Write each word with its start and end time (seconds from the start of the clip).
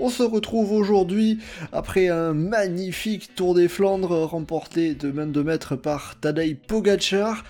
On 0.00 0.10
se 0.10 0.22
retrouve 0.22 0.72
aujourd'hui 0.72 1.38
après 1.72 2.06
un 2.06 2.32
magnifique 2.32 3.34
Tour 3.34 3.54
des 3.54 3.66
Flandres 3.66 4.26
remporté 4.26 4.94
de 4.94 5.10
main 5.10 5.26
de 5.26 5.42
maître 5.42 5.74
par 5.74 6.14
Tadej 6.20 6.56
Pogacar 6.56 7.42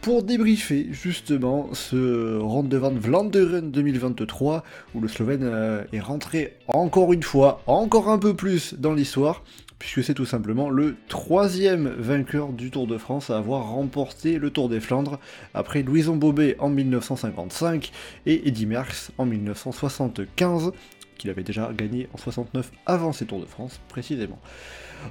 pour 0.00 0.24
débriefer 0.24 0.88
justement 0.90 1.68
ce 1.74 2.38
Ronde 2.38 2.74
van 2.74 2.90
Vlaanderen 2.90 3.70
2023 3.70 4.64
où 4.96 5.00
le 5.00 5.06
Slovène 5.06 5.44
euh, 5.44 5.84
est 5.92 6.00
rentré 6.00 6.56
encore 6.66 7.12
une 7.12 7.22
fois, 7.22 7.62
encore 7.68 8.08
un 8.08 8.18
peu 8.18 8.34
plus 8.34 8.74
dans 8.74 8.94
l'histoire 8.94 9.44
puisque 9.78 10.02
c'est 10.02 10.14
tout 10.14 10.26
simplement 10.26 10.70
le 10.70 10.96
troisième 11.08 11.88
vainqueur 11.98 12.48
du 12.48 12.72
Tour 12.72 12.88
de 12.88 12.98
France 12.98 13.30
à 13.30 13.38
avoir 13.38 13.70
remporté 13.70 14.38
le 14.38 14.50
Tour 14.50 14.68
des 14.68 14.78
Flandres, 14.78 15.18
après 15.54 15.82
Louison 15.82 16.16
Bobet 16.16 16.56
en 16.60 16.68
1955 16.68 17.90
et 18.26 18.46
Eddy 18.46 18.66
Merckx 18.66 19.10
en 19.18 19.26
1975, 19.26 20.72
qu'il 21.18 21.30
avait 21.30 21.42
déjà 21.42 21.70
gagné 21.76 22.08
en 22.12 22.18
69 22.18 22.70
avant 22.86 23.12
ces 23.12 23.26
Tours 23.26 23.40
de 23.40 23.46
France 23.46 23.80
précisément. 23.88 24.38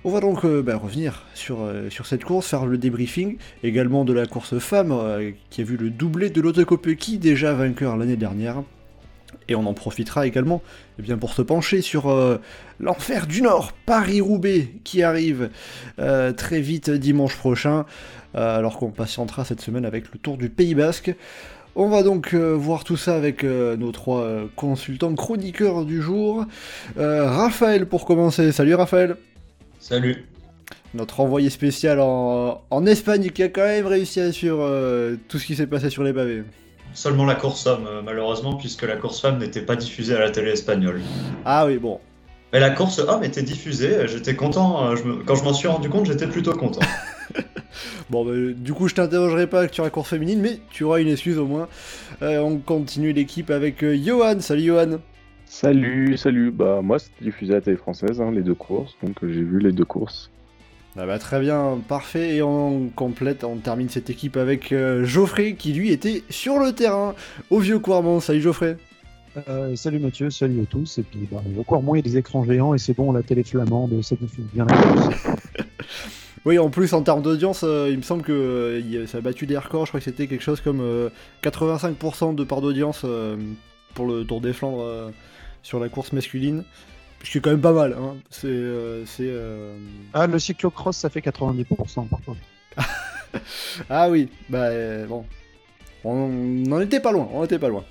On 0.04 0.12
va 0.12 0.20
donc 0.20 0.46
euh, 0.46 0.62
bah, 0.62 0.78
revenir 0.78 1.26
sur, 1.34 1.62
euh, 1.62 1.90
sur 1.90 2.06
cette 2.06 2.24
course, 2.24 2.48
faire 2.48 2.66
le 2.66 2.78
débriefing, 2.78 3.38
également 3.64 4.06
de 4.06 4.14
la 4.14 4.26
course 4.26 4.58
femme, 4.58 4.92
euh, 4.92 5.32
qui 5.50 5.62
a 5.62 5.64
vu 5.64 5.78
le 5.78 5.90
doublé 5.90 6.30
de 6.30 6.42
Lotte 6.42 6.64
Kopecky, 6.64 7.18
déjà 7.18 7.54
vainqueur 7.54 7.98
l'année 7.98 8.16
dernière, 8.16 8.64
et 9.48 9.56
on 9.56 9.66
en 9.66 9.74
profitera 9.74 10.26
également 10.26 10.62
eh 10.98 11.02
bien, 11.02 11.18
pour 11.18 11.34
se 11.34 11.42
pencher 11.42 11.82
sur 11.82 12.40
l'enfer 12.80 13.28
du 13.28 13.42
Nord, 13.42 13.74
Paris-Roubaix, 13.86 14.70
qui 14.84 15.04
arrive 15.04 15.50
très 15.98 16.62
vite 16.62 16.90
dimanche 16.90 17.36
prochain, 17.36 17.86
alors 18.34 18.78
qu'on 18.78 18.92
patientera 18.92 19.44
cette 19.44 19.60
semaine 19.60 19.84
avec 19.84 20.12
le 20.14 20.20
Tour 20.20 20.38
du 20.38 20.50
Pays 20.50 20.76
Basque. 20.76 21.14
On 21.76 21.88
va 21.88 22.04
donc 22.04 22.34
euh, 22.34 22.54
voir 22.54 22.84
tout 22.84 22.98
ça 22.98 23.16
avec 23.16 23.44
euh, 23.46 23.78
nos 23.78 23.94
trois 23.94 24.22
euh, 24.22 24.46
consultants 24.58 25.16
chroniqueurs 25.16 25.86
du 25.86 26.02
jour. 26.02 26.46
Raphaël 26.98 27.86
pour 27.86 28.06
commencer. 28.06 28.52
Salut 28.52 28.76
Raphaël. 28.76 29.16
Salut. 29.80 30.26
Notre 30.94 31.22
envoyé 31.22 31.50
spécial 31.50 32.00
en, 32.02 32.62
en 32.70 32.86
Espagne 32.86 33.30
qui 33.30 33.44
a 33.44 33.50
quand 33.50 33.62
même 33.62 33.88
réussi 33.88 34.20
à 34.20 34.32
suivre 34.34 35.16
tout 35.30 35.40
ce 35.40 35.46
qui 35.46 35.56
s'est 35.56 35.68
passé 35.68 35.90
sur 35.90 36.04
les 36.04 36.12
pavés. 36.12 36.44
Seulement 36.94 37.26
la 37.26 37.36
course 37.36 37.66
homme, 37.66 37.88
malheureusement, 38.04 38.56
puisque 38.56 38.84
la 38.84 38.98
course 38.98 39.22
femme 39.22 39.38
n'était 39.38 39.62
pas 39.62 39.78
diffusée 39.78 40.16
à 40.16 40.20
la 40.20 40.30
télé 40.30 40.52
espagnole. 40.52 41.00
Ah 41.46 41.66
oui, 41.66 41.78
bon. 41.78 42.02
Mais 42.54 42.60
la 42.60 42.70
course 42.70 43.00
homme 43.00 43.24
était 43.24 43.44
diffusée, 43.44 44.08
j'étais 44.08 44.36
content, 44.36 44.86
euh, 44.86 44.96
je 44.98 45.04
me- 45.04 45.24
quand 45.24 45.36
je 45.36 45.44
m'en 45.44 45.54
suis 45.54 45.68
rendu 45.70 45.90
compte, 45.90 46.06
j'étais 46.06 46.28
plutôt 46.28 46.54
content. 46.54 46.82
Bon, 48.10 48.26
bah, 48.26 48.34
du 48.54 48.74
coup, 48.74 48.90
je 48.90 48.96
t'interrogerai 48.96 49.48
pas 49.48 49.70
sur 49.70 49.86
la 49.86 49.90
course 49.90 50.10
féminine, 50.10 50.42
mais 50.42 50.60
tu 50.70 50.84
auras 50.84 51.00
une 51.00 51.08
excuse 51.08 51.38
au 51.38 51.46
moins. 51.46 51.70
Euh, 52.22 52.40
on 52.40 52.58
continue 52.58 53.14
l'équipe 53.14 53.50
avec 53.50 53.82
euh, 53.84 53.96
Johan. 53.96 54.42
Salut 54.42 54.64
Johan. 54.64 55.00
Salut, 55.46 56.18
salut. 56.18 56.52
Bah 56.52 56.82
moi 56.84 57.00
c'était 57.00 57.24
diffusé 57.26 57.54
à 57.54 57.56
la 57.56 57.62
télé 57.62 57.78
française, 57.78 58.20
hein, 58.20 58.32
les 58.32 58.42
deux 58.42 58.54
courses, 58.54 58.98
donc 59.02 59.24
euh, 59.24 59.32
j'ai 59.32 59.42
vu 59.44 59.60
les 59.60 59.72
deux 59.72 59.86
courses. 59.86 60.30
Ah 60.98 61.06
bah, 61.06 61.20
très 61.20 61.40
bien, 61.40 61.80
parfait. 61.88 62.36
Et 62.36 62.42
on 62.42 62.90
complète, 62.90 63.46
on 63.46 63.56
termine 63.56 63.88
cette 63.88 64.10
équipe 64.10 64.36
avec 64.36 64.74
euh, 64.74 65.06
Geoffrey 65.06 65.54
qui 65.54 65.72
lui 65.72 65.92
était 65.92 66.24
sur 66.30 66.60
le 66.60 66.74
terrain 66.74 67.16
au 67.50 67.60
vieux 67.60 67.80
Quarmont. 67.80 68.20
Salut 68.20 68.42
Geoffrey. 68.42 68.76
Euh, 69.48 69.76
salut 69.76 70.00
Mathieu, 70.00 70.30
salut 70.30 70.62
à 70.62 70.66
tous. 70.66 70.98
Et 70.98 71.04
puis, 71.04 71.28
bah, 71.32 71.42
encore 71.60 71.82
moins, 71.82 71.98
il 71.98 72.06
y 72.06 72.10
a 72.10 72.12
des 72.12 72.18
écrans 72.18 72.44
géants 72.44 72.74
et 72.74 72.78
c'est 72.78 72.94
bon, 72.94 73.12
la 73.12 73.24
télé 73.24 73.44
flamande, 73.44 74.02
ça 74.02 74.16
diffuse 74.16 74.46
bien 74.54 74.66
la. 74.66 74.76
Oui, 76.44 76.58
en 76.58 76.72
plus, 76.72 76.94
en 76.94 77.04
termes 77.04 77.22
d'audience, 77.22 77.64
euh, 77.64 77.88
il 77.92 77.98
me 77.98 78.02
semble 78.02 78.24
que 78.24 78.32
euh, 78.32 79.06
ça 79.06 79.20
a 79.20 79.22
battu 79.22 79.46
des 79.46 79.58
records. 79.58 79.86
Je 79.86 79.92
crois 79.92 80.00
que 80.00 80.06
c'était 80.06 80.26
quelque 80.26 80.42
chose 80.42 80.60
comme 80.60 80.82
euh, 80.82 81.10
85% 81.44 82.34
de 82.34 82.44
part 82.44 82.62
d'audience 82.62 83.06
pour 83.94 84.08
le 84.08 84.24
Tour 84.24 84.42
des 84.42 84.54
Flandres 84.54 85.12
sur 85.62 85.80
la 85.80 85.88
course 85.88 86.14
masculine. 86.14 86.64
Ce 87.24 87.30
qui 87.30 87.38
est 87.38 87.42
quand 87.42 87.52
même 87.52 87.62
pas 87.62 87.74
mal. 87.74 87.94
Hein. 87.94 88.16
C'est. 88.32 88.60
c'est, 89.06 89.32
Ah, 90.14 90.26
le 90.26 90.40
cyclocross, 90.40 90.98
ça 90.98 91.10
fait 91.10 91.22
90% 91.22 92.08
par 92.08 92.22
contre. 92.22 92.40
Ah 93.90 94.10
oui, 94.10 94.28
bah 94.50 95.06
bon. 95.08 95.24
On 96.04 96.28
n'en 96.28 96.82
était 96.82 97.00
pas 97.00 97.14
loin, 97.14 97.30
on 97.32 97.46
était 97.46 97.60
pas 97.60 97.70
loin. 97.70 97.86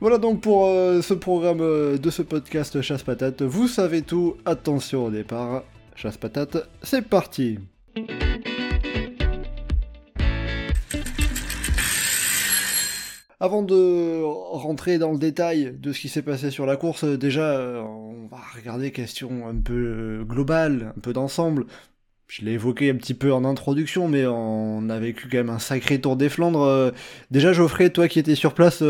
Voilà 0.00 0.18
donc 0.18 0.40
pour 0.40 0.66
euh, 0.66 1.02
ce 1.02 1.12
programme 1.12 1.60
euh, 1.60 1.98
de 1.98 2.08
ce 2.10 2.22
podcast 2.22 2.80
Chasse 2.82 3.02
Patate. 3.02 3.42
Vous 3.42 3.66
savez 3.66 4.02
tout, 4.02 4.36
attention 4.44 5.06
au 5.06 5.10
départ. 5.10 5.64
Chasse 5.96 6.16
Patate, 6.16 6.68
c'est 6.84 7.02
parti 7.02 7.58
Avant 13.40 13.62
de 13.62 14.22
rentrer 14.22 14.98
dans 14.98 15.10
le 15.10 15.18
détail 15.18 15.76
de 15.76 15.92
ce 15.92 15.98
qui 15.98 16.08
s'est 16.08 16.22
passé 16.22 16.52
sur 16.52 16.64
la 16.64 16.76
course, 16.76 17.02
euh, 17.02 17.18
déjà, 17.18 17.60
on 17.84 18.28
va 18.30 18.38
regarder 18.54 18.92
question 18.92 19.48
un 19.48 19.56
peu 19.56 20.24
globale, 20.24 20.92
un 20.96 21.00
peu 21.00 21.12
d'ensemble. 21.12 21.66
Je 22.28 22.44
l'ai 22.44 22.52
évoqué 22.52 22.90
un 22.90 22.96
petit 22.96 23.14
peu 23.14 23.32
en 23.32 23.44
introduction, 23.44 24.06
mais 24.06 24.26
on 24.26 24.90
a 24.90 24.98
vécu 25.00 25.28
quand 25.28 25.38
même 25.38 25.50
un 25.50 25.58
sacré 25.58 26.00
Tour 26.00 26.14
des 26.14 26.28
Flandres. 26.28 26.92
Déjà, 27.30 27.54
Geoffrey, 27.54 27.88
toi 27.88 28.06
qui 28.06 28.18
étais 28.18 28.34
sur 28.34 28.52
place, 28.52 28.82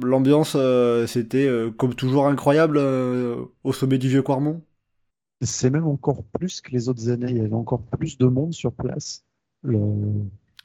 l'ambiance, 0.00 0.54
euh, 0.56 1.06
c'était 1.06 1.46
euh, 1.46 1.70
comme 1.70 1.94
toujours 1.94 2.26
incroyable 2.26 2.78
euh, 2.78 3.44
au 3.64 3.72
sommet 3.72 3.98
du 3.98 4.08
Vieux 4.08 4.22
Quarmont. 4.22 4.62
C'est 5.42 5.70
même 5.70 5.86
encore 5.88 6.24
plus 6.24 6.60
que 6.60 6.70
les 6.72 6.88
autres 6.88 7.10
années. 7.10 7.30
Il 7.30 7.38
y 7.38 7.40
avait 7.40 7.54
encore 7.54 7.82
plus 7.84 8.18
de 8.18 8.26
monde 8.26 8.52
sur 8.54 8.72
place. 8.72 9.24
Le... 9.62 9.78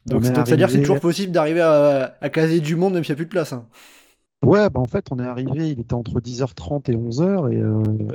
Donc 0.05 0.19
On 0.19 0.23
est 0.23 0.27
c'est- 0.27 0.45
c'est-à-dire 0.45 0.67
que 0.67 0.73
c'est 0.73 0.79
toujours 0.79 0.99
possible 0.99 1.31
d'arriver 1.31 1.61
à, 1.61 2.17
à 2.21 2.29
caser 2.29 2.61
du 2.61 2.75
monde 2.75 2.93
même 2.93 3.03
s'il 3.03 3.11
n'y 3.13 3.15
a 3.15 3.17
plus 3.17 3.25
de 3.25 3.29
place. 3.31 3.53
hein. 3.53 3.67
Ouais, 4.43 4.67
bah 4.71 4.79
en 4.79 4.85
fait, 4.85 5.11
on 5.11 5.19
est 5.19 5.25
arrivé, 5.27 5.69
il 5.71 5.79
était 5.79 5.93
entre 5.93 6.19
10h30 6.21 6.89
et 6.89 6.95
11h, 6.95 7.49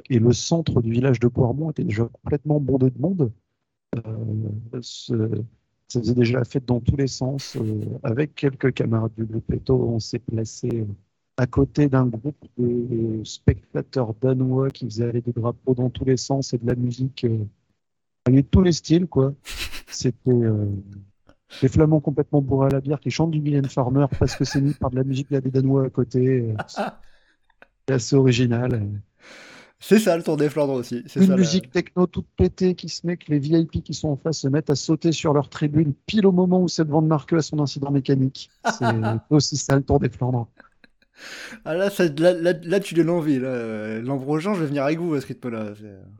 et, 0.09 0.15
et 0.17 0.19
le 0.19 0.33
centre 0.33 0.81
du 0.83 0.91
village 0.93 1.21
de 1.21 1.29
Poirmont 1.29 1.71
était 1.71 1.85
déjà 1.85 2.09
complètement 2.09 2.59
bondé 2.61 2.91
de 2.91 2.99
monde. 3.01 3.33
Ce- 4.83 5.45
ça 5.93 6.01
faisait 6.01 6.15
déjà 6.15 6.39
la 6.39 6.45
fête 6.45 6.65
dans 6.67 6.81
tous 6.81 6.97
les 6.97 7.07
sens. 7.07 7.57
euh, 7.57 7.85
avec 8.03 8.35
quelques 8.35 8.73
camarades 8.75 9.13
du 9.17 9.25
groupe 9.25 9.53
Eto, 9.53 9.75
on 9.77 9.99
s'est 10.01 10.19
placé 10.19 10.69
euh, 10.73 10.85
à 11.37 11.47
côté 11.47 11.89
d'un 11.89 12.07
groupe 12.07 12.37
de 12.59 13.23
spectateurs 13.25 14.15
danois 14.15 14.71
qui 14.71 14.85
faisaient 14.87 15.09
aller 15.09 15.21
des 15.23 15.33
drapeaux 15.33 15.75
dans 15.75 15.91
tous 15.91 16.05
les 16.05 16.17
sens 16.17 16.53
et 16.55 16.59
de 16.59 16.67
la 16.67 16.75
musique. 16.75 17.25
euh, 17.25 17.45
il 18.29 18.33
y 18.33 18.37
avait 18.37 18.43
de 18.43 18.49
tous 18.49 18.63
les 18.63 18.73
styles, 18.73 19.07
quoi. 19.09 19.35
C'était 19.89 20.31
euh, 20.33 20.67
des 21.63 21.69
flamands 21.69 22.01
complètement 22.01 22.43
bourrés 22.43 22.67
à 22.69 22.71
la 22.71 22.81
bière 22.81 23.01
qui 23.01 23.11
chantent 23.11 23.31
du 23.31 23.41
Mylène 23.41 23.69
Farmer 23.69 24.07
parce 24.19 24.37
que 24.37 24.45
c'est 24.45 24.61
mis 24.61 24.75
par 24.75 24.91
de 24.91 24.97
la 24.97 25.05
musique 25.05 25.31
là, 25.31 25.41
des 25.41 25.51
Danois 25.51 25.87
à 25.87 25.91
côté. 25.91 26.41
euh, 26.51 26.55
C'est 27.87 27.93
assez 27.95 28.17
original. 28.17 28.89
C'est 29.85 29.99
ça 29.99 30.17
le 30.17 30.23
Tour 30.23 30.37
des 30.37 30.49
Flandres 30.49 30.75
aussi. 30.75 31.03
C'est 31.09 31.19
Une 31.21 31.27
ça, 31.27 31.33
la- 31.33 31.37
musique 31.39 31.71
techno 31.71 32.07
toute 32.07 32.27
pétée 32.37 32.75
qui 32.77 32.89
se 32.89 33.05
met 33.07 33.17
que 33.17 33.31
les 33.33 33.41
VIP 33.41 33.83
qui 33.83 33.95
sont 33.95 34.11
en 34.11 34.17
face 34.17 34.39
se 34.39 34.49
mettent 34.49 34.71
à 34.71 34.77
sauter 34.77 35.11
sur 35.11 35.33
leur 35.35 35.49
tribune 35.49 35.93
pile 36.07 36.25
au 36.27 36.31
moment 36.33 36.63
où 36.63 36.69
c'est 36.69 36.85
devant 36.85 37.03
de 37.03 37.09
Marqueux 37.09 37.39
à 37.39 37.43
son 37.43 37.59
incident 37.59 37.91
mécanique. 37.91 38.49
C'est 38.79 38.87
aussi 39.31 39.57
ça 39.57 39.75
le 39.77 39.83
Tour 39.83 39.99
des 39.99 40.09
Flandres. 40.09 40.49
Ah 41.65 41.75
là, 41.75 41.91
ça- 41.91 42.07
là, 42.09 42.33
là- 42.33 42.53
là, 42.63 42.81
tu 42.81 42.95
donnes 42.95 43.07
l'envie. 43.09 43.39
là. 43.39 43.49
Euh, 43.49 44.03
L'an 44.03 44.19
je 44.39 44.51
vais 44.51 44.67
venir 44.67 44.85
avec 44.85 44.99
vous 44.99 45.15
à 45.15 45.21
ce 45.21 45.27
rythme-là. 45.27 45.73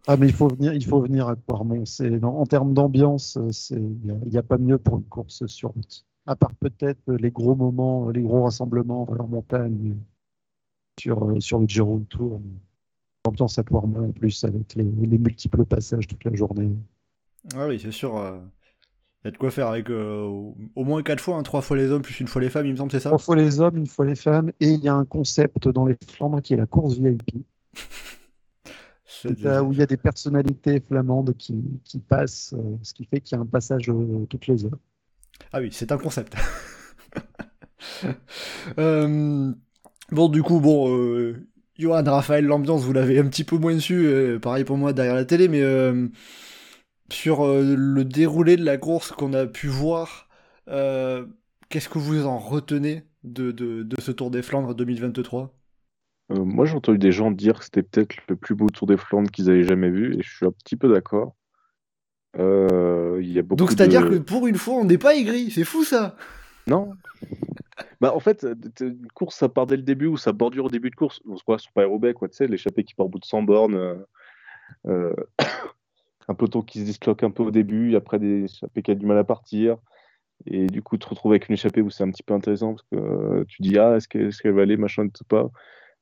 Ah 0.07 0.17
mais 0.17 0.27
il 0.27 0.33
faut 0.33 0.49
venir, 0.49 0.75
il 0.75 0.85
faut 0.85 1.01
venir 1.01 1.29
à 1.29 1.37
Poirmont. 1.37 1.85
En 2.23 2.47
termes 2.47 2.75
d'ambiance, 2.75 3.39
il 3.71 3.97
n'y 4.31 4.37
a, 4.39 4.43
pas 4.43 4.59
mieux 4.59 4.79
pour 4.79 4.99
une 4.99 5.05
course 5.05 5.47
sur 5.47 5.71
route. 5.71 6.05
À 6.27 6.37
part 6.37 6.55
peut-être 6.57 7.13
les 7.13 7.31
gros 7.31 7.55
moments, 7.55 8.11
les 8.11 8.23
gros 8.23 8.43
rassemblements 8.45 9.09
en 9.19 9.27
montagne 9.29 9.97
sur 11.01 11.25
euh, 11.31 11.41
sur 11.41 11.59
le 11.61 11.67
Giro 11.67 12.01
Tour. 12.09 12.41
L'ambiance 13.25 13.59
à 13.59 13.63
Poirmont 13.65 14.09
en 14.09 14.13
plus 14.13 14.43
avec 14.45 14.75
les, 14.75 14.83
les 14.85 15.19
multiples 15.19 15.65
passages 15.65 16.09
toute 16.09 16.25
la 16.25 16.35
journée. 16.35 16.71
Ah 17.55 17.67
oui, 17.67 17.79
c'est 17.81 17.93
sûr. 17.93 18.17
euh, 18.17 18.39
Il 19.25 19.27
y 19.27 19.31
a 19.31 19.31
de 19.33 19.39
quoi 19.39 19.51
faire 19.51 19.69
avec 19.69 19.91
euh, 19.91 20.23
au- 20.77 20.85
moins 20.85 21.03
4 21.03 21.21
fois, 21.23 21.37
hein, 21.37 21.43
3 21.45 21.63
fois 21.63 21.77
les 21.77 21.91
hommes 21.91 22.03
plus 22.03 22.21
une 22.21 22.29
fois 22.29 22.43
les 22.43 22.51
femmes, 22.51 22.67
il 22.67 22.73
me 22.73 22.77
semble, 22.79 22.93
c'est 22.93 23.01
ça? 23.01 23.11
Trois 23.11 23.19
fois 23.19 23.37
les 23.37 23.61
hommes, 23.61 23.77
une 23.77 23.87
fois 23.87 24.05
les 24.07 24.17
femmes, 24.17 24.51
et 24.61 24.71
il 24.73 24.81
y 24.81 24.89
a 24.89 24.95
un 24.95 25.05
concept 25.05 25.69
dans 25.69 25.87
les 25.87 25.97
Flandres 26.17 26.43
qui 26.43 26.55
est 26.55 26.57
la 26.57 26.67
course 26.67 26.99
VIP, 26.99 27.45
C'est- 29.05 29.41
là 29.43 29.63
où 29.63 29.73
il 29.73 29.79
y 29.79 29.83
a 29.83 29.87
des 29.87 29.97
personnalités 29.97 30.81
flamandes 30.81 31.35
qui, 31.37 31.55
qui 31.85 31.99
passent, 32.01 32.55
euh, 32.55 32.77
ce 32.83 32.95
qui 32.95 33.05
fait 33.05 33.21
qu'il 33.21 33.37
y 33.37 33.39
a 33.39 33.43
un 33.43 33.47
passage 33.47 33.89
euh, 33.91 34.27
toutes 34.29 34.47
les 34.47 34.65
heures. 34.65 34.79
Ah 35.53 35.61
oui, 35.61 35.71
c'est 35.73 35.93
un 35.93 35.99
concept. 35.99 36.35
Euh, 38.79 39.53
Bon, 40.11 40.29
du 40.29 40.43
coup, 40.43 40.61
bon, 40.61 40.95
euh, 40.97 41.49
Johan, 41.79 42.05
Raphaël, 42.05 42.45
l'ambiance, 42.45 42.83
vous 42.83 42.93
l'avez 42.93 43.19
un 43.19 43.27
petit 43.29 43.45
peu 43.45 43.57
moins 43.57 43.79
su, 43.79 44.07
euh, 44.07 44.39
pareil 44.39 44.65
pour 44.65 44.77
moi 44.77 44.93
derrière 44.93 45.15
la 45.15 45.25
télé, 45.25 45.49
mais 45.49 45.63
euh, 45.63 46.09
sur 47.11 47.45
euh, 47.45 47.75
le 47.77 48.05
déroulé 48.05 48.57
de 48.57 48.65
la 48.65 48.77
course 48.77 49.13
qu'on 49.13 49.33
a 49.33 49.47
pu 49.47 49.69
voir, 49.69 50.29
qu'est-ce 50.67 51.89
que 51.89 51.99
vous 51.99 52.27
en 52.27 52.39
retenez 52.39 53.05
de, 53.25 53.53
de, 53.53 53.83
de 53.83 54.01
ce 54.01 54.13
Tour 54.13 54.31
des 54.31 54.43
Flandres 54.43 54.75
2023 54.75 55.55
Euh, 56.31 56.45
moi, 56.45 56.67
j'ai 56.67 56.77
entendu 56.77 56.99
des 56.99 57.13
gens 57.13 57.31
dire 57.31 57.59
que 57.59 57.65
c'était 57.65 57.83
peut-être 57.83 58.17
le 58.29 58.37
plus 58.37 58.55
beau 58.55 58.69
Tour 58.69 58.87
des 58.87 58.97
Flandres 58.97 59.31
qu'ils 59.31 59.49
avaient 59.51 59.65
jamais 59.65 59.91
vu, 59.91 60.15
et 60.19 60.23
je 60.23 60.31
suis 60.31 60.47
un 60.47 60.53
petit 60.53 60.77
peu 60.77 60.93
d'accord. 60.93 61.35
Il 62.39 63.31
y 63.31 63.39
a 63.39 63.43
beaucoup 63.43 63.57
Donc 63.57 63.71
c'est-à-dire 63.71 64.05
de... 64.05 64.11
que 64.11 64.15
pour 64.17 64.47
une 64.47 64.57
fois, 64.57 64.75
on 64.75 64.85
n'est 64.85 64.99
pas 64.99 65.15
aigri, 65.15 65.51
c'est 65.51 65.65
fou 65.65 65.85
ça 65.85 66.17
Non. 66.67 66.95
Bah, 68.01 68.15
en 68.15 68.21
fait, 68.21 68.47
une 68.81 69.07
course, 69.15 69.37
ça 69.37 69.49
part 69.49 69.67
dès 69.67 69.77
le 69.77 69.83
début 69.83 70.07
ou 70.07 70.17
ça 70.17 70.33
bordure 70.33 70.67
au 70.67 70.71
début 70.71 70.91
de 70.91 70.95
course. 70.97 71.21
On 71.29 71.37
se 71.37 71.43
croit 71.43 71.59
sur 71.59 71.73
pas 71.73 71.87
Roubaix, 71.87 72.15
quoi, 72.15 72.29
tu 72.29 72.37
sais, 72.37 72.47
l'échappée 72.47 72.85
qui 72.85 72.95
part 72.95 73.07
au 73.07 73.09
bout 73.09 73.19
de 73.21 73.25
100 73.25 73.43
bornes. 73.43 73.75
euh, 73.75 73.97
euh, 74.87 75.15
un 76.29 76.35
peloton 76.35 76.63
qui 76.63 76.81
se 76.81 76.85
disloque 76.85 77.23
un 77.23 77.31
peu 77.31 77.43
au 77.43 77.51
début, 77.51 77.97
après 77.97 78.19
des 78.19 78.45
échappées 78.45 78.83
qui 78.83 78.91
a 78.91 78.95
du 78.95 79.07
mal 79.07 79.19
à 79.19 79.25
partir. 79.25 79.77
Et 80.47 80.67
du 80.67 80.83
coup, 80.83 80.97
te 80.97 81.09
retrouver 81.09 81.35
avec 81.35 81.49
une 81.49 81.55
échappée 81.55 81.83
où 81.83 81.91
c'est 81.91 82.03
un 82.05 82.11
petit 82.11 82.23
peu 82.23 82.35
intéressant 82.35 82.75
parce 82.75 82.83
que 82.91 82.97
euh, 82.97 83.45
tu 83.47 83.63
dis, 83.63 83.79
ah, 83.79 83.97
est-ce 83.97 84.09
que- 84.09 84.19
est-ce 84.29 84.43
qu'elle 84.43 84.53
va 84.55 84.63
aller, 84.63 84.77
machin, 84.77 85.09
tout 85.09 85.25
pas. 85.25 85.51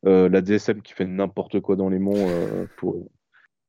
Euh, 0.06 0.30
la 0.30 0.40
DSM 0.40 0.80
qui 0.80 0.94
fait 0.94 1.06
n'importe 1.06 1.60
quoi 1.60 1.76
dans 1.76 1.90
les 1.90 1.98
monts 1.98 2.62
euh, 2.62 2.66
pour 2.76 3.06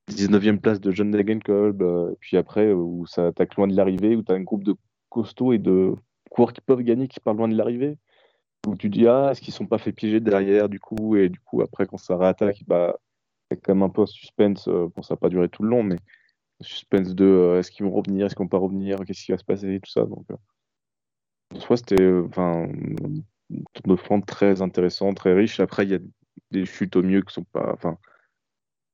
19e 0.10 0.60
place 0.60 0.80
de 0.80 0.92
John 0.92 1.12
Degenkolb. 1.12 1.82
euh, 1.82 2.14
puis 2.22 2.38
après, 2.38 2.68
euh, 2.68 2.76
où 2.76 3.06
ça 3.06 3.28
attaque 3.28 3.56
loin 3.56 3.68
de 3.68 3.76
l'arrivée, 3.76 4.16
où 4.16 4.24
tu 4.24 4.32
as 4.32 4.36
un 4.36 4.42
groupe 4.42 4.64
de 4.64 4.76
costauds 5.10 5.52
et 5.52 5.58
de 5.58 5.94
coureurs 6.31 6.54
qui 6.54 6.62
peuvent 6.62 6.81
gagner 6.81 7.07
qui 7.07 7.19
partent 7.19 7.38
loin 7.38 7.48
de 7.48 7.56
l'arrivée. 7.56 7.98
Où 8.68 8.75
tu 8.75 8.89
dis, 8.89 9.07
ah, 9.07 9.30
est-ce 9.31 9.42
qu'ils 9.42 9.54
sont 9.54 9.68
pas 9.68 9.80
fait 9.80 9.92
piéger 9.92 10.19
derrière, 10.19 10.69
du 10.69 10.80
coup, 10.80 11.16
et 11.16 11.30
du 11.30 11.39
coup, 11.39 11.62
après, 11.62 11.88
quand 11.88 11.98
ça 11.98 12.18
réattaque, 12.18 12.63
bah, 12.68 12.95
c'est 13.50 13.57
quand 13.57 13.74
même 13.75 13.83
un 13.83 13.89
peu 13.89 14.04
un 14.04 14.06
suspense. 14.06 14.68
euh, 14.68 14.88
bon, 14.95 15.01
ça 15.01 15.16
n'a 15.16 15.18
pas 15.18 15.30
duré 15.30 15.50
tout 15.50 15.63
le 15.63 15.69
long, 15.69 15.83
mais 15.83 15.98
suspense 16.62 17.16
de 17.16 17.25
euh, 17.25 17.60
est-ce 17.60 17.72
qu'ils 17.72 17.86
vont 17.86 17.92
revenir, 17.92 18.25
est-ce 18.25 18.36
qu'ils 18.36 18.44
vont 18.44 18.50
pas 18.50 18.57
revenir, 18.60 19.00
qu'est-ce 19.06 19.25
qui 19.25 19.31
va 19.31 19.38
se 19.38 19.44
passer, 19.44 19.80
tout 19.83 19.92
ça. 19.92 20.06
Donc, 20.06 20.25
euh, 20.31 20.36
en 21.56 21.60
soi, 21.60 21.78
c'était 21.78 22.12
enfin, 22.28 22.68
un 22.68 23.63
tour 23.74 23.88
de 23.88 23.95
Flandre 23.95 24.25
très 24.25 24.62
intéressant, 24.62 25.13
très 25.13 25.33
riche. 25.33 25.60
Après, 25.60 25.86
il 25.86 25.92
y 25.92 25.95
a 25.95 26.00
des 26.51 26.66
chutes 26.66 26.95
au 26.95 27.04
mieux 27.04 27.22
qui 27.22 27.33
sont 27.33 27.44
pas, 27.44 27.72
enfin, 27.74 27.98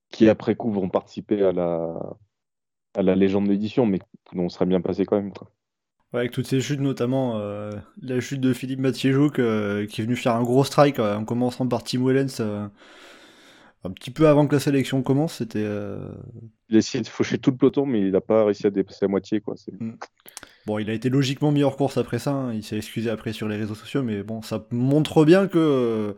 qui 0.10 0.30
après 0.30 0.56
coup 0.56 0.72
vont 0.72 0.89
participer 0.89 1.44
à 1.44 1.51
la, 1.51 2.18
à 2.95 3.01
la 3.04 3.16
légende 3.16 3.45
de 3.45 3.51
l'édition, 3.51 3.86
mais 3.86 4.00
on 4.34 4.50
serait 4.50 4.66
bien 4.66 4.81
passé 4.81 5.06
quand 5.06 5.18
même. 5.18 5.34
Quoi. 5.34 5.51
Ouais, 6.13 6.21
Avec 6.21 6.31
toutes 6.31 6.48
ces 6.48 6.62
chutes, 6.62 6.80
notamment 6.80 7.38
euh, 7.39 7.71
la 8.01 8.19
chute 8.21 8.39
de 8.42 8.54
Philippe 8.54 8.80
Mathieujouk 8.80 9.39
euh, 9.39 9.86
qui 9.86 10.01
est 10.01 10.04
venu 10.06 10.15
faire 10.15 10.36
un 10.36 10.44
gros 10.44 10.63
strike 10.63 11.00
euh, 11.00 11.15
en 11.18 11.25
commençant 11.25 11.68
par 11.68 11.83
Tim 11.83 12.06
Wellens 12.06 12.39
euh, 12.39 12.68
un 13.83 13.92
petit 13.92 14.12
peu 14.12 14.27
avant 14.27 14.48
que 14.48 14.56
la 14.56 14.59
sélection 14.62 15.04
commence. 15.04 15.36
C'était 15.36 15.63
euh, 15.63 16.00
Il 16.69 16.75
a 16.75 16.80
essayé 16.80 17.01
de 17.04 17.07
faucher 17.09 17.38
tout 17.38 17.51
le 17.51 17.57
peloton, 17.57 17.86
mais 17.86 18.00
il 18.01 18.12
n'a 18.12 18.21
pas 18.21 18.45
réussi 18.45 18.65
à 18.65 18.69
dépasser 18.69 19.00
la 19.04 19.07
moitié. 19.09 19.42
Quoi. 19.42 19.56
C'est- 19.57 19.74
bon, 20.65 20.80
il 20.80 20.89
a 20.89 20.94
été 20.94 21.09
logiquement 21.09 21.51
mis 21.51 21.63
hors 21.63 21.75
course 21.75 21.98
après 21.98 22.19
ça. 22.19 22.31
hein. 22.31 22.53
Il 22.53 22.63
s'est 22.63 22.77
excusé 22.77 23.10
après 23.10 23.33
sur 23.33 23.48
les 23.50 23.57
réseaux 23.57 23.75
sociaux, 23.75 24.01
mais 24.03 24.24
bon, 24.24 24.42
ça 24.42 24.65
montre 24.71 25.25
bien 25.25 25.48
que 25.48 26.15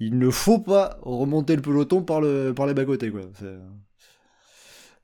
il 0.00 0.18
ne 0.18 0.30
faut 0.30 0.58
pas 0.58 0.98
remonter 1.02 1.54
le 1.54 1.62
peloton 1.62 2.02
par 2.02 2.20
le 2.20 2.52
par 2.54 2.66
les 2.66 2.74
bas 2.74 2.84
côtés 2.84 3.10
quoi. 3.12 3.20
C'est 3.38 3.56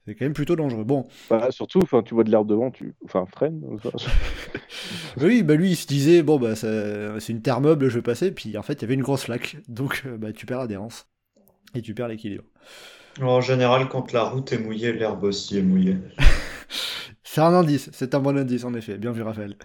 c'est 0.09 0.15
quand 0.17 0.25
même 0.25 0.33
plutôt 0.35 0.57
dangereux. 0.57 0.85
Bon, 0.85 1.07
Bah, 1.31 1.51
surtout, 1.51 1.81
enfin, 1.83 2.03
tu 2.03 2.15
vois 2.15 2.25
de 2.25 2.31
l'air 2.31 2.45
devant, 2.47 2.71
tu 2.71 2.95
enfin, 3.05 3.27
freine. 3.27 3.63
enfin, 3.75 3.91
oui, 5.21 5.43
bah 5.43 5.55
lui 5.55 5.71
il 5.73 5.77
se 5.77 5.87
disait 5.87 6.23
bon 6.23 6.39
bah 6.39 6.57
ça- 6.57 7.19
c'est 7.21 7.33
une 7.33 7.43
terre 7.43 7.61
meuble, 7.61 7.89
je 7.89 7.97
vais 7.97 8.03
passer. 8.03 8.33
Puis 8.33 8.57
en 8.57 8.63
fait 8.63 8.75
il 8.75 8.83
y 8.83 8.85
avait 8.85 8.95
une 8.95 9.03
grosse 9.03 9.29
laque, 9.29 9.57
donc 9.69 10.03
euh, 10.07 10.17
bah 10.19 10.33
tu 10.33 10.47
perds 10.47 10.61
l'adhérence 10.61 11.09
et 11.75 11.83
tu 11.83 11.95
perds 11.95 12.09
l'équilibre. 12.09 12.45
En 13.23 13.41
général, 13.41 13.89
quand 13.89 14.11
la 14.13 14.25
route 14.25 14.51
est 14.53 14.59
mouillée, 14.59 14.93
l'herbe 14.93 15.23
aussi 15.23 15.57
est 15.59 15.63
mouillée. 15.63 15.99
C'est 17.23 17.41
un 17.41 17.55
indice, 17.55 17.91
c'est 17.93 18.15
un 18.15 18.21
bon 18.21 18.37
indice 18.37 18.65
en 18.65 18.75
effet. 18.75 18.99
Bien 18.99 19.13
vu 19.13 19.23
Raphaël. 19.23 19.57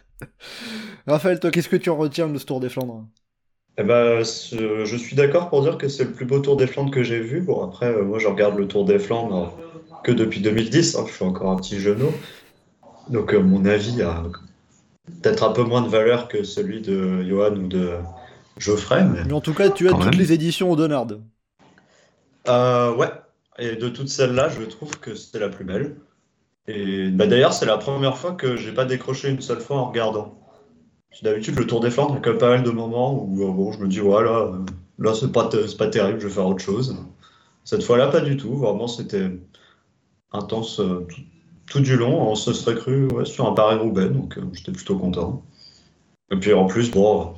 Raphaël, 1.07 1.39
toi 1.39 1.51
qu'est-ce 1.51 1.69
que 1.69 1.75
tu 1.75 1.89
en 1.89 1.97
retiens 1.97 2.29
de 2.29 2.37
ce 2.37 2.45
Tour 2.45 2.59
des 2.59 2.69
Flandres? 2.69 3.07
Eh 3.77 3.83
ben, 3.83 4.23
ce- 4.23 4.85
je 4.85 4.95
suis 4.97 5.15
d'accord 5.15 5.49
pour 5.49 5.61
dire 5.63 5.77
que 5.77 5.87
c'est 5.87 6.03
le 6.05 6.11
plus 6.13 6.25
beau 6.25 6.39
Tour 6.39 6.57
des 6.57 6.67
Flandres 6.67 6.91
que 6.91 7.03
j'ai 7.03 7.19
vu. 7.19 7.41
Bon, 7.41 7.63
après, 7.63 7.87
euh, 7.93 8.03
moi, 8.03 8.19
je 8.19 8.27
regarde 8.27 8.57
le 8.57 8.67
Tour 8.67 8.85
des 8.85 8.99
Flandres 8.99 9.63
que 10.03 10.11
depuis 10.11 10.41
2010. 10.41 10.95
hein, 10.95 11.05
je 11.07 11.13
suis 11.13 11.25
encore 11.25 11.51
un 11.51 11.55
petit 11.55 11.79
genou. 11.79 12.11
Donc, 13.09 13.33
euh, 13.33 13.41
mon 13.41 13.65
avis 13.65 14.01
a 14.01 14.23
peut-être 15.21 15.43
un 15.43 15.51
peu 15.51 15.63
moins 15.63 15.81
de 15.81 15.89
valeur 15.89 16.27
que 16.27 16.43
celui 16.43 16.81
de 16.81 17.23
Johan 17.23 17.55
ou 17.55 17.67
de 17.67 17.91
Geoffrey. 18.57 19.03
Mais... 19.03 19.23
Mais 19.25 19.33
en 19.33 19.41
tout 19.41 19.53
cas, 19.53 19.69
tu 19.69 19.87
as 19.87 19.91
toutes 19.91 20.05
même. 20.05 20.13
les 20.13 20.31
éditions 20.31 20.71
au 20.71 20.75
Donard. 20.75 21.07
Euh, 22.47 22.93
ouais. 22.95 23.11
Et 23.59 23.75
de 23.75 23.89
toutes 23.89 24.09
celles-là, 24.09 24.49
je 24.49 24.63
trouve 24.63 24.99
que 24.99 25.15
c'est 25.15 25.39
la 25.39 25.49
plus 25.49 25.65
belle. 25.65 25.97
Et 26.67 27.09
bah, 27.09 27.27
d'ailleurs, 27.27 27.53
c'est 27.53 27.65
la 27.65 27.77
première 27.77 28.17
fois 28.17 28.31
que 28.31 28.55
j'ai 28.55 28.71
pas 28.71 28.85
décroché 28.85 29.29
une 29.29 29.41
seule 29.41 29.59
fois 29.59 29.77
en 29.77 29.85
regardant. 29.89 30.39
D'habitude, 31.21 31.59
le 31.59 31.67
Tour 31.67 31.79
des 31.79 31.91
Flandres, 31.91 32.13
il 32.13 32.15
y 32.15 32.17
a 32.17 32.21
quand 32.21 32.31
même 32.31 32.39
pas 32.39 32.49
mal 32.49 32.63
de 32.63 32.71
moments 32.71 33.13
où 33.23 33.43
euh, 33.43 33.51
bon, 33.51 33.71
je 33.71 33.79
me 33.79 33.87
dis, 33.87 33.99
voilà, 33.99 34.31
euh, 34.31 34.65
là, 34.97 35.13
c'est 35.13 35.31
pas, 35.31 35.47
pas 35.77 35.87
terrible, 35.87 36.19
je 36.19 36.27
vais 36.27 36.33
faire 36.33 36.47
autre 36.47 36.63
chose. 36.63 36.97
Cette 37.65 37.83
fois-là, 37.83 38.07
pas 38.07 38.21
du 38.21 38.35
tout. 38.35 38.55
Vraiment, 38.55 38.87
c'était 38.87 39.29
intense 40.33 40.79
euh, 40.79 41.05
tout, 41.09 41.21
tout 41.67 41.79
du 41.79 41.95
long. 41.97 42.29
On 42.29 42.35
se 42.35 42.53
serait 42.53 42.75
cru 42.75 43.07
ouais, 43.07 43.25
sur 43.25 43.47
un 43.47 43.53
Paris-Roubaix, 43.53 44.09
donc 44.09 44.37
euh, 44.37 44.43
j'étais 44.53 44.71
plutôt 44.71 44.97
content. 44.97 45.43
Et 46.31 46.35
puis 46.37 46.53
en 46.53 46.65
plus, 46.65 46.91
bon, 46.91 47.35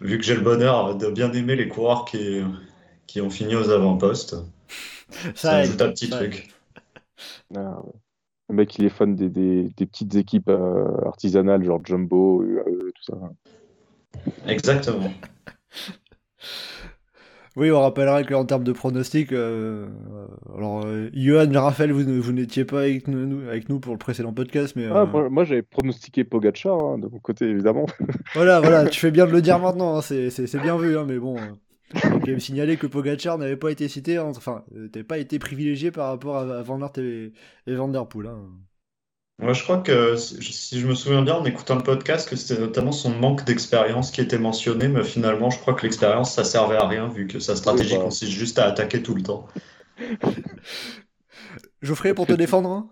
vu 0.00 0.18
que 0.18 0.24
j'ai 0.24 0.34
le 0.34 0.42
bonheur 0.42 0.96
de 0.96 1.10
bien 1.10 1.32
aimer 1.32 1.56
les 1.56 1.68
coureurs 1.68 2.04
qui, 2.04 2.42
qui 3.06 3.20
ont 3.20 3.30
fini 3.30 3.54
aux 3.54 3.70
avant-postes, 3.70 4.36
ça 5.34 5.56
ajoute 5.56 5.80
un 5.82 5.90
petit 5.90 6.08
ça 6.08 6.18
truc. 6.18 6.48
Ah, 7.54 7.80
ouais. 7.84 7.92
Le 8.48 8.54
mec, 8.56 8.78
il 8.78 8.84
est 8.84 8.90
fan 8.90 9.14
des, 9.14 9.28
des, 9.28 9.70
des 9.76 9.86
petites 9.86 10.14
équipes 10.16 10.48
euh, 10.48 11.06
artisanales, 11.06 11.62
genre 11.62 11.80
Jumbo, 11.84 12.42
UAE, 12.42 12.90
tout 12.94 13.02
ça. 13.02 13.14
Exactement. 14.46 15.12
Oui, 17.56 17.70
on 17.72 17.80
rappellera 17.80 18.22
qu'en 18.22 18.44
termes 18.44 18.62
de 18.62 18.72
pronostics, 18.72 19.32
euh, 19.32 19.88
euh, 20.12 20.26
alors 20.56 20.84
euh, 20.86 21.10
Johan 21.12 21.50
Raphaël, 21.52 21.92
vous, 21.92 22.22
vous 22.22 22.32
n'étiez 22.32 22.64
pas 22.64 22.82
avec 22.82 23.08
nous, 23.08 23.48
avec 23.48 23.68
nous 23.68 23.80
pour 23.80 23.92
le 23.92 23.98
précédent 23.98 24.32
podcast, 24.32 24.76
mais 24.76 24.84
euh, 24.86 24.94
Ah, 24.94 25.04
moi, 25.04 25.28
moi, 25.28 25.44
j'avais 25.44 25.62
pronostiqué 25.62 26.22
Pogacar, 26.22 26.80
hein, 26.80 26.98
de 26.98 27.08
mon 27.08 27.18
côté, 27.18 27.46
évidemment. 27.46 27.86
voilà, 28.34 28.60
voilà, 28.60 28.86
tu 28.86 29.00
fais 29.00 29.10
bien 29.10 29.26
de 29.26 29.32
le 29.32 29.42
dire 29.42 29.58
maintenant, 29.58 29.96
hein, 29.96 30.00
c'est 30.00 30.60
bien 30.62 30.76
vu, 30.78 30.96
hein, 30.96 31.04
mais 31.08 31.18
bon, 31.18 31.36
euh, 31.38 31.40
faut 31.96 32.20
quand 32.20 32.28
même 32.28 32.38
signaler 32.40 32.76
que 32.76 32.86
Pogacar 32.86 33.36
n'avait 33.36 33.56
pas 33.56 33.72
été 33.72 33.88
cité, 33.88 34.16
hein, 34.16 34.30
enfin, 34.36 34.64
euh, 34.76 34.88
n'avait 34.94 35.02
pas 35.04 35.18
été 35.18 35.40
privilégié 35.40 35.90
par 35.90 36.08
rapport 36.08 36.36
à, 36.36 36.42
à 36.42 36.62
Van 36.62 36.80
Aert 36.82 36.98
et, 36.98 37.32
et 37.66 37.74
Van 37.74 37.88
Der 37.88 38.06
Poel. 38.06 38.28
Moi, 39.40 39.54
je 39.54 39.62
crois 39.62 39.78
que 39.78 40.16
si 40.16 40.78
je 40.78 40.86
me 40.86 40.94
souviens 40.94 41.22
bien 41.22 41.36
en 41.36 41.44
écoutant 41.46 41.76
le 41.76 41.82
podcast, 41.82 42.28
que 42.28 42.36
c'était 42.36 42.60
notamment 42.60 42.92
son 42.92 43.10
manque 43.10 43.44
d'expérience 43.44 44.10
qui 44.10 44.20
était 44.20 44.38
mentionné, 44.38 44.88
mais 44.88 45.02
finalement, 45.02 45.48
je 45.48 45.58
crois 45.58 45.72
que 45.74 45.82
l'expérience, 45.82 46.34
ça 46.34 46.44
servait 46.44 46.76
à 46.76 46.86
rien 46.86 47.08
vu 47.08 47.26
que 47.26 47.38
sa 47.38 47.56
stratégie 47.56 47.92
Oui, 47.92 47.98
bah. 47.98 48.04
consiste 48.04 48.32
juste 48.32 48.58
à 48.58 48.66
attaquer 48.66 49.02
tout 49.02 49.14
le 49.14 49.22
temps. 49.22 49.46
Geoffrey, 51.82 52.12
pour 52.12 52.26
te 52.26 52.34
défendre 52.34 52.68
hein? 52.68 52.90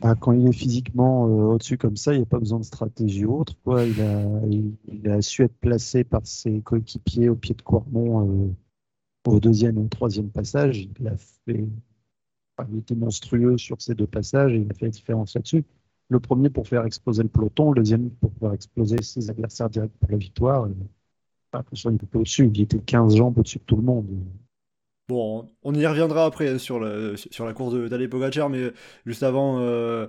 Bah, 0.00 0.14
quand 0.14 0.32
il 0.32 0.46
est 0.46 0.52
physiquement 0.52 1.26
euh, 1.26 1.54
au-dessus 1.54 1.78
comme 1.78 1.96
ça, 1.96 2.12
il 2.12 2.18
n'y 2.18 2.22
a 2.22 2.26
pas 2.26 2.38
besoin 2.38 2.60
de 2.60 2.64
stratégie 2.64 3.24
ou 3.24 3.40
autre. 3.40 3.54
Quoi. 3.64 3.84
Il, 3.84 4.00
a, 4.00 4.22
il, 4.48 4.74
il 4.86 5.10
a 5.10 5.22
su 5.22 5.42
être 5.42 5.58
placé 5.60 6.04
par 6.04 6.24
ses 6.24 6.60
coéquipiers 6.60 7.30
au 7.30 7.34
pied 7.34 7.54
de 7.54 7.62
Cormont 7.62 8.28
euh, 8.28 8.54
au 9.26 9.40
deuxième 9.40 9.78
et 9.78 9.80
au 9.80 9.88
troisième 9.88 10.30
passage. 10.30 10.88
Il 11.00 11.08
a 11.08 11.16
fait, 11.16 11.64
il 12.70 12.78
était 12.78 12.94
monstrueux 12.94 13.58
sur 13.58 13.80
ces 13.80 13.94
deux 13.94 14.06
passages 14.06 14.52
et 14.52 14.56
il 14.56 14.70
a 14.70 14.74
fait 14.74 14.86
la 14.86 14.90
différence 14.90 15.34
là-dessus. 15.34 15.64
Le 16.08 16.20
premier 16.20 16.50
pour 16.50 16.66
faire 16.66 16.84
exploser 16.84 17.22
le 17.22 17.28
peloton, 17.28 17.72
le 17.72 17.80
deuxième 17.80 18.10
pour 18.10 18.32
faire 18.40 18.52
exploser 18.52 19.02
ses 19.02 19.30
adversaires 19.30 19.68
directs 19.68 19.92
pour 20.00 20.10
la 20.10 20.16
victoire. 20.16 20.66
Et, 20.66 20.72
enfin, 21.52 21.64
il 21.90 21.94
était 21.94 22.16
au-dessus, 22.16 22.50
il 22.52 22.60
était 22.62 22.78
15 22.78 23.16
jambes 23.16 23.38
au-dessus 23.38 23.58
de 23.58 23.64
tout 23.64 23.76
le 23.76 23.82
monde. 23.82 24.06
Bon, 25.08 25.48
on 25.62 25.74
y 25.74 25.86
reviendra 25.86 26.26
après 26.26 26.58
sur 26.58 26.80
la, 26.80 27.52
course 27.54 27.88
Tadej 27.88 28.10
Pogacar, 28.10 28.50
mais 28.50 28.72
juste 29.06 29.22
avant, 29.22 29.58
euh, 29.60 30.06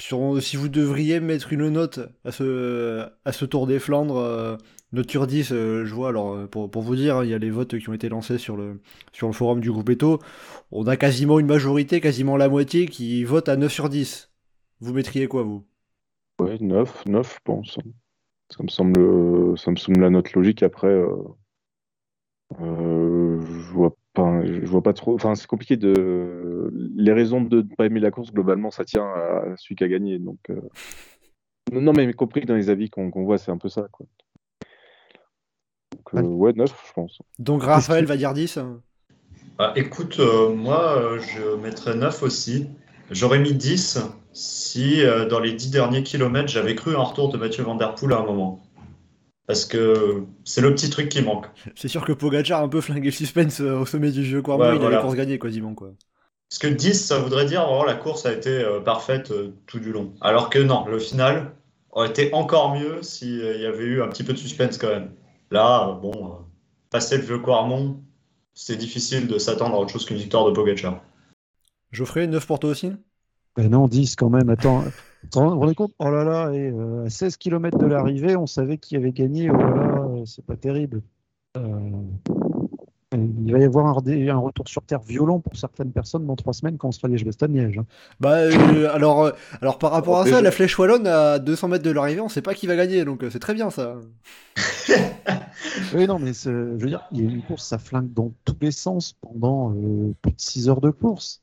si 0.00 0.56
vous 0.56 0.68
devriez 0.68 1.20
mettre 1.20 1.52
une 1.52 1.68
note 1.68 2.00
à 2.24 2.32
ce, 2.32 3.44
Tour 3.44 3.66
des 3.66 3.78
Flandres, 3.78 4.16
euh, 4.16 4.56
note 4.92 5.10
sur 5.10 5.26
10, 5.26 5.52
euh, 5.52 5.84
je 5.84 5.94
vois, 5.94 6.08
alors 6.08 6.34
euh, 6.34 6.46
pour, 6.46 6.82
vous 6.82 6.96
dire, 6.96 7.24
il 7.24 7.30
y 7.30 7.34
a 7.34 7.38
les 7.38 7.50
votes 7.50 7.78
qui 7.78 7.88
ont 7.88 7.94
été 7.94 8.08
lancés 8.08 8.38
sur 8.38 8.56
le, 8.56 8.80
forum 9.12 9.60
du 9.60 9.70
groupe 9.70 9.90
Eto, 9.90 10.20
on 10.72 10.86
a 10.86 10.96
quasiment 10.96 11.38
une 11.38 11.46
majorité, 11.46 12.00
quasiment 12.00 12.36
la 12.36 12.48
moitié, 12.48 12.86
qui 12.86 13.24
vote 13.24 13.48
à 13.48 13.56
9 13.56 13.72
sur 13.72 13.88
10. 13.88 14.30
Vous 14.80 14.92
mettriez 14.92 15.28
quoi, 15.28 15.42
vous? 15.42 15.64
Ouais, 16.40 16.58
9, 16.60 17.06
9, 17.06 17.34
je 17.34 17.40
pense. 17.44 17.78
Ça 18.50 18.62
me 18.62 18.68
semble, 18.68 19.58
ça 19.58 19.70
me 19.70 19.76
semble 19.76 20.00
la 20.00 20.10
note 20.10 20.32
logique. 20.32 20.62
Après, 20.62 20.88
euh, 22.60 23.40
je 23.40 23.72
vois 23.72 23.93
pas, 24.14 24.44
je 24.44 24.64
vois 24.66 24.82
pas 24.82 24.92
trop. 24.92 25.14
Enfin, 25.14 25.34
c'est 25.34 25.46
compliqué 25.46 25.76
de. 25.76 26.70
Les 26.96 27.12
raisons 27.12 27.40
de 27.40 27.58
ne 27.58 27.74
pas 27.76 27.86
aimer 27.86 28.00
la 28.00 28.10
course, 28.10 28.32
globalement, 28.32 28.70
ça 28.70 28.84
tient 28.84 29.04
à 29.04 29.54
celui 29.56 29.76
qui 29.76 29.84
a 29.84 29.88
gagné. 29.88 30.18
Donc, 30.18 30.38
euh, 30.50 30.60
non, 31.72 31.92
mais 31.92 32.12
compris 32.12 32.42
dans 32.42 32.54
les 32.54 32.70
avis 32.70 32.90
qu'on 32.90 33.10
voit, 33.10 33.38
c'est 33.38 33.50
un 33.50 33.58
peu 33.58 33.68
ça, 33.68 33.86
quoi. 33.92 34.06
Donc, 36.12 36.24
euh, 36.24 36.28
ouais, 36.28 36.52
9, 36.54 36.84
je 36.88 36.92
pense. 36.92 37.18
Donc 37.38 37.62
Raphaël 37.62 38.04
va 38.04 38.16
dire 38.16 38.34
10 38.34 38.58
hein. 38.58 38.80
Ah, 39.58 39.72
écoute, 39.76 40.18
euh, 40.18 40.52
moi, 40.52 40.96
euh, 40.98 41.20
je 41.20 41.56
mettrais 41.56 41.94
9 41.94 42.22
aussi. 42.22 42.66
j'aurais 43.10 43.38
mis 43.38 43.54
10 43.54 44.00
si 44.32 45.00
euh, 45.02 45.26
dans 45.28 45.38
les 45.38 45.52
10 45.52 45.70
derniers 45.70 46.02
kilomètres, 46.02 46.48
j'avais 46.48 46.74
cru 46.74 46.96
un 46.96 47.02
retour 47.02 47.30
de 47.30 47.38
Mathieu 47.38 47.62
Van 47.62 47.76
Der 47.76 47.94
Poel 47.94 48.12
à 48.12 48.18
un 48.18 48.24
moment. 48.24 48.63
Parce 49.46 49.66
que 49.66 50.24
c'est 50.44 50.60
le 50.62 50.74
petit 50.74 50.88
truc 50.88 51.08
qui 51.10 51.20
manque. 51.22 51.46
C'est 51.76 51.88
sûr 51.88 52.04
que 52.04 52.12
Pogacar 52.12 52.60
a 52.60 52.64
un 52.64 52.68
peu 52.68 52.80
flingué 52.80 53.06
le 53.06 53.10
suspense 53.12 53.60
euh, 53.60 53.78
au 53.80 53.86
sommet 53.86 54.10
du 54.10 54.22
vieux 54.22 54.40
Quarmont, 54.42 54.64
Ouais, 54.64 54.74
il 54.76 54.80
voilà. 54.80 54.96
a 54.96 54.98
la 55.00 55.04
course 55.04 55.16
gagnée 55.16 55.38
quasiment 55.38 55.74
quoi. 55.74 55.90
Parce 56.48 56.58
que 56.58 56.66
10, 56.68 56.94
ça 57.06 57.18
voudrait 57.18 57.44
dire 57.46 57.62
vraiment 57.66 57.84
la 57.84 57.94
course 57.94 58.24
a 58.26 58.32
été 58.32 58.48
euh, 58.50 58.80
parfaite 58.80 59.30
euh, 59.32 59.52
tout 59.66 59.80
du 59.80 59.92
long. 59.92 60.14
Alors 60.20 60.48
que 60.50 60.58
non, 60.58 60.86
le 60.86 60.98
final 60.98 61.52
aurait 61.90 62.08
été 62.08 62.32
encore 62.32 62.74
mieux 62.74 63.02
s'il 63.02 63.36
y 63.36 63.66
avait 63.66 63.84
eu 63.84 64.02
un 64.02 64.08
petit 64.08 64.24
peu 64.24 64.32
de 64.32 64.38
suspense 64.38 64.78
quand 64.78 64.88
même. 64.88 65.10
Là, 65.50 65.88
euh, 65.88 65.92
bon, 65.94 66.12
euh, 66.12 66.28
passer 66.90 67.16
le 67.18 67.24
vieux 67.24 67.38
Quarmont, 67.38 68.00
c'est 68.54 68.76
difficile 68.76 69.26
de 69.26 69.36
s'attendre 69.38 69.74
à 69.74 69.78
autre 69.78 69.90
chose 69.92 70.06
qu'une 70.06 70.16
victoire 70.16 70.46
de 70.46 70.52
Pogacar. 70.52 71.02
Geoffrey, 71.92 72.26
9 72.26 72.46
pour 72.46 72.58
toi 72.60 72.70
aussi? 72.70 72.92
Ben 73.56 73.68
non, 73.68 73.88
10 73.88 74.16
quand 74.16 74.30
même. 74.30 74.48
Attends, 74.48 74.84
vous 75.32 75.40
vous 75.50 75.58
rendez 75.60 75.74
compte? 75.74 75.92
Oh 75.98 76.10
là 76.10 76.24
là, 76.24 76.52
et, 76.52 76.70
euh, 76.70 77.06
à 77.06 77.10
16 77.10 77.36
km 77.36 77.78
de 77.78 77.86
l'arrivée, 77.86 78.36
on 78.36 78.46
savait 78.46 78.78
qui 78.78 78.96
avait 78.96 79.12
gagné. 79.12 79.50
Oh 79.50 79.56
là 79.56 79.68
là, 79.68 80.06
euh, 80.08 80.24
c'est 80.26 80.44
pas 80.44 80.56
terrible. 80.56 81.02
Euh, 81.56 81.60
il 83.12 83.52
va 83.52 83.58
y 83.60 83.64
avoir 83.64 83.86
un, 83.86 83.92
retour 83.92 84.66
sur 84.66 84.82
terre 84.82 85.00
violent 85.00 85.38
pour 85.38 85.56
certaines 85.56 85.92
personnes 85.92 86.26
dans 86.26 86.34
trois 86.34 86.52
semaines 86.52 86.78
quand 86.78 86.88
on 86.88 86.92
sera 86.92 87.06
Liège-Bastogne-Liège. 87.06 87.78
hein. 87.78 87.86
Bah 88.18 88.38
euh, 88.38 88.92
alors, 88.92 89.30
alors 89.60 89.78
par 89.78 89.92
rapport 89.92 90.18
à 90.18 90.26
ça, 90.26 90.40
la 90.40 90.50
flèche 90.50 90.76
wallonne 90.78 91.06
à 91.06 91.38
200 91.38 91.68
mètres 91.68 91.84
de 91.84 91.90
l'arrivée, 91.90 92.20
on 92.20 92.28
sait 92.28 92.42
pas 92.42 92.54
qui 92.54 92.66
va 92.66 92.74
gagner, 92.74 93.04
donc 93.04 93.24
c'est 93.30 93.38
très 93.38 93.54
bien 93.54 93.70
ça. 93.70 93.96
Oui, 95.94 96.06
non, 96.06 96.18
mais 96.18 96.32
je 96.32 96.50
veux 96.50 96.86
dire, 96.86 97.06
il 97.12 97.22
y 97.22 97.26
a 97.26 97.30
une 97.30 97.42
course, 97.42 97.66
ça 97.66 97.78
flingue 97.78 98.12
dans 98.12 98.32
tous 98.44 98.56
les 98.60 98.70
sens 98.70 99.14
pendant 99.20 99.72
euh, 99.72 100.14
plus 100.22 100.32
de 100.32 100.40
6 100.40 100.68
heures 100.68 100.80
de 100.80 100.90
course. 100.90 101.42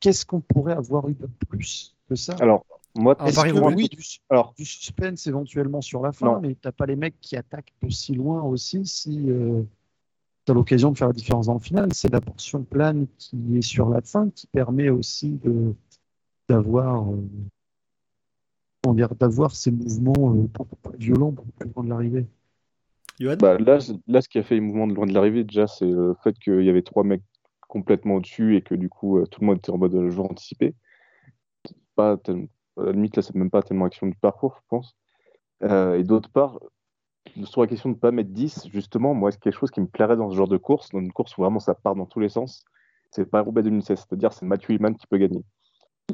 Qu'est-ce 0.00 0.24
qu'on 0.24 0.40
pourrait 0.40 0.72
avoir 0.72 1.08
eu 1.08 1.14
de 1.14 1.28
plus 1.48 1.94
que 2.08 2.14
ça? 2.14 2.36
Alors, 2.40 2.64
moi, 2.98 3.14
Paris 3.16 3.52
que, 3.52 3.74
oui, 3.74 3.88
du, 3.88 4.02
alors, 4.28 4.54
du 4.56 4.64
suspense 4.64 5.26
éventuellement 5.26 5.80
sur 5.80 6.02
la 6.02 6.12
fin, 6.12 6.26
Non. 6.26 6.40
mais 6.40 6.54
t'as 6.54 6.72
pas 6.72 6.86
les 6.86 6.96
mecs 6.96 7.20
qui 7.20 7.36
attaquent 7.36 7.72
de 7.82 7.90
si 7.90 8.14
loin 8.14 8.42
aussi 8.42 8.84
si 8.84 9.26
tu 10.44 10.50
as 10.50 10.54
l'occasion 10.54 10.92
de 10.92 10.98
faire 10.98 11.08
la 11.08 11.12
différence 11.12 11.46
dans 11.46 11.54
le 11.54 11.60
final. 11.60 11.92
C'est 11.92 12.12
la 12.12 12.20
portion 12.20 12.62
plane 12.62 13.06
qui 13.18 13.58
est 13.58 13.62
sur 13.62 13.88
la 13.88 14.00
fin 14.00 14.30
qui 14.30 14.46
permet 14.46 14.88
aussi 14.88 15.30
de 15.44 15.74
d'avoir 16.48 17.10
euh, 17.10 17.16
d'avoir 19.20 19.54
ces 19.54 19.70
mouvements 19.70 20.32
euh, 20.34 20.48
beaucoup 20.54 20.76
plus 20.76 20.98
violents, 20.98 21.32
beaucoup 21.32 21.52
plus 21.52 21.70
loin 21.74 21.84
de 21.84 21.88
l'arrivée. 21.90 22.26
Johan 23.20 23.36
Bah, 23.38 23.58
là, 23.58 23.78
là, 24.06 24.22
ce 24.22 24.28
qui 24.28 24.38
a 24.38 24.42
fait 24.42 24.54
les 24.54 24.60
mouvements 24.60 24.86
de 24.86 24.94
loin 24.94 25.06
de 25.06 25.12
l'arrivée, 25.12 25.44
déjà, 25.44 25.66
c'est 25.66 25.86
le 25.86 26.14
fait 26.22 26.38
qu'il 26.38 26.62
y 26.62 26.70
avait 26.70 26.82
trois 26.82 27.04
mecs 27.04 27.22
complètement 27.68 28.14
au-dessus 28.14 28.56
et 28.56 28.62
que 28.62 28.74
du 28.74 28.88
coup, 28.88 29.18
euh, 29.18 29.26
tout 29.26 29.40
le 29.40 29.46
monde 29.46 29.58
était 29.58 29.70
en 29.70 29.78
mode 29.78 29.94
euh, 29.94 30.10
jeu 30.10 30.20
anticipé. 30.20 30.74
Pas 31.96 32.16
à 32.78 32.84
la 32.84 32.92
limite, 32.92 33.16
là, 33.16 33.22
c'est 33.22 33.34
même 33.34 33.50
pas 33.50 33.62
tellement 33.62 33.84
action 33.86 34.06
du 34.06 34.16
parcours, 34.16 34.54
je 34.56 34.66
pense. 34.68 34.96
Euh, 35.62 35.98
et 35.98 36.04
d'autre 36.04 36.30
part, 36.30 36.58
sur 37.44 37.60
la 37.60 37.66
question 37.66 37.90
de 37.90 37.94
ne 37.94 38.00
pas 38.00 38.10
mettre 38.10 38.30
10, 38.30 38.68
justement, 38.72 39.14
moi, 39.14 39.30
c'est 39.32 39.40
quelque 39.40 39.58
chose 39.58 39.70
qui 39.70 39.80
me 39.80 39.86
plairait 39.86 40.16
dans 40.16 40.30
ce 40.30 40.36
genre 40.36 40.48
de 40.48 40.56
course, 40.56 40.90
dans 40.90 41.00
une 41.00 41.12
course 41.12 41.36
où 41.36 41.42
vraiment 41.42 41.60
ça 41.60 41.74
part 41.74 41.94
dans 41.94 42.06
tous 42.06 42.20
les 42.20 42.28
sens, 42.28 42.64
c'est 43.10 43.28
pas 43.28 43.40
Roubaix 43.40 43.62
2016, 43.62 43.98
c'est-à-dire 44.08 44.32
c'est 44.32 44.46
Mathieu 44.46 44.74
Hillman 44.74 44.94
qui 44.94 45.06
peut 45.06 45.18
gagner. 45.18 45.42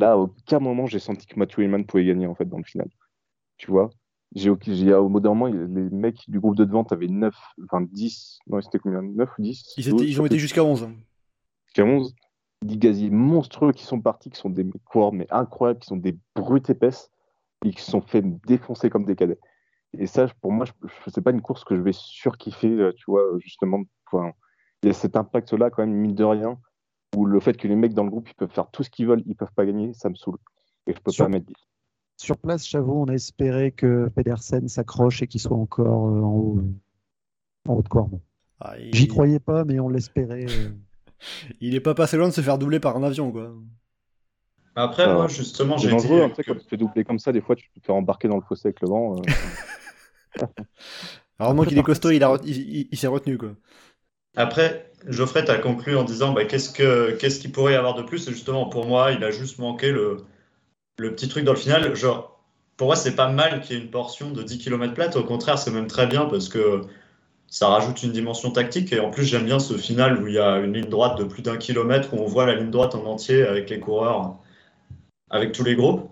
Là, 0.00 0.12
à 0.12 0.16
aucun 0.16 0.58
moment, 0.58 0.86
j'ai 0.86 0.98
senti 0.98 1.26
que 1.26 1.38
Mathieu 1.38 1.62
Hillman 1.62 1.84
pouvait 1.84 2.04
gagner, 2.04 2.26
en 2.26 2.34
fait, 2.34 2.46
dans 2.46 2.58
le 2.58 2.64
final. 2.64 2.88
Tu 3.56 3.70
vois? 3.70 3.90
J'ai, 4.34 4.50
j'ai, 4.62 4.92
au 4.94 5.08
bout 5.08 5.20
d'un 5.20 5.28
moment, 5.34 5.46
les 5.46 5.90
mecs 5.90 6.28
du 6.28 6.40
groupe 6.40 6.56
de 6.56 6.64
devant 6.64 6.82
avaient 6.84 7.06
9, 7.06 7.34
enfin 7.64 7.82
10, 7.82 8.40
non, 8.48 8.60
c'était 8.60 8.80
combien? 8.80 9.02
9 9.02 9.30
ou 9.38 9.42
10 9.42 9.74
ils, 9.76 9.88
étaient- 9.88 10.04
ils 10.04 10.20
ont 10.20 10.26
été 10.26 10.38
jusqu'à 10.38 10.64
11. 10.64 10.88
jusqu'à 11.66 11.84
11. 11.84 12.14
Des 12.64 12.76
gaziers 12.78 13.10
monstrueux 13.10 13.72
qui 13.72 13.84
sont 13.84 14.00
partis, 14.00 14.30
qui 14.30 14.38
sont 14.38 14.50
des 14.50 14.66
coureurs 14.86 15.12
mais 15.12 15.26
incroyables, 15.30 15.80
qui 15.80 15.86
sont 15.86 15.96
des 15.96 16.16
brutes 16.34 16.70
épaisses 16.70 17.10
et 17.64 17.70
qui 17.70 17.82
se 17.82 17.90
sont 17.90 18.00
fait 18.00 18.22
défoncer 18.46 18.90
comme 18.90 19.04
des 19.04 19.16
cadets. 19.16 19.38
Et 19.98 20.06
ça, 20.06 20.26
pour 20.40 20.50
moi, 20.50 20.66
c'est 21.06 21.20
pas 21.20 21.30
une 21.30 21.42
course 21.42 21.62
que 21.64 21.76
je 21.76 21.82
vais 21.82 21.92
surkiffer, 21.92 22.68
euh, 22.70 22.92
tu 22.96 23.04
vois, 23.06 23.22
justement. 23.38 23.82
Enfin, 24.10 24.32
il 24.82 24.88
y 24.88 24.90
a 24.90 24.92
cet 24.92 25.16
impact-là, 25.16 25.70
quand 25.70 25.86
même, 25.86 25.94
mine 25.94 26.14
de 26.14 26.24
rien, 26.24 26.58
où 27.16 27.26
le 27.26 27.38
fait 27.38 27.54
que 27.56 27.68
les 27.68 27.76
mecs 27.76 27.94
dans 27.94 28.02
le 28.04 28.10
groupe, 28.10 28.28
ils 28.28 28.34
peuvent 28.34 28.50
faire 28.50 28.70
tout 28.70 28.82
ce 28.82 28.90
qu'ils 28.90 29.06
veulent, 29.06 29.22
ils 29.26 29.36
peuvent 29.36 29.52
pas 29.54 29.64
gagner, 29.66 29.92
ça 29.94 30.08
me 30.08 30.14
saoule. 30.14 30.38
Et 30.86 30.94
je 30.94 30.98
peux 31.00 31.12
Sur- 31.12 31.26
pas 31.26 31.30
mettre 31.30 31.46
10. 31.46 31.54
Sur 32.16 32.38
place, 32.38 32.66
Chavot, 32.66 33.02
on 33.02 33.04
a 33.06 33.14
espéré 33.14 33.72
que 33.72 34.08
Pedersen 34.08 34.68
s'accroche 34.68 35.22
et 35.22 35.26
qu'il 35.26 35.40
soit 35.40 35.56
encore 35.56 36.08
euh, 36.08 36.20
en 36.22 36.32
haut, 36.34 36.58
euh, 36.58 37.70
en 37.70 37.74
haut 37.74 37.82
de 37.82 37.88
Cormont. 37.88 38.20
Ah, 38.60 38.78
il... 38.78 38.94
J'y 38.94 39.06
croyais 39.08 39.40
pas, 39.40 39.64
mais 39.64 39.78
on 39.80 39.88
l'espérait. 39.88 40.46
Il 41.60 41.74
est 41.74 41.80
pas 41.80 41.94
passé 41.94 42.16
loin 42.16 42.28
de 42.28 42.32
se 42.34 42.40
faire 42.40 42.58
doubler 42.58 42.80
par 42.80 42.96
un 42.96 43.02
avion 43.02 43.32
quoi. 43.32 43.52
Après, 44.76 45.08
Ah, 45.08 45.12
moi, 45.12 45.26
justement, 45.26 45.78
C'est 45.78 45.88
j'ai 45.88 45.94
dit 45.94 45.96
dangereux, 45.96 46.22
hein, 46.22 46.30
tu 46.30 46.36
sais, 46.36 46.44
que- 46.44 46.48
quand 46.48 46.54
tu 46.56 46.64
te 46.64 46.68
fais 46.68 46.76
doubler 46.76 47.04
comme 47.04 47.18
ça, 47.18 47.32
des 47.32 47.40
fois, 47.40 47.56
tu 47.56 47.68
peux 47.74 47.80
te 47.80 47.86
faire 47.86 47.94
embarquer 47.94 48.28
dans 48.28 48.36
le 48.36 48.42
fossé 48.42 48.68
avec 48.68 48.80
le 48.80 48.88
vent. 48.88 49.22
euh. 49.22 49.26
Heureusement 51.40 51.62
Après, 51.62 51.66
qu'il 51.66 51.78
est 51.78 51.82
costaud, 51.82 52.10
il, 52.10 52.22
a 52.24 52.28
re- 52.28 52.40
il, 52.44 52.56
il- 52.58 52.88
il 52.90 52.98
s'est 52.98 53.06
retenu 53.06 53.38
quoi. 53.38 53.54
Après, 54.36 54.90
Geoffrey, 55.08 55.44
tu 55.44 55.50
as 55.50 55.58
conclu 55.58 55.96
en 55.96 56.04
disant 56.04 56.32
bah, 56.32 56.44
qu'est-ce 56.44 56.70
que 56.70 57.12
qu'est-ce 57.12 57.40
qu'il 57.40 57.52
pourrait 57.52 57.72
y 57.74 57.76
avoir 57.76 57.94
de 57.94 58.02
plus? 58.02 58.26
Et 58.28 58.32
justement, 58.32 58.68
pour 58.68 58.86
moi, 58.86 59.12
il 59.12 59.22
a 59.24 59.30
juste 59.30 59.58
manqué 59.58 59.90
le, 59.92 60.18
le 60.98 61.14
petit 61.14 61.28
truc 61.28 61.44
dans 61.44 61.52
le 61.54 61.58
final. 61.58 61.94
Genre, 61.96 62.40
pour 62.76 62.88
moi, 62.88 62.96
c'est 62.96 63.16
pas 63.16 63.30
mal 63.30 63.60
qu'il 63.62 63.76
y 63.76 63.80
ait 63.80 63.82
une 63.84 63.90
portion 63.90 64.30
de 64.32 64.42
10 64.42 64.58
km 64.58 64.94
plate. 64.94 65.16
Au 65.16 65.24
contraire, 65.24 65.58
c'est 65.58 65.70
même 65.72 65.88
très 65.88 66.06
bien 66.08 66.26
parce 66.26 66.48
que 66.50 66.82
ça 67.54 67.68
rajoute 67.68 68.02
une 68.02 68.10
dimension 68.10 68.50
tactique. 68.50 68.92
Et 68.92 68.98
en 68.98 69.12
plus, 69.12 69.24
j'aime 69.24 69.44
bien 69.44 69.60
ce 69.60 69.76
final 69.76 70.20
où 70.20 70.26
il 70.26 70.34
y 70.34 70.40
a 70.40 70.58
une 70.58 70.72
ligne 70.72 70.88
droite 70.88 71.16
de 71.16 71.22
plus 71.22 71.40
d'un 71.40 71.56
kilomètre, 71.56 72.12
où 72.12 72.16
on 72.16 72.26
voit 72.26 72.46
la 72.46 72.56
ligne 72.56 72.72
droite 72.72 72.96
en 72.96 73.04
entier 73.04 73.44
avec 73.44 73.70
les 73.70 73.78
coureurs, 73.78 74.38
avec 75.30 75.52
tous 75.52 75.62
les 75.62 75.76
groupes. 75.76 76.10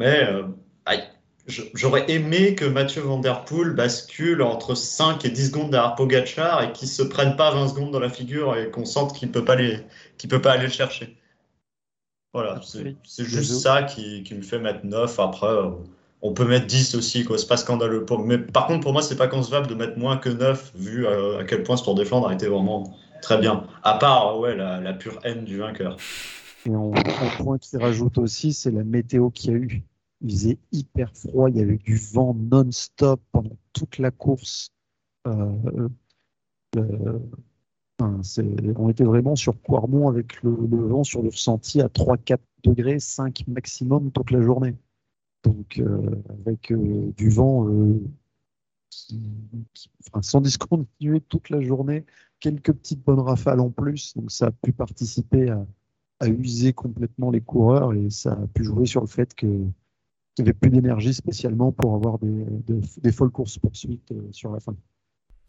Mais 0.00 0.24
euh, 0.24 0.42
aïe, 0.86 1.04
j'aurais 1.46 2.10
aimé 2.10 2.56
que 2.56 2.64
Mathieu 2.64 3.02
Van 3.02 3.18
Der 3.18 3.44
Poel 3.44 3.74
bascule 3.74 4.42
entre 4.42 4.74
5 4.74 5.24
et 5.24 5.30
10 5.30 5.46
secondes 5.50 5.70
derrière 5.70 5.94
Pogacar 5.94 6.64
et 6.64 6.72
qu'il 6.72 6.88
se 6.88 7.04
prenne 7.04 7.36
pas 7.36 7.52
20 7.52 7.68
secondes 7.68 7.92
dans 7.92 8.00
la 8.00 8.10
figure 8.10 8.56
et 8.56 8.72
qu'on 8.72 8.86
sente 8.86 9.14
qu'il 9.14 9.30
peut 9.30 9.44
pas 9.44 9.54
les, 9.54 9.78
qu'il 10.18 10.28
peut 10.28 10.42
pas 10.42 10.54
aller 10.54 10.64
le 10.64 10.72
chercher. 10.72 11.16
Voilà, 12.32 12.60
c'est 13.04 13.24
juste 13.24 13.52
ça 13.52 13.84
qui, 13.84 14.24
qui 14.24 14.34
me 14.34 14.42
fait 14.42 14.58
mettre 14.58 14.84
9. 14.84 15.20
Après, 15.20 15.46
euh, 15.46 15.70
on 16.24 16.32
peut 16.32 16.46
mettre 16.46 16.66
10 16.66 16.94
aussi, 16.94 17.22
quoi. 17.22 17.36
C'est 17.36 17.46
pas 17.46 17.58
scandaleux. 17.58 18.04
Mais 18.24 18.38
par 18.38 18.66
contre, 18.66 18.80
pour 18.80 18.94
moi, 18.94 19.02
c'est 19.02 19.16
pas 19.16 19.28
concevable 19.28 19.66
de 19.66 19.74
mettre 19.74 19.98
moins 19.98 20.16
que 20.16 20.30
9 20.30 20.72
vu 20.74 21.06
euh, 21.06 21.40
à 21.40 21.44
quel 21.44 21.62
point 21.62 21.76
ce 21.76 21.84
Tour 21.84 21.94
des 21.94 22.06
Flandres 22.06 22.28
a 22.28 22.32
été 22.32 22.48
vraiment 22.48 22.96
très 23.20 23.36
bien. 23.36 23.66
À 23.82 23.98
part, 23.98 24.38
ouais, 24.40 24.56
la, 24.56 24.92
pure 24.94 25.18
haine 25.22 25.44
du 25.44 25.58
vainqueur. 25.58 25.98
Et 26.64 26.74
en 26.74 26.92
point 27.36 27.58
qui 27.58 27.76
rajoute 27.76 28.16
aussi, 28.16 28.54
c'est 28.54 28.70
la 28.70 28.84
météo 28.84 29.28
qu'il 29.28 29.50
y 29.50 29.54
a 29.54 29.58
eu. 29.58 29.82
Il 30.22 30.30
faisait 30.30 30.58
hyper 30.72 31.10
froid, 31.14 31.50
il 31.50 31.58
y 31.58 31.60
avait 31.60 31.76
du 31.76 31.96
vent 31.96 32.34
non-stop 32.34 33.20
pendant 33.30 33.58
toute 33.74 33.98
la 33.98 34.10
course. 34.10 34.70
Euh, 35.26 35.88
on 38.00 38.88
était 38.88 39.04
vraiment 39.04 39.36
sur 39.36 39.60
Quarmont 39.60 40.08
avec 40.08 40.42
le, 40.42 40.56
le 40.70 40.86
vent 40.86 41.04
sur 41.04 41.20
le 41.20 41.28
ressenti 41.28 41.82
à 41.82 41.88
3-4 41.88 42.38
degrés, 42.62 42.98
5 42.98 43.44
maximum 43.46 44.10
toute 44.10 44.30
la 44.30 44.40
journée. 44.40 44.74
Donc, 45.44 45.78
euh, 45.78 46.10
avec 46.40 46.72
euh, 46.72 47.12
du 47.16 47.28
vent 47.28 47.68
euh, 47.68 48.00
qui, 48.90 49.20
enfin, 50.06 50.22
sans 50.22 50.40
discontinuer 50.40 51.20
toute 51.20 51.50
la 51.50 51.60
journée, 51.60 52.04
quelques 52.40 52.72
petites 52.72 53.04
bonnes 53.04 53.20
rafales 53.20 53.60
en 53.60 53.70
plus. 53.70 54.16
Donc, 54.16 54.30
ça 54.30 54.46
a 54.46 54.50
pu 54.50 54.72
participer 54.72 55.50
à, 55.50 55.66
user 56.26 56.72
complètement 56.72 57.30
les 57.30 57.42
coureurs 57.42 57.92
et 57.92 58.08
ça 58.08 58.32
a 58.32 58.46
pu 58.54 58.64
jouer 58.64 58.86
sur 58.86 59.02
le 59.02 59.06
fait 59.06 59.34
qu'il 59.34 59.50
n'y 59.50 60.42
avait 60.42 60.54
plus 60.54 60.70
d'énergie 60.70 61.12
spécialement 61.12 61.70
pour 61.70 61.94
avoir 61.94 62.18
des, 62.18 63.12
folles 63.12 63.30
courses 63.30 63.58
poursuites 63.58 64.10
sur 64.30 64.50
la 64.50 64.60
fin. 64.60 64.74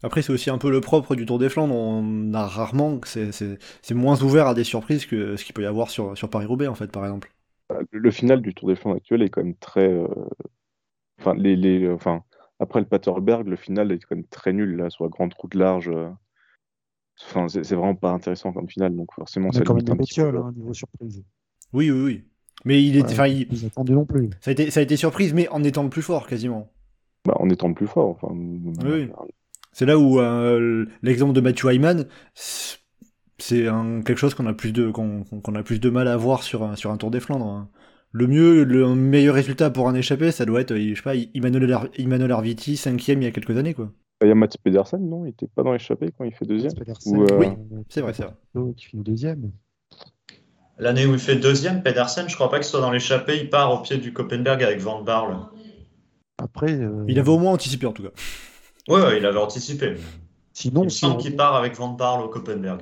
Après, 0.02 0.20
c'est 0.20 0.34
aussi 0.34 0.50
un 0.50 0.58
peu 0.58 0.70
le 0.70 0.82
propre 0.82 1.14
du 1.14 1.24
Tour 1.24 1.38
des 1.38 1.48
Flandres. 1.48 1.74
On 1.74 2.34
a 2.34 2.46
rarement, 2.46 3.00
c'est 3.04 3.94
moins 3.94 4.22
ouvert 4.22 4.48
à 4.48 4.54
des 4.54 4.64
surprises 4.64 5.06
que 5.06 5.36
ce 5.36 5.44
qu'il 5.46 5.54
peut 5.54 5.62
y 5.62 5.66
avoir 5.66 5.88
sur, 5.88 6.18
sur 6.18 6.28
Paris-Roubaix, 6.28 6.66
en 6.66 6.74
fait, 6.74 6.92
par 6.92 7.06
exemple. 7.06 7.32
Le, 7.70 7.98
le 7.98 8.10
final 8.10 8.40
du 8.42 8.54
Tour 8.54 8.68
des 8.68 8.76
Flandres 8.76 8.96
actuel 8.96 9.22
est 9.22 9.28
quand 9.30 9.42
même 9.42 9.56
très. 9.56 9.88
euh, 9.88 10.06
Enfin, 11.18 11.34
les, 11.34 11.56
les, 11.56 11.88
enfin, 11.90 12.22
après 12.60 12.80
le 12.80 12.86
Paterberg, 12.86 13.46
le 13.48 13.56
final 13.56 13.90
est 13.90 13.98
quand 14.00 14.16
même 14.16 14.26
très 14.26 14.52
nul 14.52 14.76
là 14.76 14.90
sur 14.90 15.04
la 15.04 15.10
grande 15.10 15.32
route 15.34 15.54
large. 15.54 15.88
euh. 15.88 16.10
Enfin, 17.22 17.48
c'est 17.48 17.64
c'est 17.64 17.74
vraiment 17.74 17.94
pas 17.94 18.10
intéressant 18.10 18.52
comme 18.52 18.68
final, 18.68 18.94
donc 18.94 19.12
forcément 19.14 19.48
a 19.48 19.60
quand 19.62 19.74
même 19.74 19.82
des 19.84 19.92
un 19.92 19.96
petit 19.96 20.20
peu. 20.20 20.26
bestioles, 20.26 20.36
hein, 20.36 20.52
niveau 20.54 20.74
surprise. 20.74 21.24
Oui, 21.72 21.90
oui, 21.90 22.00
oui. 22.02 22.24
Mais 22.64 22.82
il 22.82 22.96
est, 22.96 23.02
Ouais, 23.02 23.10
enfin, 23.12 23.26
il- 23.26 23.48
non 23.88 24.04
plus. 24.04 24.30
ça, 24.40 24.50
a 24.50 24.52
été, 24.52 24.70
ça 24.70 24.80
a 24.80 24.82
été 24.82 24.96
surprise, 24.96 25.32
mais 25.32 25.48
en 25.48 25.62
étant 25.64 25.82
le 25.82 25.90
plus 25.90 26.02
fort, 26.02 26.26
quasiment. 26.26 26.70
Bah, 27.24 27.36
en 27.38 27.48
étant 27.48 27.68
le 27.68 27.74
plus 27.74 27.86
fort. 27.86 28.10
Enfin, 28.10 28.28
Oui. 28.32 29.10
C'est 29.72 29.86
là 29.86 29.98
où 29.98 30.20
euh, 30.20 30.86
l'exemple 31.02 31.32
de 31.34 31.40
Matthew 31.40 31.72
Hyman, 31.72 32.06
c'est 33.38 33.68
un- 33.68 34.02
quelque 34.02 34.18
chose 34.18 34.34
qu'on 34.34 34.46
a 34.46 34.54
plus 34.54 34.72
de 34.72 34.90
qu'on 34.90 35.24
qu'on 35.24 35.54
a 35.54 35.62
plus 35.62 35.80
de 35.80 35.90
mal 35.90 36.08
à 36.08 36.16
voir 36.16 36.42
sur 36.42 36.62
un, 36.62 36.76
sur 36.76 36.90
un 36.90 36.96
Tour 36.96 37.10
des 37.10 37.20
Flandres. 37.20 37.46
hein. 37.46 37.68
Le 38.12 38.26
mieux, 38.26 38.64
le 38.64 38.94
meilleur 38.94 39.34
résultat 39.34 39.70
pour 39.70 39.88
un 39.88 39.94
échappé, 39.94 40.30
ça 40.32 40.44
doit 40.46 40.60
être, 40.62 40.74
je 40.76 40.94
sais 40.94 41.02
pas, 41.02 41.14
Emmanuel 41.34 42.32
Arviti, 42.32 42.76
cinquième 42.76 43.20
il 43.20 43.24
y 43.24 43.28
a 43.28 43.30
quelques 43.30 43.56
années, 43.56 43.74
quoi. 43.74 43.92
Il 44.22 44.28
y 44.28 44.30
a 44.30 44.34
Mats 44.34 44.48
Pedersen, 44.62 45.06
non? 45.06 45.26
Il 45.26 45.30
était 45.30 45.46
pas 45.48 45.62
dans 45.62 45.72
l'échappée 45.72 46.10
quand 46.16 46.24
il 46.24 46.32
fait 46.32 46.46
deuxième 46.46 46.72
Ou, 47.06 47.22
euh, 47.22 47.38
Oui, 47.38 47.48
c'est 47.90 48.00
vrai, 48.00 48.14
c'est 48.14 48.22
vrai. 48.22 48.34
Finit 48.78 49.02
deuxième. 49.02 49.50
L'année 50.78 51.04
où 51.04 51.12
il 51.12 51.18
fait 51.18 51.36
deuxième, 51.36 51.82
Pedersen, 51.82 52.28
je 52.28 52.34
crois 52.34 52.50
pas 52.50 52.58
que 52.58 52.64
ce 52.64 52.70
soit 52.70 52.80
dans 52.80 52.90
l'échappée, 52.90 53.38
il 53.40 53.50
part 53.50 53.72
au 53.72 53.82
pied 53.82 53.98
du 53.98 54.12
Copenberg 54.12 54.62
avec 54.62 54.78
Van 54.80 55.02
Barle. 55.02 55.36
Après, 56.38 56.72
euh, 56.72 57.04
Il 57.08 57.18
avait 57.18 57.30
au 57.30 57.38
moins 57.38 57.52
anticipé 57.52 57.86
en 57.86 57.92
tout 57.92 58.02
cas. 58.02 58.10
Ouais, 58.88 59.00
ouais, 59.00 59.18
il 59.18 59.26
avait 59.26 59.38
anticipé. 59.38 59.96
Il 59.96 59.98
sinon, 60.52 60.84
me 60.84 60.88
semble 60.88 61.18
qu'il 61.20 61.36
part 61.36 61.56
avec 61.56 61.74
Van 61.76 61.88
Barle 61.88 62.22
au 62.22 62.28
Copenberg. 62.28 62.80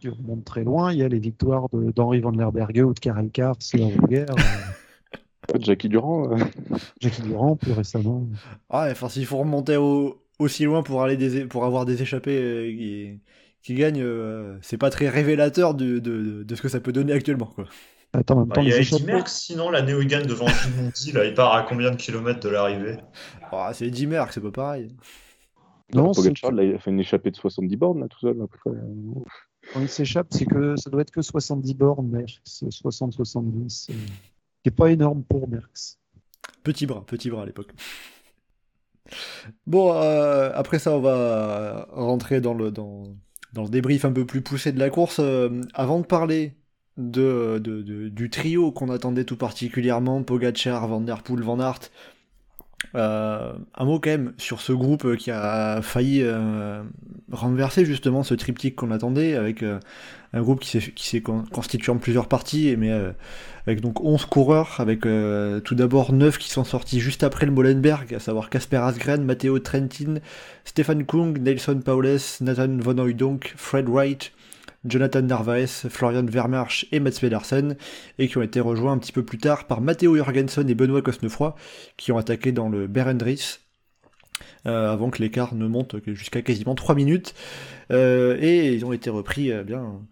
Si 0.00 0.08
on 0.08 0.14
remonte 0.14 0.44
très 0.44 0.64
loin, 0.64 0.92
il 0.92 0.98
y 0.98 1.02
a 1.02 1.08
les 1.08 1.18
victoires 1.18 1.66
d'Henri 1.72 2.20
Van 2.20 2.30
Lerberge 2.30 2.78
ou 2.82 2.92
de 2.94 2.98
Karel 3.00 3.30
Roger, 3.36 4.26
euh, 4.30 4.34
Ouais, 5.54 5.60
Jackie 5.60 5.88
Durand, 5.88 6.30
euh, 6.32 6.36
Jackie 7.00 7.22
Durand 7.22 7.56
plus 7.56 7.72
récemment. 7.72 8.26
Ah, 8.68 8.84
ouais, 8.84 8.90
enfin, 8.92 9.08
s'il 9.08 9.24
faut 9.24 9.38
remonter 9.38 9.76
au- 9.76 10.22
aussi 10.38 10.64
loin 10.64 10.82
pour, 10.82 11.02
aller 11.02 11.16
des, 11.16 11.46
pour 11.46 11.64
avoir 11.64 11.86
des 11.86 12.02
échappés 12.02 12.38
euh, 12.38 12.70
qui, 12.70 13.20
qui 13.62 13.74
gagnent, 13.74 14.02
euh, 14.02 14.58
c'est 14.60 14.76
pas 14.76 14.90
très 14.90 15.08
révélateur 15.08 15.74
de, 15.74 15.98
de, 16.00 16.42
de 16.42 16.54
ce 16.54 16.60
que 16.60 16.68
ça 16.68 16.80
peut 16.80 16.92
donner 16.92 17.14
actuellement. 17.14 17.46
Quoi. 17.46 17.64
Attends, 18.12 18.34
en 18.34 18.40
même 18.40 18.48
Bah, 18.48 18.62
il 18.62 18.68
y 18.68 18.72
a 18.74 18.78
échappées- 18.78 19.04
Merckx, 19.06 19.28
sinon, 19.32 19.70
l'année 19.70 19.94
où 19.94 20.02
il 20.02 20.06
gagne 20.06 20.26
devant 20.26 20.46
Gimondi, 20.48 21.12
là, 21.12 21.24
il 21.24 21.32
part 21.34 21.54
à 21.54 21.62
combien 21.62 21.90
de 21.90 21.96
kilomètres 21.96 22.40
de 22.40 22.48
l'arrivée? 22.50 22.96
Ah, 23.50 23.70
c'est 23.72 23.86
Eddie 23.86 24.06
Merckx, 24.06 24.34
c'est 24.34 24.40
pas 24.42 24.50
pareil. 24.50 24.94
Non, 25.94 26.12
c'est 26.12 26.20
Pogacar, 26.22 26.52
là, 26.52 26.62
il 26.64 26.74
a 26.74 26.78
fait 26.78 26.90
une 26.90 27.00
échappée 27.00 27.30
de 27.30 27.36
70 27.36 27.76
bornes, 27.76 28.00
là, 28.00 28.08
tout 28.08 28.18
seul, 28.20 28.36
à 28.42 28.46
peu 28.46 28.58
près. 28.70 28.78
Quand 29.72 29.80
il 29.80 29.88
s'échappe, 29.88 30.28
c'est 30.30 30.46
que 30.46 30.76
ça 30.76 30.90
doit 30.90 31.02
être 31.02 31.10
que 31.10 31.22
70 31.22 31.74
bornes, 31.74 32.08
Merckx, 32.08 32.40
60-70. 32.44 33.90
euh, 33.90 33.94
qui 34.62 34.68
est 34.68 34.70
pas 34.70 34.90
énorme 34.90 35.22
pour 35.24 35.48
Merckx. 35.48 35.98
Petit 36.62 36.86
bras, 36.86 37.04
petit 37.06 37.30
bras 37.30 37.42
à 37.42 37.46
l'époque. 37.46 37.72
Bon, 39.66 39.92
euh, 39.94 40.50
après 40.54 40.78
ça, 40.78 40.92
on 40.92 41.00
va 41.00 41.88
rentrer 41.92 42.40
dans 42.40 42.54
le, 42.54 42.70
dans, 42.70 43.04
le 43.56 43.68
débrief 43.68 44.04
un 44.04 44.12
peu 44.12 44.26
plus 44.26 44.42
poussé 44.42 44.72
de 44.72 44.78
la 44.78 44.90
course. 44.90 45.18
Euh, 45.20 45.62
avant 45.74 46.00
de 46.00 46.06
parler 46.06 46.54
de- 46.96 47.58
du 48.08 48.28
trio 48.30 48.72
qu'on 48.72 48.90
attendait 48.90 49.24
tout 49.24 49.36
particulièrement, 49.36 50.22
Pogacar, 50.22 50.88
Van 50.88 51.00
Der 51.00 51.22
Poel, 51.22 51.42
Van 51.42 51.60
Aert, 51.60 51.90
euh, 52.94 53.52
un 53.74 53.84
mot 53.84 53.98
quand 53.98 54.10
même 54.10 54.32
sur 54.38 54.60
ce 54.60 54.72
groupe 54.72 55.16
qui 55.16 55.30
a 55.30 55.82
failli 55.82 56.22
euh, 56.22 56.82
renverser 57.30 57.84
justement 57.84 58.22
ce 58.22 58.34
triptyque 58.34 58.76
qu'on 58.76 58.90
attendait, 58.90 59.34
avec 59.34 59.62
euh, 59.62 59.80
un 60.32 60.42
groupe 60.42 60.60
qui 60.60 60.80
s'est, 60.96 61.20
constitué 61.20 61.90
en 61.90 61.96
plusieurs 61.96 62.28
parties, 62.28 62.76
mais 62.78 62.92
avec 63.66 63.80
donc 63.80 64.02
11 64.02 64.26
coureurs, 64.26 64.76
avec 64.78 65.00
tout 65.00 65.74
d'abord 65.74 66.12
9 66.12 66.38
qui 66.38 66.50
sont 66.50 66.64
sortis 66.64 67.00
juste 67.00 67.24
après 67.24 67.46
le 67.46 67.52
Molenberg, 67.52 68.14
à 68.14 68.20
savoir 68.20 68.50
Casper 68.50 68.76
Asgren, 68.76 69.24
Matteo 69.24 69.58
Trentin, 69.58 70.16
Stefan 70.66 71.04
Kung, 71.04 71.38
Nelson 71.38 71.80
Paules, 71.82 72.18
Nathan 72.42 72.76
Van 72.76 72.98
Hooydonk, 72.98 73.54
Fred 73.56 73.88
Wright, 73.88 74.32
Jonathan 74.84 75.22
Narvaez, 75.22 75.66
Florian 75.66 76.24
Vermarsch 76.24 76.86
et 76.92 77.00
Mats 77.00 77.18
Pedersen, 77.20 77.76
et 78.18 78.28
qui 78.28 78.38
ont 78.38 78.42
été 78.42 78.60
rejoints 78.60 78.92
un 78.92 78.98
petit 78.98 79.12
peu 79.12 79.24
plus 79.24 79.38
tard 79.38 79.66
par 79.66 79.80
Matteo 79.80 80.16
Jorgensen 80.16 80.68
et 80.70 80.74
Benoît 80.74 81.02
Cosnefroy, 81.02 81.54
qui 81.96 82.12
ont 82.12 82.18
attaqué 82.18 82.52
dans 82.52 82.68
le 82.68 82.86
Berendries, 82.86 83.58
euh, 84.66 84.92
avant 84.92 85.10
que 85.10 85.20
l'écart 85.22 85.54
ne 85.54 85.66
monte 85.66 85.96
jusqu'à 86.06 86.42
quasiment 86.42 86.74
3 86.74 86.94
minutes, 86.94 87.34
Euh, 87.90 88.36
et 88.38 88.74
ils 88.74 88.84
ont 88.84 88.92
été 88.92 89.08
repris 89.08 89.50
euh, 89.50 89.64
bien 89.64 90.02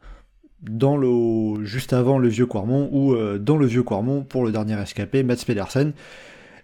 dans 0.62 0.96
le, 0.96 1.62
juste 1.64 1.92
avant 1.92 2.18
le 2.18 2.28
vieux 2.28 2.46
Quarmont 2.46 2.88
ou 2.90 3.14
dans 3.38 3.58
le 3.58 3.66
vieux 3.66 3.82
Quarmont 3.82 4.22
pour 4.22 4.44
le 4.44 4.50
dernier 4.50 4.80
escapé, 4.80 5.22
Mats 5.22 5.36
Pedersen. 5.46 5.92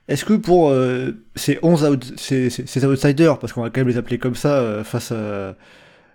Est-ce 0.08 0.24
que 0.24 0.32
pour 0.32 0.74
ces 1.36 1.58
11 1.62 1.84
out- 1.84 2.12
ces, 2.16 2.84
outsiders, 2.86 3.38
parce 3.38 3.52
qu'on 3.52 3.60
va 3.62 3.70
quand 3.70 3.80
même 3.82 3.88
les 3.88 3.98
appeler 3.98 4.18
comme 4.18 4.34
ça 4.34 4.82
face, 4.82 5.12
à- 5.12 5.54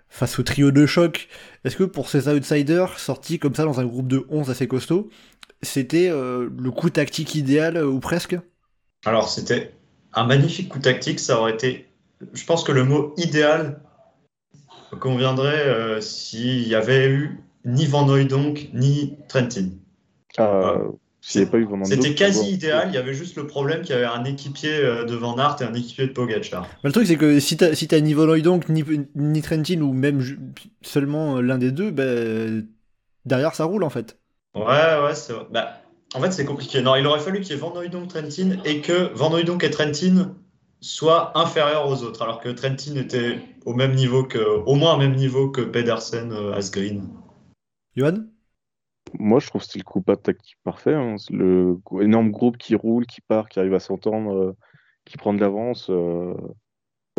face 0.08 0.38
au 0.38 0.42
trio 0.42 0.70
de 0.70 0.86
choc, 0.86 1.28
est-ce 1.64 1.76
que 1.76 1.84
pour 1.84 2.08
ces 2.08 2.28
outsiders 2.28 2.98
sortis 2.98 3.38
comme 3.38 3.54
ça 3.54 3.64
dans 3.64 3.80
un 3.80 3.84
groupe 3.84 4.08
de 4.08 4.26
11 4.30 4.50
assez 4.50 4.66
costaud, 4.66 5.10
c'était 5.62 6.08
euh, 6.08 6.48
le 6.56 6.70
coup 6.70 6.90
tactique 6.90 7.34
idéal 7.34 7.76
euh, 7.76 7.86
ou 7.86 8.00
presque? 8.00 8.36
Alors, 9.04 9.28
c'était 9.28 9.74
un 10.12 10.24
magnifique 10.24 10.68
coup 10.68 10.78
tactique. 10.78 11.20
Ça 11.20 11.40
aurait 11.40 11.52
été, 11.52 11.86
je 12.32 12.44
pense 12.44 12.64
que 12.64 12.72
le 12.72 12.84
mot 12.84 13.14
idéal 13.16 13.80
conviendrait 15.00 15.66
euh, 15.66 16.00
s'il 16.00 16.66
y 16.66 16.74
avait 16.74 17.08
eu 17.08 17.40
ni 17.64 17.86
Van 17.86 18.08
Hooydonk 18.08 18.70
ni 18.72 19.18
Trentin. 19.28 19.70
C'était 21.20 22.14
quasi 22.14 22.52
idéal. 22.52 22.88
Il 22.90 22.94
y 22.94 22.98
avait 22.98 23.12
juste 23.12 23.36
le 23.36 23.46
problème 23.46 23.82
qu'il 23.82 23.94
y 23.94 23.98
avait 23.98 24.06
un 24.06 24.24
équipier 24.24 24.76
euh, 24.76 25.04
de 25.04 25.14
Van 25.14 25.36
Aert 25.36 25.56
et 25.60 25.64
un 25.64 25.74
équipier 25.74 26.06
de 26.06 26.12
Pogacar. 26.12 26.62
Bah, 26.62 26.68
Le 26.84 26.92
truc, 26.92 27.06
c'est 27.06 27.16
que 27.16 27.40
si 27.40 27.56
t'as 27.56 27.74
si 27.74 27.88
ni 28.02 28.14
Van 28.14 28.28
Hooydonk, 28.28 28.68
ni, 28.68 28.84
ni 29.14 29.42
Trentin, 29.42 29.80
ou 29.80 29.92
même 29.92 30.22
seulement 30.82 31.40
l'un 31.40 31.58
des 31.58 31.72
deux, 31.72 31.90
bah, 31.90 32.04
derrière 33.24 33.54
ça 33.54 33.64
roule 33.64 33.82
en 33.82 33.90
fait. 33.90 34.18
Ouais, 34.54 34.62
ouais, 34.64 35.14
c'est 35.14 35.32
vrai. 35.32 35.46
Bah, 35.50 35.82
en 36.14 36.20
fait, 36.20 36.30
c'est 36.32 36.44
compliqué. 36.44 36.80
Non, 36.80 36.96
il 36.96 37.06
aurait 37.06 37.20
fallu 37.20 37.40
qu'il 37.40 37.50
y 37.50 37.54
ait 37.54 37.60
Van 37.60 37.74
Hooydonk, 37.76 38.08
Trentin 38.08 38.58
et 38.64 38.80
que 38.80 39.12
Van 39.14 39.30
Hooydonk 39.30 39.62
et 39.64 39.70
Trentin 39.70 40.34
soient 40.80 41.36
inférieurs 41.36 41.88
aux 41.88 42.02
autres, 42.04 42.22
alors 42.22 42.40
que 42.40 42.48
Trentin 42.48 42.94
était 42.96 43.40
au 43.66 43.74
même 43.74 43.94
niveau 43.94 44.24
que, 44.24 44.38
au 44.38 44.74
moins 44.74 44.94
au 44.94 44.98
même 44.98 45.16
niveau 45.16 45.50
que 45.50 45.60
Pedersen, 45.60 46.32
euh, 46.32 46.54
Asgreen. 46.54 47.08
Johan? 47.96 48.27
Moi, 49.14 49.40
je 49.40 49.46
trouve 49.48 49.62
que 49.62 49.66
c'était 49.66 49.78
le 49.80 49.84
coup 49.84 50.00
pas 50.02 50.16
tactique 50.16 50.56
parfait. 50.64 50.94
hein. 50.94 51.16
C'est 51.18 51.32
Le 51.32 51.78
énorme 52.00 52.30
groupe 52.30 52.56
qui 52.56 52.74
roule, 52.74 53.06
qui 53.06 53.20
part, 53.20 53.48
qui 53.48 53.58
arrive 53.58 53.74
à 53.74 53.80
s'entendre, 53.80 54.34
euh, 54.34 54.56
qui 55.04 55.16
prend 55.16 55.34
de 55.34 55.40
l'avance. 55.40 55.90
euh, 55.90 56.34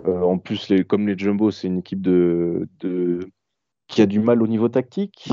euh, 0.08 0.22
en 0.22 0.38
plus, 0.38 0.72
comme 0.88 1.08
les 1.08 1.18
Jumbo, 1.18 1.52
c'est 1.52 1.68
une 1.68 1.80
équipe 1.80 2.02
de, 2.02 2.68
qui 3.88 4.02
a 4.02 4.06
du 4.06 4.20
mal 4.20 4.42
au 4.42 4.48
niveau 4.48 4.70
tactique. 4.70 5.28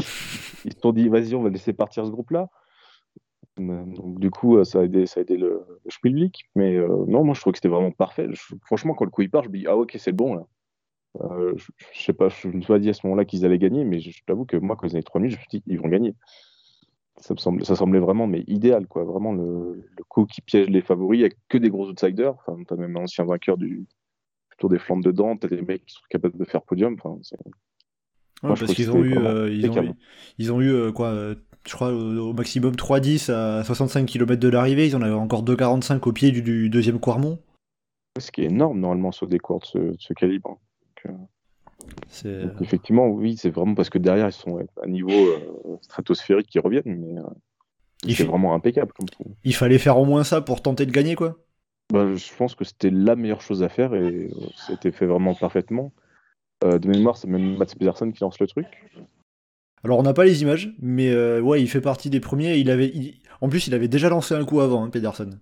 Ils 0.64 0.72
se 0.72 0.80
sont 0.80 0.92
dit, 0.92 1.08
vas-y, 1.08 1.34
on 1.34 1.42
va 1.42 1.50
laisser 1.50 1.72
partir 1.72 2.04
ce 2.06 2.10
groupe-là. 2.10 2.48
Donc, 3.58 4.20
du 4.20 4.30
coup, 4.30 4.62
ça 4.64 4.80
a 4.80 4.82
aidé, 4.84 5.04
le, 5.30 5.64
le. 6.02 6.30
Mais 6.56 6.76
non, 6.78 7.24
moi, 7.24 7.34
je 7.34 7.40
trouve 7.40 7.52
que 7.52 7.58
c'était 7.58 7.68
vraiment 7.68 7.90
parfait. 7.92 8.28
Franchement, 8.66 8.94
quand 8.94 9.04
le 9.06 9.10
coup 9.10 9.22
il 9.22 9.30
part, 9.30 9.44
je 9.44 9.48
me 9.48 9.58
dis, 9.58 9.66
ah, 9.66 9.76
ok, 9.76 9.96
c'est 9.98 10.12
bon, 10.12 10.44
je, 11.20 11.66
je 11.92 12.02
sais 12.02 12.12
pas, 12.12 12.28
je 12.28 12.48
me 12.48 12.60
suis 12.60 12.68
pas 12.68 12.78
dit 12.78 12.90
à 12.90 12.92
ce 12.92 13.06
moment-là 13.06 13.24
qu'ils 13.24 13.44
allaient 13.46 13.58
gagner, 13.58 13.84
mais 13.84 14.00
je, 14.00 14.10
je 14.10 14.22
t'avoue 14.26 14.44
que 14.44 14.56
moi, 14.56 14.76
quand 14.76 14.86
ils 14.88 14.94
avaient 14.96 15.02
3 15.02 15.20
minutes, 15.20 15.36
je 15.36 15.38
me 15.38 15.48
suis 15.48 15.58
dit, 15.60 15.64
ils 15.66 15.80
vont 15.80 15.88
gagner. 15.88 16.14
Ça 17.18 17.34
me 17.34 17.38
semblait, 17.38 17.64
ça 17.64 17.76
semblait 17.76 17.98
vraiment 17.98 18.26
mais 18.26 18.44
idéal, 18.46 18.86
quoi. 18.86 19.04
Vraiment 19.04 19.32
le, 19.32 19.84
le 19.96 20.04
coup 20.08 20.26
qui 20.26 20.42
piège 20.42 20.68
les 20.68 20.82
favoris, 20.82 21.18
il 21.18 21.22
n'y 21.22 21.28
a 21.28 21.34
que 21.48 21.58
des 21.58 21.70
gros 21.70 21.88
outsiders. 21.88 22.34
Enfin, 22.34 22.56
t'as 22.66 22.76
même 22.76 22.96
un 22.96 23.04
ancien 23.04 23.24
vainqueur 23.24 23.56
du, 23.56 23.86
Tour 24.58 24.70
des 24.70 24.78
Flandres 24.78 25.04
dedans, 25.04 25.36
t'as 25.36 25.48
des 25.48 25.60
mecs 25.60 25.84
qui 25.84 25.94
sont 25.94 26.04
capables 26.08 26.38
de 26.38 26.44
faire 26.44 26.62
podium. 26.62 26.96
Enfin, 27.02 27.18
c'est- 27.22 27.36
Ouais, 28.42 28.48
Moi, 28.48 28.54
je 28.54 28.66
parce 28.66 28.74
qu'ils 28.74 28.90
ont 28.90 29.02
eu, 29.02 29.16
euh, 29.16 29.50
ils 29.50 29.70
ont 29.70 29.82
eu, 29.82 29.90
ils 30.38 30.52
ont 30.52 30.60
eu 30.60 30.70
euh, 30.70 30.92
quoi, 30.92 31.08
euh, 31.08 31.34
je 31.66 31.74
crois 31.74 31.90
au, 31.90 32.34
maximum 32.34 32.76
3,10 32.76 33.30
à 33.30 33.64
65 33.64 34.04
km 34.04 34.38
de 34.38 34.48
l'arrivée, 34.48 34.86
ils 34.86 34.94
en 34.94 35.00
avaient 35.00 35.14
encore 35.14 35.42
2,45 35.42 36.06
au 36.06 36.12
pied 36.12 36.32
du, 36.32 36.42
du 36.42 36.68
deuxième 36.68 37.00
Quarmont. 37.00 37.38
ce 38.18 38.30
qui 38.30 38.42
est 38.42 38.46
énorme 38.46 38.78
normalement 38.80 39.10
sur 39.10 39.26
des 39.26 39.38
cours 39.38 39.60
de 39.60 39.64
ce, 39.64 39.78
de 39.78 39.96
ce 39.98 40.12
calibre. 40.12 40.58
C'est 41.02 41.10
Donc, 42.42 42.52
effectivement, 42.60 43.06
oui, 43.08 43.36
c'est 43.36 43.50
vraiment 43.50 43.74
parce 43.74 43.90
que 43.90 43.98
derrière 43.98 44.28
ils 44.28 44.32
sont 44.32 44.58
à 44.58 44.62
un 44.84 44.88
niveau 44.88 45.10
euh, 45.10 45.78
stratosphérique 45.80 46.48
qui 46.48 46.58
reviennent, 46.58 46.82
mais 46.86 47.18
euh, 47.18 47.22
Il 48.04 48.14
c'est 48.14 48.24
fait- 48.24 48.24
vraiment 48.24 48.54
impeccable 48.54 48.92
comme 48.92 49.08
tout. 49.08 49.24
il 49.44 49.54
fallait 49.54 49.78
faire 49.78 49.98
au 49.98 50.04
moins 50.04 50.24
ça 50.24 50.40
pour 50.40 50.62
tenter 50.62 50.86
de 50.86 50.92
gagner 50.92 51.14
quoi. 51.14 51.38
Bah, 51.92 52.14
je 52.14 52.34
pense 52.36 52.54
que 52.54 52.64
c'était 52.64 52.90
la 52.90 53.16
meilleure 53.16 53.40
chose 53.40 53.62
à 53.62 53.68
faire 53.68 53.94
et 53.94 54.00
euh, 54.00 54.30
c'était 54.66 54.92
fait 54.92 55.06
vraiment 55.06 55.34
parfaitement. 55.34 55.92
Euh, 56.64 56.78
de 56.78 56.88
mémoire, 56.88 57.16
c'est 57.16 57.28
même 57.28 57.56
Mats 57.56 57.66
Pedersen 57.78 58.12
qui 58.12 58.20
lance 58.22 58.40
le 58.40 58.46
truc. 58.46 58.66
Alors 59.84 59.98
on 59.98 60.02
n'a 60.02 60.12
pas 60.12 60.24
les 60.26 60.42
images, 60.42 60.74
mais 60.80 61.08
euh, 61.10 61.40
ouais, 61.40 61.62
il 61.62 61.68
fait 61.68 61.80
partie 61.80 62.10
des 62.10 62.20
premiers. 62.20 62.56
Il 62.58 62.70
avait, 62.70 62.88
il- 62.94 63.20
en 63.40 63.48
plus, 63.48 63.66
il 63.68 63.74
avait 63.74 63.88
déjà 63.88 64.08
lancé 64.10 64.34
un 64.34 64.44
coup 64.44 64.60
avant, 64.60 64.84
hein, 64.84 64.90
Pedersen. 64.90 65.40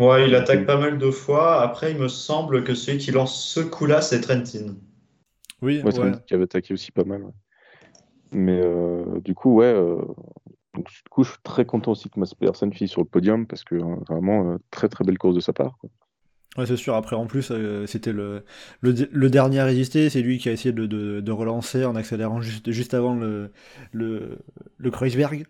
Ouais, 0.00 0.26
il 0.26 0.34
attaque 0.34 0.64
pas 0.64 0.78
mal 0.78 0.96
de 0.98 1.10
fois. 1.10 1.60
Après, 1.60 1.92
il 1.92 1.98
me 1.98 2.08
semble 2.08 2.64
que 2.64 2.74
celui 2.74 2.96
qui 2.98 3.10
lance 3.10 3.44
ce 3.44 3.60
coup-là, 3.60 4.00
c'est 4.00 4.22
Trentin. 4.22 4.76
Oui, 5.62 5.82
Ouais, 5.82 5.92
c'est 5.92 6.00
ouais. 6.00 6.08
un 6.08 6.12
qui 6.12 6.34
avait 6.34 6.44
attaqué 6.44 6.74
aussi 6.74 6.92
pas 6.92 7.04
mal. 7.04 7.22
ouais. 7.24 7.32
Mais 8.32 8.60
euh, 8.62 9.20
du 9.20 9.34
coup, 9.34 9.56
ouais. 9.56 9.66
euh, 9.66 9.96
donc, 10.74 10.88
du 10.90 11.02
coup, 11.10 11.24
je 11.24 11.30
suis 11.30 11.40
très 11.42 11.64
content 11.64 11.92
aussi 11.92 12.10
que 12.10 12.20
Mats 12.20 12.26
Pedersen 12.38 12.72
finisse 12.72 12.92
sur 12.92 13.00
le 13.00 13.06
podium 13.08 13.46
parce 13.46 13.64
que 13.64 13.74
hein, 13.76 13.98
vraiment, 14.08 14.52
euh, 14.52 14.58
très 14.70 14.88
très 14.88 15.04
belle 15.04 15.18
course 15.18 15.34
de 15.34 15.40
sa 15.40 15.52
part. 15.52 15.76
quoi. 15.80 15.90
Ouais, 16.56 16.66
c'est 16.66 16.76
sûr. 16.76 16.94
Après, 16.96 17.14
en 17.14 17.26
plus, 17.26 17.50
euh, 17.52 17.86
c'était 17.86 18.12
le, 18.12 18.42
le, 18.80 18.92
le 19.12 19.30
dernier 19.30 19.60
à 19.60 19.64
résister. 19.64 20.10
C'est 20.10 20.22
lui 20.22 20.38
qui 20.38 20.48
a 20.48 20.52
essayé 20.52 20.72
de, 20.72 20.86
de, 20.86 21.20
de 21.20 21.32
relancer 21.32 21.84
en 21.84 21.94
accélérant 21.94 22.40
juste, 22.40 22.70
juste 22.72 22.94
avant 22.94 23.14
le, 23.14 23.52
le, 23.92 24.38
le 24.76 24.90
Kreuzberg. 24.90 25.46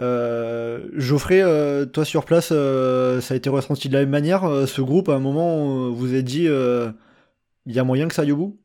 Euh, 0.00 0.88
Geoffrey, 0.96 1.42
euh, 1.42 1.86
toi 1.86 2.04
sur 2.04 2.24
place, 2.24 2.48
ça 2.48 3.34
a 3.34 3.36
été 3.36 3.48
ressenti 3.50 3.88
de 3.88 3.94
la 3.94 4.00
même 4.00 4.10
manière. 4.10 4.66
ce 4.66 4.80
groupe, 4.80 5.08
à 5.10 5.14
un 5.14 5.20
moment, 5.20 5.90
vous 5.90 6.06
avez 6.08 6.22
dit, 6.24 6.46
il 7.66 7.72
y 7.72 7.78
a 7.78 7.84
moyen 7.84 8.08
que 8.08 8.14
ça 8.14 8.22
aille 8.22 8.32
au 8.32 8.36
bout? 8.36 8.60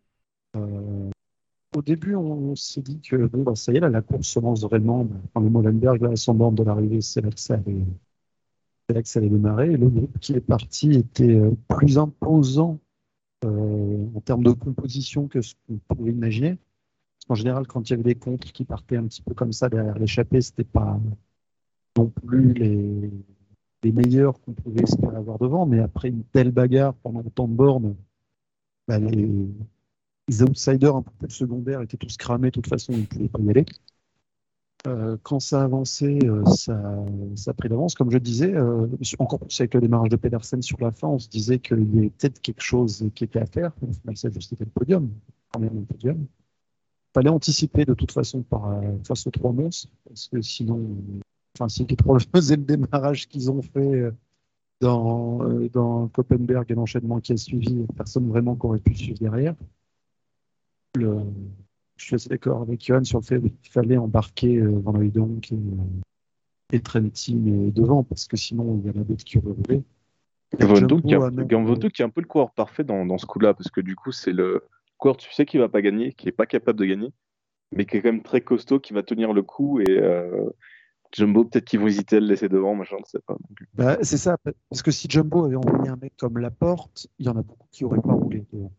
Au 0.55 1.81
début, 1.81 2.15
on 2.15 2.55
s'est 2.55 2.81
dit 2.81 2.99
que 3.01 3.15
bon, 3.27 3.43
bah, 3.43 3.55
ça 3.55 3.71
y 3.71 3.77
est, 3.77 3.79
là, 3.79 3.89
la 3.89 4.01
course 4.01 4.33
commence 4.33 4.61
vraiment. 4.61 5.05
Bah, 5.05 5.15
Quand 5.33 5.41
le 5.41 5.49
Molenberg, 5.49 6.01
là, 6.01 6.11
à 6.11 6.15
son 6.15 6.33
bord 6.33 6.51
de 6.51 6.63
l'arrivée, 6.63 7.01
c'est 7.01 7.21
là 7.21 7.29
que 7.31 7.39
ça 7.39 7.55
allait, 7.55 7.85
c'est 8.87 8.95
là 8.95 9.01
que 9.01 9.07
ça 9.07 9.19
allait 9.19 9.29
démarrer. 9.29 9.75
Le 9.77 9.89
groupe 9.89 10.19
qui 10.19 10.33
est 10.33 10.41
parti 10.41 10.91
était 10.93 11.35
euh, 11.35 11.51
plus 11.67 11.97
imposant 11.97 12.79
euh, 13.45 14.07
en 14.15 14.21
termes 14.21 14.43
de 14.43 14.51
composition 14.51 15.27
que 15.27 15.41
ce 15.41 15.55
qu'on 15.67 15.95
pouvait 15.95 16.11
imaginer. 16.11 16.57
En 17.29 17.35
général, 17.35 17.67
quand 17.67 17.89
il 17.89 17.91
y 17.91 17.93
avait 17.93 18.03
des 18.03 18.15
contres 18.15 18.51
qui 18.51 18.65
partaient 18.65 18.97
un 18.97 19.07
petit 19.07 19.21
peu 19.21 19.33
comme 19.33 19.53
ça 19.53 19.69
derrière 19.69 19.97
l'échappée, 19.97 20.41
c'était 20.41 20.63
pas 20.65 20.99
non 21.97 22.09
plus 22.09 22.53
les, 22.53 23.11
les 23.83 23.91
meilleurs 23.91 24.39
qu'on 24.41 24.53
pouvait 24.53 24.83
espérer 24.83 25.15
avoir 25.15 25.39
devant. 25.39 25.65
Mais 25.65 25.79
après 25.79 26.09
une 26.09 26.23
telle 26.23 26.51
bagarre 26.51 26.93
pendant 26.95 27.21
autant 27.21 27.47
de 27.47 27.53
bornes, 27.53 27.95
bah, 28.87 28.99
les, 28.99 29.29
les 30.27 30.43
outsiders 30.43 30.95
un 30.95 31.01
peu 31.01 31.11
plus 31.19 31.31
secondaires 31.31 31.81
étaient 31.81 31.97
tous 31.97 32.17
cramés. 32.17 32.49
De 32.49 32.53
toute 32.53 32.67
façon, 32.67 32.93
ils 32.93 33.01
ne 33.01 33.05
pouvaient 33.05 33.27
pas 33.29 33.39
y 33.39 33.49
aller. 33.49 33.65
Euh, 34.85 35.15
quand 35.23 35.39
ça 35.39 35.63
avançait, 35.63 36.19
euh, 36.25 36.43
ça, 36.45 36.77
ça 37.35 37.51
a 37.51 37.53
pris 37.53 37.69
d'avance. 37.69 37.95
Comme 37.95 38.11
je 38.11 38.17
disais, 38.17 38.53
euh, 38.53 38.87
encore 39.17 39.39
plus 39.39 39.61
avec 39.61 39.73
le 39.75 39.81
démarrage 39.81 40.09
de 40.09 40.17
Pedersen 40.17 40.61
sur 40.61 40.79
la 40.81 40.91
fin, 40.91 41.07
on 41.07 41.19
se 41.19 41.29
disait 41.29 41.59
qu'il 41.59 41.95
y 41.95 41.99
avait 41.99 42.09
peut-être 42.09 42.41
quelque 42.41 42.61
chose 42.61 43.09
qui 43.15 43.23
était 43.23 43.39
à 43.39 43.45
faire. 43.45 43.71
Au 43.81 43.93
final, 43.93 44.15
le 44.59 44.65
podium, 44.65 45.09
quand 45.51 45.61
podium. 45.87 46.25
Fallait 47.13 47.29
anticiper 47.29 47.85
de 47.85 47.93
toute 47.93 48.11
façon 48.11 48.41
par, 48.41 48.81
face 49.07 49.27
aux 49.27 49.31
trois 49.31 49.51
monstres, 49.51 49.87
parce 50.07 50.27
que 50.29 50.41
sinon, 50.41 50.97
enfin, 51.55 51.69
si 51.69 51.85
les 51.85 51.95
trois 51.95 52.17
faisaient 52.19 52.55
le 52.55 52.63
démarrage 52.63 53.27
qu'ils 53.27 53.51
ont 53.51 53.61
fait 53.61 54.11
dans, 54.81 55.47
dans 55.71 56.07
Copenberg 56.07 56.71
et 56.71 56.73
l'enchaînement 56.73 57.19
qui 57.19 57.33
a 57.33 57.37
suivi, 57.37 57.85
personne 57.95 58.27
vraiment 58.27 58.55
qui 58.55 58.65
aurait 58.65 58.79
pu 58.79 58.95
suivre 58.95 59.19
derrière. 59.19 59.53
Le, 60.95 61.19
je 61.97 62.05
suis 62.05 62.15
assez 62.15 62.29
d'accord 62.29 62.61
avec 62.61 62.85
Johan 62.85 63.03
sur 63.03 63.19
le 63.19 63.23
fait 63.25 63.39
qu'il 63.39 63.71
fallait 63.71 63.97
embarquer 63.97 64.57
euh, 64.57 64.79
Van 64.83 64.93
Hooydonk 64.93 65.51
et, 65.51 65.55
euh, 65.55 65.59
et 66.71 66.79
Trentin 66.79 67.71
devant, 67.73 68.03
parce 68.03 68.27
que 68.27 68.37
sinon, 68.37 68.79
il 68.83 68.91
y 68.91 68.97
en 68.97 69.01
a 69.01 69.03
d'autres 69.03 69.23
qui 69.23 69.37
auraient 69.37 69.51
roulé. 69.51 69.83
Jumbo 70.75 70.97
Dijk 70.97 71.01
qui, 71.01 71.13
est 71.13 72.05
a 72.05 72.05
un- 72.05 72.09
peu 72.09 72.21
le 72.21 72.27
coureur 72.27 72.51
parfait 72.51 72.83
dans, 72.83 73.05
dans 73.05 73.17
ce 73.17 73.25
coup-là, 73.25 73.53
parce 73.55 73.71
que 73.71 73.81
du 73.81 73.95
coup, 73.95 74.11
c'est 74.11 74.33
le 74.33 74.63
coureur, 74.97 75.17
tu 75.17 75.31
sais, 75.33 75.45
qui 75.45 75.57
va 75.57 75.67
pas 75.67 75.81
gagner, 75.81 76.13
qui 76.13 76.27
est 76.29 76.31
pas 76.31 76.45
capable 76.45 76.77
de 76.79 76.85
gagner, 76.85 77.09
mais 77.71 77.85
qui 77.85 77.97
est 77.97 78.01
quand 78.01 78.11
même 78.11 78.21
très 78.21 78.41
costaud, 78.41 78.79
qui 78.79 78.93
va 78.93 79.01
tenir 79.01 79.33
le 79.33 79.41
coup. 79.41 79.79
Et 79.79 79.89
euh, 79.89 80.47
Jumbo, 81.11 81.45
peut-être 81.45 81.65
qu'ils 81.65 81.79
vont 81.79 81.87
hésiter 81.87 82.17
à 82.17 82.19
le 82.19 82.27
laisser 82.27 82.49
devant, 82.49 82.75
machin, 82.75 82.97
je 83.05 83.09
sais 83.09 83.19
pas. 83.25 83.35
Bah, 83.73 83.97
c'est 84.03 84.17
ça, 84.17 84.37
parce 84.69 84.83
que 84.83 84.91
si 84.91 85.07
Jumbo 85.09 85.45
avait 85.45 85.55
envoyé 85.55 85.89
un 85.89 85.95
mec 85.95 86.13
comme 86.17 86.37
Laporte, 86.37 87.07
il 87.17 87.25
y 87.25 87.29
en 87.29 87.35
a 87.37 87.41
beaucoup 87.41 87.67
qui 87.71 87.83
n'auraient 87.83 88.01
pas 88.01 88.13
roulé. 88.13 88.45
devant. 88.53 88.71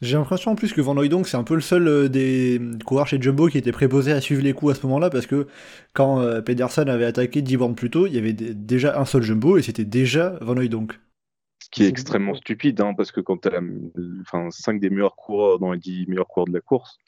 J'ai 0.00 0.16
l'impression 0.16 0.52
en 0.52 0.54
plus 0.54 0.72
que 0.72 0.80
Van 0.80 0.96
Hooydonk 0.96 1.26
c'est 1.26 1.36
un 1.36 1.44
peu 1.44 1.54
le 1.54 1.60
seul 1.60 1.88
euh, 1.88 2.08
des 2.08 2.60
coureurs 2.84 3.08
chez 3.08 3.20
Jumbo 3.20 3.48
qui 3.48 3.58
était 3.58 3.72
préposé 3.72 4.12
à 4.12 4.20
suivre 4.20 4.42
les 4.42 4.52
coups 4.52 4.72
à 4.72 4.74
ce 4.80 4.86
moment-là 4.86 5.10
parce 5.10 5.26
que 5.26 5.48
quand 5.92 6.20
euh, 6.20 6.40
Pedersen 6.40 6.88
avait 6.88 7.04
attaqué 7.04 7.42
10 7.42 7.56
bornes 7.56 7.74
plus 7.74 7.90
tôt, 7.90 8.06
il 8.06 8.14
y 8.14 8.18
avait 8.18 8.32
déjà 8.32 8.98
un 9.00 9.04
seul 9.04 9.22
Jumbo 9.22 9.56
et 9.56 9.62
c'était 9.62 9.84
déjà 9.84 10.38
Van 10.40 10.56
Hooydonk. 10.56 10.92
Ce 11.60 11.68
qui 11.70 11.84
est 11.84 11.88
extrêmement 11.88 12.34
stupide, 12.34 12.80
hein, 12.80 12.94
parce 12.96 13.10
que 13.10 13.20
quand 13.20 13.38
tu 13.38 13.48
as 13.48 13.60
enfin, 14.22 14.48
5 14.50 14.80
des 14.80 14.90
meilleurs 14.90 15.16
coureurs 15.16 15.58
dans 15.58 15.72
les 15.72 15.78
10 15.78 16.06
meilleurs 16.06 16.28
coureurs 16.28 16.46
de 16.46 16.52
la 16.52 16.60
course, 16.60 16.98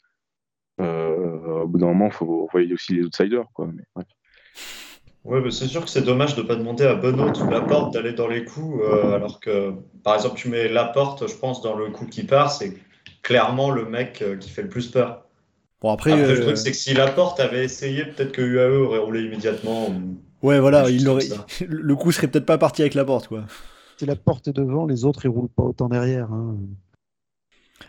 euh, 0.81 1.61
au 1.61 1.67
bout 1.67 1.79
d'un 1.79 1.87
moment, 1.87 2.07
il 2.07 2.11
faut 2.11 2.43
envoyer 2.43 2.73
aussi 2.73 2.93
les 2.93 3.03
outsiders. 3.03 3.45
Quoi. 3.53 3.69
Ouais, 5.23 5.39
mais 5.41 5.51
c'est 5.51 5.67
sûr 5.67 5.83
que 5.83 5.89
c'est 5.89 6.01
dommage 6.01 6.35
de 6.35 6.41
pas 6.41 6.55
demander 6.55 6.83
à 6.83 6.95
Benoît 6.95 7.31
ou 7.43 7.49
Laporte 7.49 7.93
d'aller 7.93 8.13
dans 8.13 8.27
les 8.27 8.43
coups, 8.43 8.81
euh, 8.83 9.13
alors 9.15 9.39
que, 9.39 9.73
par 10.03 10.15
exemple, 10.15 10.35
tu 10.35 10.49
mets 10.49 10.67
Laporte, 10.67 11.27
je 11.27 11.35
pense, 11.35 11.61
dans 11.61 11.75
le 11.75 11.91
coup 11.91 12.07
qui 12.07 12.23
part, 12.23 12.51
c'est 12.51 12.73
clairement 13.21 13.69
le 13.69 13.85
mec 13.85 14.21
euh, 14.23 14.35
qui 14.37 14.49
fait 14.49 14.63
le 14.63 14.69
plus 14.69 14.87
peur. 14.89 15.25
Bon 15.81 15.91
après, 15.91 16.11
Après, 16.11 16.33
euh, 16.33 16.35
le 16.35 16.41
truc, 16.41 16.57
c'est 16.57 16.71
que 16.71 16.77
si 16.77 16.93
Laporte 16.93 17.39
avait 17.39 17.63
essayé, 17.63 18.05
peut-être 18.05 18.31
que 18.31 18.41
UAE 18.41 18.81
aurait 18.83 18.99
roulé 18.99 19.21
immédiatement. 19.23 19.89
ou- 19.89 20.17
ouais 20.41 20.59
voilà, 20.59 20.89
il 20.89 21.07
aurait... 21.07 21.25
le 21.67 21.95
coup 21.95 22.11
serait 22.11 22.27
peut-être 22.27 22.45
pas 22.45 22.57
parti 22.57 22.81
avec 22.81 22.93
la 22.95 23.05
porte 23.05 23.27
quoi. 23.27 23.45
Si 23.95 24.05
Laporte 24.05 24.49
est 24.49 24.53
devant, 24.53 24.85
les 24.85 25.05
autres, 25.05 25.23
ils 25.23 25.29
roulent 25.29 25.47
pas 25.47 25.63
autant 25.63 25.87
derrière. 25.87 26.29
hein. 26.33 26.57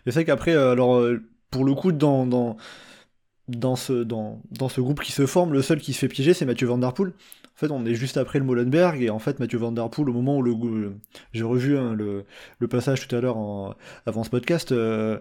Et 0.07 0.11
c'est 0.11 0.13
vrai 0.21 0.25
qu'après, 0.25 0.55
alors, 0.55 1.05
pour 1.51 1.65
le 1.65 1.75
coup, 1.75 1.93
dans, 1.93 2.27
dans, 2.27 2.57
dans, 3.49 3.77
ce, 3.77 3.93
dans, 4.05 4.41
dans 4.51 4.69
ce 4.69 4.81
groupe 4.81 5.01
qui 5.01 5.13
se 5.13 5.27
forme, 5.27 5.53
le 5.53 5.63
seul 5.63 5.81
qui 5.81 5.93
se 5.93 5.99
fait 5.99 6.09
piéger, 6.09 6.35
c'est 6.35 6.47
Mathieu 6.47 6.67
Van 6.67 6.79
Der 6.79 6.93
Poel. 6.93 7.09
En 7.09 7.59
fait, 7.59 7.71
on 7.71 7.85
est 7.85 7.95
juste 7.95 8.17
après 8.17 8.39
le 8.39 8.45
Molenberg, 8.45 9.03
et 9.03 9.11
en 9.11 9.19
fait, 9.19 9.39
Mathieu 9.39 9.59
Van 9.59 9.73
Der 9.73 9.89
Poel, 9.91 10.09
au 10.09 10.13
moment 10.13 10.39
où 10.39 10.43
le, 10.43 10.95
j'ai 11.33 11.43
revu 11.43 11.77
hein, 11.77 11.95
le, 11.95 12.25
passage 12.69 13.07
tout 13.07 13.15
à 13.15 13.21
l'heure 13.21 13.37
avant 14.07 14.25
ce 14.25 14.31
podcast, 14.31 14.73
euh, 14.73 15.19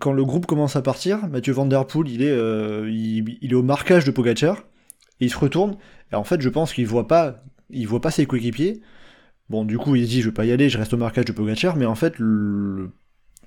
quand 0.00 0.12
le 0.12 0.24
groupe 0.24 0.46
commence 0.46 0.76
à 0.76 0.82
partir, 0.82 1.28
Mathieu 1.28 1.52
Van 1.52 1.66
Der 1.66 1.86
Poel, 1.86 2.08
il 2.08 2.22
est, 2.22 2.30
euh, 2.30 2.90
il, 2.90 3.38
est 3.42 3.54
au 3.54 3.62
marquage 3.62 4.04
de 4.04 4.10
Pogacar, 4.10 4.64
et 5.20 5.26
il 5.26 5.30
se 5.30 5.38
retourne, 5.38 5.76
et 6.12 6.16
en 6.16 6.24
fait, 6.24 6.40
je 6.40 6.48
pense 6.48 6.72
qu'il 6.72 6.86
voit 6.86 7.06
pas, 7.06 7.44
il 7.70 7.86
voit 7.86 8.00
pas 8.00 8.10
ses 8.10 8.26
coéquipiers. 8.26 8.80
Bon, 9.50 9.64
du 9.64 9.78
coup, 9.78 9.94
il 9.94 10.06
dit, 10.06 10.20
je 10.22 10.28
vais 10.30 10.34
pas 10.34 10.46
y 10.46 10.52
aller, 10.52 10.68
je 10.70 10.78
reste 10.78 10.94
au 10.94 10.96
marquage 10.96 11.26
de 11.26 11.32
Pogacar, 11.32 11.76
mais 11.76 11.86
en 11.86 11.94
fait, 11.94 12.18
le, 12.18 12.90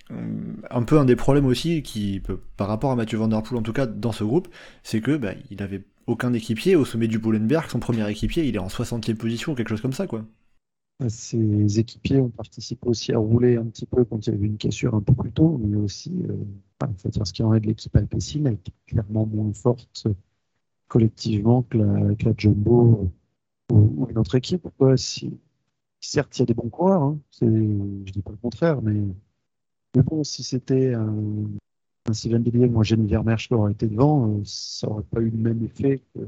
un 0.10 0.84
peu 0.84 0.98
un 0.98 1.06
des 1.06 1.16
problèmes 1.16 1.46
aussi 1.46 1.84
qui 1.84 2.22
par 2.56 2.68
rapport 2.68 2.92
à 2.92 2.96
Mathieu 2.96 3.18
Van 3.18 3.28
Der 3.28 3.44
Poel 3.44 3.60
en 3.60 3.64
tout 3.64 3.74
cas 3.74 3.86
dans 3.86 4.12
ce 4.12 4.24
groupe, 4.24 4.48
c'est 4.84 5.02
que 5.02 5.18
bah, 5.18 5.34
il 5.52 5.62
avait 5.62 5.84
aucun 6.06 6.34
équipier 6.34 6.76
au 6.76 6.86
sommet 6.86 7.08
du 7.08 7.20
Bollenberg, 7.20 7.70
son 7.70 7.80
premier 7.80 8.10
équipier, 8.10 8.46
il 8.46 8.56
est 8.56 8.60
en 8.60 8.68
60e 8.68 9.16
position 9.16 9.52
ou 9.52 9.56
quelque 9.56 9.70
chose 9.70 9.82
comme 9.82 9.94
ça 9.94 10.08
quoi. 10.08 10.26
Ses 11.10 11.80
équipiers 11.80 12.20
ont 12.20 12.30
participé 12.30 12.88
aussi 12.88 13.14
à 13.14 13.20
rouler 13.20 13.56
un 13.58 13.66
petit 13.66 13.86
peu 13.86 14.04
quand 14.04 14.26
il 14.26 14.34
y 14.34 14.36
avait 14.36 14.48
une 14.48 14.58
cassure 14.58 14.96
un 14.96 15.02
peu 15.02 15.14
plus 15.14 15.32
tôt, 15.32 15.60
mais 15.60 15.78
aussi, 15.78 16.12
euh, 16.28 16.88
faut 16.98 17.10
dire 17.10 17.28
ce 17.28 17.34
qu'il 17.34 17.46
en 17.46 17.54
est 17.54 17.60
de 17.60 17.68
l'équipe 17.68 17.96
Alpecin, 17.96 18.46
elle 18.46 18.54
était 18.54 18.72
clairement 18.88 19.28
moins 19.28 19.54
forte 19.54 20.08
euh, 20.08 20.14
collectivement 20.88 21.62
que 21.64 21.78
la, 21.78 22.16
que 22.16 22.26
la 22.26 22.34
Jumbo 22.36 23.12
euh, 23.72 23.76
ou, 23.76 24.08
une 24.10 24.18
autre 24.18 24.34
équipe. 24.36 24.68
quoi. 24.80 24.98
Si, 24.98 25.40
certes, 26.00 26.36
il 26.38 26.42
y 26.42 26.44
a 26.44 26.46
des 26.48 26.56
bons 26.56 26.70
coureurs, 26.70 27.04
hein, 27.04 27.20
je 27.42 28.12
dis 28.12 28.22
pas 28.24 28.32
le 28.32 28.38
contraire, 28.38 28.82
mais, 28.82 29.00
mais 29.98 30.04
bon, 30.04 30.24
si 30.24 30.44
c'était 30.44 30.94
un, 30.94 31.16
un 32.08 32.14
Sylvain 32.14 32.40
Billier 32.40 32.68
ou 32.68 32.80
un 32.80 32.84
Jenny 32.84 33.08
Vermeersch 33.08 33.48
qui 33.48 33.56
aurait 33.56 33.72
été 33.72 33.88
devant, 33.88 34.28
euh, 34.30 34.42
ça 34.46 34.88
aurait 34.88 35.04
pas 35.04 35.22
eu 35.22 35.32
le 35.32 35.38
même 35.38 35.64
effet 35.64 36.04
que, 36.14 36.20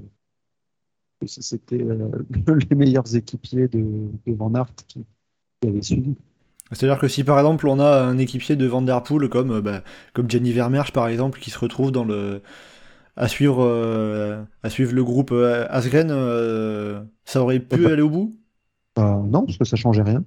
que 1.21 1.27
si 1.27 1.43
c'était 1.43 1.83
euh, 1.83 2.09
les 2.69 2.75
meilleurs 2.75 3.15
équipiers 3.15 3.67
de, 3.67 4.09
de 4.25 4.33
Van 4.33 4.51
Aert 4.55 4.73
qui, 4.87 5.05
qui 5.61 5.69
avaient 5.69 5.83
suivi. 5.83 6.15
C'est-à-dire 6.71 6.99
que 6.99 7.07
si 7.07 7.23
par 7.23 7.37
exemple 7.37 7.67
on 7.67 7.79
a 7.79 8.01
un 8.01 8.17
équipier 8.17 8.55
de 8.55 8.65
Van 8.65 8.81
Der 8.81 9.03
Poel 9.03 9.29
comme, 9.29 9.51
euh, 9.51 9.61
bah, 9.61 9.83
comme 10.13 10.29
Jenny 10.29 10.51
Vermeersch 10.51 10.91
par 10.91 11.07
exemple 11.07 11.39
qui 11.39 11.51
se 11.51 11.59
retrouve 11.59 11.91
dans 11.91 12.05
le 12.05 12.41
à 13.15 13.27
suivre 13.27 13.63
euh, 13.63 14.43
à 14.63 14.71
suivre 14.71 14.93
le 14.93 15.03
groupe 15.03 15.31
euh, 15.31 15.67
Asgren, 15.69 16.09
euh, 16.09 17.03
ça 17.25 17.43
aurait 17.43 17.59
pu 17.59 17.85
aller 17.85 18.01
au 18.01 18.09
bout? 18.09 18.33
Euh, 18.97 19.21
non, 19.23 19.45
parce 19.45 19.57
que 19.57 19.65
ça 19.65 19.75
changeait 19.75 20.01
rien. 20.01 20.23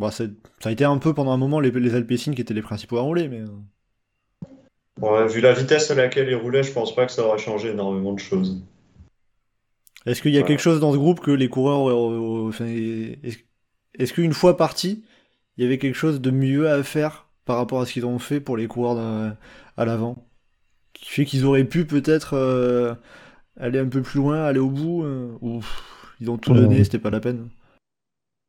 Bon, 0.00 0.10
c'est- 0.10 0.30
ça 0.60 0.68
a 0.70 0.72
été 0.72 0.84
un 0.84 0.98
peu 0.98 1.14
pendant 1.14 1.30
un 1.32 1.36
moment 1.36 1.60
les, 1.60 1.70
les 1.70 2.04
qui 2.06 2.40
étaient 2.40 2.54
les 2.54 2.62
principaux 2.62 2.98
à 2.98 3.02
rouler, 3.02 3.28
mais. 3.28 3.40
euh, 3.40 3.46
Ouais, 5.02 5.26
vu 5.26 5.40
la 5.40 5.52
vitesse 5.52 5.90
à 5.90 5.96
laquelle 5.96 6.28
il 6.28 6.36
roulait, 6.36 6.62
je 6.62 6.70
pense 6.72 6.94
pas 6.94 7.04
que 7.04 7.10
ça 7.10 7.24
aurait 7.26 7.38
changé 7.38 7.70
énormément 7.70 8.12
de 8.12 8.20
choses. 8.20 8.62
Est-ce 10.06 10.22
qu'il 10.22 10.32
y 10.32 10.38
a 10.38 10.42
quelque 10.42 10.60
chose 10.60 10.80
dans 10.80 10.92
ce 10.92 10.96
groupe 10.98 11.20
que 11.20 11.30
les 11.30 11.48
coureurs. 11.48 11.80
enfin, 12.48 12.66
est-ce 12.66 14.12
qu'une 14.12 14.32
fois 14.32 14.56
partis, 14.56 15.04
il 15.56 15.64
y 15.64 15.66
avait 15.66 15.78
quelque 15.78 15.96
chose 15.96 16.20
de 16.20 16.30
mieux 16.30 16.70
à 16.70 16.82
faire 16.82 17.28
par 17.44 17.56
rapport 17.56 17.80
à 17.80 17.86
ce 17.86 17.92
qu'ils 17.94 18.06
ont 18.06 18.18
fait 18.18 18.40
pour 18.40 18.56
les 18.56 18.66
coureurs 18.68 19.36
à 19.76 19.84
l'avant? 19.84 20.26
Qui 20.94 21.10
fait 21.10 21.26
qu'ils 21.26 21.46
auraient 21.46 21.64
pu 21.64 21.86
peut-être 21.86 22.34
euh, 22.34 22.94
aller 23.58 23.78
un 23.80 23.88
peu 23.88 24.02
plus 24.02 24.18
loin, 24.20 24.44
aller 24.44 24.60
au 24.60 24.70
bout 24.70 25.04
euh, 25.04 25.32
Ou 25.42 25.62
ils 26.20 26.30
ont 26.30 26.38
tout 26.38 26.54
donné, 26.54 26.82
Ouais. 26.82 26.84
c'était 26.84 26.98
pas 27.00 27.10
la 27.10 27.20
peine 27.20 27.50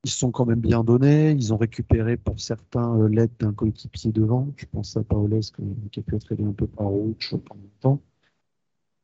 Ils 0.03 0.09
se 0.09 0.17
sont 0.17 0.31
quand 0.31 0.45
même 0.45 0.59
bien 0.59 0.83
donnés. 0.83 1.31
Ils 1.31 1.53
ont 1.53 1.57
récupéré 1.57 2.17
pour 2.17 2.39
certains 2.39 2.97
euh, 2.99 3.07
l'aide 3.07 3.31
d'un 3.39 3.53
coéquipier 3.53 4.11
devant. 4.11 4.47
Je 4.57 4.65
pense 4.65 4.97
à 4.97 5.03
Paoles 5.03 5.41
qui 5.91 5.99
a 5.99 6.03
pu 6.03 6.15
être 6.15 6.31
aidé 6.31 6.43
un 6.43 6.53
peu 6.53 6.65
par 6.65 6.87
Rouch 6.87 7.35
pendant 7.45 7.61
longtemps. 7.61 8.01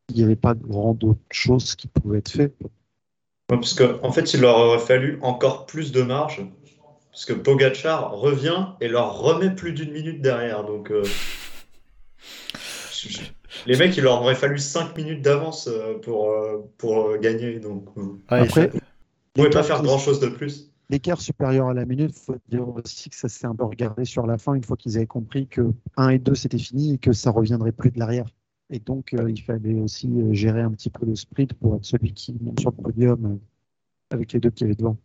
Il 0.10 0.16
n'y 0.16 0.24
avait 0.24 0.36
pas 0.36 0.56
grand 0.56 0.94
d'autres 0.96 1.20
choses 1.32 1.76
qui 1.76 1.88
pouvaient 1.88 2.20
être 2.20 2.32
faites. 2.32 2.56
Ouais, 2.62 3.58
parce 3.58 3.76
qu'en 3.76 4.04
en 4.04 4.12
fait, 4.12 4.34
il 4.34 4.42
leur 4.42 4.58
aurait 4.58 4.80
fallu 4.80 5.20
encore 5.22 5.68
plus 5.68 5.92
de 5.92 6.02
marge. 6.02 6.46
Parce 7.12 7.26
que 7.26 7.34
Pogachar 7.34 8.12
revient 8.14 8.68
et 8.82 8.88
leur 8.88 9.20
remet 9.20 9.54
plus 9.54 9.74
d'une 9.74 9.92
minute 9.92 10.22
derrière. 10.22 10.64
Donc, 10.64 10.92
euh, 10.92 11.04
les 13.66 13.78
mecs, 13.78 13.98
il 13.98 14.04
leur 14.04 14.22
aurait 14.22 14.36
fallu 14.36 14.58
5 14.58 14.96
minutes 14.98 15.22
d'avance 15.22 15.68
euh, 15.68 15.98
pour, 16.00 16.32
pour 16.78 17.18
gagner. 17.18 17.60
Donc, 17.60 17.86
Ah, 18.28 18.38
Après, 18.38 18.70
ne 18.74 18.80
pouvez 19.34 19.50
pas 19.50 19.64
faire 19.64 19.82
grand 19.84 19.98
chose 20.00 20.20
de 20.20 20.28
plus. 20.28 20.72
L'écart 20.90 21.22
supérieur 21.22 21.68
à 21.68 21.74
la 21.74 21.86
minute, 21.86 22.12
il 22.16 22.20
faut 22.26 22.36
dire 22.50 22.68
aussi 22.70 23.10
que 23.10 23.16
ça 23.16 23.30
s'est 23.30 23.46
un 23.48 23.56
peu 23.56 23.66
regardé 23.66 24.06
sur 24.06 24.26
la 24.28 24.38
fin, 24.38 24.54
une 24.54 24.64
fois 24.64 24.78
qu'ils 24.78 24.98
avaient 24.98 25.08
compris 25.08 25.48
que 25.48 25.74
1 25.98 26.10
et 26.10 26.20
2 26.20 26.36
c'était 26.36 26.58
fini 26.58 26.94
et 26.96 26.98
que 26.98 27.14
ça 27.14 27.32
reviendrait 27.32 27.72
plus 27.72 27.92
de 27.92 28.00
l'arrière. 28.00 28.28
Et 28.70 28.80
donc, 28.80 29.14
euh, 29.14 29.30
il 29.30 29.42
fallait 29.42 29.76
aussi 29.76 30.08
euh, 30.08 30.34
gérer 30.34 30.62
un 30.62 30.72
petit 30.72 30.90
peu 30.90 31.06
le 31.06 31.16
sprint 31.16 31.54
pour 31.54 31.76
être 31.76 31.86
celui 31.86 32.14
qui 32.14 32.36
monte 32.42 32.60
sur 32.60 32.72
le 32.78 32.84
podium 32.84 33.26
euh, 33.26 33.38
avec 34.10 34.34
les 34.34 34.40
deux 34.40 34.50
qui 34.50 34.66
avaient 34.66 34.76
devant. 34.76 34.98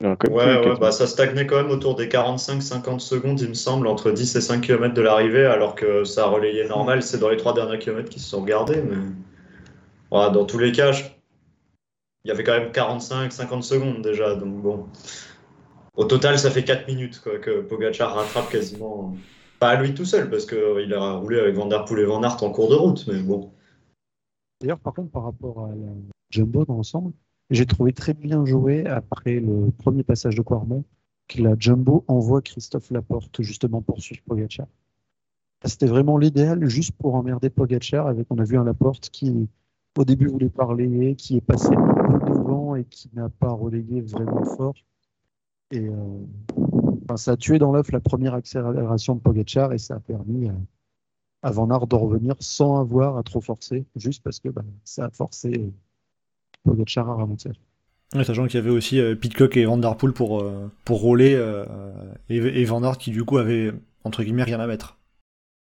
Alors, 0.00 0.16
Ouais, 0.30 0.44
ouais, 0.44 0.78
bah, 0.78 0.92
ça 0.92 1.06
stagnait 1.06 1.46
quand 1.46 1.56
même 1.56 1.70
autour 1.70 1.96
des 1.96 2.08
45-50 2.08 3.00
secondes, 3.00 3.40
il 3.40 3.48
me 3.48 3.54
semble, 3.54 3.86
entre 3.86 4.10
10 4.12 4.36
et 4.36 4.40
5 4.40 4.60
km 4.60 4.94
de 4.94 5.02
l'arrivée, 5.02 5.46
alors 5.46 5.74
que 5.74 6.04
ça 6.04 6.26
relayait 6.26 6.68
normal, 6.68 7.02
c'est 7.02 7.18
dans 7.18 7.28
les 7.28 7.36
3 7.36 7.54
derniers 7.54 7.78
kilomètres 7.78 8.10
qui 8.10 8.20
se 8.20 8.28
sont 8.28 8.42
regardés. 8.42 8.82
Mais 8.82 8.96
Ouais, 10.10 10.30
dans 10.30 10.44
tous 10.44 10.58
les 10.58 10.72
cas, 10.72 10.92
je- 10.92 11.04
il 12.24 12.28
y 12.28 12.30
avait 12.30 12.44
quand 12.44 12.58
même 12.58 12.70
45-50 12.70 13.62
secondes 13.62 14.02
déjà. 14.02 14.34
Donc 14.34 14.62
bon, 14.62 14.86
au 15.96 16.04
total, 16.04 16.38
ça 16.38 16.50
fait 16.50 16.64
4 16.64 16.88
minutes 16.88 17.20
que 17.20 17.60
Pogachar 17.60 18.14
rattrape 18.14 18.50
quasiment. 18.50 19.14
Pas 19.60 19.70
à 19.70 19.80
lui 19.80 19.94
tout 19.94 20.04
seul, 20.04 20.28
parce 20.30 20.46
qu'il 20.46 20.92
a 20.94 21.12
roulé 21.12 21.38
avec 21.38 21.54
Van 21.54 21.66
Der 21.66 21.84
Poel 21.84 22.00
et 22.00 22.04
Van 22.04 22.22
Aert 22.22 22.42
en 22.42 22.50
cours 22.50 22.68
de 22.68 22.74
route, 22.74 23.06
mais 23.06 23.20
bon. 23.22 23.52
D'ailleurs, 24.60 24.80
par 24.80 24.94
contre, 24.94 25.10
par 25.10 25.24
rapport 25.24 25.66
à 25.66 25.68
la 25.68 25.92
Jumbo 26.30 26.64
dans 26.64 26.74
l'ensemble, 26.74 27.12
j'ai 27.50 27.66
trouvé 27.66 27.92
très 27.92 28.14
bien 28.14 28.44
joué 28.44 28.86
après 28.86 29.38
le 29.38 29.70
premier 29.70 30.02
passage 30.02 30.34
de 30.34 30.42
Quarmont 30.42 30.84
que 31.28 31.40
la 31.40 31.54
Jumbo 31.58 32.04
envoie 32.08 32.42
Christophe 32.42 32.90
Laporte 32.90 33.42
justement 33.42 33.80
pour 33.80 34.00
suivre 34.00 34.22
Pogacar. 34.26 34.66
C'était 35.64 35.86
vraiment 35.86 36.18
l'idéal 36.18 36.66
juste 36.66 36.92
pour 36.98 37.14
emmerder 37.14 37.48
Pogacar 37.48 38.06
avec 38.06 38.26
on 38.30 38.38
a 38.38 38.44
vu 38.44 38.58
un 38.58 38.64
Laporte 38.64 39.08
qui 39.10 39.48
au 39.96 40.04
début 40.04 40.26
voulait 40.26 40.48
parler, 40.48 41.14
qui 41.16 41.36
est 41.36 41.40
passé 41.40 41.68
un 41.72 42.18
peu 42.18 42.32
devant 42.32 42.73
et 42.73 42.73
qui 42.90 43.10
n'a 43.14 43.28
pas 43.28 43.50
relayé 43.50 44.00
vraiment 44.00 44.44
fort. 44.44 44.74
Et 45.70 45.88
euh, 45.88 45.94
enfin, 47.04 47.16
ça 47.16 47.32
a 47.32 47.36
tué 47.36 47.58
dans 47.58 47.72
l'œuf 47.72 47.90
la 47.90 48.00
première 48.00 48.34
accélération 48.34 49.14
de 49.14 49.20
Pogacar 49.20 49.72
et 49.72 49.78
ça 49.78 49.96
a 49.96 50.00
permis 50.00 50.48
à, 50.48 50.54
à 51.42 51.50
Van 51.50 51.70
Aert 51.70 51.86
de 51.86 51.96
revenir 51.96 52.34
sans 52.40 52.78
avoir 52.78 53.16
à 53.16 53.22
trop 53.22 53.40
forcer, 53.40 53.84
juste 53.96 54.22
parce 54.22 54.40
que 54.40 54.48
bah, 54.48 54.62
ça 54.84 55.06
a 55.06 55.10
forcé 55.10 55.72
Pogacar 56.64 57.08
à 57.10 57.16
ralentir. 57.16 57.52
Ouais, 58.14 58.24
sachant 58.24 58.46
qu'il 58.46 58.60
y 58.60 58.62
avait 58.62 58.70
aussi 58.70 59.00
euh, 59.00 59.16
Pitcock 59.16 59.56
et 59.56 59.64
Van 59.64 59.76
Der 59.76 59.96
Poel 59.96 60.12
pour, 60.12 60.40
euh, 60.40 60.70
pour 60.84 61.00
rouler 61.00 61.34
euh, 61.34 61.64
et, 62.28 62.36
et 62.36 62.64
Van 62.64 62.82
Aert 62.84 62.98
qui 62.98 63.10
du 63.10 63.24
coup 63.24 63.38
avait 63.38 63.72
entre 64.04 64.22
guillemets 64.22 64.44
rien 64.44 64.60
à 64.60 64.66
mettre. 64.66 64.98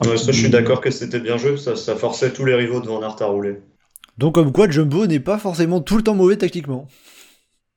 Ouais, 0.05 0.19
ça, 0.19 0.33
je 0.33 0.39
suis 0.39 0.51
d'accord 0.51 0.81
que 0.81 0.91
c'était 0.91 1.21
bien 1.21 1.39
joué, 1.39 1.57
ça, 1.57 1.77
ça 1.77 1.97
forçait 1.97 2.33
tous 2.33 2.45
les 2.45 2.55
rivaux 2.55 2.81
de 2.81 2.87
Van 2.87 3.01
Aert 3.01 3.23
à 3.23 3.27
rouler. 3.27 3.61
Donc 4.19 4.35
comme 4.35 4.53
quoi 4.53 4.69
Jumbo 4.71 5.07
n'est 5.07 5.21
pas 5.21 5.39
forcément 5.39 5.81
tout 5.81 5.97
le 5.97 6.03
temps 6.03 6.15
mauvais 6.15 6.37
tactiquement. 6.37 6.87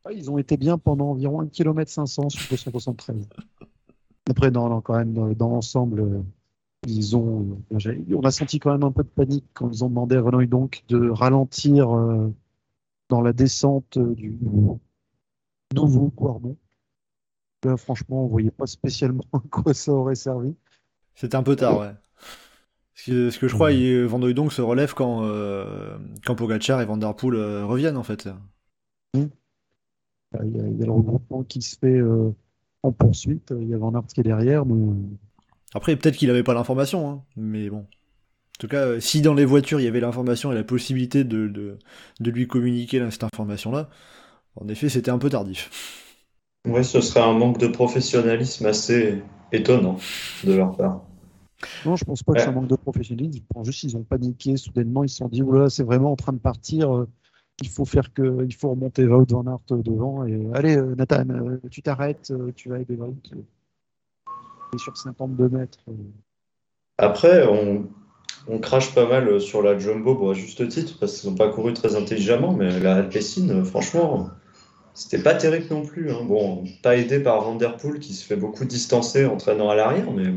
Ah, 0.05 0.11
Ils 0.13 0.29
ont 0.31 0.37
été 0.37 0.57
bien 0.57 0.77
pendant 0.77 1.09
environ 1.11 1.41
1 1.41 1.47
km 1.47 1.91
500 1.91 2.29
sur 2.29 2.49
273. 2.49 3.27
Après, 4.29 4.51
dans, 4.51 4.69
dans- 4.69 4.81
quand 4.81 4.95
même, 4.97 5.13
dans, 5.13 5.27
dans 5.33 5.49
l'ensemble, 5.49 6.01
euh, 6.01 6.21
ils 6.85 7.15
ont, 7.17 7.59
euh, 7.73 7.93
on 8.15 8.21
a 8.21 8.31
senti 8.31 8.59
quand 8.59 8.71
même 8.71 8.83
un 8.83 8.91
peu 8.91 9.03
de 9.03 9.09
panique 9.09 9.45
quand 9.53 9.69
ils 9.71 9.83
ont 9.83 9.89
demandé 9.89 10.15
à 10.15 10.21
Renault 10.21 10.45
donc 10.45 10.83
de 10.89 11.09
ralentir 11.09 11.95
euh, 11.95 12.33
dans 13.09 13.21
la 13.21 13.33
descente 13.33 13.97
euh, 13.97 14.13
du 14.13 14.37
nouveau 15.73 16.09
Quarmont. 16.09 16.57
Là, 17.63 17.75
franchement, 17.77 18.25
on 18.25 18.27
voyait 18.27 18.51
pas 18.51 18.67
spécialement 18.67 19.23
à 19.33 19.39
quoi 19.49 19.73
ça 19.73 19.91
aurait 19.91 20.15
servi. 20.15 20.55
C'était 21.15 21.35
un 21.35 21.43
peu 21.43 21.55
tard, 21.55 21.79
ouais. 21.79 21.93
Ce 22.97 23.11
que, 23.11 23.29
ce 23.29 23.39
que 23.39 23.47
je 23.47 23.53
crois, 23.53 23.71
il, 23.71 24.03
Van 24.05 24.21
Hooydonk 24.21 24.51
se 24.51 24.61
relève 24.61 24.93
quand, 24.93 25.23
euh, 25.23 25.97
quand 26.25 26.35
Pogacar 26.35 26.81
et 26.81 26.85
Van 26.85 26.97
Der 26.97 27.15
Poel 27.15 27.35
euh, 27.35 27.65
reviennent 27.65 27.95
en 27.97 28.03
fait. 28.03 28.27
Euh, 28.27 28.33
Il 30.43 30.55
y, 30.55 30.59
a, 30.61 30.67
il 30.67 30.77
y 30.77 30.83
a 30.83 30.85
le 30.85 30.91
regroupement 30.91 31.43
qui 31.43 31.61
se 31.61 31.77
fait 31.77 31.97
euh, 31.97 32.31
en 32.83 32.91
poursuite. 32.91 33.53
Il 33.59 33.67
y 33.69 33.73
a 33.73 33.77
Van 33.77 33.93
Aert 33.93 34.07
qui 34.07 34.19
est 34.21 34.23
derrière, 34.23 34.65
mais 34.65 34.95
Après, 35.73 35.95
peut-être 35.95 36.17
qu'il 36.17 36.29
avait 36.29 36.43
pas 36.43 36.53
l'information, 36.53 37.09
hein, 37.09 37.23
mais 37.35 37.69
bon. 37.69 37.79
En 37.79 37.87
tout 38.59 38.67
cas, 38.67 38.85
euh, 38.85 38.99
si 38.99 39.21
dans 39.21 39.33
les 39.35 39.45
voitures 39.45 39.79
il 39.79 39.85
y 39.85 39.87
avait 39.87 39.99
l'information 39.99 40.51
et 40.51 40.55
la 40.55 40.63
possibilité 40.63 41.23
de, 41.23 41.47
de, 41.47 41.77
de 42.19 42.31
lui 42.31 42.47
communiquer 42.47 42.99
là, 42.99 43.11
cette 43.11 43.23
information-là, 43.23 43.89
en 44.55 44.67
effet, 44.69 44.89
c'était 44.89 45.11
un 45.11 45.19
peu 45.19 45.29
tardif. 45.29 45.71
Ouais, 46.67 46.83
ce 46.83 47.01
serait 47.01 47.21
un 47.21 47.33
manque 47.33 47.57
de 47.57 47.65
professionnalisme 47.67 48.65
assez 48.67 49.23
étonnant 49.51 49.97
de 50.43 50.53
leur 50.53 50.75
part. 50.75 51.03
Non, 51.85 51.95
je 51.95 52.05
pense 52.05 52.23
pas 52.23 52.35
que 52.35 52.41
c'est 52.41 52.49
un 52.49 52.51
Ouais. 52.51 52.55
manque 52.61 52.67
de 52.69 52.75
professionnalisme. 52.75 53.39
Je 53.39 53.53
pense 53.53 53.65
juste 53.65 53.79
qu'ils 53.81 53.97
ont 53.97 54.03
paniqué. 54.03 54.57
Soudainement, 54.57 55.03
ils 55.03 55.09
se 55.09 55.17
sont 55.17 55.27
dit, 55.29 55.41
oula, 55.43 55.69
c'est 55.69 55.83
vraiment 55.83 56.11
en 56.11 56.15
train 56.15 56.33
de 56.33 56.39
partir. 56.39 56.95
euh, 56.95 57.07
Il 57.61 57.69
faut 57.69 57.85
faire 57.85 58.13
que, 58.13 58.45
il 58.45 58.53
faut 58.55 58.69
remonter 58.71 59.07
Wout 59.07 59.25
van 59.31 59.45
Aert 59.47 59.59
euh, 59.71 59.81
devant. 59.81 60.25
Et 60.25 60.47
allez, 60.53 60.77
euh, 60.77 60.95
Nathan, 60.95 61.27
euh, 61.29 61.59
tu 61.71 61.81
t'arrêtes, 61.81 62.31
euh, 62.31 62.51
tu 62.55 62.69
vas 62.69 62.79
aider 62.79 62.95
Wout. 62.95 63.17
euh, 63.33 63.41
et 64.73 64.77
sur 64.77 64.95
52 64.97 65.49
mètres. 65.49 65.79
euh. 65.89 65.93
Après, 66.99 67.47
on, 67.47 67.89
on 68.47 68.59
crache 68.59 68.93
pas 68.95 69.07
mal 69.07 69.39
sur 69.41 69.61
la 69.61 69.77
Jumbo, 69.77 70.15
bon, 70.15 70.29
à 70.31 70.33
juste 70.33 70.67
titre, 70.69 70.97
parce 70.99 71.19
qu'ils 71.19 71.29
n'ont 71.29 71.35
pas 71.35 71.49
couru 71.49 71.73
très 71.73 71.95
intelligemment, 71.95 72.53
mais 72.53 72.79
la 72.79 72.95
Alpecin, 72.97 73.63
franchement, 73.63 74.29
c'était 74.93 75.21
pas 75.23 75.35
terrible 75.35 75.67
non 75.71 75.83
plus. 75.85 76.11
hein. 76.11 76.23
Bon, 76.25 76.63
pas 76.83 76.97
aidé 76.97 77.19
par 77.21 77.41
Van 77.41 77.55
Der 77.55 77.77
Poel 77.77 77.99
qui 77.99 78.13
se 78.13 78.25
fait 78.25 78.35
beaucoup 78.37 78.65
distancer 78.65 79.25
en 79.25 79.37
traînant 79.37 79.69
à 79.69 79.75
l'arrière, 79.75 80.11
mais 80.11 80.27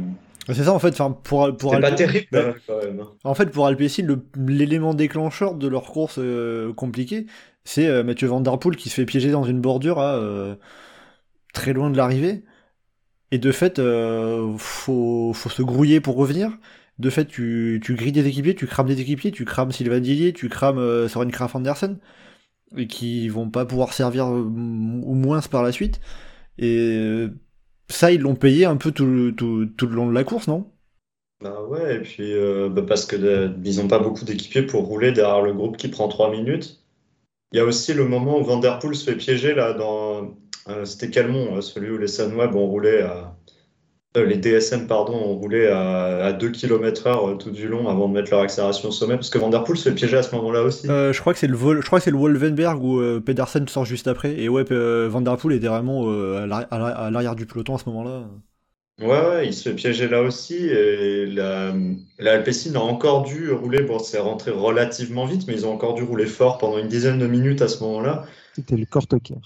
C'est 0.54 0.64
ça 0.64 0.72
en 0.72 0.78
fait, 0.78 0.92
enfin, 0.92 1.10
pour, 1.10 1.56
pour 1.56 1.72
pas 1.72 1.80
Alpe- 1.80 1.94
terrible 1.96 2.26
Bah, 2.32 2.54
quand 2.66 2.78
même. 2.82 3.02
En 3.24 3.34
fait, 3.34 3.46
pour 3.50 3.66
Alpecin, 3.66 4.06
l'élément 4.36 4.94
déclencheur 4.94 5.54
de 5.54 5.68
leur 5.68 5.84
course 5.84 6.18
euh, 6.18 6.72
compliquée, 6.72 7.26
c'est 7.64 7.86
euh, 7.86 8.02
Mathieu 8.02 8.28
Van 8.28 8.40
Der 8.40 8.58
Poel 8.58 8.76
qui 8.76 8.88
se 8.88 8.94
fait 8.94 9.06
piéger 9.06 9.30
dans 9.30 9.44
une 9.44 9.60
bordure 9.60 9.98
à 9.98 10.16
euh, 10.16 10.56
très 11.52 11.72
loin 11.72 11.90
de 11.90 11.96
l'arrivée. 11.96 12.44
Et 13.32 13.38
de 13.38 13.52
fait, 13.52 13.80
faut, 14.58 15.32
faut 15.32 15.48
se 15.48 15.62
grouiller 15.62 16.00
pour 16.00 16.16
revenir. 16.16 16.58
De 16.98 17.10
fait, 17.10 17.26
tu, 17.26 17.80
tu 17.82 17.94
grilles 17.94 18.12
des 18.12 18.26
équipiers, 18.26 18.56
tu 18.56 18.66
crames 18.66 18.88
des 18.88 19.00
équipiers, 19.00 19.30
tu 19.30 19.44
crames 19.44 19.70
Sylvain 19.70 20.00
Dillier, 20.00 20.32
tu 20.32 20.48
crames 20.48 21.06
Soren 21.08 21.30
Kraf 21.30 21.54
Andersen, 21.54 21.98
et 22.76 22.88
qui 22.88 23.28
vont 23.28 23.48
pas 23.48 23.66
pouvoir 23.66 23.92
servir 23.92 24.26
ou 24.26 25.14
moins 25.14 25.40
par 25.42 25.62
la 25.62 25.70
suite. 25.72 26.00
Et 26.58 26.76
euh, 26.78 27.28
ça, 27.90 28.12
ils 28.12 28.20
l'ont 28.20 28.34
payé 28.34 28.64
un 28.64 28.76
peu 28.76 28.92
tout, 28.92 29.32
tout, 29.32 29.66
tout 29.76 29.86
le 29.86 29.94
long 29.94 30.08
de 30.08 30.14
la 30.14 30.24
course, 30.24 30.48
non? 30.48 30.70
Bah 31.40 31.62
ouais, 31.64 31.96
et 31.96 32.00
puis 32.00 32.34
euh, 32.34 32.68
bah 32.68 32.82
parce 32.86 33.06
que 33.06 33.16
euh, 33.16 33.48
ils 33.64 33.80
ont 33.80 33.88
pas 33.88 33.98
beaucoup 33.98 34.24
d'équipiers 34.24 34.62
pour 34.62 34.84
rouler 34.84 35.12
derrière 35.12 35.40
le 35.40 35.54
groupe 35.54 35.78
qui 35.78 35.88
prend 35.88 36.08
3 36.08 36.30
minutes. 36.30 36.84
Il 37.52 37.56
y 37.56 37.60
a 37.60 37.64
aussi 37.64 37.94
le 37.94 38.06
moment 38.06 38.38
où 38.38 38.44
Van 38.44 38.58
Der 38.58 38.78
Poel 38.78 38.94
se 38.94 39.10
fait 39.10 39.16
piéger 39.16 39.54
là 39.54 39.72
dans 39.72 40.36
euh, 40.68 40.84
c'était 40.84 41.10
Calmont, 41.10 41.56
euh, 41.56 41.60
celui 41.62 41.90
où 41.90 41.98
les 41.98 42.06
Sunweb 42.08 42.54
ont 42.54 42.66
roulé 42.66 43.00
à 43.00 43.36
les 44.16 44.36
DSM 44.36 44.86
pardon 44.88 45.14
ont 45.14 45.36
roulé 45.36 45.68
à, 45.68 46.24
à 46.26 46.32
2 46.32 46.50
km 46.50 47.06
heure 47.06 47.28
euh, 47.28 47.34
tout 47.36 47.50
du 47.52 47.68
long 47.68 47.88
avant 47.88 48.08
de 48.08 48.14
mettre 48.14 48.30
leur 48.32 48.40
accélération 48.40 48.88
au 48.88 48.92
sommet 48.92 49.14
parce 49.14 49.30
que 49.30 49.38
Van 49.38 49.50
Der 49.50 49.62
Poel 49.62 49.76
se 49.78 49.88
fait 49.88 49.94
piéger 49.94 50.16
à 50.16 50.22
ce 50.24 50.34
moment-là 50.34 50.62
aussi. 50.62 50.88
Euh, 50.90 51.12
je 51.12 51.20
crois 51.20 51.32
que 51.32 51.38
c'est 51.38 51.46
le 51.46 51.56
vol, 51.56 51.80
je 51.80 51.86
crois 51.86 52.00
que 52.00 52.04
c'est 52.04 52.10
le 52.10 52.16
Wolvenberg 52.18 52.82
où 52.82 52.98
euh, 53.00 53.20
Pedersen 53.20 53.68
sort 53.68 53.84
juste 53.84 54.08
après 54.08 54.34
et 54.38 54.48
ouais 54.48 54.64
euh, 54.72 55.08
Van 55.08 55.20
Der 55.20 55.36
Poel 55.36 55.56
était 55.56 55.68
vraiment 55.68 56.10
euh, 56.10 56.42
à 56.42 56.46
l'arri- 56.46 56.66
à 56.70 56.78
l'arri- 56.78 56.92
à 56.96 57.10
l'arrière 57.10 57.36
du 57.36 57.46
peloton 57.46 57.76
à 57.76 57.78
ce 57.78 57.88
moment-là. 57.88 58.24
Ouais, 59.00 59.06
ouais, 59.06 59.46
il 59.46 59.54
se 59.54 59.66
fait 59.68 59.74
piéger 59.74 60.08
là 60.08 60.20
aussi. 60.22 60.56
Et 60.56 61.24
la, 61.24 61.72
la 62.18 62.32
Alpecin 62.32 62.74
a 62.74 62.80
encore 62.80 63.22
dû 63.22 63.50
rouler. 63.50 63.80
Bon, 63.82 63.98
c'est 63.98 64.18
rentré 64.18 64.50
relativement 64.50 65.24
vite, 65.24 65.46
mais 65.46 65.54
ils 65.54 65.64
ont 65.66 65.72
encore 65.72 65.94
dû 65.94 66.02
rouler 66.02 66.26
fort 66.26 66.58
pendant 66.58 66.76
une 66.78 66.88
dizaine 66.88 67.18
de 67.18 67.26
minutes 67.26 67.62
à 67.62 67.68
ce 67.68 67.82
moment-là. 67.82 68.24
C'était 68.54 68.76
le 68.76 68.84
Korteker. 68.84 69.36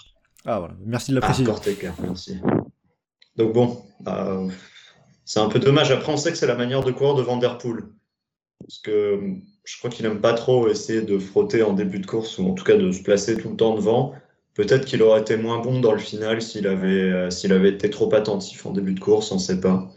Ah 0.45 0.59
voilà, 0.59 0.75
merci 0.85 1.13
de 1.13 1.17
la 1.17 1.23
Ah, 1.23 1.29
précision. 1.29 1.53
Corteker, 1.53 1.93
merci. 2.03 2.39
Donc 3.37 3.53
bon, 3.53 3.83
euh, 4.07 4.49
c'est 5.25 5.41
un 5.41 5.49
peu 5.49 5.59
dommage. 5.59 5.91
Après, 5.91 6.13
on 6.13 6.17
sait 6.17 6.31
que 6.31 6.39
c'est 6.39 6.47
la 6.47 6.55
manière 6.55 6.83
de 6.85 6.93
courir 6.93 7.15
de 7.15 7.23
Van 7.23 7.37
Der 7.37 7.59
Poel. 7.59 7.85
Parce 8.61 8.79
que 8.79 8.91
euh, 8.91 9.35
je 9.65 9.79
crois 9.79 9.91
qu'il 9.91 10.07
aime 10.07 10.21
pas 10.21 10.35
trop 10.35 10.69
essayer 10.69 11.03
de 11.03 11.19
frotter 11.19 11.63
en 11.63 11.73
début 11.73 11.99
de 11.99 12.07
course, 12.07 12.39
ou 12.39 12.47
en 12.49 12.55
tout 12.55 12.65
cas 12.65 12.77
de 12.77 12.91
se 12.93 13.03
placer 13.03 13.37
tout 13.37 13.51
le 13.51 13.57
temps 13.57 13.75
devant. 13.75 14.15
Peut-être 14.55 14.85
qu'il 14.85 15.03
aurait 15.03 15.21
été 15.21 15.37
moins 15.37 15.59
bon 15.59 15.81
dans 15.81 15.93
le 15.93 15.99
final 15.99 16.41
s'il 16.41 16.67
avait, 16.69 17.11
euh, 17.11 17.65
été 17.65 17.91
trop 17.91 18.15
attentif 18.15 18.67
en 18.67 18.71
début 18.73 18.95
de 18.95 19.01
course, 19.01 19.33
on 19.33 19.39
sait 19.39 19.61
pas. 19.61 19.91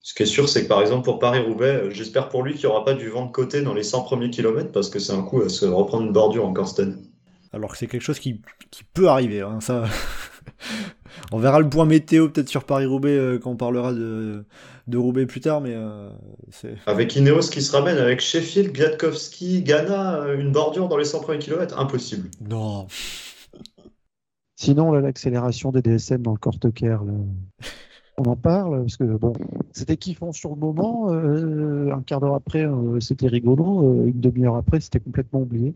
Ce 0.00 0.14
qui 0.14 0.24
est 0.24 0.26
sûr, 0.26 0.48
c'est 0.48 0.64
que 0.64 0.68
par 0.68 0.82
exemple 0.82 1.04
pour 1.04 1.18
Paris-Roubaix, 1.18 1.84
j'espère 1.90 2.28
pour 2.28 2.42
lui 2.42 2.54
qu'il 2.54 2.68
n'y 2.68 2.74
aura 2.74 2.84
pas 2.84 2.94
du 2.94 3.08
vent 3.08 3.26
de 3.26 3.32
côté 3.32 3.62
dans 3.62 3.72
les 3.72 3.84
100 3.84 4.02
premiers 4.02 4.30
kilomètres, 4.30 4.72
parce 4.72 4.90
que 4.90 4.98
c'est 4.98 5.12
un 5.12 5.22
coup 5.22 5.40
à 5.42 5.48
se 5.48 5.64
reprendre 5.64 6.04
une 6.06 6.12
bordure 6.12 6.44
en 6.44 6.52
Corsten. 6.52 6.98
Alors 7.52 7.72
que 7.72 7.78
c'est 7.78 7.86
quelque 7.86 8.02
chose 8.02 8.18
qui, 8.18 8.42
qui 8.70 8.84
peut 8.84 9.08
arriver. 9.08 9.40
hein, 9.42 9.60
ça, 9.60 9.84
on 11.32 11.38
verra 11.38 11.60
le 11.60 11.68
point 11.68 11.84
météo 11.84 12.28
peut-être 12.28 12.48
sur 12.48 12.64
Paris-Roubaix 12.64 13.16
euh, 13.16 13.38
quand 13.38 13.50
on 13.50 13.56
parlera 13.56 13.92
de, 13.92 14.44
de 14.86 14.98
Roubaix 14.98 15.26
plus 15.26 15.40
tard, 15.40 15.60
mais 15.60 15.74
euh, 15.74 16.10
c'est. 16.50 16.76
Avec 16.86 17.14
Ineos 17.16 17.48
qui 17.50 17.62
se 17.62 17.72
ramène, 17.76 17.98
avec 17.98 18.20
Sheffield, 18.20 18.74
Kwiatkowski, 18.74 19.62
Ghana, 19.62 20.16
euh, 20.22 20.38
une 20.40 20.52
bordure 20.52 20.88
dans 20.88 20.96
les 20.96 21.04
100 21.04 21.20
premiers 21.20 21.38
kilomètres, 21.38 21.78
impossible. 21.78 22.30
Non. 22.48 22.86
Sinon, 24.56 24.92
là, 24.92 25.00
l'accélération 25.00 25.72
des 25.72 25.82
DSM 25.82 26.22
dans 26.22 26.34
le 26.34 26.38
là, 26.88 27.00
on 28.18 28.24
en 28.24 28.36
parle 28.36 28.80
parce 28.82 28.96
que 28.96 29.04
bon, 29.04 29.32
c'était 29.72 29.96
kiffant 29.96 30.32
sur 30.32 30.50
le 30.50 30.56
moment. 30.56 31.12
euh, 31.12 31.90
un 31.92 32.02
quart 32.02 32.20
d'heure 32.20 32.34
après, 32.34 32.64
euh, 32.64 33.00
c'était 33.00 33.26
rigolo. 33.26 34.02
euh, 34.02 34.06
une 34.06 34.20
demi-heure 34.20 34.56
après, 34.56 34.80
c'était 34.80 35.00
complètement 35.00 35.40
oublié. 35.40 35.74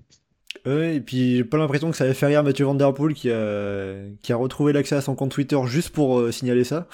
Ouais, 0.64 0.96
et 0.96 1.00
puis 1.00 1.36
j'ai 1.36 1.44
pas 1.44 1.58
l'impression 1.58 1.90
que 1.90 1.96
ça 1.96 2.04
avait 2.04 2.14
fait 2.14 2.26
rire 2.26 2.42
Mathieu 2.42 2.64
Van 2.64 2.74
Der 2.74 2.92
Poel 2.92 3.14
qui 3.14 3.30
a, 3.30 3.94
qui 4.22 4.32
a 4.32 4.36
retrouvé 4.36 4.72
l'accès 4.72 4.96
à 4.96 5.00
son 5.00 5.14
compte 5.14 5.30
Twitter 5.30 5.58
juste 5.66 5.90
pour 5.90 6.18
euh, 6.18 6.32
signaler 6.32 6.64
ça. 6.64 6.86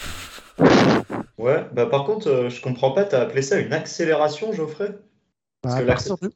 Ouais, 1.39 1.65
bah 1.73 1.87
par 1.87 2.05
contre, 2.05 2.29
euh, 2.29 2.49
je 2.51 2.61
comprends 2.61 2.93
pas, 2.93 3.05
t'as 3.05 3.23
appelé 3.23 3.43
ça 3.43 3.59
une 3.59 3.73
accélération, 3.73 4.53
Geoffrey? 4.53 4.99
Parce 5.63 5.75
Bah, 5.77 5.95
que 5.97 6.09
moment- 6.11 6.33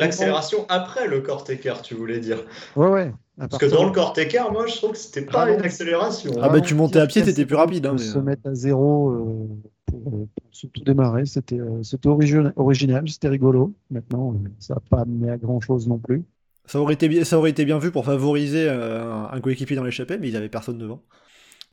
L'accélération 0.00 0.66
après 0.68 1.08
le 1.08 1.20
Corteker, 1.20 1.82
tu 1.82 1.94
voulais 1.94 2.20
dire. 2.20 2.44
Ouais, 2.76 2.88
ouais. 2.88 3.12
Parce 3.38 3.58
que 3.58 3.66
dans 3.66 3.84
le 3.84 3.92
Corteker, 3.92 4.52
moi, 4.52 4.66
je 4.66 4.76
trouve 4.76 4.92
que 4.92 4.98
c'était 4.98 5.22
pas 5.24 5.46
Ah 5.46 5.50
une 5.52 5.62
accélération. 5.62 6.30
Ah 6.36 6.42
bah, 6.42 6.48
Vraiment 6.48 6.64
tu 6.64 6.74
montais 6.74 6.98
à 7.00 7.06
pied, 7.06 7.24
c'était 7.24 7.46
plus 7.46 7.56
rapide, 7.56 7.86
hein, 7.86 7.94
mais, 7.98 7.98
se 8.02 8.18
euh. 8.18 8.22
mettre 8.22 8.48
à 8.48 8.54
zéro 8.54 9.10
euh, 9.10 9.48
pour, 9.86 10.02
pour 10.02 10.28
se- 10.52 10.66
tout 10.66 10.82
démarrer, 10.84 11.24
c'était 11.26 11.58
euh, 11.60 11.82
c'était 11.82 12.08
origi- 12.08 12.52
original, 12.56 13.08
c'était 13.08 13.28
rigolo. 13.28 13.74
Maintenant, 13.90 14.34
euh, 14.34 14.48
ça 14.58 14.74
n'a 14.74 14.80
pas 14.90 15.00
amené 15.02 15.30
à 15.30 15.36
grand 15.36 15.60
chose 15.60 15.88
non 15.88 15.98
plus. 15.98 16.24
Ça 16.68 16.80
aurait 16.80 16.94
été 16.94 17.08
bien, 17.08 17.24
ça 17.24 17.38
aurait 17.38 17.50
été 17.50 17.64
bien 17.64 17.78
vu 17.78 17.90
pour 17.90 18.04
favoriser 18.04 18.68
euh, 18.68 19.02
un, 19.04 19.30
un 19.32 19.40
coéquipier 19.40 19.74
dans 19.74 19.82
l'échappée, 19.84 20.18
mais 20.18 20.28
ils 20.28 20.36
avaient 20.36 20.48
personne 20.48 20.78
devant. 20.78 21.02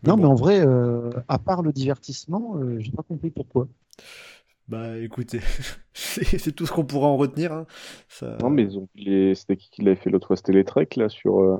Non, 0.03 0.15
bon. 0.15 0.23
mais 0.23 0.27
en 0.27 0.35
vrai, 0.35 0.65
euh, 0.65 1.09
à 1.27 1.37
part 1.37 1.61
le 1.61 1.71
divertissement, 1.71 2.57
euh, 2.57 2.77
j'ai 2.79 2.91
pas 2.91 3.03
compris 3.03 3.29
pourquoi. 3.29 3.67
Bah 4.67 4.97
écoutez, 4.97 5.41
c'est 5.93 6.51
tout 6.55 6.65
ce 6.65 6.71
qu'on 6.71 6.85
pourra 6.85 7.07
en 7.07 7.17
retenir. 7.17 7.53
hein. 7.53 7.65
Ça- 8.09 8.37
Non, 8.41 8.49
mais 8.49 8.63
ils 8.63 8.77
ont 8.79 8.87
les... 8.95 9.35
c'était 9.35 9.57
qui 9.57 9.69
qui 9.69 9.81
l'avait 9.83 9.95
fait 9.95 10.09
l'autre 10.09 10.27
fois? 10.27 10.37
C'était 10.37 10.53
les 10.53 10.63
Trek, 10.63 10.87
là, 10.97 11.07
sur. 11.07 11.39
euh, 11.39 11.57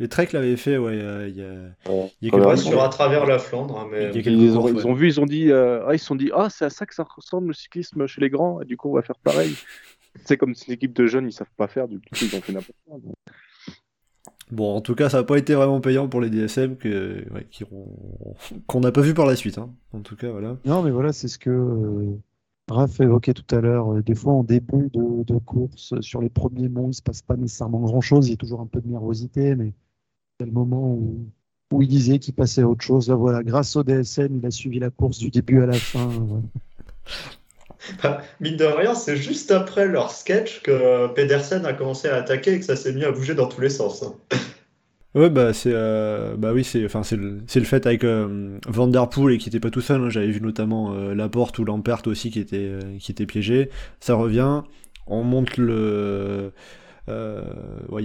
Les 0.00 0.08
Trek 0.08 0.28
l'avaient 0.32 0.56
fait, 0.56 0.76
ouais, 0.76 0.98
euh, 1.00 1.28
il 1.28 1.36
y 1.36 1.42
a, 1.42 1.92
ouais. 1.92 2.10
il 2.20 2.28
y 2.28 2.34
a 2.36 2.56
sur 2.56 2.82
à 2.82 2.88
travers 2.90 3.24
la 3.26 3.38
Flandre, 3.38 3.78
hein, 3.78 3.88
mais 3.90 4.10
Il 4.14 4.22
y 4.22 4.28
a 4.28 4.32
Ils, 4.32 4.58
ont, 4.58 4.68
ils 4.68 4.94
vu, 4.94 5.06
ils 5.08 5.20
ont 5.20 5.26
dit, 5.26 5.50
euh, 5.50 5.84
ah, 5.86 5.94
ils 5.94 5.98
se 5.98 6.04
sont 6.06 6.14
dit, 6.16 6.30
ah, 6.34 6.48
c'est 6.50 6.64
à 6.66 6.70
ça 6.70 6.84
que 6.84 6.94
ça 6.94 7.06
ressemble 7.16 7.48
le 7.48 7.54
cyclisme 7.54 8.06
chez 8.06 8.20
les 8.20 8.28
grands, 8.30 8.60
et 8.60 8.64
du 8.66 8.76
coup, 8.76 8.90
on 8.90 8.94
va 8.94 9.02
faire 9.02 9.18
pareil. 9.18 9.54
C'est 10.24 10.36
comme 10.36 10.54
si 10.54 10.70
l'équipe 10.70 10.92
de 10.92 11.06
jeunes, 11.06 11.26
ils 11.28 11.32
savent 11.32 11.46
pas 11.56 11.68
faire, 11.68 11.88
du 11.88 11.98
coup, 11.98 12.04
ils 12.22 12.34
ont 12.36 12.40
fait 12.40 12.52
n'importe 12.52 12.76
quoi. 12.86 12.98
donc. 12.98 13.14
Bon, 14.50 14.74
en 14.74 14.80
tout 14.80 14.96
cas, 14.96 15.08
ça 15.08 15.18
n'a 15.18 15.22
pas 15.24 15.38
été 15.38 15.54
vraiment 15.54 15.80
payant 15.80 16.08
pour 16.08 16.20
les 16.20 16.28
DSM 16.28 16.76
que, 16.76 17.24
ouais, 17.32 17.46
qui 17.50 17.62
ont- 17.70 18.34
qu'on 18.66 18.80
n'a 18.80 18.90
pas 18.90 19.00
vu 19.00 19.14
par 19.14 19.26
la 19.26 19.36
suite. 19.36 19.58
hein. 19.58 19.70
En 19.92 20.00
tout 20.00 20.16
cas, 20.16 20.30
voilà. 20.30 20.56
Non, 20.64 20.82
mais 20.82 20.90
voilà, 20.90 21.12
c'est 21.12 21.28
ce 21.28 21.38
que 21.38 21.50
euh, 21.50 22.16
Raph 22.68 23.00
évoquait 23.00 23.32
tout 23.34 23.54
à 23.54 23.60
l'heure. 23.60 24.02
Des 24.02 24.16
fois, 24.16 24.32
en 24.32 24.42
début 24.42 24.90
de, 24.92 25.22
de 25.22 25.38
course, 25.38 25.94
sur 26.00 26.20
les 26.20 26.30
premiers 26.30 26.68
monts, 26.68 26.88
il 26.90 26.94
se 26.94 27.02
passe 27.02 27.22
pas 27.22 27.36
nécessairement 27.36 27.78
grand-chose. 27.80 28.26
Il 28.26 28.30
y 28.30 28.34
a 28.34 28.36
toujours 28.36 28.60
un 28.60 28.66
peu 28.66 28.80
de 28.80 28.88
nervosité, 28.88 29.54
mais 29.54 29.72
c'est 30.40 30.46
le 30.46 30.52
moment 30.52 30.94
où, 30.94 31.26
où 31.72 31.82
il 31.82 31.88
disait 31.88 32.18
qu'il 32.18 32.34
passait 32.34 32.62
à 32.62 32.68
autre 32.68 32.82
chose. 32.82 33.08
Là, 33.08 33.14
voilà, 33.14 33.44
grâce 33.44 33.76
au 33.76 33.84
DSM, 33.84 34.36
il 34.38 34.46
a 34.46 34.50
suivi 34.50 34.80
la 34.80 34.90
course 34.90 35.18
du 35.18 35.30
début 35.30 35.62
à 35.62 35.66
la 35.66 35.74
fin. 35.74 36.08
voilà. 36.08 36.42
Bah, 38.02 38.22
mine 38.40 38.56
de 38.56 38.64
rien, 38.64 38.94
c'est 38.94 39.16
juste 39.16 39.50
après 39.50 39.86
leur 39.86 40.10
sketch 40.10 40.62
que 40.62 41.08
Pedersen 41.14 41.64
a 41.66 41.72
commencé 41.72 42.08
à 42.08 42.16
attaquer 42.16 42.54
et 42.54 42.58
que 42.60 42.64
ça 42.64 42.76
s'est 42.76 42.92
mis 42.92 43.04
à 43.04 43.10
bouger 43.12 43.34
dans 43.34 43.46
tous 43.48 43.60
les 43.60 43.70
sens. 43.70 44.02
hein. 44.02 44.14
Ouais, 45.14 45.28
bah 45.28 45.52
c'est, 45.52 45.72
euh, 45.74 46.36
bah 46.36 46.52
oui, 46.52 46.62
c'est, 46.62 46.84
enfin 46.84 47.02
c'est 47.02 47.16
le, 47.16 47.40
le 47.52 47.64
fait 47.64 47.84
avec 47.84 48.04
euh, 48.04 48.58
et 49.28 49.38
qui 49.38 49.48
était 49.48 49.58
pas 49.58 49.70
tout 49.70 49.80
seul. 49.80 50.00
hein. 50.02 50.08
J'avais 50.08 50.30
vu 50.30 50.40
notamment 50.40 50.92
euh, 50.94 51.14
Laporte 51.16 51.58
ou 51.58 51.64
Lampert 51.64 52.02
aussi 52.06 52.30
qui 52.30 52.38
était, 52.38 52.58
euh, 52.58 52.96
qui 53.00 53.10
était 53.10 53.26
piégé. 53.26 53.70
Ça 53.98 54.14
revient. 54.14 54.62
On 55.08 55.24
monte 55.24 55.56
le, 55.56 56.52
euh, 57.08 57.42
ouais, 57.88 58.04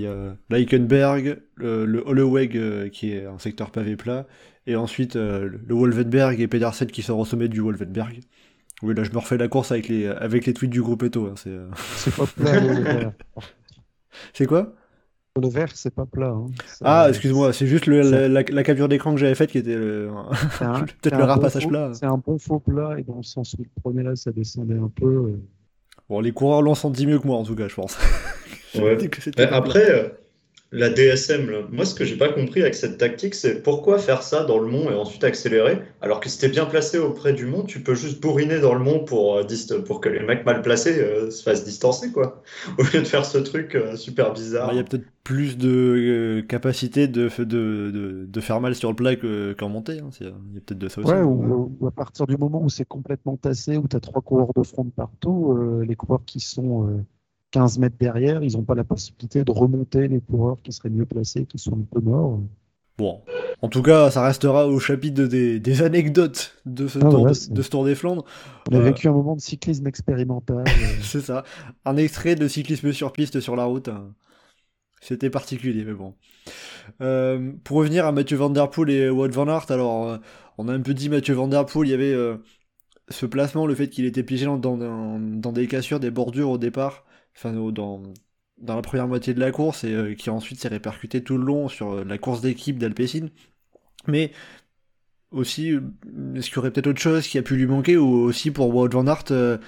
Leikenberg, 0.49 1.41
le, 1.55 1.85
le 1.85 2.03
Holloweg 2.07 2.89
qui 2.91 3.13
est 3.13 3.25
un 3.25 3.39
secteur 3.39 3.71
pavé 3.71 3.95
plat, 3.97 4.27
et 4.67 4.75
ensuite 4.75 5.15
le 5.15 5.59
Wolvenberg 5.69 6.39
et 6.41 6.47
Pedersen 6.47 6.87
qui 6.89 7.03
sort 7.03 7.19
au 7.19 7.25
sommet 7.25 7.47
du 7.49 7.61
Wolvenberg. 7.61 8.21
Oui, 8.83 8.93
là 8.93 9.03
je 9.03 9.11
me 9.11 9.17
refais 9.17 9.37
la 9.37 9.47
course 9.47 9.71
avec 9.71 9.87
les, 9.87 10.07
avec 10.07 10.45
les 10.45 10.53
tweets 10.53 10.71
du 10.71 10.81
groupe 10.81 11.03
Eto. 11.03 11.27
hein, 11.27 11.33
c'est, 11.37 11.49
euh, 11.49 11.67
C'est 11.95 12.13
pas 12.15 12.25
plat, 12.35 12.59
le 12.59 12.81
vert. 12.83 13.11
c'est 14.33 14.45
quoi? 14.45 14.73
Le 15.41 15.49
vert, 15.49 15.69
c'est 15.73 15.93
pas 15.93 16.05
plat. 16.05 16.29
hein. 16.29 16.45
Ah, 16.83 17.07
excuse-moi, 17.09 17.51
c'est 17.51 17.67
juste 17.67 17.87
le- 17.87 18.01
la, 18.09 18.27
la- 18.29 18.43
la 18.43 18.63
capture 18.63 18.87
d'écran 18.87 19.11
que 19.13 19.19
j'avais 19.19 19.35
faite 19.35 19.51
qui 19.51 19.57
était 19.57 19.75
le, 19.75 20.09
peut-être 20.59 21.17
le 21.17 21.23
rare 21.25 21.35
bon 21.37 21.41
passage 21.41 21.63
faux- 21.63 21.69
plat. 21.69 21.91
C'est 21.93 22.05
un 22.05 22.17
bon 22.17 22.37
faux 22.37 22.59
plat, 22.59 22.95
et 22.97 23.03
dans 23.03 23.17
le 23.17 23.23
sens 23.23 23.53
où 23.53 23.57
il 23.61 23.67
prenait 23.81 24.03
là, 24.03 24.15
ça 24.15 24.31
descendait 24.31 24.77
un 24.77 24.87
peu. 24.95 25.05
euh. 25.07 25.39
Bon, 26.07 26.21
les 26.21 26.31
coureurs 26.31 26.61
l'ont 26.61 26.75
senti 26.75 27.05
mieux 27.05 27.19
que 27.19 27.27
moi, 27.27 27.37
en 27.37 27.43
tout 27.43 27.55
cas, 27.55 27.67
je 27.67 27.75
pense. 27.75 27.97
Ouais. 28.75 28.95
que 29.09 29.41
après, 29.53 29.89
euh, 29.91 30.09
la 30.77 30.89
DSM, 30.89 31.49
là, 31.49 31.59
moi 31.71 31.85
ce 31.85 31.95
que 31.95 32.05
j'ai 32.05 32.17
pas 32.17 32.29
compris 32.31 32.61
avec 32.61 32.75
cette 32.75 32.97
tactique, 32.97 33.35
c'est 33.35 33.63
pourquoi 33.63 33.97
faire 33.99 34.23
ça 34.23 34.43
dans 34.43 34.59
le 34.59 34.67
mont 34.67 34.89
et 34.91 34.93
ensuite 34.93 35.23
accélérer, 35.23 35.79
alors 36.01 36.19
que 36.19 36.29
si 36.29 36.37
t'es 36.39 36.49
bien 36.49 36.65
placé 36.65 36.97
auprès 36.97 37.33
du 37.33 37.45
mont, 37.45 37.63
tu 37.63 37.81
peux 37.81 37.95
juste 37.95 38.21
bourriner 38.21 38.59
dans 38.59 38.73
le 38.73 38.79
mont 38.83 38.99
pour, 39.03 39.37
euh, 39.37 39.43
dist- 39.43 39.83
pour 39.83 40.01
que 40.01 40.09
les 40.09 40.19
mecs 40.21 40.45
mal 40.45 40.61
placés 40.61 40.99
euh, 41.01 41.31
se 41.31 41.43
fassent 41.43 41.63
distancer, 41.63 42.11
quoi. 42.11 42.43
Au 42.77 42.83
lieu 42.83 42.99
de 43.01 43.05
faire 43.07 43.25
ce 43.25 43.37
truc 43.37 43.75
euh, 43.75 43.95
super 43.95 44.33
bizarre. 44.33 44.67
Bah, 44.67 44.73
Il 44.73 44.77
y 44.77 44.79
a 44.79 44.83
peut-être 44.83 45.05
plus 45.23 45.57
de 45.57 45.69
euh, 45.69 46.41
capacité 46.43 47.07
de, 47.07 47.29
de, 47.39 47.43
de, 47.45 48.25
de 48.27 48.41
faire 48.41 48.61
mal 48.61 48.75
sur 48.75 48.89
le 48.89 48.95
plat 48.95 49.15
que- 49.15 49.53
qu'en 49.57 49.69
montée. 49.69 49.99
hein. 49.99 50.09
Il 50.19 50.25
y 50.27 50.29
a 50.29 50.33
peut-être 50.65 50.77
de 50.77 50.87
ça 50.87 51.01
aussi. 51.01 51.11
Ouais, 51.11 51.21
ou, 51.21 51.77
ou 51.79 51.87
à 51.87 51.91
partir 51.91 52.27
du 52.27 52.37
moment 52.37 52.61
où 52.63 52.69
c'est 52.69 52.85
complètement 52.85 53.37
tassé, 53.37 53.77
où 53.77 53.87
tu 53.87 53.95
as 53.95 53.99
trois 53.99 54.21
coureurs 54.21 54.53
de 54.55 54.63
front 54.63 54.83
de 54.83 54.91
partout, 54.91 55.53
euh, 55.57 55.83
les 55.85 55.95
coureurs 55.95 56.23
qui 56.25 56.39
sont 56.39 56.87
euh, 56.89 57.03
15 57.51 57.77
mètres 57.79 57.95
derrière, 57.99 58.43
ils 58.43 58.53
n'ont 58.53 58.63
pas 58.63 58.75
la 58.75 58.83
possibilité 58.83 59.43
de 59.43 59.51
remonter 59.51 60.07
les 60.07 60.19
coureurs 60.19 60.57
qui 60.63 60.71
seraient 60.73 60.89
mieux 60.89 61.05
placés, 61.05 61.45
qui 61.45 61.57
sont 61.57 61.73
un 61.73 61.85
peu 61.91 62.01
morts. 62.01 62.41
Bon, 62.97 63.21
en 63.61 63.67
tout 63.67 63.81
cas, 63.81 64.09
ça 64.09 64.23
restera 64.23 64.67
au 64.67 64.79
chapitre 64.79 65.21
de- 65.23 65.27
des, 65.27 65.59
des 65.59 65.81
anecdotes 65.81 66.55
de 66.65 66.87
ce, 66.87 66.99
Ah, 67.01 67.09
tour, 67.09 67.25
de, 67.25 67.33
ce 67.33 67.69
Tour 67.69 67.83
des 67.85 67.95
Flandres. 67.95 68.23
On 68.71 68.75
a 68.75 68.79
Euh, 68.79 68.83
vécu 68.83 69.07
un 69.07 69.11
moment 69.11 69.35
de 69.35 69.41
cyclisme 69.41 69.85
expérimental. 69.87 70.63
C'est 71.01 71.21
ça. 71.21 71.43
Un 71.83 71.97
extrait 71.97 72.35
de 72.35 72.47
cyclisme 72.47 72.91
sur 72.93 73.11
piste 73.11 73.39
sur 73.41 73.55
la 73.55 73.65
route. 73.65 73.89
hein. 73.89 74.13
C'était 75.01 75.29
particulier, 75.29 75.83
mais 75.85 75.93
bon. 75.93 76.13
Euh, 77.01 77.51
pour 77.63 77.77
revenir 77.77 78.05
à 78.05 78.11
Mathieu 78.11 78.37
Van 78.37 78.49
Der 78.49 78.69
Poel 78.69 78.89
et 78.89 79.09
Wout 79.09 79.29
Van 79.31 79.47
Aert, 79.47 79.69
alors 79.69 80.07
euh, 80.09 80.17
on 80.57 80.67
a 80.67 80.73
un 80.73 80.81
peu 80.81 80.93
dit 80.93 81.09
Mathieu 81.09 81.33
Van 81.35 81.47
Der 81.47 81.65
Poel, 81.65 81.87
il 81.89 81.91
y 81.91 81.93
avait 81.93 82.15
ce 83.09 83.25
placement, 83.25 83.67
le 83.67 83.75
fait 83.75 83.89
qu'il 83.89 84.05
était 84.05 84.23
piégé 84.23 84.45
dans, 84.45 84.57
dans, 84.57 84.77
dans 85.19 85.51
des 85.51 85.67
cassures, 85.67 85.99
des 85.99 86.11
bordures 86.11 86.49
au 86.49 86.57
départ, 86.57 87.04
enfin 87.35 87.53
dans, 87.53 88.03
dans 88.57 88.75
la 88.75 88.81
première 88.81 89.07
moitié 89.07 89.33
de 89.33 89.39
la 89.39 89.51
course, 89.51 89.83
et 89.83 89.93
euh, 89.93 90.15
qui 90.15 90.29
ensuite 90.29 90.59
s'est 90.59 90.67
répercuté 90.69 91.23
tout 91.23 91.37
le 91.37 91.45
long 91.45 91.67
sur 91.69 91.91
euh, 91.93 92.03
la 92.03 92.17
course 92.17 92.41
d'équipe 92.41 92.79
d'Alpecin. 92.79 93.29
Mais 94.07 94.31
aussi, 95.31 95.71
euh, 95.73 95.81
est-ce 96.35 96.47
qu'il 96.47 96.55
y 96.57 96.59
aurait 96.59 96.71
peut-être 96.71 96.87
autre 96.87 97.01
chose 97.01 97.27
qui 97.27 97.37
a 97.37 97.43
pu 97.43 97.55
lui 97.55 97.67
manquer, 97.67 97.97
ou 97.97 98.07
aussi 98.07 98.51
pour 98.51 98.73
Wout 98.75 98.89
Van 98.89 99.07
Aert, 99.07 99.59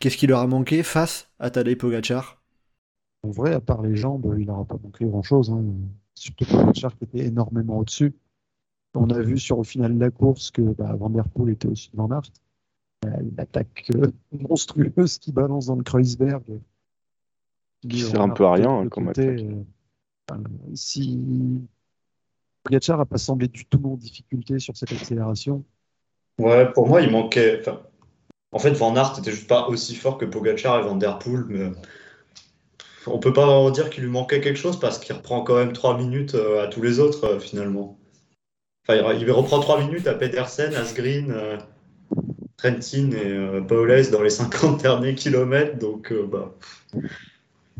qu'est-ce 0.00 0.16
qui 0.16 0.26
leur 0.26 0.40
a 0.40 0.46
manqué 0.46 0.82
face 0.82 1.28
à 1.38 1.50
Tadej 1.50 1.76
Pogacar? 1.76 2.42
En 3.22 3.30
vrai, 3.30 3.54
à 3.54 3.60
part 3.60 3.82
les 3.82 3.96
jambes, 3.96 4.34
il 4.38 4.46
n'aura 4.46 4.64
pas 4.64 4.78
manqué 4.82 5.04
grand-chose. 5.04 5.50
hein. 5.50 5.64
Surtout 6.14 6.44
Pogacar 6.46 6.96
qui 6.96 7.04
était 7.04 7.26
énormément 7.26 7.78
au-dessus. 7.78 8.14
On 8.94 9.10
a 9.10 9.20
vu 9.20 9.38
sur 9.38 9.58
au 9.58 9.64
final 9.64 9.94
de 9.94 10.00
la 10.00 10.10
course 10.10 10.50
que 10.50 10.62
bah, 10.62 10.94
Van 10.96 11.10
Der 11.10 11.28
Poel 11.28 11.52
était 11.52 11.68
au-dessus 11.68 11.90
de 11.92 11.96
Van 11.96 12.10
Aert. 12.10 12.30
Une 13.04 13.38
attaque 13.38 13.90
euh, 13.96 14.10
monstrueuse 14.32 15.18
qui 15.18 15.32
balance 15.32 15.66
dans 15.66 15.76
le 15.76 15.84
Kreuzberg. 15.84 16.42
Qui 17.82 18.00
sert 18.00 18.20
un 18.20 18.28
peu 18.30 18.44
à 18.46 18.52
rien, 18.52 18.84
De 18.84 18.88
comme 18.88 19.06
côté, 19.06 19.22
attaque. 19.22 19.44
euh, 19.44 19.62
enfin, 20.30 20.42
si 20.74 21.18
Pogacar 22.64 22.98
n'a 22.98 23.06
pas 23.06 23.18
semblé 23.18 23.48
du 23.48 23.64
tout 23.66 23.80
en 23.84 23.96
difficulté 23.96 24.58
sur 24.58 24.76
cette 24.76 24.92
accélération, 24.92 25.64
Ouais, 26.38 26.70
pour 26.72 26.86
moi, 26.88 27.00
il 27.00 27.10
manquait. 27.10 27.58
enfin, 27.60 27.80
en 28.52 28.58
fait, 28.58 28.70
Van 28.70 28.94
Aert 28.96 29.18
était 29.18 29.30
juste 29.32 29.48
pas 29.48 29.68
aussi 29.68 29.94
fort 29.94 30.18
que 30.18 30.24
Pogacar 30.24 30.78
et 30.78 30.82
Van 30.82 30.96
Der 30.96 31.18
Poel, 31.18 31.44
mais 31.48 31.70
on 33.06 33.18
peut 33.18 33.32
pas 33.32 33.46
vraiment 33.46 33.70
dire 33.70 33.90
qu'il 33.90 34.04
lui 34.04 34.10
manquait 34.10 34.40
quelque 34.40 34.58
chose 34.58 34.78
parce 34.78 34.98
qu'il 34.98 35.14
reprend 35.14 35.42
quand 35.42 35.56
même 35.56 35.72
3 35.72 35.96
minutes 35.98 36.34
euh, 36.34 36.62
à 36.64 36.68
tous 36.68 36.82
les 36.82 36.98
autres 37.00 37.24
euh, 37.24 37.40
finalement. 37.40 37.98
Enfin, 38.86 39.00
il 39.12 39.30
reprend 39.30 39.60
3 39.60 39.80
minutes 39.84 40.06
à 40.06 40.14
Pedersen, 40.14 40.74
Asgreen, 40.74 41.34
Trentin 42.56 43.10
et 43.12 43.60
Paulès 43.66 44.10
dans 44.10 44.22
les 44.22 44.30
50 44.30 44.80
derniers 44.82 45.14
kilomètres, 45.14 45.78
donc 45.78 46.12
bah, 46.30 46.54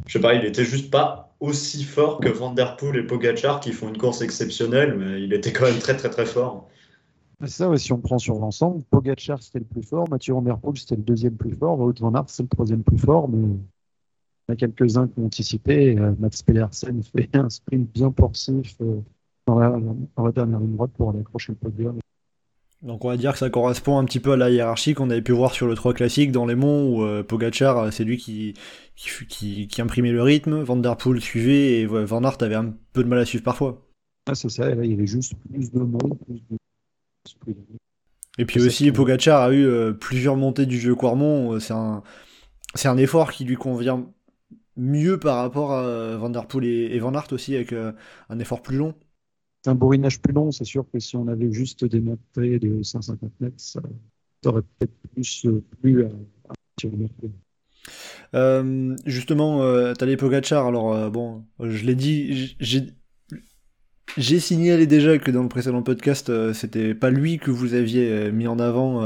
je 0.07 0.13
sais 0.13 0.21
pas, 0.21 0.35
il 0.35 0.45
était 0.45 0.65
juste 0.65 0.91
pas 0.91 1.35
aussi 1.41 1.85
fort 1.85 2.21
que 2.21 2.29
Van 2.29 2.53
Der 2.53 2.77
Poel 2.77 2.97
et 2.97 3.03
Pogacar 3.07 3.61
qui 3.61 3.73
font 3.73 3.89
une 3.89 3.99
course 3.99 4.23
exceptionnelle, 4.23 4.97
mais 4.99 5.23
il 5.23 5.33
était 5.33 5.53
quand 5.53 5.67
même 5.67 5.79
très 5.79 5.97
très 5.97 6.11
très 6.11 6.27
fort. 6.27 6.69
c'est 7.41 7.49
ça, 7.49 7.69
ouais, 7.69 7.79
si 7.79 7.93
on 7.93 7.99
prend 7.99 8.19
sur 8.19 8.39
l'ensemble, 8.39 8.83
Pogacar 8.91 9.43
c'était 9.43 9.61
le 9.61 9.65
plus 9.65 9.83
fort, 9.83 10.09
Mathieu 10.11 10.35
Van 10.35 10.43
Der 10.43 10.59
Poel 10.59 10.77
c'était 10.77 10.97
le 10.97 11.03
deuxième 11.03 11.37
plus 11.37 11.55
fort, 11.55 11.79
Wout 11.79 11.95
Van 12.01 12.15
Aert 12.15 12.25
c'est 12.29 12.43
le 12.43 12.49
troisième 12.49 12.83
plus 12.83 12.99
fort, 12.99 13.29
mais 13.29 13.39
il 13.39 13.53
y 14.49 14.53
en 14.53 14.55
a 14.55 14.57
quelques-uns 14.57 15.09
qui 15.09 15.21
ont 15.21 15.27
anticipé. 15.27 15.99
euh, 15.99 16.15
Mats 16.19 16.43
Pedersen 16.45 17.03
fait 17.03 17.29
un 17.35 17.51
sprint 17.51 17.93
bien 17.93 18.11
porcif 18.11 18.77
euh, 18.81 19.01
dans, 19.47 19.59
la, 19.59 19.79
dans 20.17 20.25
la 20.25 20.33
dernière 20.33 20.61
ligne 20.61 20.75
droite 20.75 20.91
pour 20.97 21.11
aller 21.11 21.21
accrocher 21.21 21.53
le 21.53 21.57
podium. 21.59 21.99
Donc 22.83 23.05
on 23.05 23.09
va 23.09 23.17
dire 23.17 23.33
que 23.33 23.39
ça 23.39 23.51
correspond 23.51 23.99
un 23.99 24.05
petit 24.05 24.21
peu 24.21 24.33
à 24.33 24.37
la 24.37 24.51
hiérarchie 24.51 24.95
qu'on 24.95 25.11
avait 25.11 25.23
pu 25.23 25.33
voir 25.33 25.53
sur 25.53 25.67
le 25.67 25.75
3 25.75 25.95
classique 25.95 26.31
dans 26.31 26.47
les 26.47 26.55
monts 26.55 26.95
où 26.95 27.03
euh, 27.03 27.25
Pogacar 27.25 27.79
euh, 27.79 27.91
c'est 27.91 28.05
lui 28.05 28.17
qui, 28.19 28.55
qui, 28.95 29.09
fut- 29.09 29.27
qui, 29.27 29.67
qui 29.67 29.83
imprimait 29.83 30.13
le 30.13 30.23
rythme, 30.23 30.61
Van 30.63 30.77
Der 30.77 30.97
Poel 30.97 31.21
suivait 31.21 31.81
et 31.81 31.87
ouais, 31.87 32.05
Van 32.05 32.23
Aert 32.23 32.41
avait 32.41 32.55
un 32.55 32.73
peu 32.93 33.03
de 33.03 33.09
mal 33.09 33.19
à 33.19 33.25
suivre 33.25 33.43
parfois. 33.43 33.85
Ah, 34.27 34.35
c'est 34.37 34.49
ça, 34.49 34.73
là 34.73 34.85
il 34.85 34.91
y 34.93 34.95
avait 34.95 35.07
juste 35.09 35.35
plus 35.51 35.73
de 35.73 35.81
monde, 35.81 36.19
plus 36.25 36.41
de. 36.51 36.57
Et 38.39 38.45
puis 38.45 38.61
aussi 38.61 38.93
Pogacar 38.93 39.43
a 39.43 39.53
eu 39.53 39.65
euh, 39.67 39.93
plusieurs 39.93 40.37
montées 40.37 40.67
du 40.67 40.79
vieux 40.79 40.95
Quarmont, 40.95 41.59
c'est 41.61 41.73
un, 41.73 42.03
c'est 42.75 42.89
un 42.89 42.99
effort 42.99 43.33
qui 43.33 43.45
lui 43.45 43.57
convient 43.57 44.07
mieux 44.77 45.19
par 45.21 45.39
rapport 45.39 45.73
à 45.73 46.17
Van 46.17 46.31
Der 46.31 46.47
Poel 46.47 46.65
et, 46.67 46.97
et 46.97 47.01
Van 47.01 47.15
Aert 47.15 47.29
aussi 47.33 47.55
avec 47.57 47.73
euh, 47.73 47.93
un 48.31 48.39
effort 48.41 48.63
plus 48.63 48.79
long. 48.79 48.95
C'est 49.63 49.71
un 49.71 49.75
bourrinage 49.75 50.21
plus 50.21 50.33
long, 50.33 50.53
c'est 50.53 50.65
sûr 50.65 50.85
que 50.93 50.99
si 51.01 51.17
on 51.17 51.27
avait 51.29 51.53
juste 51.53 51.85
des 51.85 52.01
montées 52.01 52.59
de 52.59 52.83
150 52.83 53.33
mètres, 53.41 53.55
ça, 53.59 53.81
aurait 54.47 54.63
peut-être 54.63 54.95
plus 55.13 55.47
euh, 55.47 55.63
plu 55.81 56.05
à, 56.05 56.09
à. 56.49 56.55
Euh, 58.35 58.97
justement, 59.07 59.63
euh, 59.63 59.95
Tadej 59.95 60.17
Pogacar, 60.17 60.67
alors 60.67 60.93
euh, 60.93 61.11
bon, 61.11 61.45
je 61.61 61.85
l'ai 61.85 61.95
dit, 61.95 62.57
j'ai 62.61 62.87
j'ai 64.17 64.41
signalé 64.41 64.87
déjà 64.87 65.19
que 65.19 65.31
dans 65.31 65.43
le 65.43 65.49
précédent 65.49 65.83
podcast, 65.83 66.31
euh, 66.31 66.53
c'était 66.53 66.95
pas 66.95 67.11
lui 67.11 67.39
que 67.39 67.51
vous 67.51 67.75
aviez 67.75 68.33
mis 68.33 68.47
en 68.47 68.59
avant, 68.59 69.03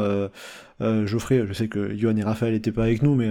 Geoffrey. 0.81 1.45
Je 1.47 1.53
sais 1.53 1.69
que 1.69 1.97
Johan 1.97 2.17
et 2.17 2.23
Raphaël 2.23 2.55
n'étaient 2.55 2.73
pas 2.73 2.85
avec 2.85 3.03
nous, 3.03 3.15
mais 3.15 3.29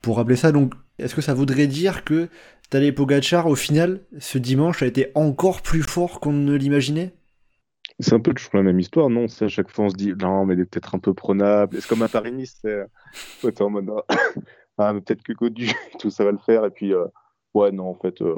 pour 0.00 0.16
rappeler 0.16 0.36
ça, 0.36 0.52
donc, 0.52 0.74
est-ce 0.98 1.14
que 1.14 1.22
ça 1.22 1.34
voudrait 1.34 1.66
dire 1.66 2.04
que 2.04 2.28
Tadej 2.70 2.94
Pogacar, 2.94 3.48
au 3.48 3.56
final, 3.56 4.00
ce 4.20 4.38
dimanche, 4.38 4.82
a 4.84 4.86
été 4.86 5.10
encore 5.16 5.60
plus 5.60 5.82
fort 5.82 6.20
qu'on 6.20 6.32
ne 6.32 6.54
l'imaginait? 6.54 7.12
C'est 7.98 8.14
un 8.14 8.20
peu 8.20 8.32
toujours 8.32 8.54
la 8.54 8.62
même 8.62 8.78
histoire, 8.78 9.10
non? 9.10 9.26
C'est 9.26 9.46
à 9.46 9.48
chaque 9.48 9.70
fois 9.70 9.86
on 9.86 9.88
se 9.90 9.96
dit 9.96 10.14
non, 10.14 10.46
mais 10.46 10.54
il 10.54 10.60
est 10.60 10.64
peut-être 10.64 10.94
un 10.94 11.00
peu 11.00 11.12
prenable. 11.12 11.76
C'est 11.80 11.88
comme 11.88 12.02
un 12.02 12.08
Paris-Nice, 12.08 12.60
c'est 12.62 12.84
ouais, 13.42 13.60
en 13.60 13.70
mode 13.70 13.90
ah, 14.78 14.94
peut-être 14.94 15.22
que 15.22 15.32
Godu 15.32 15.70
tout 15.98 16.10
ça 16.10 16.24
va 16.24 16.30
le 16.30 16.38
faire, 16.38 16.64
et 16.64 16.70
puis 16.70 16.94
euh, 16.94 17.06
ouais, 17.54 17.72
non, 17.72 17.88
en 17.88 17.94
fait, 17.94 18.22
euh, 18.22 18.36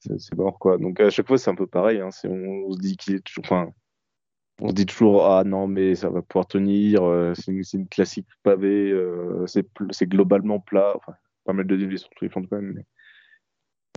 c'est 0.00 0.34
mort 0.34 0.58
quoi. 0.58 0.76
Donc 0.76 0.98
à 1.00 1.10
chaque 1.10 1.28
fois 1.28 1.38
c'est 1.38 1.50
un 1.50 1.54
peu 1.54 1.68
pareil. 1.68 2.00
Hein, 2.00 2.10
on, 2.24 2.72
se 2.72 2.78
dit 2.80 2.96
qu'il 2.96 3.14
est 3.14 3.24
toujours, 3.24 3.44
on 4.60 4.68
se 4.68 4.74
dit 4.74 4.86
toujours 4.86 5.24
ah 5.24 5.44
non, 5.44 5.68
mais 5.68 5.94
ça 5.94 6.10
va 6.10 6.20
pouvoir 6.20 6.48
tenir. 6.48 7.04
euh, 7.04 7.32
c'est 7.34 7.52
une, 7.52 7.88
classique 7.88 8.26
pavée, 8.42 8.90
euh, 8.90 9.46
c'est 9.46 10.08
globalement 10.08 10.58
plat. 10.58 10.94
Enfin, 10.96 11.14
pas 11.44 11.52
mal 11.52 11.66
de 11.66 11.76
dénivelé 11.76 11.98
sur 11.98 12.10
les 12.20 12.28
quand 12.28 12.42
même. 12.50 12.82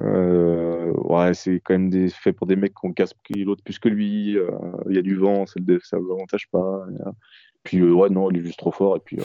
Euh, 0.01 0.91
ouais, 0.93 1.33
c'est 1.33 1.59
quand 1.59 1.77
même 1.77 2.09
fait 2.09 2.33
pour 2.33 2.47
des 2.47 2.55
mecs 2.55 2.73
qui 2.73 2.85
ont 2.85 2.93
15 2.93 3.13
kilos 3.23 3.57
de 3.57 3.61
plus 3.61 3.79
que 3.79 3.89
lui. 3.89 4.37
euh, 4.37 4.49
Il 4.89 4.95
y 4.95 4.99
a 4.99 5.01
du 5.01 5.15
vent, 5.15 5.45
ça 5.45 5.59
ne 5.59 5.77
l'avantage 5.93 6.47
pas. 6.51 6.85
Puis 7.63 7.79
euh, 7.79 7.91
ouais, 7.91 8.09
non, 8.09 8.31
il 8.31 8.37
est 8.37 8.43
juste 8.43 8.59
trop 8.59 8.71
fort. 8.71 8.95
Et 8.97 8.99
puis, 8.99 9.17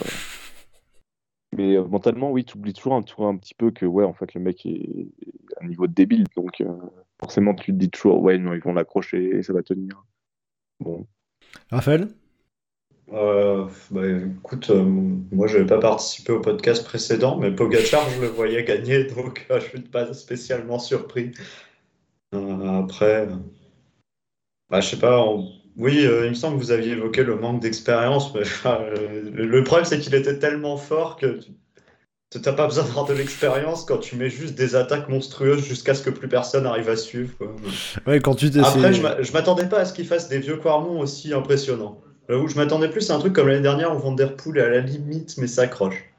Mais 1.55 1.77
mentalement, 1.77 2.31
oui, 2.31 2.43
tu 2.43 2.57
oublies 2.57 2.73
toujours 2.73 2.95
un, 2.95 3.01
toujours 3.01 3.27
un 3.27 3.37
petit 3.37 3.53
peu 3.53 3.71
que 3.71 3.85
ouais, 3.85 4.03
en 4.03 4.13
fait, 4.13 4.33
le 4.33 4.41
mec 4.41 4.65
est 4.65 5.07
à 5.57 5.63
un 5.63 5.67
niveau 5.67 5.87
de 5.87 5.93
débile. 5.93 6.25
Donc 6.35 6.61
forcément, 7.19 7.53
tu 7.53 7.71
te 7.71 7.77
dis 7.77 7.89
toujours 7.89 8.21
ouais, 8.21 8.37
non, 8.37 8.53
ils 8.53 8.61
vont 8.61 8.73
l'accrocher 8.73 9.41
ça 9.43 9.53
va 9.53 9.63
tenir. 9.63 10.03
Bon, 10.79 11.07
Raphaël? 11.71 12.09
Euh, 13.13 13.65
bah, 13.91 14.01
écoute, 14.39 14.69
euh, 14.71 14.83
moi 14.83 15.47
je 15.47 15.57
n'avais 15.57 15.67
pas 15.67 15.77
participé 15.79 16.31
au 16.33 16.39
podcast 16.41 16.83
précédent, 16.83 17.37
mais 17.37 17.51
Pogacar, 17.51 18.09
je 18.09 18.21
le 18.21 18.27
voyais 18.27 18.63
gagner, 18.63 19.03
donc 19.15 19.45
euh, 19.51 19.59
je 19.59 19.65
suis 19.67 19.79
pas 19.79 20.11
spécialement 20.13 20.79
surpris. 20.79 21.31
Après, 22.33 23.27
bah, 24.69 24.81
je 24.81 24.89
sais 24.89 24.97
pas, 24.99 25.21
on- 25.21 25.47
oui, 25.77 25.99
il 26.03 26.29
me 26.29 26.33
semble 26.33 26.57
que 26.57 26.63
vous 26.63 26.71
aviez 26.71 26.93
évoqué 26.93 27.23
le 27.23 27.35
manque 27.35 27.61
d'expérience, 27.61 28.33
mais 28.33 28.41
le 29.33 29.63
problème 29.63 29.85
c'est 29.85 29.99
qu'il 29.99 30.15
était 30.15 30.39
tellement 30.39 30.77
fort 30.77 31.17
que 31.17 31.39
tu 32.31 32.39
n'as 32.43 32.53
pas 32.53 32.65
besoin 32.67 32.83
d'avoir 32.85 33.05
de 33.05 33.13
l'expérience 33.13 33.85
quand 33.85 33.99
tu 33.99 34.15
mets 34.15 34.29
juste 34.29 34.55
des 34.55 34.75
attaques 34.75 35.07
monstrueuses 35.09 35.63
jusqu'à 35.63 35.93
ce 35.93 36.01
que 36.03 36.09
plus 36.09 36.27
personne 36.27 36.65
arrive 36.65 36.89
à 36.89 36.95
suivre. 36.95 37.37
quoi. 37.37 37.55
Ouais, 38.07 38.19
quand 38.19 38.35
tu. 38.35 38.47
Après, 38.77 38.93
je 38.93 39.01
m'a- 39.01 39.21
je 39.21 39.31
m'attendais 39.31 39.67
pas 39.69 39.79
à 39.79 39.85
ce 39.85 39.93
qu'il 39.93 40.07
fasse 40.07 40.27
des 40.27 40.39
vieux 40.39 40.57
Quarmont 40.57 40.99
aussi 40.99 41.33
impressionnants. 41.33 42.01
Là 42.27 42.37
où 42.37 42.47
je 42.47 42.55
m'attendais 42.55 42.89
plus 42.89 43.09
à 43.11 43.15
un 43.15 43.19
truc 43.19 43.33
comme 43.33 43.47
l'année 43.47 43.61
dernière 43.61 43.95
où 43.95 43.99
Van 43.99 44.11
Der 44.11 44.35
Poel 44.35 44.57
est 44.57 44.61
à 44.61 44.69
la 44.69 44.79
limite 44.79 45.37
mais 45.37 45.47
s'accroche. 45.47 46.11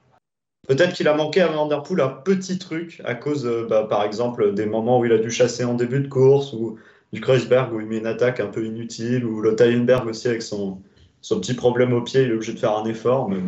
Peut-être 0.69 0.95
qu'il 0.95 1.07
a 1.09 1.15
manqué 1.15 1.41
à 1.41 1.49
Van 1.49 1.67
Der 1.67 1.83
Poel 1.83 2.01
un 2.01 2.09
petit 2.09 2.59
truc 2.59 3.01
à 3.05 3.15
cause, 3.15 3.47
euh, 3.47 3.67
bah, 3.69 3.87
par 3.89 4.05
exemple, 4.05 4.55
des 4.55 4.67
moments 4.67 5.01
où 5.01 5.05
il 5.05 5.13
a 5.13 5.19
dû 5.19 5.31
chasser 5.31 5.65
en 5.65 5.75
début 5.75 6.01
de 6.01 6.09
course 6.09 6.53
ou 6.53 6.77
du 7.13 7.21
Kreuzberg 7.21 7.73
où 7.73 7.81
il 7.81 7.87
met 7.87 7.99
une 7.99 8.07
attaque 8.07 8.41
un 8.41 8.49
peu 8.49 8.65
inutile 8.65 9.25
ou 9.25 9.41
le 9.41 9.55
Tyenberg 9.55 10.07
aussi 10.07 10.29
avec 10.29 10.43
son, 10.43 10.81
son 11.21 11.41
petit 11.41 11.55
problème 11.55 11.93
au 11.93 12.03
pied, 12.03 12.23
il 12.23 12.31
est 12.31 12.35
obligé 12.35 12.53
de 12.53 12.59
faire 12.59 12.77
un 12.77 12.85
effort, 12.85 13.29
mais 13.29 13.39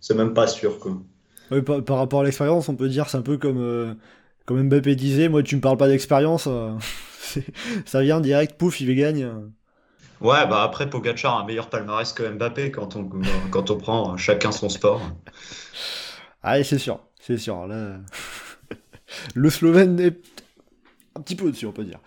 c'est 0.00 0.14
même 0.14 0.34
pas 0.34 0.46
sûr 0.46 0.78
quoi. 0.78 0.98
Ouais, 1.50 1.60
par, 1.60 1.98
rapport 1.98 2.20
à 2.20 2.24
l'expérience, 2.24 2.68
on 2.70 2.76
peut 2.76 2.88
dire 2.88 3.08
c'est 3.10 3.18
un 3.18 3.22
peu 3.22 3.36
comme, 3.36 3.60
euh, 3.60 3.94
comme 4.46 4.62
Mbappé 4.68 4.96
disait, 4.96 5.28
moi 5.28 5.42
tu 5.42 5.56
me 5.56 5.60
parles 5.60 5.76
pas 5.76 5.88
d'expérience, 5.88 6.46
euh, 6.46 6.72
ça 7.84 8.00
vient 8.02 8.20
direct, 8.20 8.56
pouf, 8.56 8.80
il 8.80 8.94
gagne. 8.96 9.30
Ouais, 10.20 10.46
bah 10.48 10.62
après 10.64 10.88
Pogacar 10.90 11.36
a 11.36 11.40
un 11.42 11.44
meilleur 11.44 11.68
palmarès 11.70 12.12
que 12.12 12.22
Mbappé 12.28 12.70
quand 12.72 12.96
on, 12.96 13.08
quand 13.50 13.70
on 13.70 13.76
prend 13.78 14.16
chacun 14.16 14.50
son 14.52 14.68
sport. 14.68 15.00
Ah, 16.42 16.62
c'est 16.62 16.78
sûr, 16.78 17.00
c'est 17.20 17.38
sûr. 17.38 17.66
Là, 17.66 17.98
le 19.34 19.50
Slovène 19.50 19.98
est 20.00 20.18
un 21.16 21.22
petit 21.22 21.36
peu 21.36 21.46
au-dessus, 21.46 21.66
on 21.66 21.72
peut 21.72 21.84
dire. 21.84 22.00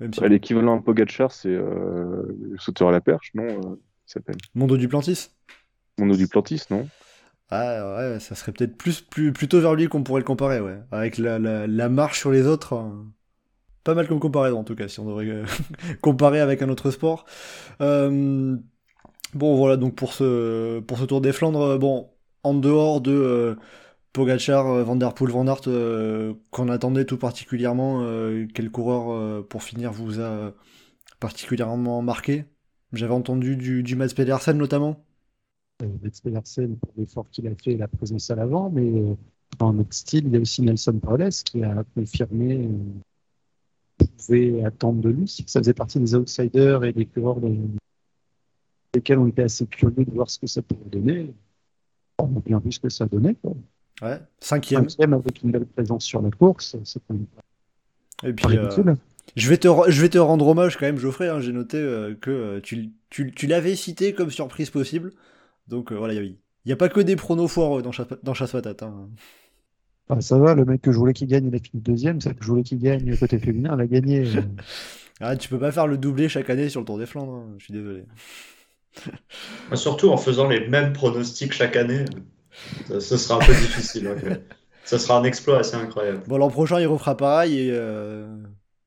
Même 0.00 0.14
si 0.14 0.20
Ouais, 0.20 0.28
L'équivalent 0.28 0.78
à 0.78 0.82
Pogacar, 0.82 1.32
c'est 1.32 1.48
euh, 1.48 2.22
le 2.50 2.58
sauteur 2.58 2.88
à 2.88 2.92
la 2.92 3.00
perche, 3.00 3.30
non 3.34 3.44
euh, 3.72 3.76
Il 4.06 4.10
s'appelle? 4.12 4.42
Mondo 4.54 4.78
Duplantis. 4.78 5.30
Mono 5.96 6.16
Duplantis, 6.16 6.66
non? 6.68 6.90
Ah 7.50 7.96
ouais, 8.14 8.20
ça 8.20 8.34
serait 8.34 8.52
peut-être 8.52 8.76
plus, 8.78 9.00
plus 9.02 9.32
plutôt 9.32 9.60
vers 9.60 9.74
lui 9.74 9.88
qu'on 9.88 10.02
pourrait 10.02 10.20
le 10.20 10.24
comparer, 10.26 10.60
ouais. 10.60 10.80
Avec 10.90 11.18
la, 11.18 11.38
la, 11.38 11.66
la 11.66 11.88
marche 11.88 12.18
sur 12.20 12.30
les 12.30 12.46
autres. 12.46 12.74
euh, 12.74 13.04
Pas 13.84 13.94
mal 13.94 14.06
comme 14.06 14.20
comparaison 14.20 14.60
en 14.60 14.64
tout 14.64 14.76
cas, 14.76 14.86
si 14.88 15.00
on 15.00 15.06
devrait 15.06 15.28
euh, 15.28 15.44
comparer 16.02 16.40
avec 16.40 16.62
un 16.62 16.68
autre 16.68 16.90
sport. 16.90 17.24
Euh, 17.80 18.56
bon 19.34 19.56
voilà, 19.56 19.76
donc 19.76 19.94
pour 19.96 20.12
ce, 20.14 20.80
pour 20.80 20.98
ce 20.98 21.04
Tour 21.04 21.20
des 21.20 21.32
Flandres, 21.32 21.62
euh, 21.62 21.78
bon, 21.78 22.10
en 22.44 22.54
dehors 22.54 23.00
de 23.00 23.12
euh, 23.12 23.56
Pogacar, 24.12 24.68
euh, 24.68 24.84
Van 24.84 24.96
Der 24.96 25.14
Poel, 25.14 25.32
Van 25.32 25.46
Aert, 25.48 25.62
qu'on 26.50 26.68
attendait 26.68 27.06
tout 27.06 27.18
particulièrement, 27.18 28.06
quel 28.54 28.70
coureur 28.70 29.46
pour 29.48 29.62
finir 29.62 29.92
vous 29.92 30.20
a 30.20 30.52
particulièrement 31.20 32.02
marqué? 32.02 32.44
J'avais 32.92 33.14
entendu 33.14 33.56
du, 33.56 33.82
du 33.82 33.96
Mats 33.96 34.14
Pedersen 34.14 34.58
notamment. 34.58 35.04
Mats 35.80 36.20
Pedersen 36.22 36.76
pour 36.78 36.92
l'effort 36.96 37.28
qu'il 37.30 37.48
a 37.48 37.54
fait 37.56 37.76
la 37.76 37.88
présence 37.88 38.30
à 38.30 38.36
l'avant, 38.36 38.70
mais 38.70 38.92
notre 39.60 39.94
style, 39.94 40.26
il 40.26 40.32
y 40.32 40.36
a 40.36 40.40
aussi 40.40 40.62
Nelson 40.62 40.98
Paulès 40.98 41.42
qui 41.42 41.62
a 41.62 41.84
confirmé 41.94 42.68
pouvait 44.16 44.64
attendre 44.64 45.00
de 45.00 45.10
lui. 45.10 45.44
Ça 45.46 45.60
faisait 45.60 45.74
partie 45.74 45.98
des 45.98 46.14
outsiders 46.14 46.84
et 46.84 46.92
des 46.92 47.06
coureurs 47.06 47.40
de- 47.40 47.56
lesquels 48.94 49.18
on 49.18 49.26
était 49.26 49.42
assez 49.42 49.66
curieux 49.66 50.04
de 50.04 50.10
voir 50.10 50.28
ce 50.28 50.38
que 50.38 50.46
ça 50.46 50.62
pouvait 50.62 50.90
donner. 50.90 51.32
On 52.18 52.24
a 52.24 52.40
bien 52.44 52.58
vu 52.58 52.72
ce 52.72 52.80
que 52.80 52.88
ça 52.88 53.06
donnait. 53.06 53.34
Quoi. 53.34 53.54
Ouais, 54.02 54.20
cinquième. 54.40 54.88
Cinquième 54.88 55.14
avec 55.14 55.42
une 55.42 55.50
belle 55.50 55.66
présence 55.66 56.04
sur 56.04 56.22
la 56.22 56.30
course, 56.30 56.76
c'est 56.84 57.02
Et 58.24 58.32
puis, 58.32 58.58
euh. 58.58 58.68
Je 59.36 59.48
vais, 59.48 59.56
te, 59.56 59.68
je 59.88 60.00
vais 60.00 60.08
te 60.08 60.18
rendre 60.18 60.46
hommage 60.46 60.76
quand 60.76 60.84
même, 60.84 60.98
Geoffrey. 60.98 61.28
hein, 61.28 61.40
J'ai 61.40 61.52
noté 61.52 61.78
euh, 61.78 62.14
que 62.14 62.30
euh, 62.30 62.60
tu, 62.60 62.90
tu, 63.08 63.32
tu 63.32 63.46
l'avais 63.46 63.76
cité 63.76 64.12
comme 64.12 64.30
surprise 64.30 64.68
possible. 64.68 65.12
Donc 65.68 65.90
euh, 65.90 65.94
voilà, 65.94 66.14
il 66.14 66.36
n'y 66.66 66.72
a, 66.72 66.76
pas 66.76 66.88
que 66.88 67.00
des 67.00 67.16
pronos 67.16 67.48
foireux 67.48 67.82
dans 67.82 67.92
chasse, 67.92 68.08
dans 68.22 68.34
chasse 68.34 68.52
patate. 68.52 68.82
hein. 68.82 69.08
Ah, 70.08 70.20
ça 70.20 70.38
va, 70.38 70.54
le 70.54 70.64
mec 70.64 70.82
que 70.82 70.92
je 70.92 70.98
voulais 70.98 71.12
qu'il 71.14 71.28
gagne, 71.28 71.46
il 71.46 71.54
a 71.54 71.58
fini 71.58 71.80
deuxième. 71.82 72.20
Celle 72.20 72.34
que 72.34 72.44
je 72.44 72.48
voulais 72.48 72.62
qu'il 72.62 72.78
gagne 72.78 73.16
côté 73.16 73.38
féminin, 73.38 73.70
elle 73.74 73.80
a 73.80 73.86
gagné. 73.86 74.24
Ah, 75.24 75.36
tu 75.36 75.48
peux 75.48 75.58
pas 75.58 75.70
faire 75.70 75.86
le 75.86 75.98
doublé 75.98 76.28
chaque 76.28 76.50
année 76.50 76.68
sur 76.68 76.80
le 76.80 76.86
Tour 76.86 76.98
des 76.98 77.06
Flandres. 77.06 77.34
hein, 77.34 77.54
Je 77.58 77.64
suis 77.64 77.72
désolé. 77.72 78.02
Surtout 79.74 80.10
en 80.10 80.16
faisant 80.16 80.48
les 80.48 80.66
mêmes 80.68 80.92
pronostics 80.92 81.52
chaque 81.52 81.76
année, 81.76 82.04
ce 82.88 83.16
sera 83.16 83.36
un 83.36 83.38
peu 83.46 83.52
difficile. 83.52 84.08
ok. 84.08 84.32
Ça 84.84 84.98
sera 84.98 85.16
un 85.18 85.22
exploit 85.22 85.58
assez 85.60 85.76
incroyable. 85.76 86.22
Bon, 86.26 86.38
l'an 86.38 86.48
prochain, 86.50 86.80
il 86.80 86.86
refera 86.88 87.16
pareil. 87.16 87.68
Et, 87.68 87.70
euh, 87.72 88.26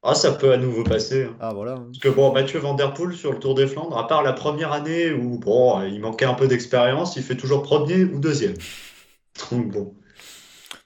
Ah, 0.03 0.13
ça 0.13 0.33
peut 0.33 0.51
à 0.51 0.57
nouveau 0.57 0.83
passer. 0.83 1.23
hein. 1.23 1.37
Ah, 1.39 1.53
voilà. 1.53 1.75
Parce 1.75 1.99
que 1.99 2.09
bon, 2.09 2.33
Mathieu 2.33 2.59
Van 2.59 2.73
Der 2.73 2.93
Poel 2.93 3.13
sur 3.15 3.31
le 3.31 3.39
Tour 3.39 3.55
des 3.55 3.65
Flandres, 3.65 3.97
à 3.97 4.05
part 4.05 4.21
la 4.21 4.33
première 4.33 4.73
année 4.73 5.13
où 5.13 5.39
bon, 5.39 5.81
il 5.83 6.01
manquait 6.01 6.25
un 6.25 6.33
peu 6.33 6.47
d'expérience, 6.49 7.15
il 7.15 7.23
fait 7.23 7.37
toujours 7.37 7.63
premier 7.63 8.03
ou 8.03 8.19
deuxième. 8.19 8.55
Donc 9.51 9.71
bon. 9.71 9.93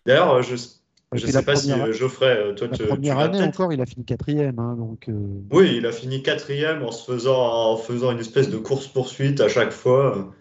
D'ailleurs, 0.09 0.33
euh, 0.33 0.41
je 0.41 0.55
puis 1.11 1.21
sais 1.31 1.43
pas 1.43 1.55
si 1.55 1.69
première- 1.69 1.85
euh, 1.87 1.93
Geoffrey, 1.93 2.25
euh, 2.37 2.53
toi 2.53 2.67
La 2.67 2.77
tu, 2.77 2.83
tu 2.83 2.89
première 2.89 3.17
l'as 3.17 3.23
année 3.25 3.41
encore, 3.43 3.71
il 3.73 3.81
a 3.81 3.85
fini 3.85 4.05
quatrième. 4.05 4.59
hein, 4.59 4.75
donc, 4.75 5.07
euh, 5.07 5.13
Oui, 5.51 5.75
il 5.77 5.85
a 5.85 5.91
fini 5.91 6.23
quatrième 6.23 6.83
en 6.83 6.91
se 6.91 7.11
faisant 7.11 7.71
en 7.73 7.77
faisant 7.77 8.11
une 8.11 8.19
espèce 8.19 8.49
de 8.49 8.57
course 8.57 8.87
poursuite 8.87 9.39
à 9.41 9.47
chaque 9.49 9.71
fois. 9.71 10.33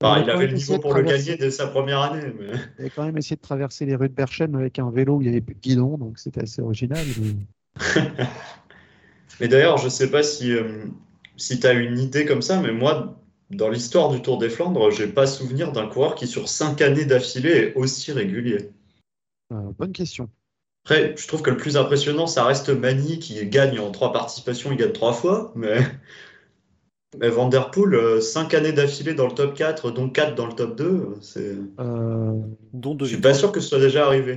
Enfin, 0.00 0.22
Il 0.22 0.30
avait 0.30 0.46
le 0.46 0.54
niveau 0.54 0.78
pour 0.78 0.94
le 0.94 1.02
gagner 1.02 1.36
dès 1.36 1.50
sa 1.50 1.66
première 1.68 2.00
année, 2.02 2.32
mais. 2.38 2.50
il 2.78 2.84
a 2.86 2.90
quand 2.90 3.04
même 3.04 3.16
essayé 3.16 3.36
de 3.36 3.40
traverser 3.40 3.86
les 3.86 3.96
rues 3.96 4.08
de 4.08 4.14
Berchem 4.14 4.54
avec 4.54 4.78
un 4.78 4.90
vélo 4.90 5.16
où 5.16 5.22
il 5.22 5.24
n'y 5.24 5.30
avait 5.30 5.40
plus 5.40 5.54
de 5.54 5.60
guidon, 5.60 5.96
donc 5.98 6.18
c'était 6.18 6.42
assez 6.42 6.60
original. 6.62 7.04
mais- 7.16 7.34
Mais 9.40 9.48
d'ailleurs, 9.48 9.78
je 9.78 9.88
sais 9.88 10.10
pas 10.10 10.22
si, 10.22 10.52
euh, 10.52 10.84
si 11.36 11.60
tu 11.60 11.66
as 11.66 11.72
une 11.72 11.98
idée 11.98 12.24
comme 12.24 12.42
ça, 12.42 12.60
mais 12.60 12.72
moi, 12.72 13.20
dans 13.50 13.68
l'histoire 13.68 14.10
du 14.10 14.20
Tour 14.22 14.38
des 14.38 14.50
Flandres, 14.50 14.90
j'ai 14.90 15.06
pas 15.06 15.26
souvenir 15.26 15.72
d'un 15.72 15.86
coureur 15.86 16.14
qui, 16.14 16.26
sur 16.26 16.48
cinq 16.48 16.82
années 16.82 17.04
d'affilée, 17.04 17.50
est 17.50 17.74
aussi 17.74 18.12
régulier. 18.12 18.70
Euh, 19.52 19.72
bonne 19.78 19.92
question. 19.92 20.28
Après, 20.84 21.14
je 21.16 21.26
trouve 21.28 21.42
que 21.42 21.50
le 21.50 21.56
plus 21.56 21.76
impressionnant, 21.76 22.26
ça 22.26 22.44
reste 22.44 22.70
Magny 22.70 23.18
qui 23.18 23.44
gagne 23.46 23.78
en 23.78 23.90
trois 23.90 24.12
participations, 24.12 24.70
il 24.72 24.78
gagne 24.78 24.92
trois 24.92 25.12
fois, 25.12 25.52
mais, 25.54 25.78
mais 27.18 27.28
Van 27.28 27.48
Der 27.48 27.70
Poel, 27.70 27.94
euh, 27.94 28.20
cinq 28.20 28.54
années 28.54 28.72
d'affilée 28.72 29.14
dans 29.14 29.26
le 29.26 29.34
top 29.34 29.54
4, 29.54 29.90
dont 29.90 30.08
4 30.08 30.34
dans 30.34 30.46
le 30.46 30.52
top 30.54 30.76
2, 30.76 31.14
c'est... 31.20 31.56
Euh, 31.80 32.32
Dont 32.72 32.92
je 32.92 32.96
deux 32.98 33.06
suis 33.06 33.20
pas 33.20 33.34
sûr 33.34 33.52
que 33.52 33.60
ce 33.60 33.68
soit 33.68 33.80
déjà 33.80 34.06
arrivé. 34.06 34.36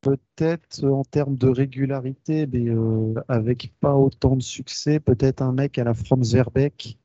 peut-être 0.00 0.84
en 0.84 1.04
termes 1.04 1.36
de 1.36 1.48
régularité, 1.48 2.46
mais 2.46 2.68
euh, 2.68 3.14
avec 3.28 3.72
pas 3.80 3.94
autant 3.94 4.36
de 4.36 4.42
succès, 4.42 5.00
peut-être 5.00 5.42
un 5.42 5.52
mec 5.52 5.78
à 5.78 5.84
la 5.84 5.94
Franz 5.94 6.32
Verbeek 6.34 6.98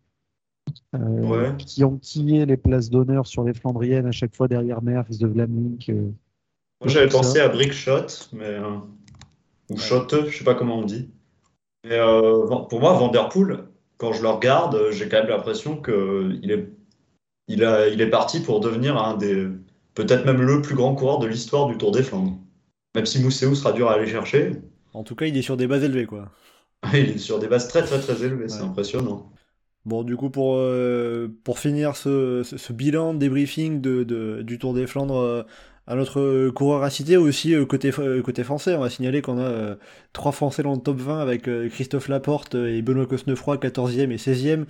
euh, 0.95 0.99
Ouais. 1.27 1.55
qui 1.57 1.83
enquillait 1.83 2.45
les 2.45 2.57
places 2.57 2.89
d'honneur 2.89 3.25
sur 3.27 3.43
les 3.43 3.53
Flandriennes 3.53 4.05
à 4.05 4.11
chaque 4.11 4.35
fois 4.35 4.47
derrière 4.47 4.81
Merckx 4.81 5.17
de 5.17 5.27
Vlaming. 5.27 6.13
Moi, 6.81 6.89
j'avais 6.89 7.09
Ça. 7.09 7.09
pensé 7.09 7.39
à 7.39 7.47
Brickshot, 7.49 8.07
mais 8.33 8.45
euh, 8.45 8.77
ou 9.69 9.77
Shot, 9.79 10.07
je 10.27 10.37
sais 10.37 10.43
pas 10.43 10.55
comment 10.55 10.79
on 10.79 10.83
dit. 10.85 11.11
Mais 11.85 11.99
euh, 11.99 12.47
pour 12.69 12.79
moi, 12.81 12.93
Van 12.93 13.09
Der 13.09 13.29
Poel, 13.29 13.65
quand 13.97 14.13
je 14.13 14.21
le 14.23 14.29
regarde, 14.29 14.91
j'ai 14.91 15.09
quand 15.09 15.19
même 15.19 15.29
l'impression 15.29 15.77
que 15.81 16.31
il 16.43 16.51
est, 16.51 16.69
il 17.47 17.63
a, 17.65 17.87
il 17.89 18.01
est 18.01 18.09
parti 18.09 18.41
pour 18.41 18.59
devenir 18.61 18.97
un 18.97 19.17
des, 19.17 19.47
peut-être 19.95 20.25
même 20.25 20.41
le 20.41 20.61
plus 20.61 20.75
grand 20.75 20.95
coureur 20.95 21.19
de 21.19 21.27
l'histoire 21.27 21.67
du 21.67 21.77
Tour 21.77 21.91
des 21.91 22.03
Flandres. 22.03 22.37
Même 22.95 23.05
si 23.07 23.21
Mousseau 23.23 23.55
sera 23.55 23.73
dur 23.73 23.89
à 23.89 23.95
aller 23.95 24.07
chercher, 24.07 24.53
En 24.93 25.03
tout 25.03 25.15
cas, 25.17 25.25
il 25.25 25.35
est 25.35 25.41
sur 25.41 25.57
des 25.57 25.67
bases 25.67 25.83
élevées, 25.83 26.05
quoi. 26.05 26.31
il 26.93 27.09
est 27.11 27.17
sur 27.17 27.39
des 27.39 27.47
bases 27.47 27.67
très 27.67 27.83
très 27.83 27.99
très 27.99 28.23
élevées, 28.23 28.49
c'est 28.49 28.61
impressionnant. 28.63 29.31
Bon, 29.85 30.03
du 30.03 30.15
coup, 30.15 30.29
pour, 30.29 30.55
euh, 30.57 31.27
pour 31.43 31.57
finir 31.57 31.95
ce, 31.95 32.43
ce, 32.43 32.57
ce 32.57 32.71
bilan, 32.73 33.15
débriefing 33.15 33.81
de, 33.81 34.03
de, 34.03 34.43
du 34.43 34.59
Tour 34.59 34.75
des 34.75 34.85
Flandres, 34.85 35.45
euh, 35.89 35.93
un 35.93 35.99
autre 35.99 36.49
coureur 36.51 36.83
à 36.83 36.89
citer 36.89 37.17
aussi 37.17 37.53
euh, 37.55 37.65
côté, 37.65 37.91
euh, 37.99 38.21
côté 38.21 38.43
français, 38.43 38.75
on 38.75 38.81
va 38.81 38.89
signaler 38.89 39.21
qu'on 39.21 39.37
a 39.37 39.41
euh, 39.41 39.75
trois 40.13 40.31
Français 40.31 40.63
dans 40.63 40.73
le 40.73 40.79
top 40.81 40.97
20 40.97 41.19
avec 41.19 41.47
euh, 41.47 41.69
Christophe 41.69 42.07
Laporte 42.07 42.55
et 42.55 42.81
Benoît 42.81 43.05
Cosnefroy 43.07 43.57
14e 43.57 44.11
et 44.11 44.17
16e, 44.17 44.65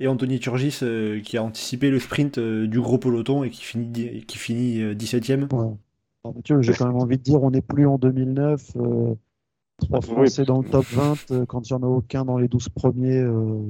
et 0.00 0.08
Anthony 0.08 0.40
Turgis 0.40 0.80
euh, 0.82 1.20
qui 1.20 1.36
a 1.36 1.42
anticipé 1.42 1.90
le 1.90 1.98
sprint 2.00 2.38
euh, 2.38 2.66
du 2.66 2.80
gros 2.80 2.98
peloton 2.98 3.44
et 3.44 3.50
qui 3.50 3.62
finit, 3.64 4.24
qui 4.26 4.38
finit 4.38 4.80
euh, 4.82 4.94
17e. 4.94 5.48
Ouais. 5.52 5.76
Alors, 6.24 6.34
Mathieu, 6.36 6.60
j'ai 6.62 6.74
quand 6.74 6.86
même 6.86 6.96
envie 6.96 7.18
de 7.18 7.22
dire, 7.22 7.42
on 7.42 7.50
n'est 7.50 7.62
plus 7.62 7.86
en 7.86 7.98
2009. 7.98 8.76
euh, 8.76 9.14
trois 9.78 10.00
Oui. 10.08 10.30
Français 10.30 10.44
dans 10.44 10.60
le 10.62 10.68
top 10.68 10.92
20, 10.92 11.30
euh, 11.32 11.46
quand 11.46 11.68
il 11.70 11.74
n'y 11.74 11.78
en 11.78 11.86
a 11.86 11.88
aucun 11.90 12.24
dans 12.24 12.38
les 12.38 12.48
12 12.48 12.68
premiers. 12.70 13.18
euh, 13.20 13.62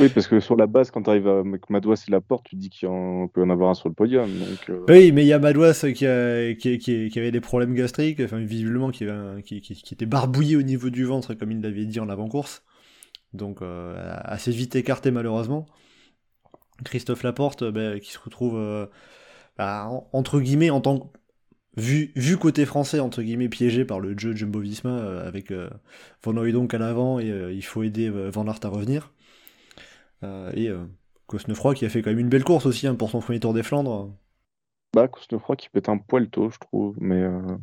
Oui, 0.00 0.08
parce 0.08 0.26
que 0.26 0.40
sur 0.40 0.56
la 0.56 0.66
base, 0.66 0.90
quand 0.90 1.02
tu 1.02 1.10
arrives 1.10 1.28
à 1.28 1.42
Madouas 1.68 2.04
et 2.06 2.10
Laporte, 2.10 2.44
tu 2.44 2.56
dis 2.56 2.70
qu'il 2.70 2.88
peut 3.32 3.42
en 3.42 3.50
avoir 3.50 3.70
un 3.70 3.74
sur 3.74 3.88
le 3.88 3.94
podium. 3.94 4.28
Euh, 4.68 4.84
Oui, 4.88 5.12
mais 5.12 5.24
il 5.24 5.28
y 5.28 5.32
a 5.32 5.38
Madouas 5.38 5.86
qui, 5.94 6.06
a- 6.06 6.54
qui, 6.54 7.12
avait 7.16 7.30
des 7.30 7.40
problèmes 7.40 7.74
gastriques, 7.74 8.20
enfin 8.20 8.38
visiblement 8.38 8.90
qui, 8.90 9.04
un- 9.04 9.38
était 9.38 10.06
barbouillé 10.06 10.56
au 10.56 10.62
niveau 10.62 10.90
du 10.90 11.04
ventre, 11.04 11.34
comme 11.34 11.52
il 11.52 11.60
l'avait 11.60 11.86
dit 11.86 12.00
en 12.00 12.08
avant-course. 12.08 12.62
Donc 13.32 13.62
euh, 13.62 13.94
assez 14.24 14.50
vite 14.50 14.76
écarté 14.76 15.10
malheureusement. 15.10 15.66
Christophe 16.84 17.22
Laporte, 17.22 17.62
euh, 17.62 17.72
ben, 17.72 18.00
qui 18.00 18.12
se 18.12 18.18
retrouve 18.18 18.88
bah, 19.56 19.86
en- 19.88 20.08
entre 20.12 20.40
guillemets 20.40 20.70
en 20.70 20.80
tant 20.80 20.98
que 20.98 21.06
vu, 21.76 22.12
côté 22.38 22.66
français 22.66 23.00
entre 23.00 23.22
guillemets 23.22 23.48
piégé 23.48 23.84
par 23.84 24.00
le 24.00 24.18
jeu 24.18 24.34
Jumbo 24.34 24.60
Visma 24.60 25.20
avec 25.20 25.50
euh, 25.52 25.70
Van 26.24 26.32
donc 26.34 26.74
à 26.74 26.78
l'avant 26.78 27.20
et 27.20 27.28
il 27.52 27.62
faut 27.64 27.82
aider 27.82 28.10
Van 28.10 28.46
Aert 28.46 28.60
à 28.64 28.68
revenir. 28.68 29.12
Euh, 30.26 30.52
et 30.54 30.68
euh, 30.68 30.84
Cosnefroy 31.26 31.74
qui 31.74 31.84
a 31.84 31.88
fait 31.88 32.02
quand 32.02 32.10
même 32.10 32.18
une 32.18 32.28
belle 32.28 32.44
course 32.44 32.66
aussi 32.66 32.86
hein, 32.86 32.94
pour 32.94 33.10
son 33.10 33.20
premier 33.20 33.40
tour 33.40 33.54
des 33.54 33.62
Flandres. 33.62 34.12
bah, 34.94 35.08
Cosnefroy 35.08 35.56
qui 35.56 35.68
pète 35.68 35.88
un 35.88 35.98
poil 35.98 36.28
tôt, 36.28 36.50
je 36.50 36.58
trouve. 36.58 36.96
Mais, 37.00 37.22
euh, 37.22 37.56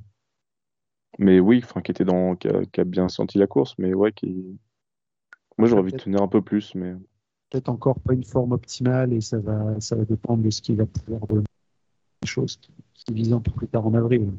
mais 1.20 1.40
oui, 1.40 1.62
enfin, 1.64 1.82
qui 1.82 1.92
était 1.92 2.06
dans, 2.06 2.36
qui 2.36 2.48
a, 2.48 2.66
qui 2.66 2.82
a 2.82 2.84
bien 2.84 3.10
senti 3.10 3.38
la 3.38 3.48
course, 3.48 3.76
mais 3.78 3.94
ouais, 3.94 4.12
qui. 4.12 4.60
Moi, 5.58 5.68
j'aurais 5.68 5.82
envie 5.82 5.92
de 5.92 5.98
tenir 5.98 6.22
un 6.22 6.28
peu 6.28 6.42
plus, 6.42 6.74
mais 6.76 6.96
Peut-être 7.50 7.70
encore 7.70 8.00
pas 8.00 8.14
une 8.14 8.24
forme 8.24 8.54
optimale 8.54 9.14
et 9.14 9.22
ça 9.22 9.38
va, 9.38 9.80
ça 9.80 9.96
va 9.96 10.06
dépendre 10.06 10.42
de 10.42 10.50
ce 10.50 10.60
qu'il 10.60 10.76
va 10.76 10.88
pouvoir 10.88 11.28
donner. 11.28 11.44
Des 12.24 12.28
choses 12.28 12.58
qui, 12.58 12.72
qui 12.96 13.14
visent 13.14 13.34
un 13.34 13.42
peu 13.42 13.52
plus 13.52 13.68
tard 13.68 13.86
en 13.86 13.94
avril. 13.94 14.32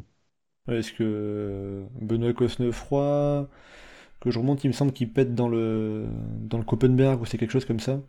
Ouais, 0.66 0.78
Est-ce 0.78 0.92
que 0.92 1.84
Benoît 2.00 2.32
Cosnefroy, 2.32 3.48
que 4.24 4.30
je 4.30 4.38
remonte, 4.38 4.64
il 4.64 4.68
me 4.68 4.72
semble 4.72 4.92
qu'il 4.92 5.10
pète 5.10 5.34
dans 5.34 5.48
le 5.48 6.06
dans 6.40 6.58
le 6.58 6.64
Koppenberg 6.64 7.20
ou 7.20 7.26
c'est 7.26 7.38
quelque 7.38 7.52
chose 7.52 7.66
comme 7.66 7.80
ça. 7.80 8.00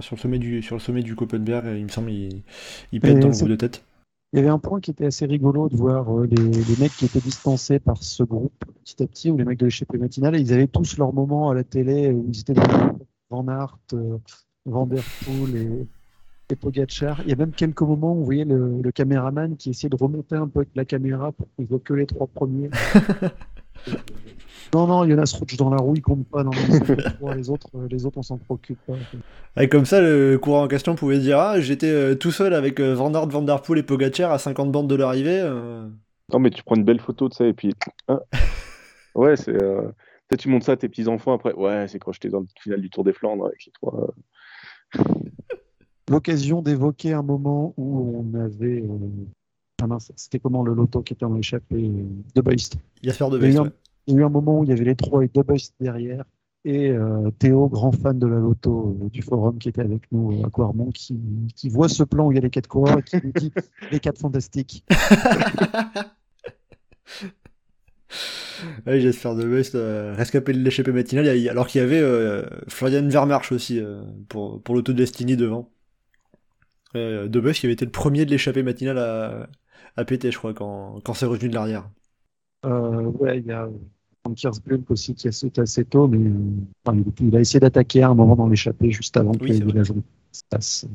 Sur 0.00 0.16
le 0.16 0.20
sommet 0.20 0.38
du 0.38 0.62
sur 0.62 0.74
le 0.74 0.80
sommet 0.80 1.02
du 1.02 1.14
Koppenberg, 1.14 1.66
il 1.76 1.84
me 1.84 1.88
semble 1.88 2.10
il, 2.10 2.42
il 2.90 3.00
pète 3.00 3.18
Et 3.18 3.20
dans 3.20 3.28
le 3.28 3.34
groupe 3.34 3.48
de 3.48 3.56
tête. 3.56 3.84
Il 4.32 4.38
y 4.38 4.40
avait 4.40 4.48
un 4.48 4.58
point 4.58 4.80
qui 4.80 4.90
était 4.90 5.06
assez 5.06 5.26
rigolo 5.26 5.68
de 5.68 5.76
voir 5.76 6.12
euh, 6.12 6.26
les, 6.26 6.36
les 6.36 6.76
mecs 6.80 6.90
qui 6.90 7.04
étaient 7.04 7.20
distancés 7.20 7.78
par 7.78 8.02
ce 8.02 8.24
groupe 8.24 8.64
petit 8.82 9.00
à 9.02 9.06
petit, 9.06 9.30
ou 9.30 9.36
les 9.36 9.44
mecs 9.44 9.60
de 9.60 9.66
l'échappée 9.66 9.96
matinale, 9.96 10.40
ils 10.40 10.52
avaient 10.52 10.66
tous 10.66 10.98
leur 10.98 11.12
moment 11.12 11.50
à 11.50 11.54
la 11.54 11.62
télé 11.62 12.10
où 12.10 12.26
ils 12.28 12.40
étaient 12.40 12.54
dans 12.54 12.98
Van 13.30 13.46
Aert, 13.46 13.78
euh, 13.92 14.18
Van 14.66 14.86
Der 14.86 15.04
Poel 15.24 15.56
et, 15.56 15.86
et 16.50 16.56
Pogacar. 16.56 17.20
Il 17.22 17.28
y 17.28 17.32
a 17.32 17.36
même 17.36 17.52
quelques 17.52 17.82
moments 17.82 18.14
où 18.14 18.16
vous 18.16 18.24
voyez 18.24 18.44
le, 18.44 18.82
le 18.82 18.90
caméraman 18.90 19.56
qui 19.56 19.70
essayait 19.70 19.88
de 19.88 19.96
remonter 19.96 20.34
un 20.34 20.48
peu 20.48 20.60
avec 20.60 20.74
la 20.74 20.84
caméra 20.84 21.30
pour 21.30 21.46
qu'il 21.54 21.66
voit 21.66 21.78
que 21.78 21.94
les 21.94 22.06
trois 22.06 22.26
premiers. 22.26 22.70
non, 24.72 24.86
non, 24.86 25.08
Jonas 25.08 25.36
Rouge 25.38 25.56
dans 25.56 25.70
la 25.70 25.76
roue, 25.76 25.94
il 25.96 26.02
compte 26.02 26.26
pas. 26.28 26.42
Non, 26.44 26.50
non, 26.50 26.78
c'est 26.86 27.36
les 27.36 27.50
autres, 27.50 27.68
euh, 27.74 27.86
les 27.90 28.06
autres, 28.06 28.18
on 28.18 28.22
s'en 28.22 28.38
préoccupe 28.38 28.78
pas. 28.86 28.94
Et 29.62 29.68
comme 29.68 29.84
ça, 29.84 30.00
le 30.00 30.38
coureur 30.38 30.62
en 30.62 30.68
question 30.68 30.94
pouvait 30.94 31.18
dire 31.18 31.38
ah 31.38 31.60
j'étais 31.60 31.86
euh, 31.90 32.14
tout 32.14 32.30
seul 32.32 32.54
avec 32.54 32.80
euh, 32.80 32.94
Van 32.94 33.12
Aert, 33.14 33.28
Van 33.28 33.42
Der 33.42 33.60
Poel 33.62 33.78
et 33.78 33.82
Pogacar 33.82 34.32
à 34.32 34.38
50 34.38 34.72
bandes 34.72 34.88
de 34.88 34.94
l'arrivée. 34.94 35.40
euh. 35.42 35.88
Non, 36.32 36.38
mais 36.38 36.50
tu 36.50 36.62
prends 36.62 36.74
une 36.76 36.84
belle 36.84 37.00
photo 37.00 37.28
de 37.28 37.34
ça 37.34 37.46
et 37.46 37.52
puis. 37.52 37.72
ah. 38.08 38.20
Ouais, 39.14 39.36
c'est. 39.36 39.54
euh, 39.62 39.82
Peut-être 40.28 40.40
tu 40.40 40.48
montres 40.48 40.66
ça 40.66 40.72
à 40.72 40.76
tes 40.76 40.88
petits-enfants 40.88 41.34
après. 41.34 41.52
Ouais, 41.52 41.86
c'est 41.86 41.98
quand 41.98 42.10
j'étais 42.12 42.30
dans 42.30 42.40
le 42.40 42.46
final 42.60 42.80
du 42.80 42.88
Tour 42.90 43.04
des 43.04 43.12
Flandres 43.12 43.46
avec 43.46 43.64
les 43.66 43.72
trois. 43.72 44.08
euh, 44.98 45.02
l'occasion 46.10 46.62
d'évoquer 46.62 47.12
un 47.12 47.22
moment 47.22 47.74
où 47.76 48.24
on 48.24 48.38
avait. 48.40 48.82
euh, 48.82 48.88
ah 49.82 49.86
mince, 49.86 50.10
c'était 50.16 50.38
comment 50.38 50.62
le 50.62 50.72
loto 50.74 51.02
qui 51.02 51.12
était 51.12 51.24
en 51.24 51.36
échappé 51.36 51.76
euh, 51.76 52.04
de 52.34 52.40
Beust. 52.40 52.76
Jasper 53.02 53.28
de 53.30 53.46
Il 53.46 53.60
il 54.06 54.14
y 54.14 54.16
a 54.18 54.20
eu 54.20 54.24
un 54.24 54.28
moment 54.28 54.60
où 54.60 54.64
il 54.64 54.70
y 54.70 54.72
avait 54.72 54.84
les 54.84 54.96
trois 54.96 55.24
et 55.24 55.28
de 55.32 55.42
Beust 55.42 55.74
derrière. 55.80 56.24
Et 56.66 56.88
euh, 56.90 57.30
Théo, 57.38 57.68
grand 57.68 57.92
fan 57.92 58.18
de 58.18 58.26
la 58.26 58.38
loto 58.38 58.96
euh, 59.02 59.08
du 59.10 59.20
forum 59.20 59.58
qui 59.58 59.68
était 59.68 59.82
avec 59.82 60.10
nous 60.12 60.40
euh, 60.40 60.46
à 60.46 60.50
Quarmont, 60.50 60.90
qui, 60.92 61.18
qui 61.54 61.68
voit 61.68 61.90
ce 61.90 62.02
plan 62.04 62.26
où 62.26 62.32
il 62.32 62.36
y 62.36 62.38
a 62.38 62.40
les 62.40 62.48
quatre 62.50 62.68
coureurs 62.68 62.98
et 62.98 63.02
qui 63.02 63.16
nous 63.22 63.32
dit 63.32 63.52
les 63.90 64.00
quatre 64.00 64.18
fantastiques. 64.18 64.82
Ouais, 68.86 69.00
Jasper 69.00 69.34
de 69.34 69.62
euh, 69.74 70.14
rescapé 70.14 70.52
de 70.52 70.58
l'échappée 70.58 70.92
matinale, 70.92 71.28
alors 71.48 71.66
qu'il 71.66 71.80
y 71.80 71.84
avait 71.84 72.02
Florian 72.68 73.06
Vermarche 73.08 73.52
aussi 73.52 73.80
pour, 74.28 74.62
pour 74.62 74.74
l'auto 74.74 74.92
Destiny 74.92 75.36
devant. 75.36 75.70
De 76.94 77.52
qui 77.52 77.66
avait 77.66 77.72
été 77.72 77.84
le 77.84 77.90
premier 77.90 78.24
de 78.24 78.30
l'échappée 78.30 78.62
matinale 78.62 78.98
à, 78.98 79.48
à 79.96 80.04
péter, 80.04 80.30
je 80.30 80.38
crois, 80.38 80.54
quand, 80.54 81.00
quand 81.04 81.12
c'est 81.14 81.26
revenu 81.26 81.48
de 81.48 81.54
l'arrière. 81.54 81.90
Ouais, 82.62 83.38
il 83.38 83.46
y 83.46 83.52
a 83.52 83.68
Kiersbulk 84.32 84.90
aussi 84.90 85.14
qui 85.14 85.28
a 85.28 85.32
sauté 85.32 85.60
assez 85.60 85.84
tôt, 85.84 86.08
mais 86.08 86.18
euh, 86.18 86.32
enfin, 86.84 86.98
il, 87.20 87.36
a 87.36 87.40
essayé 87.40 87.60
d'attaquer 87.60 88.02
à 88.02 88.08
un 88.08 88.14
moment 88.14 88.36
dans 88.36 88.48
l'échappée 88.48 88.90
juste 88.90 89.16
avant 89.16 89.36
Oui, 89.40 89.58
que 89.58 89.64
vrai. 89.64 89.72
village 89.72 89.92
se 90.32 90.42
passe. 90.48 90.86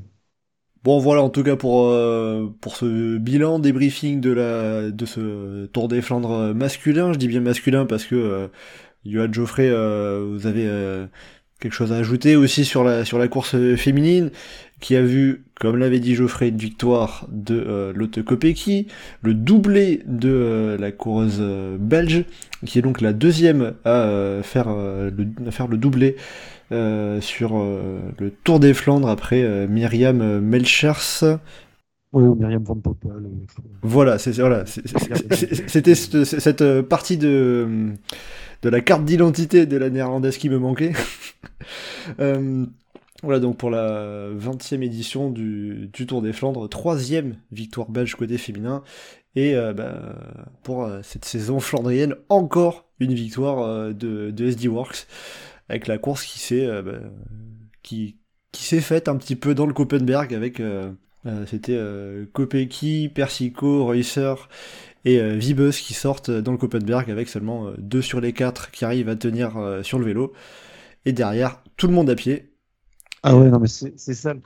Bon, 0.83 0.97
voilà, 0.99 1.21
en 1.21 1.29
tout 1.29 1.43
cas 1.43 1.57
pour, 1.57 1.89
euh, 1.89 2.47
pour 2.61 2.77
ce 2.77 3.17
bilan, 3.17 3.59
débriefing 3.59 4.21
de, 4.21 4.31
la, 4.31 4.91
de 4.91 5.05
ce 5.05 5.65
Tour 5.67 5.89
des 5.89 6.01
Flandres 6.01 6.53
masculin. 6.55 7.11
Je 7.11 7.17
dis 7.19 7.27
bien 7.27 7.41
masculin 7.41 7.85
parce 7.85 8.05
que, 8.05 8.15
euh, 8.15 8.47
Johan 9.05 9.31
Geoffrey, 9.33 9.69
euh, 9.69 10.25
vous 10.31 10.47
avez 10.47 10.67
euh, 10.67 11.07
quelque 11.59 11.73
chose 11.73 11.91
à 11.91 11.97
ajouter 11.97 12.35
aussi 12.35 12.65
sur 12.65 12.83
la, 12.83 13.03
sur 13.05 13.17
la 13.19 13.27
course 13.27 13.55
féminine, 13.75 14.31
qui 14.79 14.95
a 14.95 15.01
vu, 15.01 15.43
comme 15.59 15.75
l'avait 15.77 15.99
dit 15.99 16.15
Geoffrey, 16.15 16.47
une 16.49 16.57
victoire 16.57 17.27
de 17.31 17.55
euh, 17.67 17.91
Lotte 17.93 18.23
Kopecky, 18.23 18.87
le 19.21 19.33
doublé 19.33 20.01
de 20.05 20.29
euh, 20.29 20.77
la 20.77 20.91
coureuse 20.91 21.39
euh, 21.41 21.77
belge, 21.77 22.23
qui 22.65 22.79
est 22.79 22.81
donc 22.81 23.01
la 23.01 23.11
deuxième 23.11 23.73
à 23.83 24.03
euh, 24.03 24.41
faire, 24.41 24.67
euh, 24.69 25.11
le, 25.15 25.27
à 25.47 25.51
faire 25.51 25.67
le 25.67 25.75
doublé 25.77 26.15
euh, 26.71 27.19
sur 27.19 27.57
euh, 27.57 27.99
le 28.19 28.31
Tour 28.31 28.59
des 28.61 28.73
Flandres 28.73 29.09
après 29.09 29.41
euh, 29.43 29.67
Myriam 29.67 30.21
euh, 30.21 30.39
Melchers. 30.39 31.37
Oui, 32.13 32.23
ou 32.23 32.35
Myriam 32.35 32.63
Van 32.63 32.75
Poppel. 32.75 33.11
euh, 33.11 33.29
Voilà, 33.83 34.17
c'est 34.17 34.31
voilà, 34.39 34.65
c'est- 34.65 34.81
c'est- 34.87 35.35
c'est- 35.35 35.69
c'était 35.69 35.95
cette, 35.95 36.23
cette, 36.23 36.61
euh, 36.61 36.81
partie 36.81 37.17
de 37.17 37.67
de 38.61 38.69
la 38.69 38.81
carte 38.81 39.05
d'identité 39.05 39.65
de 39.65 39.77
la 39.77 39.89
néerlandaise 39.89 40.37
qui 40.37 40.49
me 40.49 40.59
manquait. 40.59 40.93
Euh, 42.19 42.65
voilà 43.21 43.39
donc 43.39 43.57
pour 43.57 43.69
la 43.69 44.29
20e 44.31 44.81
édition 44.81 45.29
du, 45.29 45.91
Tour 46.07 46.21
des 46.21 46.33
Flandres, 46.33 46.67
troisième 46.67 47.35
victoire 47.51 47.89
belge 47.89 48.15
côté 48.15 48.37
féminin. 48.37 48.83
Et 49.35 49.55
euh, 49.55 49.73
bah, 49.73 50.15
pour 50.63 50.85
euh, 50.85 51.01
cette 51.03 51.25
saison 51.25 51.59
flandrienne, 51.59 52.15
encore 52.29 52.89
une 52.99 53.13
victoire 53.13 53.93
de, 53.93 54.33
SD 54.39 54.67
Works 54.69 55.05
avec 55.67 55.85
la 55.85 55.99
course 55.99 56.23
qui 56.23 56.39
s'est 56.39 56.65
bah, 56.81 56.99
qui, 57.83 58.15
s'est 58.53 58.81
faite 58.81 59.07
un 59.07 59.17
petit 59.17 59.35
peu 59.35 59.53
dans 59.53 59.67
le 59.67 59.73
Koppenberg 59.73 60.33
avec 60.33 60.61
c'était 61.45 61.77
Persico, 63.13 63.85
Reusser 63.85 64.35
et 65.05 65.19
euh, 65.19 65.35
Vibus 65.35 65.79
qui 65.81 65.93
sortent 65.93 66.31
dans 66.31 66.51
le 66.51 66.57
Koppenberg 66.57 67.09
avec 67.09 67.29
seulement 67.29 67.67
euh, 67.67 67.75
deux 67.77 68.01
sur 68.01 68.21
les 68.21 68.33
quatre 68.33 68.71
qui 68.71 68.85
arrivent 68.85 69.09
à 69.09 69.15
tenir 69.15 69.57
euh, 69.57 69.83
sur 69.83 69.99
le 69.99 70.05
vélo. 70.05 70.33
Et 71.05 71.13
derrière, 71.13 71.63
tout 71.77 71.87
le 71.87 71.93
monde 71.93 72.09
à 72.09 72.15
pied. 72.15 72.51
Ah 73.23 73.35
ouais, 73.37 73.49
non, 73.49 73.59
mais 73.59 73.67
c'est 73.67 73.97
ça 74.13 74.33
le 74.33 74.39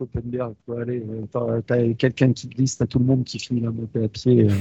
euh, 1.50 1.62
t'as- 1.62 1.94
quelqu'un 1.94 2.34
qui 2.34 2.48
glisse, 2.48 2.78
t'as 2.78 2.88
tout 2.88 3.00
le 3.00 3.06
monde 3.06 3.24
qui 3.24 3.40
finit 3.40 3.62
la 3.62 3.72
montée 3.72 4.04
à 4.04 4.08
pied. 4.08 4.50
euh, 4.50 4.54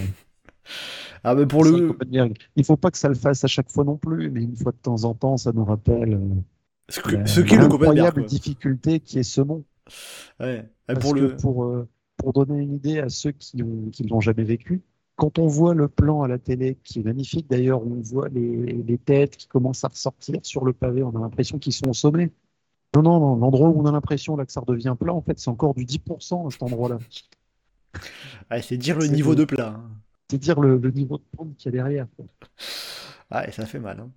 Ah 1.24 1.34
mais 1.34 1.46
pour 1.46 1.64
le. 1.64 1.96
Il 2.56 2.64
faut 2.64 2.76
pas 2.76 2.90
que 2.90 2.98
ça 2.98 3.08
le 3.08 3.14
fasse 3.14 3.44
à 3.44 3.46
chaque 3.48 3.70
fois 3.70 3.84
non 3.84 3.96
plus, 3.96 4.30
mais 4.30 4.42
une 4.42 4.56
fois 4.56 4.72
de 4.72 4.76
temps 4.78 5.04
en 5.04 5.14
temps, 5.14 5.36
ça 5.36 5.52
nous 5.52 5.64
rappelle 5.64 6.14
euh, 6.14 6.20
ce, 6.88 7.00
le 7.00 7.68
Koppenberg. 7.68 7.96
l'incroyable 7.96 8.24
difficulté 8.26 9.00
qui 9.00 9.18
est 9.18 9.22
ce. 9.22 9.40
Ouais. 10.40 10.68
Parce 10.86 11.00
pour 11.00 11.14
le, 11.14 11.36
pour, 11.36 11.64
euh, 11.64 11.88
pour 12.16 12.32
donner 12.32 12.62
une 12.62 12.74
idée 12.74 12.98
à 13.00 13.08
ceux 13.08 13.32
qui 13.32 13.62
ont- 13.62 13.88
qui 13.90 14.04
ne 14.04 14.08
l'ont 14.10 14.20
jamais 14.20 14.44
vécu, 14.44 14.82
quand 15.22 15.38
on 15.38 15.46
voit 15.46 15.74
le 15.74 15.88
plan 15.88 16.22
à 16.22 16.28
la 16.28 16.38
télé, 16.38 16.76
qui 16.84 17.00
est 17.00 17.04
magnifique 17.04 17.48
d'ailleurs, 17.50 17.82
on 17.86 18.00
voit 18.02 18.28
les, 18.28 18.82
les 18.82 18.98
têtes 18.98 19.36
qui 19.36 19.46
commencent 19.48 19.84
à 19.84 19.88
ressortir 19.88 20.38
sur 20.42 20.64
le 20.64 20.72
pavé, 20.72 21.02
on 21.04 21.16
a 21.16 21.20
l'impression 21.20 21.58
qu'ils 21.58 21.72
sont 21.74 21.88
au 21.88 21.94
sommet. 21.94 22.30
Non, 22.96 23.02
non, 23.02 23.20
non, 23.20 23.36
l'endroit 23.36 23.68
où 23.70 23.80
on 23.80 23.86
a 23.86 23.92
l'impression 23.92 24.36
là 24.36 24.46
que 24.46 24.52
ça 24.52 24.60
redevient 24.60 24.96
plat, 25.00 25.14
en 25.14 25.22
fait, 25.22 25.38
c'est 25.38 25.50
encore 25.50 25.74
du 25.74 25.84
10% 25.84 26.46
à 26.48 26.50
cet 26.50 26.62
endroit-là. 26.64 26.98
ouais, 28.50 28.62
c'est 28.62 28.76
dire 28.76 28.98
le 28.98 29.06
niveau 29.06 29.34
de 29.34 29.44
plat. 29.44 29.74
hein. 29.76 29.90
C'est 30.30 30.38
dire 30.38 30.60
le, 30.60 30.78
le 30.78 30.90
niveau 30.90 31.18
de 31.18 31.22
pente 31.36 31.56
qu'il 31.58 31.74
y 31.74 31.78
a 31.78 31.82
derrière. 31.82 32.06
Ah, 33.30 33.46
et 33.48 33.52
ça 33.52 33.66
fait 33.66 33.78
mal. 33.80 34.00
hein. 34.00 34.10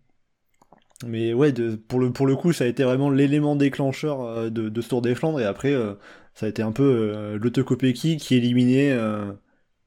Mais 1.06 1.34
ouais, 1.34 1.52
de- 1.52 1.76
pour, 1.76 2.00
le, 2.00 2.12
pour 2.12 2.26
le 2.26 2.36
coup, 2.36 2.54
ça 2.54 2.64
a 2.64 2.68
été 2.68 2.84
vraiment 2.84 3.10
l'élément 3.10 3.56
déclencheur 3.56 4.22
euh, 4.22 4.50
de, 4.50 4.70
de 4.70 4.82
ce 4.82 4.90
Tour 4.90 5.02
des 5.02 5.14
Flandres. 5.16 5.40
Et 5.42 5.46
après, 5.46 5.74
euh, 5.74 5.96
ça 6.34 6.46
a 6.46 6.50
été 6.50 6.62
un 6.62 6.72
peu 6.72 6.84
euh, 6.84 7.38
l'autocopéki 7.38 8.18
qui 8.18 8.36
éliminait. 8.36 8.92
euh, 8.92 9.34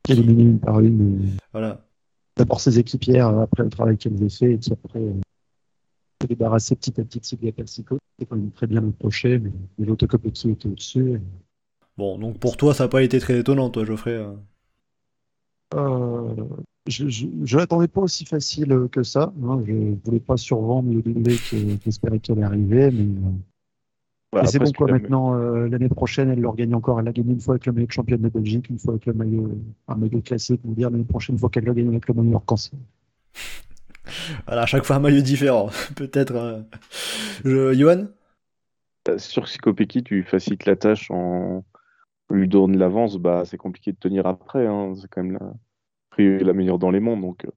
Une 0.08 0.58
par 0.58 0.80
une. 0.80 1.36
voilà. 1.52 1.84
D'abord 2.36 2.60
ses 2.60 2.78
équipières, 2.78 3.28
après 3.38 3.64
le 3.64 3.68
travail 3.68 3.96
qu'elles 3.98 4.14
avaient 4.14 4.28
fait, 4.28 4.52
et 4.52 4.58
puis 4.58 4.72
après 4.72 5.00
euh, 5.00 5.12
se 6.22 6.26
débarrasser 6.28 6.76
petit 6.76 7.00
à 7.00 7.04
petit 7.04 7.18
de 7.20 7.24
Silvia 7.24 7.52
Calcico. 7.52 7.98
C'est 8.18 8.26
quand 8.26 8.36
même 8.36 8.50
très 8.52 8.66
bien 8.66 8.86
approché, 8.88 9.38
mais, 9.38 9.50
mais 9.78 9.86
l'autocopéki 9.86 10.50
était 10.50 10.68
au-dessus. 10.68 11.14
et- 11.14 11.20
Bon, 11.96 12.16
donc 12.18 12.38
pour 12.38 12.56
toi, 12.56 12.74
ça 12.74 12.84
n'a 12.84 12.88
pas 12.88 13.02
été 13.02 13.18
très 13.18 13.38
étonnant, 13.40 13.70
toi, 13.70 13.84
Geoffrey. 13.84 14.12
euh. 14.12 14.32
Euh, 15.74 16.34
je 16.86 17.08
je 17.08 17.56
l'attendais 17.58 17.88
pas 17.88 18.00
aussi 18.00 18.24
facile 18.24 18.72
euh, 18.72 18.88
que 18.88 19.02
ça. 19.02 19.32
hein. 19.44 19.62
Je 19.66 19.94
voulais 20.04 20.20
pas 20.20 20.36
survendre 20.36 20.90
le 20.92 21.02
doublé 21.02 21.36
que 21.50 21.56
j'espérais 21.84 22.18
qu'il 22.20 22.34
allait 22.34 22.44
arriver, 22.44 22.90
mais, 22.90 23.06
c'est 24.46 24.58
bon 24.58 24.72
quoi. 24.72 24.86
Maintenant, 24.92 25.34
euh, 25.34 25.68
l'année 25.68 25.88
prochaine, 25.88 26.28
elle 26.30 26.40
le 26.40 26.48
regagne 26.48 26.74
encore. 26.74 26.98
Elle 26.98 27.06
l'a 27.06 27.12
gagné 27.12 27.32
une 27.32 27.40
fois 27.40 27.54
avec 27.54 27.66
le 27.66 27.72
maillot 27.72 27.86
de 27.86 27.92
championne 27.92 28.20
de 28.20 28.28
Belgique, 28.28 28.68
une 28.68 28.78
fois 28.78 28.92
avec 28.94 29.06
le 29.06 29.12
maillot, 29.14 29.50
un 29.88 29.94
maillot 29.94 30.20
classique. 30.20 30.60
On 30.64 30.68
va 30.70 30.74
dire 30.74 30.90
l'année 30.90 31.04
prochaine, 31.04 31.36
il 31.36 31.38
faut 31.38 31.48
qu'elle 31.48 31.64
le 31.64 31.72
gagne 31.72 31.88
avec 31.88 32.06
le 32.08 32.14
maillot 32.14 32.36
arc-en-ciel. 32.36 32.78
Voilà, 34.46 34.62
à 34.62 34.66
chaque 34.66 34.84
fois 34.84 34.96
un 34.96 35.00
maillot 35.00 35.20
différent. 35.22 35.68
Peut-être. 35.96 36.34
euh, 36.34 36.60
je- 37.44 37.72
Johan? 37.74 38.06
Euh, 39.08 39.18
Sur 39.18 39.48
Sikopeki, 39.48 40.02
tu 40.02 40.22
facilites 40.24 40.66
la 40.66 40.76
tâche 40.76 41.10
en 41.10 41.64
lui 42.30 42.46
donnant 42.48 42.68
de 42.68 42.78
l'avance, 42.78 43.16
bah, 43.16 43.44
c'est 43.46 43.56
compliqué 43.56 43.92
de 43.92 43.96
tenir 43.98 44.26
après. 44.26 44.66
hein. 44.66 44.92
C'est 45.00 45.08
quand 45.08 45.22
même 45.22 45.38
la, 46.18 46.44
la 46.44 46.52
meilleure 46.52 46.78
dans 46.78 46.90
les 46.90 47.00
mondes. 47.00 47.22
Donc, 47.22 47.46
euh, 47.46 47.50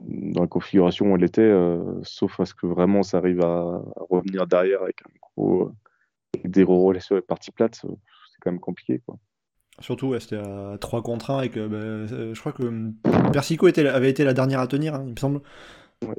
dans 0.00 0.40
la 0.42 0.48
configuration 0.48 1.12
où 1.12 1.16
elle 1.16 1.22
était, 1.22 1.42
euh, 1.42 2.00
sauf 2.02 2.40
à 2.40 2.44
ce 2.44 2.54
que 2.54 2.66
vraiment 2.66 3.04
ça 3.04 3.18
arrive 3.18 3.40
à, 3.42 3.46
à 3.46 3.82
revenir 4.10 4.46
derrière 4.48 4.82
avec 4.82 5.00
un 5.06 5.10
euh, 5.38 5.72
avec 6.34 6.50
des 6.50 6.62
relais 6.62 7.00
sur 7.00 7.14
les 7.14 7.22
parties 7.22 7.50
plates, 7.50 7.80
euh, 7.84 7.94
c'est 8.30 8.38
quand 8.40 8.50
même 8.50 8.60
compliqué. 8.60 9.00
Quoi. 9.06 9.18
Surtout, 9.80 10.08
ouais, 10.08 10.20
c'était 10.20 10.36
à 10.36 10.76
3 10.80 11.02
contre 11.02 11.30
1 11.30 11.42
et 11.42 11.50
que 11.50 11.66
bah, 11.66 11.76
euh, 11.76 12.34
je 12.34 12.40
crois 12.40 12.52
que 12.52 12.62
euh, 12.62 12.92
Persico 13.32 13.68
était, 13.68 13.86
avait 13.86 14.10
été 14.10 14.24
la 14.24 14.32
dernière 14.32 14.60
à 14.60 14.66
tenir, 14.66 14.94
hein, 14.94 15.04
il 15.06 15.12
me 15.12 15.18
semble. 15.18 15.40
Ouais. 16.02 16.16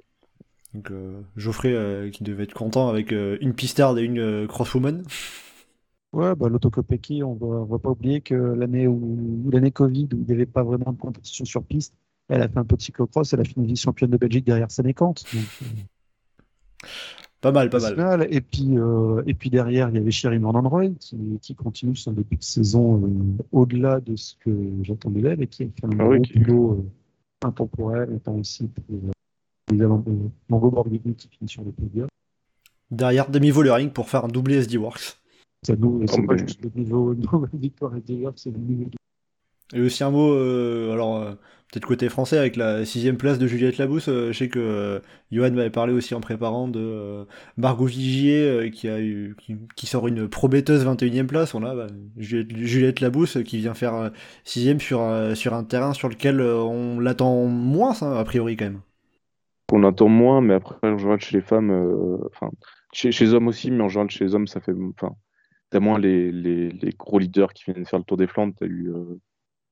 Donc 0.74 0.91
euh, 0.91 1.22
Geoffrey 1.36 1.74
euh, 1.74 2.09
qui 2.11 2.24
devait 2.24 2.43
être 2.43 2.53
content 2.53 2.89
avec 2.89 3.11
euh, 3.13 3.38
une 3.41 3.53
pistarde 3.53 3.97
et 3.97 4.03
une 4.03 4.20
euh, 4.20 4.47
crosswoman. 4.47 5.03
Ouais, 6.13 6.34
bah, 6.36 6.47
l'autocopéki, 6.47 7.22
on 7.22 7.38
on 7.41 7.65
va 7.65 7.80
pas 7.80 7.89
oublier 7.89 8.22
que 8.22 8.34
l'année 8.34 8.88
où, 8.88 9.49
l'année 9.51 9.72
Covid, 9.72 10.07
où 10.13 10.18
il 10.22 10.26
n'y 10.26 10.32
avait 10.32 10.45
pas 10.45 10.63
vraiment 10.63 10.93
de 10.93 10.97
compétition 10.97 11.43
sur 11.43 11.63
piste, 11.63 11.93
elle 12.30 12.41
a 12.41 12.47
fait 12.47 12.57
un 12.57 12.63
peu 12.63 12.78
de 12.78 12.82
cyclocross, 12.82 13.34
elle 13.34 13.41
a 13.41 13.43
fini 13.43 13.68
vice-championne 13.68 14.09
de 14.09 14.18
Belgique 14.18 14.45
derrière 14.45 14.72
Sénécante. 14.72 15.26
Donc, 15.34 15.43
Pas 17.41 17.51
mal, 17.51 17.69
pas 17.69 17.79
c'est 17.79 17.95
mal. 17.95 18.19
mal. 18.19 18.27
Et 18.33 18.41
puis, 18.41 18.77
euh, 18.77 19.21
et 19.27 19.33
puis 19.33 19.49
derrière, 19.49 19.89
il 19.89 19.95
y 19.95 19.99
avait 19.99 20.11
Sherry 20.11 20.39
Mornan-Roy 20.39 20.89
qui, 20.99 21.38
qui 21.41 21.53
continue 21.55 21.95
son 21.95 22.11
début 22.13 22.35
de 22.35 22.43
saison 22.43 23.01
euh, 23.03 23.43
au-delà 23.51 23.99
de 23.99 24.15
ce 24.15 24.35
que 24.39 24.51
j'attendais 24.81 25.21
d'elle 25.21 25.41
et 25.43 25.47
qui 25.47 25.63
a 25.63 25.67
fait 25.67 25.85
un 25.85 25.89
Ah 25.99 26.17
gros 26.17 26.17
boulot 26.35 26.71
euh, 26.73 27.47
intemporel, 27.47 28.13
étant 28.15 28.35
aussi 28.35 28.67
pour 28.67 28.83
euh, 28.95 29.11
les 29.71 29.81
avant 29.83 29.99
de 29.99 30.11
Mongo 30.49 30.71
Borghini 30.71 31.13
qui 31.15 31.27
finit 31.29 31.49
sur 31.49 31.63
le 31.63 31.71
podium. 31.71 32.07
Derrière 32.89 33.29
Demi 33.29 33.51
Vollering 33.51 33.91
pour 33.91 34.09
faire 34.09 34.25
un 34.25 34.29
doublé 34.29 34.55
SD 34.55 34.77
Works. 34.77 35.19
C'est 35.63 35.77
Oh, 35.83 35.99
pas 36.25 36.33
mais- 36.33 36.39
juste 36.39 36.63
le 36.63 36.71
niveau, 36.75 37.13
niveau 37.13 37.45
victoire 37.53 37.95
et 37.95 38.01
d'ailleurs, 38.01 38.33
c'est 38.35 38.51
le 38.51 38.57
niveau 38.57 38.89
Et 39.74 39.82
aussi 39.82 40.03
un 40.03 40.11
mot, 40.11 40.34
euh, 40.34 40.93
alors 40.93 41.18
euh, 41.18 41.32
peut-être 41.72 41.86
côté 41.86 42.07
français, 42.07 42.38
avec 42.38 42.55
la 42.55 42.86
sixième 42.86 43.18
place 43.18 43.38
de 43.38 43.47
Juliette 43.47 43.78
Labousse. 43.78 44.07
euh, 44.07 44.32
je 44.32 44.38
sais 44.38 44.47
que 44.47 45.01
Johan 45.32 45.51
m'avait 45.51 45.70
parlé 45.70 45.91
aussi 45.91 46.15
en 46.15 46.22
préparant 46.22 46.70
de 46.70 47.26
Margot 47.57 47.86
Vigier 47.86 48.72
qui, 48.74 48.88
a 48.88 48.97
qui, 49.76 49.88
sort 49.88 50.07
une 50.07 50.30
prometteuse 50.30 50.86
21e 50.86 51.26
place. 51.26 51.53
On 51.53 51.63
a 51.63 51.76
bah, 51.76 51.88
Juliette, 52.15 52.55
Juliette 52.55 52.99
Labousse 53.01 53.39
qui 53.43 53.57
vient 53.57 53.74
faire 53.74 54.11
sixième 54.45 54.80
sur, 54.80 55.01
sur 55.36 55.53
un 55.53 55.63
terrain 55.65 55.93
sur 55.93 56.07
lequel 56.07 56.39
on 56.41 56.99
l'attend 56.99 57.45
moins, 57.45 57.93
ça, 57.93 58.18
a 58.18 58.24
priori 58.24 58.55
quand 58.55 58.65
même. 58.65 58.82
On 59.74 59.84
entend 59.84 60.07
moins, 60.07 60.39
mais 60.39 60.53
après, 60.53 60.78
en 60.82 60.97
général, 60.97 61.20
chez 61.20 61.36
les 61.36 61.43
femmes, 61.43 61.72
enfin, 62.28 62.49
chez, 62.93 63.09
les 63.09 63.34
hommes 63.34 63.49
aussi, 63.49 63.70
mais 63.70 63.84
en 63.84 63.89
général, 63.89 64.09
chez 64.09 64.24
les 64.24 64.34
hommes, 64.34 64.47
ça 64.47 64.61
fait. 64.61 64.72
Enfin, 64.95 65.13
t'as 65.70 65.82
moins 65.82 65.99
les, 65.99 66.32
les, 66.32 66.70
les 66.70 66.91
gros 66.91 67.20
leaders 67.20 67.51
qui 67.51 67.65
viennent 67.65 67.86
faire 67.86 67.99
le 67.99 68.05
Tour 68.05 68.15
des 68.15 68.28
Flandres. 68.28 68.53
T'as 68.57 68.65
eu, 68.65 68.93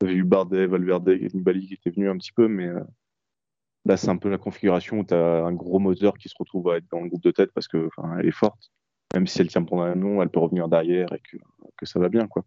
euh, 0.04 0.06
t'avais 0.06 0.14
eu 0.14 0.24
Bardet, 0.24 0.68
Valverde, 0.68 1.10
Nibali 1.34 1.68
qui 1.68 1.74
étaient 1.74 1.90
venus 1.90 2.10
un 2.10 2.18
petit 2.18 2.32
peu, 2.32 2.48
mais 2.48 2.68
euh, 2.68 2.82
là, 3.86 3.98
c'est 3.98 4.10
un 4.10 4.18
peu 4.18 4.30
la 4.30 4.38
configuration 4.38 5.00
où 5.00 5.04
t'as 5.04 5.44
un 5.44 5.54
gros 5.54 5.80
moteur 5.80 6.18
qui 6.18 6.30
se 6.30 6.36
retrouve 6.38 6.70
à 6.70 6.78
être 6.78 6.90
dans 6.92 7.02
le 7.02 7.10
groupe 7.10 7.24
de 7.24 7.32
tête 7.32 7.52
parce 7.54 7.68
que, 7.68 7.88
enfin, 7.88 8.18
elle 8.20 8.28
est 8.28 8.32
forte. 8.32 8.72
Même 9.14 9.28
si 9.28 9.42
elle 9.42 9.48
tient 9.48 9.64
pendant 9.64 9.84
un 9.84 9.96
nom, 9.96 10.22
elle 10.22 10.30
peut 10.30 10.40
revenir 10.40 10.68
derrière 10.68 11.08
et 11.14 11.22
que, 11.78 11.86
ça 11.86 12.00
va 12.00 12.10
bien, 12.10 12.28
quoi. 12.28 12.44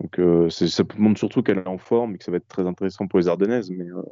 Donc, 0.00 0.18
euh, 0.20 0.48
c'est- 0.48 0.68
ça 0.68 0.84
montre 0.96 1.18
surtout 1.18 1.42
qu'elle 1.42 1.58
est 1.58 1.66
en 1.66 1.78
forme 1.78 2.14
et 2.14 2.18
que 2.18 2.24
ça 2.24 2.30
va 2.30 2.36
être 2.36 2.46
très 2.46 2.66
intéressant 2.66 3.08
pour 3.08 3.18
les 3.18 3.28
Ardennaises, 3.28 3.70
mais 3.70 3.86
euh, 3.86 4.02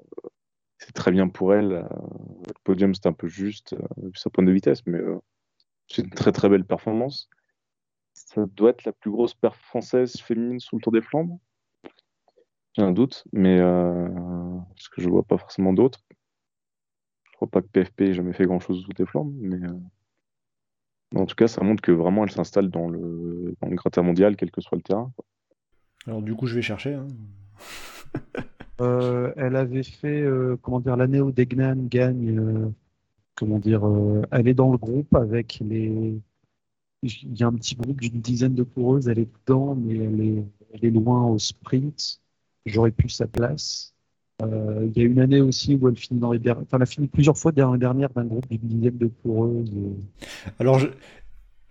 c'est 0.79 0.93
très 0.93 1.13
bien 1.13 1.29
pour 1.29 1.55
elle. 1.55 1.69
le 1.69 2.55
podium, 2.65 2.95
c'était 2.95 3.09
un 3.09 3.13
peu 3.13 3.29
juste, 3.29 3.77
vu 3.99 4.13
sa 4.15 4.31
pointe 4.31 4.47
de 4.47 4.53
vitesse, 4.53 4.85
mais 4.87 4.99
c'est 5.87 6.03
une 6.03 6.11
très 6.11 6.33
très 6.33 6.49
belle 6.49 6.65
performance. 6.65 7.29
Ça 8.15 8.47
doit 8.47 8.71
être 8.71 8.85
la 8.85 8.93
plus 8.93 9.11
grosse 9.11 9.35
perf 9.35 9.57
française 9.61 10.17
féminine 10.17 10.61
sous 10.61 10.77
le 10.77 10.83
Tour 10.83 10.93
des 10.93 11.03
Flandres. 11.03 11.39
Un 12.81 12.93
doute, 12.93 13.25
mais 13.33 13.59
euh, 13.61 14.09
parce 14.75 14.89
que 14.89 15.03
je 15.03 15.09
vois 15.09 15.23
pas 15.23 15.37
forcément 15.39 15.73
d'autres. 15.73 16.01
Je 17.25 17.33
crois 17.37 17.49
pas 17.49 17.61
que 17.63 17.67
PFP 17.69 18.01
ait 18.03 18.15
jamais 18.15 18.33
fait 18.33 18.47
grand 18.47 18.61
chose 18.61 18.83
sous 18.83 18.93
des 18.93 19.07
Flandres, 19.07 19.33
mais 19.39 19.57
euh, 19.63 19.79
en 21.15 21.27
tout 21.27 21.35
cas, 21.35 21.49
ça 21.49 21.63
montre 21.63 21.83
que 21.83 21.93
vraiment 21.93 22.25
elle 22.25 22.31
s'installe 22.31 22.71
dans 22.71 22.89
le, 22.89 23.55
dans 23.61 23.69
le 23.69 23.77
gratin 23.77 24.03
mondial, 24.03 24.37
quel 24.37 24.51
que 24.51 24.61
soit 24.61 24.77
le 24.77 24.83
terrain. 24.83 25.13
Alors 26.07 26.23
du 26.23 26.35
coup, 26.35 26.47
je 26.47 26.55
vais 26.55 26.63
chercher. 26.63 26.95
hein. 26.95 27.07
Euh, 28.81 29.33
elle 29.37 29.57
avait 29.57 29.83
fait, 29.83 30.23
euh, 30.23 30.57
comment 30.63 30.81
dire, 30.81 30.97
l'année 30.97 31.21
où 31.21 31.33
Degnan 31.33 31.77
gagne, 31.89 32.39
euh, 32.39 32.71
comment 33.37 33.59
dire, 33.59 33.87
euh, 33.87 34.23
elle 34.31 34.49
est 34.49 34.55
dans 34.55 34.73
le 34.73 34.79
groupe 34.79 35.15
avec 35.15 35.61
les. 35.61 36.19
Il 37.03 37.39
y 37.39 37.43
a 37.43 37.47
un 37.47 37.55
petit 37.55 37.77
groupe 37.77 38.01
d'une 38.01 38.21
dizaine 38.21 38.55
de 38.55 38.63
coureuses, 38.63 39.09
elle 39.09 39.19
est 39.21 39.29
dedans, 39.47 39.75
mais 39.75 39.97
elle 39.97 40.21
est, 40.21 40.45
elle 40.73 40.85
est 40.85 40.91
loin 40.91 41.27
au 41.27 41.39
sprint. 41.39 42.21
J'aurais 42.67 42.91
pu 42.93 43.09
sa 43.09 43.27
place. 43.27 43.95
Euh, 44.43 44.89
il 44.95 44.99
y 45.03 45.05
a 45.05 45.09
une 45.09 45.21
année 45.21 45.41
aussi 45.41 45.77
où 45.81 45.89
elle 45.89 45.97
finit 45.97 46.21
dans 46.21 46.33
les 46.33 46.39
dernières. 46.39 46.63
Enfin, 46.63 46.79
elle 46.79 46.83
a 46.83 46.87
fini 46.87 47.09
plusieurs 47.09 47.37
fois 47.37 47.53
dans 47.53 47.73
les 47.75 47.79
dernières 47.79 48.11
d'un 48.11 48.25
groupe 48.25 48.47
d'une 48.49 48.61
dizaine 48.61 48.99
de 48.99 49.07
coureuses. 49.23 49.71
Alors, 50.59 50.79
je- 50.79 50.89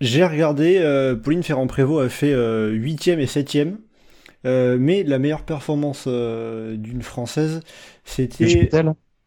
j'ai 0.01 0.25
regardé, 0.25 0.77
euh, 0.77 1.15
Pauline 1.15 1.43
Ferrand-Prévot 1.43 1.99
a 1.99 2.09
fait 2.09 2.33
8ème 2.71 3.19
et 3.19 3.27
7ème, 3.27 3.79
mais 4.43 5.03
la 5.03 5.19
meilleure 5.19 5.45
performance 5.45 6.05
euh, 6.07 6.77
d'une 6.77 7.01
Française, 7.01 7.61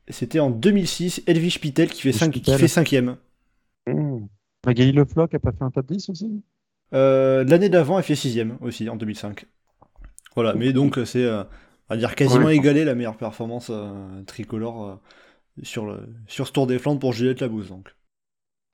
c'était 0.08 0.40
en 0.40 0.50
2006, 0.50 1.22
Elvige 1.26 1.60
Pitel 1.60 1.88
qui 1.90 2.02
fait, 2.02 2.08
Elvige 2.10 2.20
5, 2.20 2.32
qui 2.32 2.52
fait 2.54 2.68
5ème. 2.68 3.16
Mmh. 3.86 4.26
Magali 4.66 4.92
Le 4.92 5.04
Floch 5.04 5.34
a 5.34 5.38
pas 5.38 5.52
fait 5.52 5.62
un 5.64 5.70
top 5.70 5.86
10 5.86 6.08
aussi? 6.08 6.42
Euh, 6.94 7.44
L'année 7.44 7.68
d'avant, 7.68 7.98
elle 7.98 8.04
fait 8.04 8.14
6ème 8.14 8.56
aussi, 8.60 8.88
en 8.88 8.96
2005. 8.96 9.46
Voilà, 10.34 10.54
mais 10.54 10.72
donc 10.72 10.98
c'est, 11.04 11.24
euh, 11.24 11.44
va 11.88 11.96
dire, 11.96 12.14
quasiment 12.14 12.46
Ouais. 12.46 12.56
égalé 12.56 12.84
la 12.84 12.94
meilleure 12.94 13.16
performance 13.16 13.70
euh, 13.70 14.22
tricolore 14.24 14.84
euh, 14.84 14.96
sur, 15.62 15.86
le, 15.86 16.08
sur 16.26 16.46
ce 16.46 16.52
Tour 16.52 16.66
des 16.66 16.78
Flandres 16.78 17.00
pour 17.00 17.12
Juliette 17.12 17.40
Labouze. 17.40 17.68
Donc. 17.68 17.94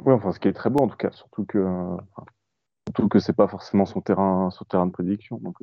Ouais, 0.04 0.12
enfin, 0.12 0.32
ce 0.32 0.38
qui 0.38 0.48
est 0.48 0.52
très 0.52 0.70
beau 0.70 0.80
en 0.80 0.88
tout 0.88 0.96
cas, 0.96 1.10
surtout 1.10 1.44
que, 1.44 1.66
surtout 2.86 3.08
que 3.08 3.18
c'est 3.18 3.32
pas 3.32 3.48
forcément 3.48 3.84
son 3.84 4.00
terrain, 4.00 4.50
son 4.50 4.64
terrain 4.64 4.86
de 4.86 4.92
prédiction. 4.92 5.38
Donc, 5.38 5.56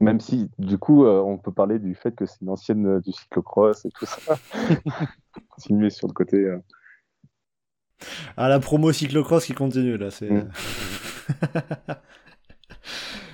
même 0.00 0.20
si, 0.20 0.50
du 0.58 0.76
coup, 0.76 1.06
on 1.06 1.38
peut 1.38 1.52
parler 1.52 1.78
du 1.78 1.94
fait 1.94 2.14
que 2.14 2.26
c'est 2.26 2.42
une 2.42 2.50
ancienne 2.50 3.00
du 3.00 3.12
cyclocross 3.12 3.86
et 3.86 3.90
tout 3.90 4.04
ça. 4.04 4.36
Continuer 5.48 5.88
sur 5.88 6.06
le 6.06 6.12
côté. 6.12 6.54
Ah, 8.36 8.48
la 8.48 8.60
promo 8.60 8.92
cyclocross 8.92 9.46
qui 9.46 9.54
continue 9.54 9.96
là, 9.96 10.10
c'est. 10.10 10.28
Mm. 10.28 10.50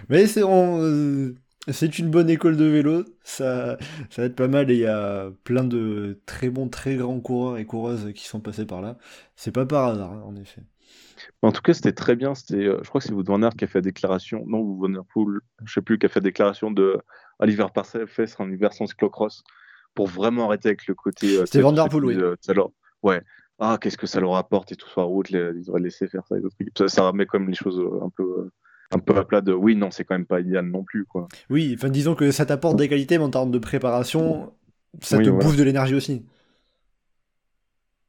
Mais 0.08 0.26
c'est 0.26 0.42
on, 0.42 1.34
c'est 1.72 1.98
une 1.98 2.10
bonne 2.10 2.30
école 2.30 2.56
de 2.56 2.64
vélo, 2.64 3.04
ça, 3.22 3.78
ça 4.10 4.22
va 4.22 4.26
être 4.26 4.36
pas 4.36 4.48
mal 4.48 4.70
et 4.70 4.74
il 4.74 4.80
y 4.80 4.86
a 4.86 5.30
plein 5.44 5.64
de 5.64 6.18
très 6.26 6.50
bons, 6.50 6.68
très 6.68 6.96
grands 6.96 7.20
coureurs 7.20 7.58
et 7.58 7.64
coureuses 7.64 8.12
qui 8.14 8.26
sont 8.26 8.40
passés 8.40 8.66
par 8.66 8.80
là. 8.80 8.96
C'est 9.36 9.52
pas 9.52 9.66
par 9.66 9.86
hasard, 9.88 10.12
hein, 10.12 10.22
en 10.24 10.36
effet. 10.36 10.62
En 11.42 11.50
tout 11.52 11.62
cas, 11.62 11.74
c'était 11.74 11.92
très 11.92 12.14
bien. 12.16 12.34
C'était, 12.34 12.64
euh, 12.66 12.78
je 12.82 12.88
crois 12.88 13.00
que 13.00 13.06
c'est 13.06 13.12
Wood 13.12 13.26
Van 13.26 13.42
Aert 13.42 13.54
qui 13.56 13.64
a 13.64 13.66
fait 13.66 13.78
la 13.78 13.82
déclaration. 13.82 14.44
Non, 14.46 14.58
Wood 14.60 14.92
Van 14.92 14.98
Aert, 15.00 15.04
Poel, 15.12 15.40
je 15.64 15.72
sais 15.72 15.82
plus, 15.82 15.98
qui 15.98 16.06
a 16.06 16.08
fait 16.08 16.20
la 16.20 16.24
déclaration 16.24 16.70
de 16.70 16.98
à 17.40 17.46
l'hiver 17.46 17.70
passé, 17.72 18.06
fait 18.06 18.26
sera 18.26 18.44
un 18.44 18.50
hiver 18.52 18.72
sans 18.72 18.86
cyclocross 18.86 19.42
pour 19.94 20.06
vraiment 20.08 20.46
arrêter 20.46 20.68
avec 20.68 20.86
le 20.86 20.94
côté. 20.94 21.26
euh, 21.36 21.40
C'était 21.46 21.50
tu 21.50 21.52
sais, 21.58 21.60
Van 21.62 21.72
Der 21.72 21.84
tout 21.88 21.96
ce 21.96 22.00
Poel, 22.00 22.16
qui, 22.16 22.22
oui. 22.22 22.24
euh, 22.24 22.36
ça 22.40 22.52
leur- 22.54 22.70
Ouais. 23.02 23.20
Ah, 23.60 23.78
qu'est-ce 23.80 23.98
que 23.98 24.06
ça 24.06 24.20
leur 24.20 24.36
apporte 24.36 24.70
et 24.72 24.76
tout 24.76 24.88
sur 24.88 25.00
la 25.00 25.06
route. 25.06 25.30
les- 25.30 25.50
Ils 25.56 25.68
auraient 25.70 25.80
laissé 25.80 26.06
faire 26.08 26.24
ça. 26.28 26.36
et 26.36 26.40
d'autres 26.40 26.54
trucs. 26.54 26.70
Ça, 26.78 26.88
ça 26.88 27.02
remet 27.08 27.26
quand 27.26 27.40
même 27.40 27.48
les 27.48 27.54
choses 27.56 27.80
un 28.02 28.08
peu, 28.10 28.50
un 28.90 28.98
peu 28.98 29.16
à 29.16 29.24
plat 29.24 29.40
de. 29.40 29.52
Oui, 29.52 29.76
non, 29.76 29.90
c'est 29.90 30.04
quand 30.04 30.14
même 30.14 30.26
pas 30.26 30.40
idéal 30.40 30.66
non 30.66 30.82
plus, 30.84 31.04
quoi. 31.04 31.28
Oui, 31.50 31.74
enfin 31.76 31.88
disons 31.90 32.14
que 32.14 32.30
ça 32.30 32.46
t'apporte 32.46 32.76
des 32.76 32.88
qualités, 32.88 33.18
mais 33.18 33.24
en 33.24 33.30
termes 33.30 33.50
de 33.50 33.58
préparation, 33.58 34.52
ça 35.00 35.18
Oui, 35.18 35.24
te 35.24 35.30
voilà. 35.30 35.44
bouffe 35.44 35.56
de 35.56 35.62
l'énergie 35.62 35.94
aussi. 35.94 36.24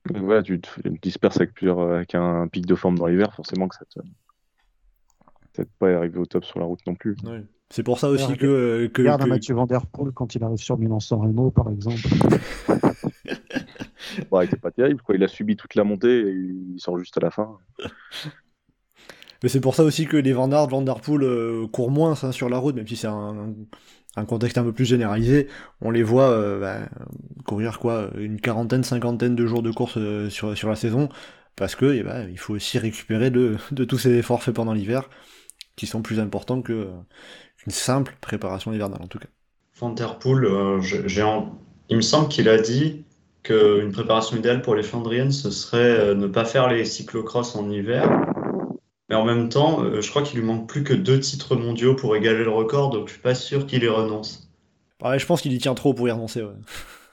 Voilà, 0.09 0.41
tu 0.41 0.59
te 0.59 0.87
disperses 1.01 1.37
avec 1.37 1.53
plusieurs, 1.53 1.79
avec 1.81 2.15
un 2.15 2.47
pic 2.47 2.65
de 2.65 2.75
forme 2.75 2.97
dans 2.97 3.05
l'hiver, 3.07 3.33
forcément 3.35 3.67
que 3.67 3.75
ça 3.75 3.85
te, 3.85 3.99
te 5.53 5.67
pas 5.77 5.93
arriver 5.93 6.17
au 6.17 6.25
top 6.25 6.45
sur 6.45 6.59
la 6.59 6.65
route 6.65 6.79
non 6.87 6.95
plus. 6.95 7.15
C'est 7.69 7.83
pour 7.83 7.99
ça 7.99 8.09
aussi 8.09 8.23
Regarde- 8.23 8.39
que, 8.39 8.87
que, 8.87 9.01
Regarde 9.01 9.21
un 9.21 9.25
que- 9.25 9.29
Mathieu 9.29 9.53
Van 9.53 9.67
Der 9.67 9.85
Poel 9.85 10.11
quand 10.13 10.33
il 10.33 10.43
arrive 10.43 10.57
sur 10.57 10.77
Milan-San 10.79 11.19
Remo, 11.21 11.51
par 11.51 11.69
exemple. 11.69 11.99
Bon, 14.31 14.41
il 14.41 14.45
était 14.45 14.57
pas 14.57 14.71
terrible, 14.71 15.01
quoi. 15.01 15.15
Il 15.15 15.23
a 15.23 15.27
subi 15.27 15.55
toute 15.55 15.75
la 15.75 15.83
montée 15.83 16.21
et 16.21 16.31
il 16.33 16.75
sort 16.79 16.97
juste 16.97 17.15
à 17.17 17.21
la 17.21 17.29
fin. 17.31 17.57
Mais 19.43 19.49
c'est 19.49 19.61
pour 19.61 19.75
ça 19.75 19.83
aussi 19.83 20.05
que 20.05 20.17
les 20.17 20.33
Van 20.33 20.51
Aert, 20.51 20.67
euh, 20.73 21.67
courent 21.67 21.91
moins 21.91 22.15
hein, 22.21 22.31
sur 22.31 22.49
la 22.49 22.57
route, 22.57 22.75
même 22.75 22.87
si 22.87 22.95
c'est 22.95 23.07
un, 23.07 23.53
contexte 24.27 24.57
un 24.57 24.63
peu 24.63 24.73
plus 24.73 24.85
généralisé. 24.85 25.47
On 25.81 25.91
les 25.91 26.03
voit 26.03 26.29
euh, 26.29 26.59
bah, 26.59 26.89
courir 27.45 27.79
quoi, 27.79 28.09
une 28.17 28.41
quarantaine, 28.41 28.83
cinquantaine 28.83 29.35
de 29.35 29.45
jours 29.45 29.63
de 29.63 29.71
course 29.71 29.97
euh, 29.97 30.29
sur, 30.29 30.57
sur 30.57 30.69
la 30.69 30.75
saison, 30.75 31.09
parce 31.55 31.75
que 31.75 31.93
eh 31.93 32.03
ben, 32.03 32.27
il 32.29 32.37
faut 32.37 32.53
aussi 32.53 32.79
récupérer 32.79 33.29
de, 33.31 33.55
de 33.71 33.85
tous 33.85 33.97
ces 33.97 34.11
efforts 34.17 34.43
faits 34.43 34.55
pendant 34.55 34.73
l'hiver, 34.73 35.09
qui 35.75 35.87
sont 35.87 36.01
plus 36.01 36.19
importants 36.19 36.61
que 36.61 36.87
qu'une 37.57 37.71
simple 37.71 38.17
préparation 38.21 38.73
hivernale 38.73 39.01
en 39.01 39.07
tout 39.07 39.19
cas. 39.19 39.27
Van 39.79 39.95
j'ai- 40.81 41.23
il 41.89 41.95
me 41.95 42.01
semble 42.01 42.27
qu'il 42.29 42.49
a 42.49 42.57
dit 42.57 43.05
qu'une 43.43 43.91
préparation 43.91 44.37
idéale 44.37 44.61
pour 44.61 44.75
les 44.75 44.83
Flandriennes, 44.83 45.31
ce 45.31 45.49
serait 45.49 46.13
ne 46.13 46.27
pas 46.27 46.45
faire 46.45 46.67
les 46.69 46.85
cyclocross 46.85 47.55
en 47.55 47.69
hiver. 47.69 48.07
Mais 49.09 49.15
en 49.15 49.25
même 49.25 49.49
temps, 49.49 49.83
euh, 49.83 50.01
je 50.01 50.09
crois 50.09 50.21
qu'il 50.21 50.39
lui 50.39 50.45
manque 50.45 50.67
plus 50.67 50.83
que 50.83 50.93
deux 50.93 51.19
titres 51.19 51.55
mondiaux 51.55 51.95
pour 51.95 52.15
égaler 52.15 52.43
le 52.43 52.51
record, 52.51 52.91
donc 52.91 53.07
je 53.07 53.13
suis 53.13 53.21
pas 53.21 53.35
sûr 53.35 53.65
qu'il 53.65 53.83
y 53.83 53.87
renonce. 53.87 54.49
Ouais, 55.03 55.17
je 55.17 55.25
pense 55.25 55.41
qu'il 55.41 55.53
y 55.53 55.57
tient 55.57 55.73
trop 55.73 55.93
pour 55.93 56.07
y 56.07 56.11
renoncer. 56.11 56.41
Ouais. 56.41 56.53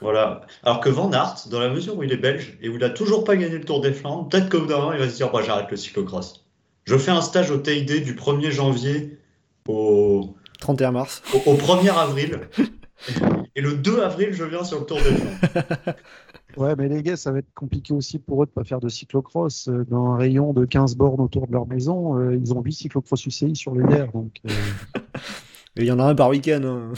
Voilà. 0.03 0.42
Alors 0.62 0.80
que 0.80 0.90
Van 0.90 1.11
Aert, 1.11 1.49
dans 1.51 1.59
la 1.59 1.70
mesure 1.70 1.97
où 1.97 2.03
il 2.03 2.12
est 2.12 2.18
belge 2.18 2.59
et 2.61 2.68
où 2.68 2.76
il 2.76 2.84
a 2.84 2.90
toujours 2.90 3.24
pas 3.24 3.34
gagné 3.34 3.57
le 3.57 3.64
Tour 3.64 3.80
des 3.80 3.94
Flandres, 3.94 4.28
peut-être 4.28 4.51
qu'au 4.51 4.61
bout 4.61 4.66
d'un 4.66 4.76
moment, 4.76 4.92
il 4.92 4.99
va 4.99 5.09
se 5.09 5.16
dire 5.16 5.32
bah, 5.32 5.40
j'arrête 5.42 5.70
le 5.70 5.78
cyclocross. 5.78 6.44
Je 6.84 6.99
fais 6.99 7.12
un 7.12 7.22
stage 7.22 7.51
au 7.51 7.57
TID 7.57 8.05
du 8.05 8.14
1er 8.14 8.51
janvier 8.51 9.18
au, 9.66 10.36
31 10.61 10.92
mars. 10.92 11.22
au, 11.32 11.51
au 11.51 11.55
1er 11.55 11.97
avril. 11.97 12.40
Et 13.57 13.62
le 13.62 13.72
2 13.72 14.03
avril, 14.03 14.34
je 14.34 14.44
viens 14.44 14.64
sur 14.64 14.80
le 14.80 14.84
Tour 14.84 14.99
des 14.99 15.14
Flandres. 15.14 15.97
Ouais, 16.57 16.74
mais 16.76 16.88
les 16.88 17.02
gars, 17.02 17.16
ça 17.16 17.32
va 17.32 17.40
être 17.40 17.52
compliqué 17.54 17.92
aussi 17.92 18.18
pour 18.18 18.42
eux 18.42 18.46
de 18.46 18.50
pas 18.50 18.64
faire 18.64 18.80
de 18.80 18.88
cyclocross. 18.88 19.68
Euh, 19.68 19.84
Dans 19.88 20.12
un 20.12 20.16
rayon 20.16 20.52
de 20.54 20.64
15 20.64 20.96
bornes 20.96 21.20
autour 21.20 21.46
de 21.46 21.52
leur 21.52 21.66
maison, 21.66 22.18
euh, 22.18 22.34
ils 22.34 22.54
ont 22.54 22.62
8 22.62 22.72
cyclocross 22.72 23.26
UCI 23.26 23.54
sur 23.54 23.74
le 23.74 23.86
l'air. 23.86 24.11
Donc, 24.12 24.40
euh, 24.46 24.50
Et 25.76 25.82
il 25.82 25.86
y 25.86 25.92
en 25.92 25.98
a 25.98 26.04
un 26.04 26.14
par 26.14 26.30
week-end. 26.30 26.62
hein. 26.64 26.92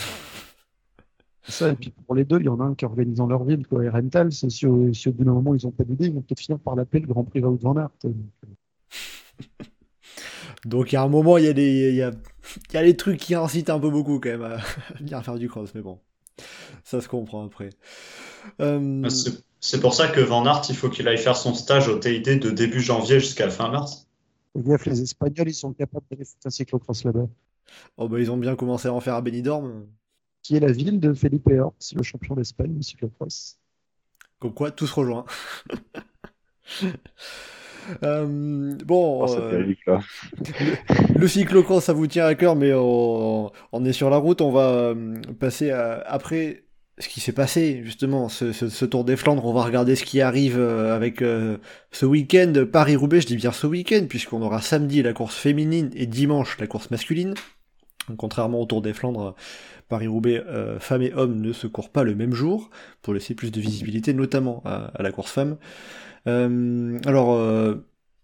c'est 1.42 1.52
ça. 1.52 1.68
Et 1.70 1.74
puis 1.74 1.90
pour 2.06 2.14
les 2.14 2.24
deux, 2.24 2.38
il 2.38 2.46
y 2.46 2.48
en 2.48 2.60
a 2.60 2.64
un 2.64 2.74
qui 2.76 2.84
organise 2.84 3.16
dans 3.16 3.26
leur 3.26 3.42
ville. 3.42 3.66
Quoi. 3.66 3.84
Et 3.84 3.88
Rental, 3.88 4.30
c'est 4.30 4.48
si, 4.50 4.66
au- 4.66 4.92
si 4.92 5.08
au 5.08 5.12
bout 5.12 5.24
d'un 5.24 5.32
moment 5.32 5.54
ils 5.56 5.66
ont 5.66 5.72
pas 5.72 5.82
d'idée, 5.82 6.06
ils 6.06 6.14
vont 6.14 6.20
peut-être 6.20 6.38
finir 6.40 6.60
par 6.60 6.76
l'appeler 6.76 7.00
le 7.00 7.08
Grand 7.08 7.24
Prix 7.24 7.40
Wout 7.40 7.58
van 7.60 7.76
Aert. 7.76 7.90
Donc, 10.64 10.92
il 10.92 10.94
y 10.94 10.98
a 10.98 11.02
un 11.02 11.08
moment, 11.08 11.38
il 11.38 11.44
y 11.44 11.48
a 11.48 11.52
des, 11.52 11.88
il 11.90 11.94
y 11.96 12.02
a, 12.02 12.10
il 12.70 12.74
y 12.74 12.76
a 12.76 12.82
des 12.84 12.96
trucs 12.96 13.18
qui 13.18 13.34
incitent 13.34 13.70
un 13.70 13.78
peu 13.78 13.90
beaucoup 13.90 14.18
quand 14.20 14.28
même 14.30 14.42
à 14.42 14.58
venir 14.98 15.22
faire 15.24 15.36
du 15.38 15.48
cross, 15.48 15.72
mais 15.74 15.80
bon, 15.82 15.98
ça 16.84 17.00
se 17.00 17.08
comprend 17.08 17.44
après. 17.44 17.70
Euh, 18.60 19.08
C'est- 19.08 19.42
C'est 19.60 19.80
pour 19.80 19.94
ça 19.94 20.08
que 20.08 20.20
Van 20.20 20.46
Aert, 20.46 20.62
il 20.68 20.76
faut 20.76 20.88
qu'il 20.88 21.08
aille 21.08 21.18
faire 21.18 21.36
son 21.36 21.52
stage 21.54 21.88
au 21.88 21.98
TID 21.98 22.38
de 22.38 22.50
début 22.50 22.80
janvier 22.80 23.20
jusqu'à 23.20 23.50
fin 23.50 23.70
mars. 23.70 24.06
Gaffe, 24.56 24.86
les 24.86 25.02
Espagnols, 25.02 25.48
ils 25.48 25.54
sont 25.54 25.72
capables 25.72 26.04
d'aller 26.10 26.24
foutre 26.24 26.46
un 26.46 26.50
cyclocross 26.50 27.04
là-bas. 27.04 27.26
oh 27.96 28.08
bah 28.08 28.18
ils 28.20 28.30
ont 28.30 28.36
bien 28.36 28.56
commencé 28.56 28.88
à 28.88 28.92
en 28.92 29.00
faire 29.00 29.14
à 29.14 29.20
Benidorm, 29.20 29.86
Qui 30.42 30.56
est 30.56 30.60
la 30.60 30.72
ville 30.72 31.00
de 31.00 31.12
Felipe 31.12 31.48
Horst, 31.48 31.94
le 31.94 32.02
champion 32.02 32.34
d'Espagne 32.34 32.76
au 32.78 32.82
cyclocross. 32.82 33.58
comme 34.40 34.54
quoi 34.54 34.70
tout 34.70 34.86
se 34.86 34.94
rejoint. 34.94 35.24
Euh, 38.02 38.74
bon, 38.84 39.22
Oh, 39.24 39.26
ça 39.28 39.38
euh, 39.38 39.74
là. 39.86 40.00
le 41.16 41.26
cyclocross 41.26 41.84
ça 41.84 41.94
vous 41.94 42.06
tient 42.06 42.26
à 42.26 42.34
cœur, 42.34 42.54
mais 42.54 42.72
on, 42.74 43.50
on 43.72 43.84
est 43.86 43.94
sur 43.94 44.10
la 44.10 44.18
route, 44.18 44.42
on 44.42 44.50
va 44.50 44.68
euh, 44.70 45.22
passer 45.40 45.70
à- 45.70 45.98
après 46.06 46.64
ce 47.00 47.08
qui 47.08 47.20
s'est 47.20 47.32
passé 47.32 47.82
justement, 47.84 48.28
ce, 48.28 48.84
Tour 48.84 49.04
des 49.04 49.16
Flandres, 49.16 49.44
on 49.44 49.52
va 49.52 49.62
regarder 49.62 49.94
ce 49.96 50.04
qui 50.04 50.20
arrive 50.20 50.58
euh, 50.58 50.94
avec 50.94 51.22
euh, 51.22 51.58
ce 51.92 52.06
week-end 52.06 52.52
Paris-Roubaix, 52.70 53.20
je 53.20 53.26
dis 53.26 53.36
bien 53.36 53.52
ce 53.52 53.66
week-end, 53.66 54.06
puisqu'on 54.08 54.42
aura 54.42 54.60
samedi 54.60 55.02
la 55.02 55.12
course 55.12 55.36
féminine 55.36 55.90
et 55.94 56.06
dimanche 56.06 56.58
la 56.58 56.66
course 56.66 56.90
masculine. 56.90 57.34
Contrairement 58.16 58.60
au 58.60 58.66
Tour 58.66 58.82
des 58.82 58.94
Flandres, 58.94 59.34
Paris-Roubaix, 59.88 60.42
euh, 60.46 60.80
femmes 60.80 61.02
et 61.02 61.12
hommes 61.12 61.40
ne 61.40 61.52
se 61.52 61.66
courent 61.66 61.90
pas 61.90 62.04
le 62.04 62.14
même 62.14 62.32
jour, 62.32 62.70
pour 63.02 63.14
laisser 63.14 63.34
plus 63.34 63.52
de 63.52 63.60
visibilité, 63.60 64.14
notamment 64.14 64.62
à, 64.64 64.90
la 64.98 65.12
course 65.12 65.30
femme. 65.30 65.58
Euh, 66.26 66.98
alors, 67.04 67.38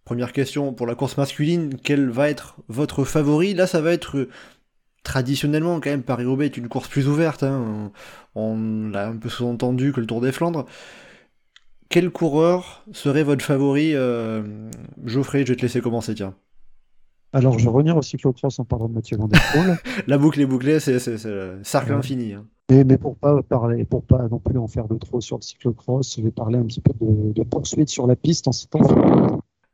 première 0.07 0.33
question, 0.33 0.73
pour 0.73 0.87
la 0.87 0.95
course 0.95 1.19
masculine, 1.19 1.77
quel 1.83 2.09
va 2.09 2.31
être 2.31 2.57
votre 2.69 3.05
favori? 3.05 3.53
Là, 3.53 3.67
ça 3.67 3.83
va 3.83 3.93
être 3.93 4.27
traditionnellement, 5.05 5.79
quand 5.81 5.91
même, 5.91 6.03
Paris-Roubaix 6.03 6.47
est 6.47 6.57
une 6.57 6.69
course 6.69 6.89
plus 6.89 7.07
ouverte. 7.09 7.45
hein. 7.45 7.93
On, 8.35 8.43
on 8.57 8.91
l'a 8.91 9.07
un 9.09 9.17
peu 9.17 9.29
sous-entendu 9.29 9.93
que 9.93 10.01
le 10.01 10.07
Tour 10.07 10.21
des 10.21 10.33
Flandres. 10.33 10.67
Quel 11.89 12.11
coureur 12.11 12.85
serait 12.93 13.23
votre 13.23 13.45
favori 13.45 13.93
euh, 13.95 14.43
Geoffrey, 15.05 15.45
je 15.47 15.53
vais 15.53 15.57
te 15.57 15.63
laisser 15.63 15.81
commencer, 15.81 16.15
tiens. 16.15 16.35
Alors, 17.33 17.59
je 17.59 17.65
vais 17.65 17.71
revenir 17.71 17.97
au 17.97 18.03
cyclocross 18.03 18.59
en 18.59 18.65
parlant 18.65 18.89
de 18.89 18.95
Mathieu 18.95 19.17
Van 19.17 19.29
Der 19.29 19.41
Poel. 19.53 19.77
La 20.07 20.19
boucle 20.19 20.41
est 20.41 20.47
bouclée, 20.47 20.81
c'est 20.81 20.95
le 21.27 21.61
cercle 21.63 21.93
Ouais. 21.93 21.99
infini. 21.99 22.33
hein. 22.35 22.47
Mais, 22.71 22.83
mais 22.85 22.97
pour 22.97 23.17
pas 23.17 23.43
parler, 23.43 23.85
pour 23.85 24.03
pas 24.05 24.27
non 24.29 24.39
plus 24.39 24.59
en 24.59 24.67
faire 24.67 24.89
de 24.89 24.97
trop 24.97 25.21
sur 25.21 25.37
le 25.37 25.43
cyclocross, 25.43 26.17
je 26.17 26.23
vais 26.23 26.31
parler 26.31 26.59
un 26.59 26.65
petit 26.65 26.81
peu 26.81 26.93
de, 27.01 27.33
de 27.33 27.43
poursuite 27.43 27.91
sur 27.91 28.07
la 28.07 28.17
piste 28.17 28.49
en 28.49 28.53
citant 28.53 28.81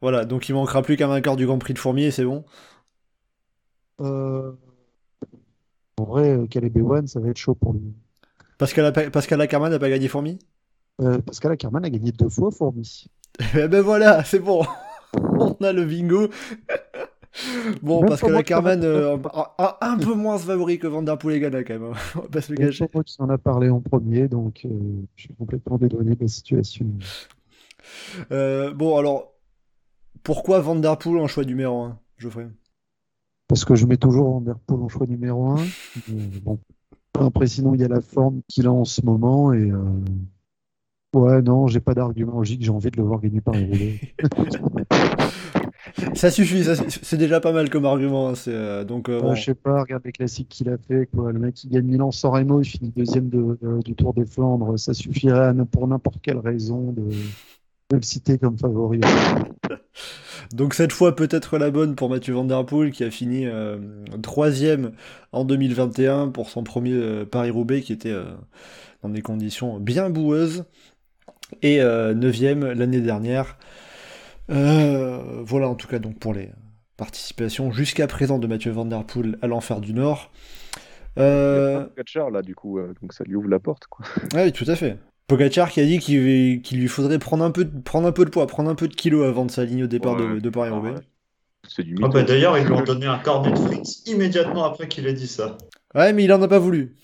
Voilà, 0.02 0.24
donc 0.24 0.48
il 0.48 0.54
manquera 0.54 0.82
plus 0.82 0.96
qu'un 0.96 1.06
vainqueur 1.06 1.36
du 1.36 1.46
Grand 1.46 1.58
Prix 1.58 1.74
de 1.74 1.78
Fourmier, 1.78 2.10
c'est 2.10 2.24
bon? 2.24 2.44
Euh, 4.00 4.52
En 6.00 6.04
vrai, 6.04 6.30
euh, 6.30 6.46
Caleb 6.46 6.78
Ewan, 6.78 7.06
ça 7.06 7.20
va 7.20 7.28
être 7.28 7.36
chaud 7.36 7.54
pour 7.54 7.74
lui. 7.74 7.92
Pascal, 8.56 8.90
Pascal 9.10 9.38
n'a 9.38 9.78
pas 9.78 9.90
gagné 9.90 10.08
Fourmi? 10.08 10.38
Euh, 11.02 11.18
Pascal 11.18 11.52
Ackermann 11.52 11.84
a 11.84 11.90
gagné 11.90 12.10
deux 12.12 12.30
fois 12.30 12.50
Fourmi. 12.50 13.06
Eh 13.54 13.68
ben 13.68 13.80
voilà, 13.82 14.24
c'est 14.24 14.38
bon 14.38 14.64
On 15.38 15.52
a 15.62 15.72
le 15.72 15.84
bingo 15.84 16.28
Bon, 17.82 18.00
Même 18.00 18.08
Pascal 18.10 18.42
qui 18.42 18.52
euh, 18.54 19.16
un, 19.58 19.76
un- 19.80 19.98
peu 19.98 20.14
moins 20.14 20.36
favori 20.38 20.78
que 20.78 20.86
Van 20.86 21.02
Der 21.02 21.16
Poel 21.18 21.36
et 21.36 21.40
Ghana, 21.40 21.64
quand 21.64 21.74
même. 21.74 21.92
hein. 21.92 21.96
On 22.16 22.20
va 22.22 22.28
pas 22.28 22.40
se 22.40 22.52
le 22.52 22.72
C'est 22.72 22.92
moi 22.92 23.04
qui 23.04 23.16
en 23.18 23.28
a 23.28 23.38
parlé 23.38 23.68
en 23.70 23.80
premier, 23.80 24.26
donc 24.26 24.62
euh, 24.64 24.68
je 25.16 25.22
suis 25.24 25.34
complètement 25.34 25.76
dédouané 25.78 26.16
de 26.16 26.22
la 26.22 26.28
situation. 26.28 26.86
Euh, 28.32 28.72
bon, 28.72 28.96
alors, 28.96 29.32
pourquoi 30.22 30.60
Van 30.60 30.76
Der 30.76 30.96
Poel 30.98 31.18
en 31.18 31.28
choix 31.28 31.44
numéro 31.44 31.82
1, 31.82 31.98
Geoffrey? 32.18 32.48
Parce 33.50 33.64
que 33.64 33.74
je 33.74 33.84
mets 33.84 33.96
toujours 33.96 34.34
Van 34.34 34.40
Der 34.40 34.54
Poel 34.64 34.80
en 34.80 34.88
choix 34.88 35.08
numéro 35.08 35.50
1. 35.50 35.56
bon. 36.44 36.60
Après, 37.18 37.48
sinon, 37.48 37.74
il 37.74 37.80
y 37.80 37.84
a 37.84 37.88
la 37.88 38.00
forme 38.00 38.42
qu'il 38.46 38.68
a 38.68 38.72
en 38.72 38.84
ce 38.84 39.04
moment. 39.04 39.52
Et 39.52 39.72
euh, 39.72 39.80
ouais, 41.16 41.42
non, 41.42 41.66
j'ai 41.66 41.80
pas 41.80 41.94
d'argument 41.94 42.34
logique. 42.38 42.62
J'ai 42.62 42.70
envie 42.70 42.92
de 42.92 42.96
le 42.96 43.02
voir 43.02 43.18
gagner 43.20 43.40
par 43.40 43.54
les 43.54 43.98
Ça 46.14 46.30
suffit, 46.30 46.62
c'est 47.02 47.16
déjà 47.16 47.40
pas 47.40 47.50
mal 47.52 47.70
comme 47.70 47.86
argument. 47.86 48.28
hein, 48.28 48.34
euh, 48.46 48.84
donc, 48.84 49.08
euh, 49.08 49.20
bon. 49.20 49.34
je 49.34 49.42
sais 49.46 49.54
pas, 49.56 49.80
regarde 49.80 50.04
les 50.04 50.12
classiques 50.12 50.48
qu'il 50.48 50.68
a 50.68 50.78
fait. 50.78 51.08
Quoi. 51.12 51.32
Le 51.32 51.40
mec, 51.40 51.64
il 51.64 51.70
gagne 51.70 51.86
Milan 51.86 52.12
sans 52.12 52.30
Remo, 52.30 52.60
il 52.60 52.66
finit 52.66 52.92
deuxième 52.96 53.30
de- 53.30 53.58
de- 53.60 53.82
du 53.82 53.96
Tour 53.96 54.14
des 54.14 54.26
Flandres. 54.26 54.78
Ça 54.78 54.94
suffirait 54.94 55.48
à 55.48 55.54
pour 55.72 55.88
n'importe 55.88 56.20
quelle 56.22 56.38
raison 56.38 56.92
de, 56.92 57.02
de 57.02 57.96
le 57.96 58.02
citer 58.02 58.38
comme 58.38 58.56
favori. 58.56 59.00
Donc 60.52 60.74
cette 60.74 60.92
fois 60.92 61.14
peut-être 61.14 61.58
la 61.58 61.70
bonne 61.70 61.94
pour 61.94 62.08
Mathieu 62.08 62.34
Van 62.34 62.44
Der 62.44 62.64
Poel 62.64 62.90
qui 62.90 63.04
a 63.04 63.10
fini 63.10 63.46
euh, 63.46 63.78
troisième 64.22 64.92
en 65.32 65.44
2021 65.44 66.28
pour 66.28 66.48
son 66.50 66.64
premier 66.64 66.94
euh, 66.94 67.24
Paris-Roubaix 67.24 67.82
qui 67.82 67.92
était 67.92 68.10
euh, 68.10 68.24
dans 69.02 69.08
des 69.10 69.22
conditions 69.22 69.78
bien 69.78 70.10
boueuses 70.10 70.64
et 71.62 71.80
euh, 71.80 72.14
neuvième 72.14 72.72
l'année 72.72 73.00
dernière. 73.00 73.56
Euh, 74.50 75.42
voilà 75.44 75.68
en 75.68 75.74
tout 75.74 75.86
cas 75.86 75.98
donc 75.98 76.18
pour 76.18 76.34
les 76.34 76.50
participations 76.96 77.70
jusqu'à 77.70 78.06
présent 78.06 78.38
de 78.38 78.46
Mathieu 78.46 78.72
Van 78.72 78.84
Der 78.84 79.04
Poel 79.04 79.38
à 79.42 79.46
l'enfer 79.46 79.80
du 79.80 79.94
Nord. 79.94 80.30
Euh, 81.18 81.86
là, 82.32 82.42
du 82.42 82.54
coup, 82.54 82.78
euh, 82.78 82.94
donc 83.02 83.12
ça 83.12 83.24
lui 83.24 83.34
ouvre 83.34 83.48
la 83.48 83.58
porte, 83.58 83.86
quoi. 83.86 84.06
ah 84.34 84.44
oui, 84.44 84.52
tout 84.52 84.64
à 84.68 84.76
fait. 84.76 84.96
Pogacar 85.30 85.70
qui 85.70 85.80
a 85.80 85.84
dit 85.84 85.98
qu'il 85.98 86.78
lui 86.78 86.88
faudrait 86.88 87.18
prendre 87.18 87.44
un, 87.44 87.50
peu 87.50 87.64
de, 87.64 87.80
prendre 87.80 88.06
un 88.08 88.12
peu 88.12 88.24
de 88.24 88.30
poids, 88.30 88.46
prendre 88.46 88.68
un 88.70 88.74
peu 88.74 88.88
de 88.88 88.94
kilos 88.94 89.26
avant 89.26 89.44
de 89.46 89.50
s'aligner 89.50 89.84
au 89.84 89.86
départ 89.86 90.16
Ouais. 90.16 90.34
de, 90.34 90.40
de 90.40 90.50
Paris-Roubaix. 90.50 90.90
Ah 90.94 90.98
ouais. 90.98 91.04
C'est 91.68 91.82
du 91.84 91.94
Ah 92.02 92.08
bah, 92.08 92.22
D'ailleurs, 92.22 92.58
ils 92.58 92.64
lui 92.66 92.72
ont 92.72 92.82
donné 92.82 93.06
un 93.06 93.18
cornet 93.18 93.52
de 93.52 93.58
frites 93.58 94.06
immédiatement 94.08 94.64
après 94.64 94.88
qu'il 94.88 95.06
ait 95.06 95.12
dit 95.12 95.26
ça. 95.28 95.56
Ouais, 95.94 96.12
mais 96.12 96.24
il 96.24 96.32
en 96.32 96.42
a 96.42 96.48
pas 96.48 96.58
voulu. 96.58 96.96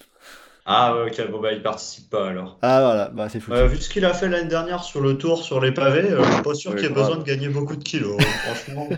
Ah 0.68 0.96
ouais, 0.96 1.10
ok, 1.10 1.30
bon 1.30 1.40
bah 1.40 1.52
il 1.52 1.62
participe 1.62 2.10
pas 2.10 2.28
alors. 2.30 2.58
Ah 2.62 2.80
voilà, 2.82 3.08
bah 3.10 3.28
c'est 3.28 3.38
foutu. 3.38 3.56
Euh, 3.56 3.68
vu 3.68 3.76
ce 3.76 3.88
qu'il 3.88 4.04
a 4.04 4.12
fait 4.12 4.28
l'année 4.28 4.48
dernière 4.48 4.82
sur 4.82 5.00
le 5.00 5.16
tour, 5.16 5.40
sur 5.44 5.60
les 5.60 5.70
pavés, 5.70 6.10
euh, 6.10 6.24
je 6.24 6.32
suis 6.32 6.42
pas 6.42 6.54
sûr 6.54 6.72
Ouais, 6.72 6.78
qu'il 6.78 6.86
ait 6.86 6.92
grave. 6.92 7.04
besoin 7.06 7.18
de 7.18 7.24
gagner 7.24 7.48
beaucoup 7.48 7.76
de 7.76 7.84
kilos. 7.84 8.16
hein, 8.18 8.24
franchement. 8.44 8.88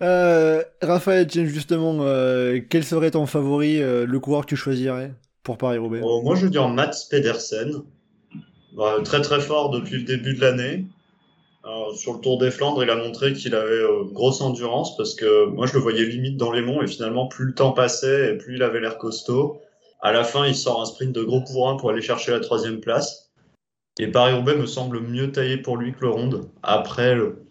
Euh, 0.00 0.62
Raphaël, 0.80 1.26
tiens, 1.26 1.44
justement, 1.44 1.98
euh, 2.00 2.60
quel 2.68 2.84
serait 2.84 3.10
ton 3.10 3.26
favori, 3.26 3.82
euh, 3.82 4.06
le 4.06 4.18
coureur 4.20 4.42
que 4.42 4.48
tu 4.50 4.56
choisirais? 4.56 5.12
Pour 5.42 5.58
Paris-Roubaix 5.58 6.00
Bon, 6.00 6.22
moi 6.22 6.34
je 6.34 6.44
veux 6.44 6.50
dire 6.50 6.68
Mats 6.68 7.06
Pedersen. 7.10 7.82
Bah, 8.76 8.96
très 9.04 9.20
très 9.20 9.40
fort 9.40 9.70
depuis 9.70 9.98
le 9.98 10.04
début 10.04 10.34
de 10.34 10.40
l'année. 10.40 10.86
Euh, 11.64 11.94
sur 11.94 12.14
le 12.14 12.20
Tour 12.20 12.38
des 12.38 12.50
Flandres, 12.50 12.82
il 12.82 12.90
a 12.90 12.96
montré 12.96 13.34
qu'il 13.34 13.54
avait 13.54 13.70
euh, 13.70 14.04
grosse 14.04 14.40
endurance 14.40 14.96
parce 14.96 15.14
que 15.14 15.46
moi 15.46 15.66
je 15.66 15.74
le 15.74 15.80
voyais 15.80 16.04
limite 16.04 16.36
dans 16.36 16.50
les 16.50 16.62
monts 16.62 16.82
et 16.82 16.86
finalement 16.88 17.28
plus 17.28 17.46
le 17.46 17.54
temps 17.54 17.72
passait 17.72 18.34
et 18.34 18.38
plus 18.38 18.56
il 18.56 18.62
avait 18.62 18.80
l'air 18.80 18.98
costaud. 18.98 19.60
À 20.00 20.12
la 20.12 20.24
fin, 20.24 20.46
il 20.46 20.56
sort 20.56 20.80
un 20.80 20.84
sprint 20.84 21.12
de 21.12 21.22
gros 21.22 21.42
pour 21.42 21.68
un 21.68 21.76
pour 21.76 21.90
aller 21.90 22.02
chercher 22.02 22.32
la 22.32 22.40
troisième 22.40 22.80
place. 22.80 23.30
Et 24.00 24.08
Paris-Roubaix 24.08 24.56
me 24.56 24.66
semble 24.66 25.00
mieux 25.00 25.30
taillé 25.30 25.58
pour 25.58 25.76
lui 25.76 25.92
que 25.92 26.00
le 26.00 26.08
Ronde. 26.08 26.48
Après, 26.62 27.14
le, 27.14 27.44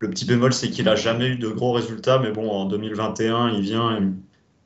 le 0.00 0.10
petit 0.10 0.24
bémol, 0.24 0.52
c'est 0.52 0.70
qu'il 0.70 0.88
a 0.88 0.96
jamais 0.96 1.26
eu 1.26 1.36
de 1.36 1.48
gros 1.48 1.72
résultats, 1.72 2.18
mais 2.18 2.32
bon, 2.32 2.50
en 2.50 2.64
2021, 2.64 3.50
il 3.50 3.60
vient, 3.60 4.00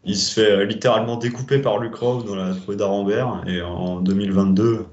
il, 0.04 0.16
se 0.16 0.34
fait 0.34 0.50
euh, 0.50 0.64
littéralement 0.64 1.16
découper 1.16 1.58
par 1.58 1.78
Luc 1.78 1.94
Rowe 1.94 2.22
dans 2.22 2.34
la 2.34 2.54
trouée 2.54 2.76
d'Arambert, 2.76 3.44
et 3.46 3.62
en 3.62 4.00
2022, 4.00 4.86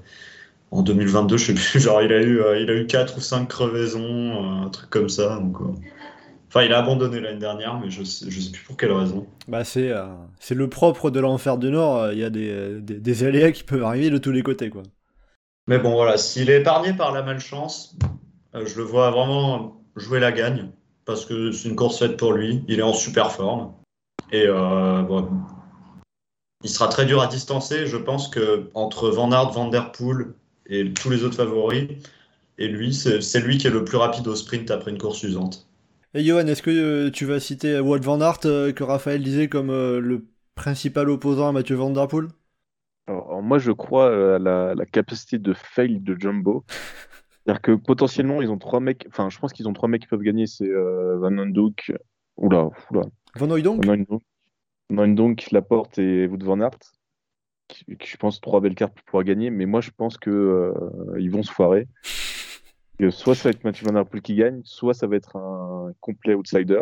en 0.70 0.82
2022, 0.82 1.36
je 1.36 1.46
sais 1.46 1.54
plus, 1.54 1.80
genre 1.80 2.02
il 2.02 2.12
a 2.12 2.22
eu, 2.22 2.40
euh, 2.40 2.60
il 2.60 2.70
a 2.70 2.74
eu 2.74 2.86
quatre 2.86 3.16
ou 3.18 3.20
cinq 3.20 3.48
crevaisons, 3.48 4.02
euh, 4.62 4.66
un 4.66 4.68
truc 4.70 4.90
comme 4.90 5.08
ça. 5.08 5.38
Donc, 5.38 5.60
euh, 5.60 5.64
enfin, 6.48 6.62
il 6.62 6.72
a 6.72 6.78
abandonné 6.78 7.20
l'année 7.20 7.38
dernière, 7.38 7.78
mais 7.80 7.90
je 7.90 8.02
sais, 8.04 8.30
je 8.30 8.40
sais 8.40 8.50
plus 8.52 8.64
pour 8.64 8.76
quelle 8.76 8.92
raison. 8.92 9.26
Bah 9.48 9.64
c'est 9.64 9.90
euh, 9.90 10.06
c'est 10.40 10.54
le 10.54 10.68
propre 10.68 11.10
de 11.10 11.20
l'enfer 11.20 11.58
du 11.58 11.70
Nord, 11.70 11.96
euh, 11.96 12.12
il 12.12 12.18
y 12.20 12.24
a 12.24 12.30
des, 12.30 12.50
euh, 12.50 12.80
des, 12.80 13.00
des 13.00 13.24
aléas 13.24 13.52
qui 13.52 13.64
peuvent 13.64 13.82
arriver 13.84 14.10
de 14.10 14.18
tous 14.18 14.32
les 14.32 14.42
côtés 14.42 14.70
quoi. 14.70 14.82
Mais 15.66 15.78
bon, 15.78 15.92
voilà, 15.92 16.16
s'il 16.16 16.50
est 16.50 16.60
épargné 16.60 16.92
par 16.94 17.12
la 17.12 17.22
malchance, 17.22 17.96
euh, 18.54 18.66
je 18.66 18.76
le 18.78 18.84
vois 18.84 19.10
vraiment 19.10 19.82
jouer 19.96 20.20
la 20.20 20.32
gagne, 20.32 20.70
parce 21.04 21.26
que 21.26 21.52
c'est 21.52 21.68
une 21.68 21.76
course 21.76 21.98
faite 21.98 22.16
pour 22.16 22.32
lui. 22.32 22.64
Il 22.68 22.78
est 22.80 22.82
en 22.82 22.92
super 22.94 23.32
forme. 23.32 23.72
Et 24.30 24.44
euh, 24.46 25.02
bon, 25.02 25.28
il 26.62 26.70
sera 26.70 26.88
très 26.88 27.06
dur 27.06 27.20
à 27.22 27.26
distancer. 27.26 27.86
Je 27.86 27.96
pense 27.96 28.28
que 28.28 28.70
entre 28.74 29.10
Van 29.10 29.32
Aert, 29.32 29.52
Van 29.52 29.68
Der 29.68 29.92
Poel 29.92 30.34
et 30.66 30.92
tous 30.92 31.10
les 31.10 31.24
autres 31.24 31.36
favoris, 31.36 31.88
et 32.58 32.68
lui, 32.68 32.92
c'est 32.92 33.40
lui 33.40 33.58
qui 33.58 33.66
est 33.68 33.70
le 33.70 33.84
plus 33.84 33.96
rapide 33.96 34.26
au 34.26 34.34
sprint 34.34 34.70
après 34.70 34.90
une 34.90 34.98
course 34.98 35.22
usante. 35.22 35.68
Et 36.14 36.24
Johan, 36.24 36.46
est-ce 36.46 36.62
que 36.62 36.70
euh, 36.70 37.10
tu 37.10 37.26
vas 37.26 37.38
citer 37.38 37.78
Wout 37.80 38.00
van 38.02 38.20
Aert 38.20 38.40
euh, 38.46 38.72
que 38.72 38.82
Raphaël 38.82 39.22
disait 39.22 39.48
comme 39.48 39.70
euh, 39.70 40.00
le 40.00 40.26
principal 40.54 41.08
opposant 41.10 41.48
à 41.48 41.52
Mathieu 41.52 41.76
Van 41.76 41.90
Der 41.90 42.08
Poel? 42.08 42.28
Alors, 43.06 43.28
alors 43.28 43.42
moi, 43.42 43.58
je 43.58 43.72
crois 43.72 44.34
à 44.34 44.38
la, 44.38 44.74
la 44.74 44.86
capacité 44.86 45.38
de 45.38 45.52
fail 45.54 46.00
de 46.00 46.16
Jumbo. 46.18 46.64
C'est-à-dire 47.48 47.62
que 47.62 47.72
potentiellement, 47.72 48.42
ils 48.42 48.50
ont 48.50 48.58
trois 48.58 48.80
mecs. 48.80 49.06
Enfin, 49.08 49.30
je 49.30 49.38
pense 49.38 49.52
qu'ils 49.52 49.68
ont 49.68 49.72
trois 49.72 49.88
mecs 49.88 50.02
qui 50.02 50.08
peuvent 50.08 50.22
gagner. 50.22 50.46
C'est 50.46 50.68
euh, 50.68 51.18
Van 51.18 51.32
Hooydonk, 51.32 51.92
oula, 52.36 52.68
oula, 52.90 53.02
Van 53.38 53.50
Hooydonk 53.50 53.84
Van 53.84 55.04
Hooydonk, 55.04 55.50
Laporte 55.50 55.98
et 55.98 56.26
Wout 56.26 56.42
van 56.42 56.60
Aert. 56.60 56.92
Qui, 57.68 57.84
qui, 57.98 58.08
je 58.08 58.16
pense 58.16 58.40
trois 58.40 58.60
belles 58.60 58.74
cartes 58.74 58.94
pour 58.94 59.04
pouvoir 59.04 59.24
gagner. 59.24 59.50
Mais 59.50 59.66
moi, 59.66 59.80
je 59.80 59.90
pense 59.90 60.16
que 60.16 60.30
euh, 60.30 61.20
ils 61.20 61.30
vont 61.30 61.42
se 61.42 61.52
foirer. 61.52 61.86
Soit 63.10 63.34
ça 63.36 63.44
va 63.44 63.50
être 63.50 63.62
Mathieu 63.62 63.86
Van 63.86 63.92
Der 63.92 64.22
qui 64.22 64.34
gagne, 64.34 64.60
soit 64.64 64.94
ça 64.94 65.06
va 65.06 65.16
être 65.16 65.36
un 65.36 65.92
complet 66.00 66.34
outsider. 66.34 66.80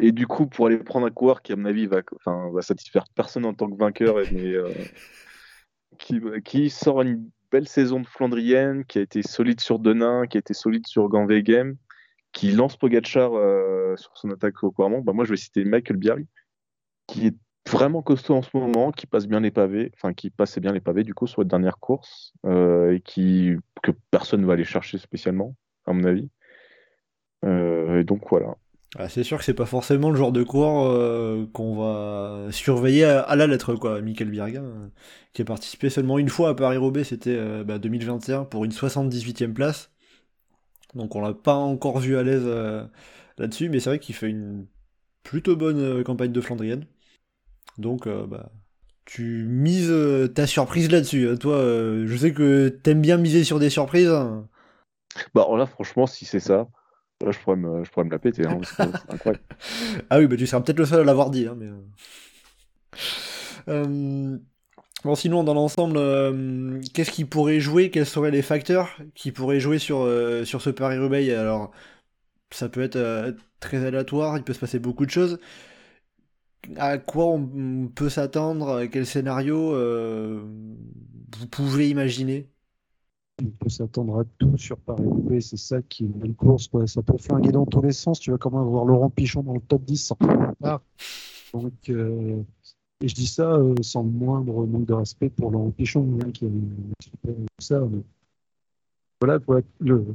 Et 0.00 0.10
du 0.10 0.26
coup, 0.26 0.46
pour 0.46 0.66
aller 0.66 0.78
prendre 0.78 1.06
un 1.06 1.10
coureur 1.10 1.42
qui, 1.42 1.52
à 1.52 1.56
mon 1.56 1.66
avis, 1.66 1.86
va, 1.86 2.00
va 2.24 2.62
satisfaire 2.62 3.04
personne 3.14 3.44
en 3.44 3.52
tant 3.52 3.68
que 3.68 3.76
vainqueur, 3.76 4.16
mais 4.32 4.52
euh, 4.52 4.72
qui, 5.98 6.20
qui 6.44 6.70
sort 6.70 7.02
une 7.02 7.28
belle 7.50 7.68
saison 7.68 8.00
de 8.00 8.06
Flandrienne, 8.06 8.84
qui 8.86 8.98
a 8.98 9.02
été 9.02 9.22
solide 9.22 9.60
sur 9.60 9.78
Denain, 9.78 10.26
qui 10.26 10.38
a 10.38 10.40
été 10.40 10.54
solide 10.54 10.86
sur 10.86 11.08
Ganvegem, 11.08 11.76
qui 12.32 12.52
lance 12.52 12.76
Pogacar 12.76 13.32
euh, 13.34 13.96
sur 13.96 14.16
son 14.16 14.30
attaque 14.30 14.62
au 14.62 14.70
couramment, 14.70 15.00
bah 15.00 15.12
moi 15.12 15.24
je 15.24 15.30
vais 15.30 15.36
citer 15.36 15.64
Michael 15.64 15.96
Bjerg, 15.96 16.26
qui 17.06 17.26
est 17.26 17.36
vraiment 17.70 18.02
costaud 18.02 18.34
en 18.34 18.42
ce 18.42 18.50
moment, 18.54 18.90
qui 18.92 19.06
passe 19.06 19.26
bien 19.26 19.40
les 19.40 19.50
pavés, 19.50 19.92
enfin 19.94 20.14
qui 20.14 20.30
passait 20.30 20.60
bien 20.60 20.72
les 20.72 20.80
pavés 20.80 21.04
du 21.04 21.14
coup 21.14 21.26
sur 21.26 21.42
la 21.42 21.48
dernière 21.48 21.78
course, 21.78 22.32
euh, 22.46 22.94
et 22.94 23.00
qui 23.00 23.56
que 23.82 23.92
personne 24.10 24.42
ne 24.42 24.46
va 24.46 24.54
aller 24.54 24.64
chercher 24.64 24.98
spécialement, 24.98 25.54
à 25.86 25.92
mon 25.92 26.04
avis. 26.04 26.28
Euh, 27.44 28.00
et 28.00 28.04
donc 28.04 28.22
voilà. 28.30 28.56
Ah, 28.98 29.08
c'est 29.08 29.22
sûr 29.22 29.38
que 29.38 29.44
c'est 29.44 29.54
pas 29.54 29.64
forcément 29.66 30.10
le 30.10 30.16
genre 30.16 30.32
de 30.32 30.42
coureur 30.42 31.50
qu'on 31.52 31.76
va 31.76 32.52
surveiller 32.52 33.04
à, 33.04 33.36
la 33.36 33.46
lettre, 33.46 33.74
quoi. 33.74 34.02
Michael 34.02 34.28
Bierga, 34.28 34.60
euh, 34.60 34.88
qui 35.32 35.42
a 35.42 35.44
participé 35.46 35.88
seulement 35.88 36.18
une 36.18 36.28
fois 36.28 36.50
à 36.50 36.54
Paris-Roubaix, 36.54 37.04
c'était 37.04 37.34
euh, 37.34 37.64
bah, 37.64 37.78
2021 37.78 38.44
pour 38.44 38.64
une 38.66 38.70
78e 38.70 39.54
place. 39.54 39.91
Donc 40.94 41.14
on 41.16 41.20
l'a 41.20 41.32
pas 41.34 41.54
encore 41.54 41.98
vu 42.00 42.16
à 42.16 42.22
l'aise 42.22 42.42
euh, 42.44 42.84
là-dessus, 43.38 43.68
mais 43.68 43.80
c'est 43.80 43.90
vrai 43.90 43.98
qu'il 43.98 44.14
fait 44.14 44.28
une 44.30 44.66
plutôt 45.22 45.56
bonne 45.56 45.78
euh, 45.80 46.02
campagne 46.04 46.32
de 46.32 46.40
Flandrienne. 46.40 46.86
Donc 47.78 48.06
euh, 48.06 48.26
bah, 48.26 48.50
tu 49.04 49.44
mises 49.48 49.90
euh, 49.90 50.28
ta 50.28 50.46
surprise 50.46 50.90
là-dessus. 50.90 51.28
hein. 51.28 51.36
Toi, 51.36 51.58
je 52.06 52.16
sais 52.16 52.32
que 52.32 52.68
t'aimes 52.68 53.02
bien 53.02 53.18
miser 53.18 53.44
sur 53.44 53.58
des 53.58 53.70
surprises. 53.70 54.08
hein. 54.10 54.48
Bah 55.34 55.42
alors 55.42 55.56
là, 55.58 55.66
franchement, 55.66 56.06
si 56.06 56.24
c'est 56.24 56.40
ça, 56.40 56.68
là, 57.22 57.30
je 57.30 57.38
pourrais 57.38 57.56
me, 57.56 57.84
je 57.84 57.90
pourrais 57.90 58.06
me 58.06 58.10
la 58.10 58.18
péter, 58.18 58.44
hein, 58.46 58.60
c'est 58.64 58.84
incroyable. 59.10 59.42
Ah 60.10 60.18
oui, 60.18 60.26
bah 60.26 60.36
tu 60.36 60.46
seras 60.46 60.60
peut-être 60.60 60.78
le 60.78 60.86
seul 60.86 61.00
à 61.00 61.04
l'avoir 61.04 61.30
dit, 61.30 61.46
hein, 61.46 61.56
mais. 61.58 61.68
Sinon, 65.16 65.42
dans 65.44 65.54
l'ensemble, 65.54 65.96
euh, 65.96 66.80
qu'est-ce 66.94 67.10
qui 67.10 67.24
pourrait 67.24 67.60
jouer? 67.60 67.90
Quels 67.90 68.06
seraient 68.06 68.30
les 68.30 68.42
facteurs 68.42 68.96
qui 69.14 69.32
pourraient 69.32 69.60
jouer 69.60 69.78
sur, 69.78 69.98
euh, 70.00 70.44
sur 70.44 70.62
ce 70.62 70.70
Paris-Roubaix? 70.70 71.34
Alors, 71.34 71.72
ça 72.50 72.68
peut 72.68 72.82
être 72.82 72.96
euh, 72.96 73.32
très 73.60 73.84
aléatoire, 73.84 74.36
il 74.38 74.44
peut 74.44 74.52
se 74.52 74.60
passer 74.60 74.78
beaucoup 74.78 75.06
de 75.06 75.10
choses. 75.10 75.40
À 76.76 76.98
quoi 76.98 77.26
on, 77.26 77.88
peut 77.88 78.08
s'attendre? 78.08 78.84
Quel 78.86 79.04
scénario 79.06 79.72
vous 81.36 81.46
pouvez 81.48 81.88
imaginer? 81.88 82.48
On 83.42 83.46
peut 83.46 83.68
s'attendre 83.68 84.20
à 84.20 84.24
tout 84.38 84.56
sur 84.56 84.78
Paris-Roubaix, 84.78 85.40
c'est 85.40 85.56
ça 85.56 85.82
qui 85.82 86.04
est 86.04 86.24
une 86.24 86.36
course. 86.36 86.70
Ça 86.86 87.02
peut 87.02 87.18
flinguer 87.18 87.50
dans 87.50 87.66
tous 87.66 87.82
les 87.82 87.92
sens. 87.92 88.20
Tu 88.20 88.30
vas 88.30 88.38
quand 88.38 88.52
même 88.52 88.60
avoir 88.60 88.84
Laurent 88.84 89.10
Pichon 89.10 89.42
dans 89.42 89.54
le 89.54 89.60
top 89.60 89.82
10 89.82 89.96
sans. 89.96 90.18
Donc, 91.52 91.90
et 93.02 93.08
je 93.08 93.14
dis 93.14 93.26
ça 93.26 93.52
euh, 93.54 93.74
sans 93.82 94.04
le 94.04 94.10
moindre 94.10 94.64
manque 94.64 94.86
de 94.86 94.94
respect 94.94 95.28
pour 95.30 95.50
Laurent 95.50 95.70
Pichon, 95.72 96.18
hein, 96.22 96.30
qui 96.30 96.46
a 96.46 96.48
super 97.02 97.34
ça. 97.58 97.80
mais 97.80 98.02
voilà, 99.20 99.40
quoi, 99.40 99.60
le, 99.80 100.06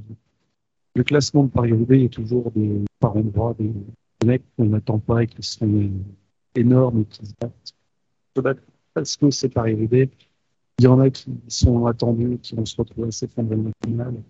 le 0.96 1.04
classement 1.04 1.44
de 1.44 1.50
Paris-Roubaix, 1.50 1.98
il 1.98 2.04
y 2.04 2.06
a 2.06 2.10
toujours 2.10 2.50
des, 2.52 2.84
par 3.00 3.16
endroits 3.16 3.56
des, 3.60 3.72
des 4.20 4.28
mecs 4.28 4.44
qu'on 4.56 4.66
n'attend 4.66 5.00
pas 5.00 5.24
et 5.24 5.28
qui 5.28 5.44
sont 5.44 5.92
énormes 6.56 7.02
et 7.02 7.06
qui 7.06 7.26
se 7.26 7.34
battent. 7.40 7.74
Parce 8.94 9.18
que 9.18 9.30
c'est 9.32 9.50
Paris-Roubaix. 9.50 10.10
Il 10.80 10.86
y 10.86 10.88
en 10.88 11.00
a 11.00 11.10
qui 11.10 11.30
sont 11.48 11.88
attendus, 11.88 12.38
qui 12.42 12.56
vont 12.56 12.66
se 12.66 12.76
retrouver 12.78 13.10
dans 13.36 13.64
la 13.64 13.72
finale. 13.86 14.24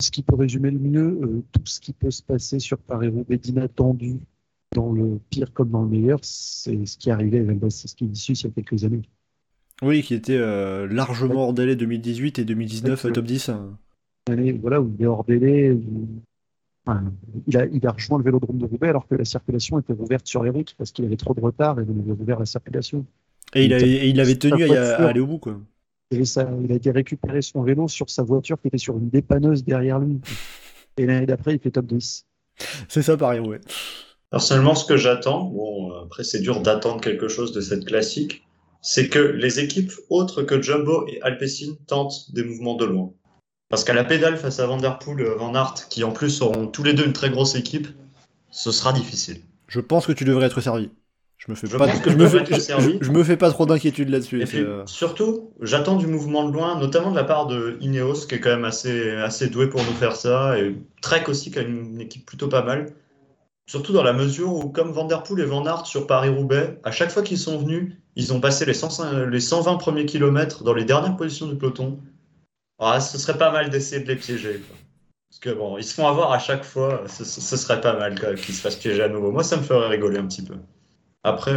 Ce 0.00 0.10
qui 0.10 0.22
peut 0.22 0.36
résumer 0.36 0.70
le 0.70 0.78
mieux, 0.78 1.20
euh, 1.22 1.42
tout 1.52 1.66
ce 1.66 1.80
qui 1.80 1.92
peut 1.92 2.10
se 2.10 2.22
passer 2.22 2.58
sur 2.60 2.78
Paris-Roubaix 2.78 3.36
d'inattendu, 3.36 4.18
dans 4.74 4.92
le 4.92 5.18
pire 5.30 5.52
comme 5.52 5.70
dans 5.70 5.82
le 5.82 5.88
meilleur, 5.88 6.18
c'est 6.22 6.84
ce 6.86 6.96
qui 6.98 7.08
est 7.08 7.12
arrivé 7.12 7.38
avec 7.40 7.58
Bastien 7.58 7.88
Skidissus 7.88 8.32
il 8.32 8.44
y 8.44 8.46
a 8.46 8.50
quelques 8.62 8.84
années. 8.84 9.02
Oui, 9.82 10.02
qui 10.02 10.14
était 10.14 10.36
euh, 10.36 10.86
largement 10.88 11.44
hors 11.44 11.52
délai 11.52 11.76
2018 11.76 12.38
et 12.40 12.44
2019 12.44 13.04
euh, 13.04 13.10
top 13.12 13.24
10. 13.24 13.48
hein. 13.50 13.78
Année, 14.28 14.52
voilà, 14.52 14.80
où 14.80 14.92
il 14.98 15.02
est 15.02 15.06
hors 15.06 15.24
délai, 15.24 15.70
où- 15.70 16.08
enfin, 16.84 17.04
il, 17.46 17.56
a, 17.56 17.66
il 17.66 17.86
a 17.86 17.92
rejoint 17.92 18.18
le 18.18 18.24
vélodrome 18.24 18.58
de 18.58 18.66
Roubaix 18.66 18.88
alors 18.88 19.06
que 19.06 19.14
la 19.14 19.24
circulation 19.24 19.78
était 19.78 19.94
ouverte 19.94 20.26
sur 20.26 20.42
les 20.42 20.50
routes 20.50 20.74
parce 20.76 20.92
qu'il 20.92 21.04
avait 21.04 21.16
trop 21.16 21.32
de 21.32 21.40
retard 21.40 21.78
et 21.80 21.84
il 21.88 22.10
avait 22.10 22.20
ouvert 22.20 22.38
la 22.40 22.46
circulation. 22.46 23.06
Et 23.54 23.64
il, 23.64 23.72
avait, 23.72 23.88
et 23.90 24.08
il 24.08 24.20
avait 24.20 24.36
tenu 24.36 24.64
à, 24.76 24.96
à 24.96 25.06
aller 25.08 25.20
au 25.20 25.26
bout, 25.26 25.38
quoi. 25.38 25.58
Et 26.10 26.24
ça, 26.24 26.50
il 26.62 26.72
a 26.72 26.74
été 26.74 26.90
récupérer 26.90 27.40
son 27.42 27.62
vélo 27.62 27.86
sur 27.88 28.10
sa 28.10 28.22
voiture 28.22 28.60
qui 28.60 28.68
était 28.68 28.78
sur 28.78 28.96
une 28.98 29.08
dépanneuse 29.10 29.62
derrière 29.64 29.98
lui. 29.98 30.18
Et 30.96 31.06
l'année 31.06 31.26
d'après, 31.26 31.54
il 31.54 31.60
fait 31.60 31.70
top 31.70 31.86
10. 31.86 32.26
C'est 32.88 33.02
ça, 33.02 33.16
Paris-Roubaix. 33.16 33.60
Personnellement, 34.30 34.74
ce 34.74 34.84
que 34.84 34.96
j'attends, 34.96 35.44
bon, 35.44 35.92
après 36.04 36.22
c'est 36.24 36.40
dur 36.40 36.60
d'attendre 36.60 37.00
quelque 37.00 37.28
chose 37.28 37.52
de 37.52 37.60
cette 37.60 37.84
classique, 37.86 38.44
c'est 38.82 39.08
que 39.08 39.18
les 39.18 39.60
équipes 39.60 39.92
autres 40.10 40.42
que 40.42 40.60
Jumbo 40.60 41.06
et 41.08 41.20
Alpecin 41.22 41.76
tentent 41.86 42.32
des 42.32 42.44
mouvements 42.44 42.74
de 42.76 42.84
loin. 42.84 43.10
Parce 43.70 43.84
qu'à 43.84 43.94
la 43.94 44.04
pédale 44.04 44.36
face 44.36 44.60
à 44.60 44.66
Van 44.66 44.76
Der 44.78 44.98
Poel 44.98 45.20
et 45.20 45.24
Van 45.36 45.54
Aert, 45.54 45.88
qui 45.90 46.04
en 46.04 46.12
plus 46.12 46.40
auront 46.42 46.66
tous 46.66 46.82
les 46.82 46.92
deux 46.94 47.04
une 47.06 47.12
très 47.12 47.30
grosse 47.30 47.54
équipe, 47.54 47.88
ce 48.50 48.70
sera 48.70 48.92
difficile. 48.92 49.40
Je 49.66 49.80
pense 49.80 50.06
que 50.06 50.12
tu 50.12 50.24
devrais 50.24 50.46
être 50.46 50.60
servi. 50.60 50.90
Je 51.38 51.52
me 51.52 51.54
fais 51.54 51.66
Je 51.68 51.76
pas, 51.76 51.86
je 51.86 52.16
me 52.16 52.26
fais, 52.26 52.44
je- 52.98 52.98
je 53.00 53.10
me 53.12 53.22
fais 53.22 53.36
pas 53.36 53.50
trop 53.50 53.64
d'inquiétude 53.64 54.08
là-dessus. 54.08 54.42
Euh, 54.42 54.82
surtout, 54.86 55.50
j'attends 55.60 55.96
du 55.96 56.06
mouvement 56.06 56.48
de 56.48 56.52
loin, 56.52 56.78
notamment 56.80 57.10
de 57.12 57.16
la 57.16 57.24
part 57.24 57.46
de 57.46 57.76
Ineos, 57.80 58.26
qui 58.28 58.34
est 58.34 58.40
quand 58.40 58.50
même 58.50 58.64
assez, 58.64 59.10
assez 59.12 59.48
doué 59.48 59.68
pour 59.68 59.80
nous 59.84 59.92
faire 59.92 60.16
ça, 60.16 60.58
et 60.58 60.74
Trek 61.00 61.24
aussi, 61.28 61.50
qui 61.52 61.58
a 61.58 61.62
une, 61.62 61.94
une 61.94 62.00
équipe 62.00 62.26
plutôt 62.26 62.48
pas 62.48 62.62
mal. 62.62 62.92
Surtout 63.68 63.92
dans 63.92 64.02
la 64.02 64.14
mesure 64.14 64.50
où, 64.54 64.70
comme 64.70 64.92
Van 64.92 65.04
Der 65.04 65.22
Poel 65.22 65.40
et 65.40 65.44
Van 65.44 65.66
Aert 65.66 65.84
sur 65.84 66.06
Paris-Roubaix, 66.06 66.80
à 66.84 66.90
chaque 66.90 67.10
fois 67.10 67.22
qu'ils 67.22 67.38
sont 67.38 67.58
venus, 67.58 67.92
ils 68.16 68.32
ont 68.32 68.40
passé 68.40 68.64
les, 68.64 68.72
105 68.72 69.26
les 69.26 69.40
120 69.40 69.76
premiers 69.76 70.06
kilomètres 70.06 70.64
dans 70.64 70.72
les 70.72 70.86
dernières 70.86 71.16
positions 71.16 71.46
du 71.46 71.54
peloton. 71.54 72.00
Ah, 72.78 72.98
ce 72.98 73.18
serait 73.18 73.36
pas 73.36 73.52
mal 73.52 73.68
d'essayer 73.68 74.02
de 74.02 74.08
les 74.08 74.16
piéger. 74.16 74.62
Parce 75.28 75.38
que 75.40 75.50
bon, 75.50 75.76
ils 75.76 75.84
se 75.84 75.92
font 75.92 76.08
avoir 76.08 76.32
à 76.32 76.38
chaque 76.38 76.64
fois, 76.64 77.04
ce, 77.08 77.24
serait 77.24 77.82
pas 77.82 77.92
mal 77.92 78.14
qu'ils 78.36 78.54
se 78.54 78.62
fassent 78.62 78.76
piéger 78.76 79.02
à 79.02 79.08
nouveau. 79.08 79.32
Moi, 79.32 79.44
ça 79.44 79.58
me 79.58 79.62
ferait 79.62 79.88
rigoler 79.88 80.18
un 80.18 80.26
petit 80.26 80.42
peu. 80.42 80.54
Après, 81.22 81.52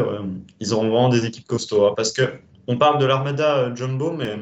ils 0.60 0.74
auront 0.74 0.90
vraiment 0.90 1.08
des 1.08 1.26
équipes 1.26 1.48
costauds. 1.48 1.88
hein, 1.88 1.94
parce 1.96 2.12
que 2.12 2.24
on 2.68 2.78
parle 2.78 3.00
de 3.00 3.06
l'armada 3.06 3.58
euh, 3.58 3.76
Jumbo, 3.76 4.12
mais 4.12 4.38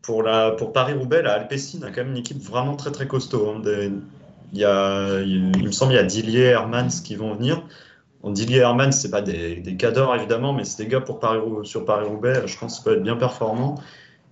pour, 0.00 0.24
Paris-Roubaix, 0.72 1.20
la 1.20 1.34
Alpecin 1.34 1.82
a 1.82 1.90
quand 1.90 2.02
même 2.02 2.12
une 2.12 2.16
équipe 2.16 2.42
vraiment 2.42 2.76
très 2.76 2.92
très 2.92 3.06
costaud. 3.06 3.50
hein. 3.50 3.62
Il, 4.52 4.58
y 4.58 4.64
a, 4.64 5.20
il 5.20 5.50
me 5.64 5.72
semble 5.72 5.92
qu'il 5.92 6.00
y 6.00 6.04
a 6.04 6.06
Dillier, 6.06 6.44
Hermans 6.44 6.88
qui 7.04 7.16
vont 7.16 7.34
venir. 7.34 7.66
Bon, 8.22 8.30
Dillier 8.30 8.58
et 8.58 8.60
Hermans, 8.60 8.92
c'est 8.92 9.10
pas 9.10 9.22
des, 9.22 9.56
des 9.56 9.76
cadors 9.76 10.14
évidemment, 10.14 10.52
mais 10.52 10.64
c'est 10.64 10.84
des 10.84 10.88
gars 10.88 11.00
pour 11.00 11.18
Paris, 11.18 11.40
sur 11.64 11.84
Paris-Roubaix. 11.84 12.42
Je 12.46 12.58
pense 12.58 12.78
ça 12.78 12.84
peut 12.84 12.96
être 12.96 13.02
bien 13.02 13.16
performant. 13.16 13.76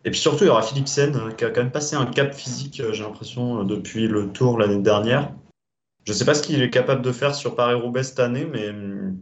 Et 0.05 0.11
puis 0.11 0.21
surtout, 0.21 0.45
il 0.45 0.47
y 0.47 0.51
aura 0.51 0.63
Philipsen 0.63 1.15
euh, 1.17 1.31
qui 1.33 1.45
a 1.45 1.51
quand 1.51 1.61
même 1.61 1.73
passé 1.73 1.97
un 1.97 2.07
cap 2.07 2.33
physique, 2.33 2.81
euh, 2.81 2.93
j'ai 2.93 3.03
l'impression, 3.03 3.61
euh, 3.61 3.65
depuis 3.65 4.09
le 4.09 4.29
Tour 4.29 4.59
l'année 4.59 4.79
dernière. 4.79 5.33
Je 6.05 6.13
sais 6.13 6.25
pas 6.25 6.35
ce 6.35 6.43
qu'il 6.43 6.63
est 6.63 6.71
capable 6.71 7.03
de 7.03 7.13
faire 7.13 7.35
sur 7.35 7.55
Paris-Roubaix 7.55 8.03
cette 8.05 8.21
année, 8.21 8.47
mais 8.51 8.71
hum, 8.71 9.21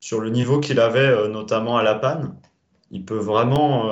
sur 0.00 0.20
le 0.20 0.30
niveau 0.30 0.60
qu'il 0.60 0.78
avait, 0.78 1.00
euh, 1.00 1.28
notamment 1.28 1.76
à 1.76 1.82
La 1.82 1.94
Panne, 1.94 2.36
il 2.90 3.04
peut 3.04 3.18
vraiment. 3.18 3.90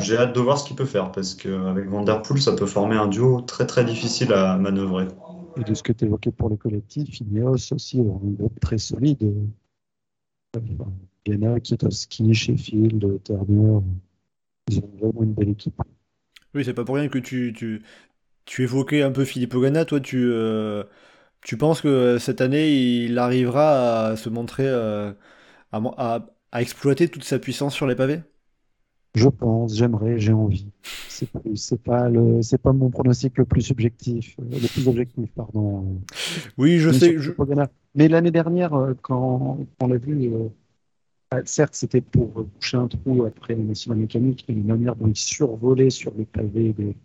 J'ai 0.00 0.16
hâte 0.16 0.34
de 0.34 0.40
voir 0.40 0.58
ce 0.58 0.66
qu'il 0.66 0.76
peut 0.76 0.84
faire 0.84 1.10
parce 1.12 1.34
qu'avec 1.34 1.88
Van 1.88 2.02
Der 2.02 2.22
Poel, 2.22 2.40
ça 2.40 2.52
peut 2.52 2.66
former 2.66 2.96
un 2.96 3.08
duo 3.08 3.40
très 3.40 3.66
très 3.66 3.84
difficile 3.84 4.32
à 4.32 4.56
manœuvrer. 4.56 5.08
Et 5.56 5.64
de 5.64 5.74
ce 5.74 5.82
que 5.82 5.92
tu 5.92 6.04
évoquais 6.04 6.30
pour 6.30 6.48
les 6.50 6.56
collectifs, 6.56 7.20
Ineos 7.20 7.72
aussi 7.72 7.98
a 7.98 8.02
un 8.02 8.30
groupe 8.38 8.60
très 8.60 8.78
solide. 8.78 9.22
Euh, 10.56 10.60
Ghana, 11.26 11.60
Kietowski, 11.60 12.34
Sheffield, 12.34 13.22
Turner. 13.24 13.80
Ils 14.70 14.78
ont 14.78 14.90
vraiment 15.00 15.22
une 15.22 15.34
belle 15.34 15.50
équipe. 15.50 15.74
Oui, 16.54 16.64
c'est 16.64 16.74
pas 16.74 16.84
pour 16.84 16.96
rien 16.96 17.08
que 17.08 17.18
tu, 17.18 17.52
tu, 17.56 17.82
tu 18.44 18.62
évoquais 18.62 19.02
un 19.02 19.12
peu 19.12 19.24
Philippe 19.24 19.54
Ogana. 19.54 19.84
Toi, 19.84 20.00
tu, 20.00 20.30
euh, 20.32 20.84
tu 21.42 21.56
penses 21.56 21.80
que 21.80 21.88
euh, 21.88 22.18
cette 22.18 22.40
année, 22.40 22.72
il 23.04 23.18
arrivera 23.18 24.08
à 24.08 24.16
se 24.16 24.28
montrer, 24.28 24.66
euh, 24.66 25.12
à, 25.72 25.80
mo- 25.80 25.94
à- 25.98 26.26
à 26.52 26.62
exploiter 26.62 27.08
toute 27.08 27.24
sa 27.24 27.38
puissance 27.38 27.74
sur 27.74 27.86
les 27.86 27.96
pavés? 27.96 28.22
Je 29.14 29.28
pense, 29.28 29.76
j'aimerais, 29.76 30.18
j'ai 30.18 30.32
envie. 30.32 30.68
C'est 31.08 31.28
pas, 31.30 31.40
c'est 31.56 31.82
pas 31.82 32.08
le, 32.08 32.42
c'est 32.42 32.58
pas 32.58 32.72
mon 32.72 32.90
pronostic 32.90 33.36
le 33.38 33.44
plus 33.44 33.62
subjectif, 33.62 34.36
euh, 34.40 34.44
le 34.52 34.68
plus 34.68 34.86
objectif, 34.88 35.30
pardon. 35.34 36.00
Oui, 36.56 36.78
je 36.78 36.90
sais. 36.90 37.18
je-. 37.18 37.32
Mais 37.94 38.08
l'année 38.08 38.30
dernière, 38.30 38.72
euh, 38.74 38.94
quand 39.02 39.58
on 39.80 39.86
l'a 39.88 39.96
vu, 39.98 40.32
euh, 40.32 40.48
ah, 41.32 41.40
certes, 41.44 41.74
c'était 41.74 42.00
pour 42.00 42.44
boucher 42.44 42.76
un 42.76 42.86
trou 42.86 43.24
après 43.24 43.56
la 43.56 43.94
mécanique, 43.94 44.44
mais 44.48 44.54
la 44.54 44.62
manière 44.62 44.96
dont 44.96 45.08
il 45.08 45.16
survolait 45.16 45.90
sur 45.90 46.12
les 46.16 46.24
pavés 46.24 46.72
des, 46.72 46.96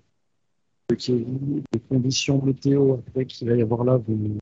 des, 0.89 1.80
conditions 1.89 2.41
météo 2.41 2.93
après 2.93 3.26
qu'il 3.26 3.49
va 3.49 3.56
y 3.56 3.62
avoir 3.62 3.84
là 3.84 3.97
vont, 3.97 4.38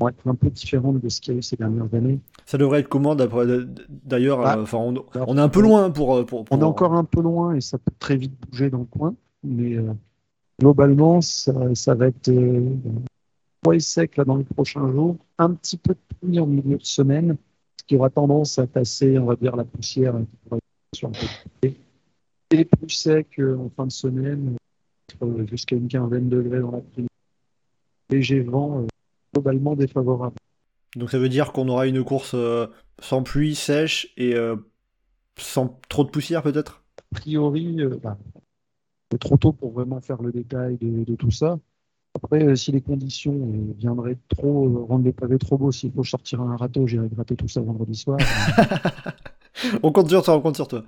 vont 0.00 0.08
être 0.08 0.26
un 0.26 0.34
peu 0.34 0.50
différentes 0.50 1.00
de 1.00 1.08
ce 1.08 1.20
qu'il 1.20 1.34
y 1.34 1.36
a 1.36 1.38
eu 1.38 1.42
ces 1.42 1.56
dernières 1.56 1.92
années. 1.94 2.18
Ça 2.46 2.58
devrait 2.58 2.80
être 2.80 2.88
comment 2.88 3.14
d'ailleurs 3.14 4.40
Ah. 4.46 4.56
euh, 4.56 4.62
enfin 4.62 4.78
on, 4.78 4.90
Alors, 5.14 5.28
on 5.28 5.36
est 5.36 5.40
un 5.40 5.48
peu 5.48 5.60
loin 5.60 5.90
pour, 5.90 6.16
euh, 6.16 6.24
pour, 6.24 6.44
On 6.50 6.60
est 6.60 6.64
encore 6.64 6.94
un 6.94 7.04
peu 7.04 7.20
loin 7.20 7.54
et 7.54 7.60
ça 7.60 7.78
peut 7.78 7.92
très 7.98 8.16
vite 8.16 8.32
bouger 8.50 8.70
dans 8.70 8.78
le 8.78 8.84
coin, 8.84 9.14
mais 9.44 9.76
euh, 9.76 9.92
globalement, 10.58 11.20
ça, 11.20 11.52
ça 11.74 11.94
va 11.94 12.08
être 12.08 12.28
euh, 12.28 12.70
froid 13.62 13.74
et 13.74 13.80
sec 13.80 14.16
là, 14.16 14.24
dans 14.24 14.36
les 14.36 14.44
prochains 14.44 14.90
jours, 14.90 15.16
un 15.38 15.50
petit 15.52 15.76
peu 15.76 15.94
de 15.94 16.16
pluie 16.20 16.40
en 16.40 16.46
milieu 16.46 16.78
de 16.78 16.84
semaine, 16.84 17.36
ce 17.78 17.84
qui 17.84 17.96
aura 17.96 18.10
tendance 18.10 18.58
à 18.58 18.66
tasser, 18.66 19.18
on 19.18 19.26
va 19.26 19.36
dire, 19.36 19.54
la 19.56 19.64
poussière 19.64 20.16
hein, 20.16 20.58
sur 20.94 21.10
de 21.10 21.16
côté. 21.16 21.76
et 22.50 22.64
plus 22.64 22.88
sec 22.88 23.40
en 23.40 23.68
fin 23.76 23.86
de 23.86 23.92
semaine, 23.92 24.56
jusqu'à 25.48 25.76
une 25.76 25.88
quinzaine 25.88 26.28
de 26.28 26.36
degrés 26.42 26.60
dans 26.60 26.70
l'après-midi. 26.72 27.08
Léger 28.10 28.40
vent, 28.40 28.80
euh, 28.80 28.86
globalement 29.32 29.76
défavorable. 29.76 30.36
Donc 30.96 31.10
ça 31.10 31.18
veut 31.18 31.28
dire 31.28 31.52
qu'on 31.52 31.68
aura 31.68 31.86
une 31.86 32.02
course 32.04 32.32
euh, 32.34 32.66
sans 33.00 33.22
pluie, 33.22 33.54
sèche 33.54 34.12
et 34.16 34.34
euh, 34.34 34.56
sans 35.36 35.80
trop 35.88 36.04
de 36.04 36.10
poussière 36.10 36.42
peut-être? 36.42 36.82
a 36.98 37.16
priori, 37.16 37.80
euh, 37.80 37.96
bah, 38.02 38.18
c'est 39.10 39.18
trop 39.18 39.36
tôt 39.36 39.52
pour 39.52 39.72
vraiment 39.72 40.00
faire 40.00 40.22
le 40.22 40.32
détail 40.32 40.76
de, 40.78 41.04
de 41.04 41.14
tout 41.14 41.30
ça. 41.30 41.58
Après, 42.14 42.56
si 42.56 42.72
les 42.72 42.80
conditions 42.80 43.38
viendraient 43.78 44.18
trop 44.28 44.86
rendre 44.86 45.04
les 45.04 45.12
pavés 45.12 45.38
trop 45.38 45.56
beaux, 45.56 45.70
s'il 45.70 45.92
faut 45.92 46.02
sortir 46.02 46.40
un 46.40 46.56
râteau, 46.56 46.86
j'irai 46.86 47.08
gratter 47.08 47.36
tout 47.36 47.48
ça 47.48 47.60
vendredi 47.60 47.94
soir. 47.94 48.18
On 49.82 49.92
compte 49.92 50.08
sur 50.08 50.22
toi, 50.22 50.36
on 50.36 50.40
compte 50.40 50.56
sur 50.56 50.68
toi. 50.68 50.84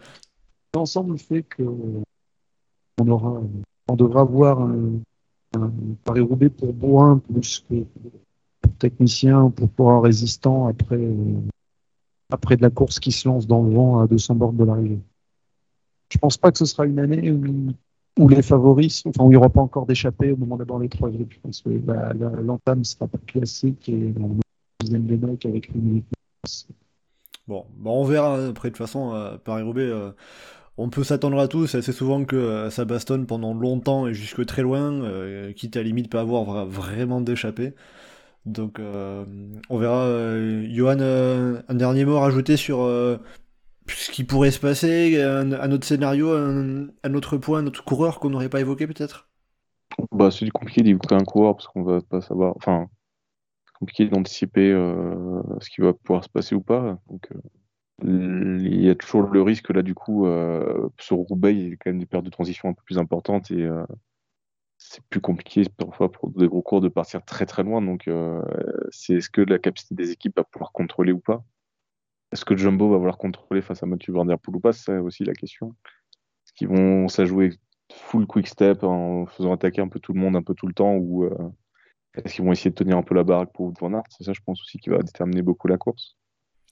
L'ensemble 0.74 1.18
fait 1.18 1.42
que 1.42 1.62
on 1.62 3.08
aura, 3.08 3.42
on 3.88 3.96
devra 3.96 4.22
avoir 4.22 4.60
un, 4.60 5.00
un 5.54 5.72
Paris-Roubaix 6.04 6.48
pour 6.48 6.72
Bourrin 6.72 7.18
plus 7.18 7.64
que 7.68 7.84
technicien, 8.82 9.50
pour 9.50 9.68
pouvoir 9.70 10.02
résistant 10.02 10.66
après, 10.66 10.96
euh, 10.96 11.40
après 12.30 12.56
de 12.56 12.62
la 12.62 12.70
course 12.70 13.00
qui 13.00 13.12
se 13.12 13.28
lance 13.28 13.46
dans 13.46 13.62
le 13.62 13.72
vent 13.72 14.00
à 14.00 14.06
200 14.06 14.34
bornes 14.34 14.56
de 14.56 14.64
l'arrivée. 14.64 15.00
Je 16.10 16.18
pense 16.18 16.36
pas 16.36 16.52
que 16.52 16.58
ce 16.58 16.66
sera 16.66 16.84
une 16.84 16.98
année 16.98 17.30
où, 17.30 17.72
où 18.18 18.28
les 18.28 18.42
favoris, 18.42 19.04
enfin 19.06 19.24
où 19.24 19.28
il 19.28 19.30
n'y 19.30 19.36
aura 19.36 19.48
pas 19.48 19.62
encore 19.62 19.86
d'échappée 19.86 20.32
au 20.32 20.36
moment 20.36 20.56
d'avoir 20.56 20.78
les 20.78 20.88
trois 20.88 21.08
groupes. 21.10 21.32
Je 21.32 21.40
pense 21.40 21.62
que 21.62 21.70
l'entame 22.42 22.84
sera 22.84 23.06
pas 23.06 23.18
classique 23.26 23.88
et 23.88 24.12
on 24.18 24.24
aura 24.24 24.34
une 24.34 24.40
dizaine 24.80 25.06
de 25.06 25.26
mecs 25.26 25.46
avec 25.46 25.68
une. 25.74 26.02
Bon, 27.48 27.64
bah 27.78 27.90
on 27.90 28.04
verra. 28.04 28.46
Après, 28.46 28.68
de 28.68 28.74
toute 28.74 28.78
façon, 28.84 29.14
euh, 29.14 29.36
Paris-Roubaix, 29.38 29.82
euh, 29.82 30.12
on 30.76 30.90
peut 30.90 31.04
s'attendre 31.04 31.38
à 31.38 31.48
tout. 31.48 31.66
C'est 31.66 31.78
assez 31.78 31.92
souvent 31.92 32.24
que 32.24 32.36
euh, 32.36 32.70
ça 32.70 32.84
bastonne 32.84 33.26
pendant 33.26 33.54
longtemps 33.54 34.06
et 34.06 34.14
jusque 34.14 34.44
très 34.46 34.62
loin, 34.62 34.92
euh, 35.02 35.52
quitte 35.52 35.76
à 35.76 35.82
limite 35.82 36.10
pas 36.10 36.20
avoir 36.20 36.44
vra- 36.44 36.68
vraiment 36.68 37.20
d'échappée. 37.20 37.74
Donc, 38.44 38.80
euh, 38.80 39.24
on 39.70 39.78
verra. 39.78 40.04
Euh, 40.06 40.66
Johan, 40.68 40.98
euh, 41.00 41.62
un 41.68 41.74
dernier 41.74 42.04
mot 42.04 42.16
à 42.16 42.22
rajouter 42.22 42.56
sur 42.56 42.78
ce 43.88 44.10
qui 44.10 44.24
pourrait 44.24 44.50
se 44.50 44.60
passer, 44.60 45.20
un, 45.20 45.72
autre 45.72 45.86
scénario, 45.86 46.32
un, 46.32 47.14
autre 47.14 47.36
point, 47.36 47.60
un 47.60 47.66
autre 47.66 47.84
coureur 47.84 48.20
qu'on 48.20 48.30
n'aurait 48.30 48.48
pas 48.48 48.60
évoqué 48.60 48.86
peut-être? 48.86 49.28
Bah, 50.10 50.30
c'est 50.30 50.48
compliqué 50.50 50.82
d'évoquer 50.82 51.14
un 51.14 51.24
coureur 51.24 51.56
parce 51.56 51.68
qu'on 51.68 51.82
va 51.82 52.00
pas 52.00 52.20
savoir. 52.20 52.54
Enfin, 52.56 52.88
c'est 53.66 53.74
compliqué 53.74 54.06
d'anticiper 54.06 54.70
ce 55.60 55.70
qui 55.70 55.80
va 55.80 55.92
pouvoir 55.92 56.24
se 56.24 56.28
passer 56.28 56.54
ou 56.54 56.62
pas. 56.62 56.98
Donc, 57.08 57.28
il 58.04 58.82
y 58.82 58.90
a 58.90 58.94
toujours 58.94 59.22
le 59.22 59.42
risque 59.42 59.70
là, 59.70 59.82
du 59.82 59.94
coup, 59.94 60.26
sur 60.98 61.16
Roubaix, 61.16 61.54
il 61.54 61.68
y 61.68 61.72
a 61.72 61.76
quand 61.76 61.90
même 61.90 61.98
des 61.98 62.06
périodes 62.06 62.24
de 62.24 62.30
transition 62.30 62.68
un 62.68 62.72
peu 62.72 62.82
plus 62.84 62.98
importantes 62.98 63.50
et 63.50 63.68
c'est 64.84 65.02
plus 65.04 65.20
compliqué 65.20 65.64
parfois 65.76 66.10
pour 66.10 66.30
des 66.30 66.48
gros 66.48 66.62
cours 66.62 66.80
de 66.80 66.88
partir 66.88 67.24
très 67.24 67.46
très 67.46 67.62
loin. 67.62 67.80
Donc, 67.80 68.08
euh, 68.08 68.42
c'est 68.90 69.14
est-ce 69.14 69.30
que 69.30 69.40
la 69.40 69.58
capacité 69.58 69.94
des 69.94 70.10
équipes 70.10 70.36
va 70.36 70.44
pouvoir 70.44 70.72
contrôler 70.72 71.12
ou 71.12 71.20
pas? 71.20 71.44
Est-ce 72.32 72.44
que 72.44 72.56
Jumbo 72.56 72.90
va 72.90 72.96
vouloir 72.96 73.18
contrôler 73.18 73.62
face 73.62 73.82
à 73.82 73.86
Mathieu 73.86 74.12
Van 74.12 74.24
Der 74.24 74.38
Poel 74.38 74.56
ou 74.56 74.60
pas? 74.60 74.72
C'est 74.72 74.92
ça 74.92 75.02
aussi 75.02 75.24
la 75.24 75.34
question. 75.34 75.74
Est-ce 76.44 76.52
qu'ils 76.54 76.68
vont 76.68 77.08
s'ajouer 77.08 77.54
full 77.92 78.26
quick 78.26 78.48
step 78.48 78.82
en 78.84 79.26
faisant 79.26 79.52
attaquer 79.52 79.82
un 79.82 79.88
peu 79.88 80.00
tout 80.00 80.12
le 80.12 80.20
monde 80.20 80.34
un 80.34 80.42
peu 80.42 80.54
tout 80.54 80.66
le 80.66 80.74
temps 80.74 80.94
ou 80.94 81.24
euh, 81.24 81.30
est-ce 82.14 82.34
qu'ils 82.34 82.44
vont 82.44 82.52
essayer 82.52 82.70
de 82.70 82.74
tenir 82.74 82.96
un 82.96 83.02
peu 83.02 83.14
la 83.14 83.22
baraque 83.22 83.52
pour 83.52 83.72
van 83.80 83.94
Aert? 83.94 84.04
C'est 84.10 84.24
ça, 84.24 84.32
je 84.32 84.40
pense 84.44 84.60
aussi, 84.62 84.78
qui 84.78 84.90
va 84.90 84.98
déterminer 84.98 85.42
beaucoup 85.42 85.68
la 85.68 85.78
course. 85.78 86.16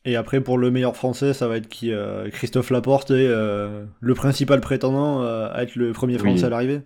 Et 0.04 0.16
après, 0.16 0.40
pour 0.40 0.56
le 0.58 0.70
meilleur 0.70 0.96
français, 0.96 1.34
ça 1.34 1.46
va 1.46 1.58
être 1.58 1.68
qui 1.68 1.92
euh, 1.92 2.28
Christophe 2.30 2.70
Laporte 2.70 3.10
est 3.10 3.28
le 3.28 4.14
principal 4.14 4.60
prétendant 4.60 5.22
à 5.22 5.62
être 5.62 5.76
le 5.76 5.92
premier 5.92 6.14
Oui. 6.14 6.20
français 6.20 6.44
à 6.44 6.48
l'arrivée 6.48 6.82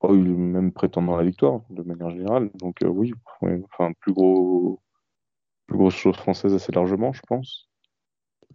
Oh, 0.00 0.14
il 0.14 0.26
est 0.26 0.36
même 0.36 0.70
prétendant 0.72 1.14
à 1.14 1.18
la 1.18 1.24
victoire, 1.24 1.60
de 1.70 1.82
manière 1.82 2.10
générale. 2.10 2.50
Donc 2.54 2.82
euh, 2.84 2.88
oui, 2.88 3.12
ouais, 3.42 3.60
enfin, 3.72 3.92
plus 4.00 4.12
gros, 4.12 4.80
plus 5.66 5.76
grosse 5.76 5.96
chose 5.96 6.16
française 6.16 6.54
assez 6.54 6.70
largement, 6.72 7.12
je 7.12 7.20
pense. 7.26 7.68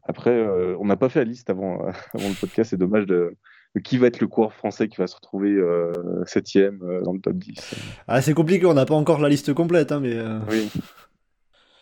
Après, 0.03 0.31
euh, 0.31 0.75
on 0.79 0.85
n'a 0.85 0.95
pas 0.97 1.09
fait 1.09 1.19
la 1.19 1.25
liste 1.25 1.49
avant, 1.49 1.79
avant 2.13 2.29
le 2.29 2.39
podcast, 2.39 2.69
c'est 2.69 2.77
dommage 2.77 3.05
de, 3.05 3.35
de 3.75 3.79
qui 3.81 3.97
va 3.97 4.07
être 4.07 4.19
le 4.21 4.27
coureur 4.27 4.53
français 4.53 4.87
qui 4.87 4.97
va 4.97 5.07
se 5.07 5.15
retrouver 5.15 5.51
euh, 5.51 5.91
septième 6.25 6.81
euh, 6.83 7.01
dans 7.01 7.13
le 7.13 7.19
top 7.19 7.35
10. 7.35 7.75
Ah, 8.07 8.21
c'est 8.21 8.33
compliqué, 8.33 8.65
on 8.65 8.73
n'a 8.73 8.85
pas 8.85 8.95
encore 8.95 9.19
la 9.19 9.29
liste 9.29 9.53
complète, 9.53 9.91
hein, 9.91 9.99
mais. 9.99 10.13
euh, 10.15 10.39
Oui, 10.49 10.69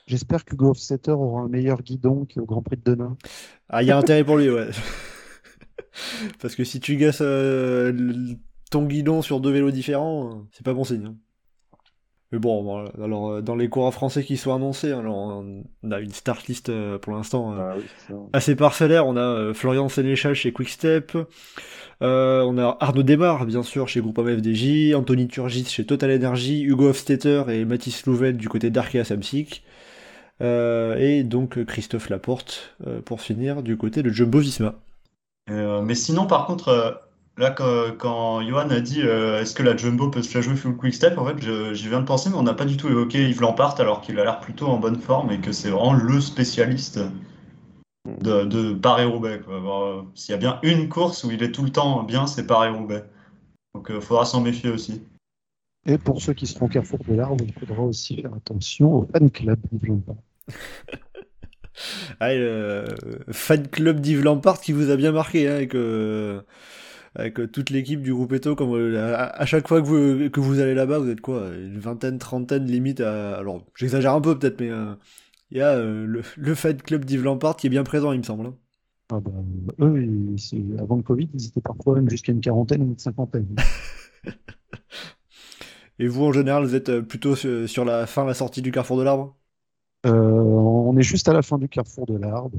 J'espère 0.07 0.43
que 0.43 0.55
Golf 0.55 0.77
Setter 0.77 1.11
aura 1.11 1.41
un 1.43 1.47
meilleur 1.47 1.81
guidon 1.83 2.25
qu'au 2.33 2.45
Grand 2.45 2.61
Prix 2.63 2.77
de 2.77 2.83
Denain. 2.83 3.15
Ah, 3.69 3.81
il 3.83 3.87
y 3.87 3.91
a 3.91 3.97
intérêt 3.97 4.23
pour 4.23 4.37
lui, 4.37 4.49
ouais. 4.49 4.69
Parce 6.41 6.55
que 6.55 6.63
si 6.63 6.79
tu 6.79 6.97
gasses 6.97 7.21
euh, 7.21 7.91
le- 7.91 8.35
ton 8.71 8.85
guidon 8.85 9.21
sur 9.21 9.39
deux 9.39 9.51
vélos 9.51 9.69
différents, 9.71 10.29
euh, 10.31 10.35
c'est 10.51 10.65
pas 10.65 10.73
bon 10.73 10.83
signe. 10.83 11.05
hein. 11.05 11.15
Mais 12.33 12.39
bon, 12.39 12.63
voilà. 12.63 12.89
alors 13.03 13.29
euh, 13.29 13.41
dans 13.41 13.55
les 13.57 13.67
coureurs 13.67 13.93
français 13.93 14.23
qui 14.23 14.37
sont 14.37 14.55
annoncés, 14.55 14.91
alors 14.93 15.43
on 15.83 15.91
a 15.91 15.99
une 15.99 16.11
start 16.13 16.47
list 16.47 16.69
euh, 16.69 16.97
pour 16.97 17.11
l'instant 17.11 17.53
Ah 17.59 17.73
oui, 17.77 18.15
assez 18.31 18.55
parcellaire. 18.55 19.05
On 19.05 19.17
a 19.17 19.53
Florian 19.53 19.89
Sénéchal 19.89 20.33
chez 20.33 20.53
Quickstep, 20.53 21.17
euh, 22.01 22.41
on 22.43 22.57
a 22.57 22.77
Arnaud 22.79 23.03
Desmar, 23.03 23.45
bien 23.45 23.63
sûr, 23.63 23.89
chez 23.89 23.99
Groupama 23.99 24.31
FDJ, 24.37 24.93
Anthony 24.95 25.27
Turgis 25.27 25.65
chez 25.65 25.85
Total 25.85 26.09
Energy, 26.09 26.61
Hugo 26.63 26.87
Hofstetter 26.89 27.43
et 27.49 27.65
Mathis 27.65 28.05
Louvel 28.05 28.37
du 28.37 28.47
côté 28.47 28.69
d'Arkea 28.69 29.03
Samsic. 29.03 29.63
Euh, 30.41 30.95
et 30.97 31.23
donc 31.23 31.63
Christophe 31.65 32.09
Laporte 32.09 32.75
pour 33.05 33.19
finir 33.21 33.61
du 33.61 33.75
côté 33.77 34.01
de 34.03 34.09
Jumbo 34.09 34.39
Visma. 34.39 34.75
Euh, 35.49 35.81
mais 35.81 35.95
sinon, 35.95 36.25
par 36.27 36.45
contre, 36.47 37.01
là, 37.37 37.51
quand, 37.51 37.97
quand 37.97 38.41
Johan 38.41 38.69
a 38.69 38.79
dit 38.79 39.01
euh, 39.01 39.41
est-ce 39.41 39.55
que 39.55 39.63
la 39.63 39.75
Jumbo 39.75 40.09
peut 40.09 40.21
se 40.21 40.33
la 40.37 40.41
jouer 40.41 40.55
full 40.55 40.77
quick 40.77 40.93
step, 40.93 41.17
en 41.17 41.25
fait, 41.25 41.73
j'y 41.73 41.87
viens 41.87 42.01
de 42.01 42.05
penser, 42.05 42.29
mais 42.29 42.35
on 42.35 42.43
n'a 42.43 42.53
pas 42.53 42.65
du 42.65 42.77
tout 42.77 42.87
évoqué 42.87 43.27
Yves 43.29 43.41
Lampart 43.41 43.79
alors 43.79 44.01
qu'il 44.01 44.19
a 44.19 44.23
l'air 44.23 44.39
plutôt 44.39 44.67
en 44.67 44.77
bonne 44.77 44.99
forme 44.99 45.31
et 45.31 45.39
que 45.39 45.51
c'est 45.51 45.69
vraiment 45.69 45.93
le 45.93 46.21
spécialiste 46.21 46.99
de, 48.05 48.43
de 48.43 48.73
Paris-Roubaix. 48.73 49.41
euh, 49.47 50.01
S'il 50.15 50.33
y 50.33 50.35
a 50.35 50.37
bien 50.37 50.59
une 50.63 50.89
course 50.89 51.23
où 51.23 51.31
il 51.31 51.41
est 51.43 51.51
tout 51.51 51.63
le 51.63 51.71
temps 51.71 52.03
bien, 52.03 52.27
c'est 52.27 52.45
Paris-Roubaix. 52.45 53.03
Donc 53.73 53.87
il 53.89 54.01
faudra 54.01 54.25
s'en 54.25 54.41
méfier 54.41 54.69
aussi. 54.69 55.03
Et 55.87 55.97
pour 55.97 56.21
ceux 56.21 56.33
qui 56.33 56.45
seront 56.45 56.67
au 56.67 56.69
Carrefour 56.69 56.99
de 57.07 57.15
l'Arbre, 57.15 57.43
il 57.47 57.53
faudra 57.53 57.81
aussi 57.83 58.21
faire 58.21 58.33
attention 58.33 58.93
au 58.93 59.07
fan 59.11 59.31
club 59.31 59.59
d'Yves 59.71 59.87
Lampard. 59.87 60.15
Ah, 62.19 62.33
et 62.33 62.37
le 62.37 62.85
fan 63.31 63.67
club 63.67 64.01
d'Yves 64.01 64.23
Lampard 64.23 64.59
qui 64.61 64.71
vous 64.71 64.91
a 64.91 64.97
bien 64.97 65.11
marqué, 65.11 65.47
hein, 65.47 65.55
avec, 65.55 65.73
euh, 65.73 66.41
avec 67.15 67.39
euh, 67.39 67.47
toute 67.47 67.69
l'équipe 67.69 68.01
du 68.01 68.13
groupe 68.13 68.33
Eto. 68.33 68.55
Comme, 68.55 68.73
euh, 68.75 69.15
à, 69.15 69.25
à 69.41 69.45
chaque 69.45 69.67
fois 69.67 69.81
que 69.81 69.87
vous, 69.87 70.29
que 70.29 70.39
vous 70.39 70.59
allez 70.59 70.73
là-bas, 70.75 70.99
vous 70.99 71.09
êtes 71.09 71.21
quoi 71.21 71.49
Une 71.55 71.79
vingtaine, 71.79 72.17
trentaine 72.19 72.65
limite 72.65 73.01
à... 73.01 73.35
Alors, 73.37 73.65
j'exagère 73.75 74.13
un 74.13 74.21
peu 74.21 74.37
peut-être, 74.37 74.59
mais 74.61 74.69
euh, 74.71 74.93
il 75.51 75.57
y 75.59 75.61
a 75.61 75.77
le, 75.81 76.21
le 76.37 76.55
fan 76.55 76.77
club 76.81 77.05
d'Yves 77.05 77.23
Lampard 77.23 77.55
qui 77.57 77.67
est 77.67 77.71
bien 77.71 77.83
présent, 77.83 78.11
il 78.13 78.19
me 78.19 78.23
semble. 78.23 78.47
hein. 78.47 78.55
Ah 79.13 79.19
bah, 79.19 79.31
eux, 79.81 80.01
ils- 80.03 80.79
avant 80.79 80.95
le 80.97 81.03
Covid, 81.03 81.29
ils 81.33 81.47
étaient 81.47 81.59
parfois 81.61 81.95
même 81.95 82.09
jusqu'à 82.09 82.31
une 82.31 82.39
quarantaine 82.41 82.81
ou 82.83 82.85
une 82.87 82.97
cinquantaine. 82.99 83.47
Et 85.99 86.07
vous, 86.07 86.23
en 86.25 86.33
général, 86.33 86.63
vous 86.65 86.75
êtes 86.75 86.99
plutôt 87.01 87.35
sur, 87.35 87.69
sur 87.69 87.85
la 87.85 88.05
fin, 88.07 88.25
la 88.25 88.33
sortie 88.33 88.61
du 88.61 88.71
Carrefour 88.71 88.97
de 88.97 89.03
l'Arbre? 89.03 89.35
Euh, 90.05 90.11
on 90.11 90.97
est 90.97 91.03
juste 91.03 91.27
à 91.29 91.33
la 91.33 91.41
fin 91.41 91.57
du 91.57 91.69
Carrefour 91.69 92.05
de 92.05 92.17
l'Arbre. 92.17 92.57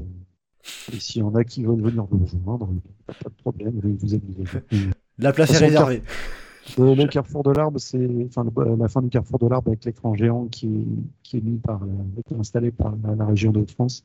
Et 0.93 0.99
s'il 0.99 1.21
y 1.21 1.23
en 1.23 1.35
a 1.35 1.43
qui 1.43 1.63
veulent 1.63 1.81
venir 1.81 2.05
nous 2.11 2.23
rejoindre, 2.25 2.69
pas 3.05 3.29
de 3.29 3.35
problème, 3.41 3.79
je 3.81 3.87
vais 3.87 3.93
vous 3.95 4.13
aviser. 4.13 4.43
La 5.17 5.33
place 5.33 5.51
est 5.53 5.57
réservée. 5.65 6.03
Le, 6.77 6.95
le 6.95 7.07
Carrefour 7.07 7.43
de 7.43 7.51
l'Arbre, 7.51 7.77
c'est 7.79 8.07
enfin 8.25 8.45
le- 8.45 8.75
la 8.77 8.87
fin 8.87 9.01
du 9.01 9.09
Carrefour 9.09 9.37
de 9.39 9.47
l'Arbre 9.47 9.69
avec 9.69 9.83
l'écran 9.83 10.15
géant 10.15 10.47
qui 10.47 10.67
est, 10.67 10.85
qui 11.21 11.37
est 11.37 11.41
mis 11.41 11.57
par, 11.57 11.83
euh, 11.83 11.87
qui 12.25 12.33
est 12.33 12.37
installé 12.37 12.71
par 12.71 12.95
la, 13.03 13.15
la 13.15 13.25
région 13.25 13.51
de 13.51 13.65
France 13.69 14.03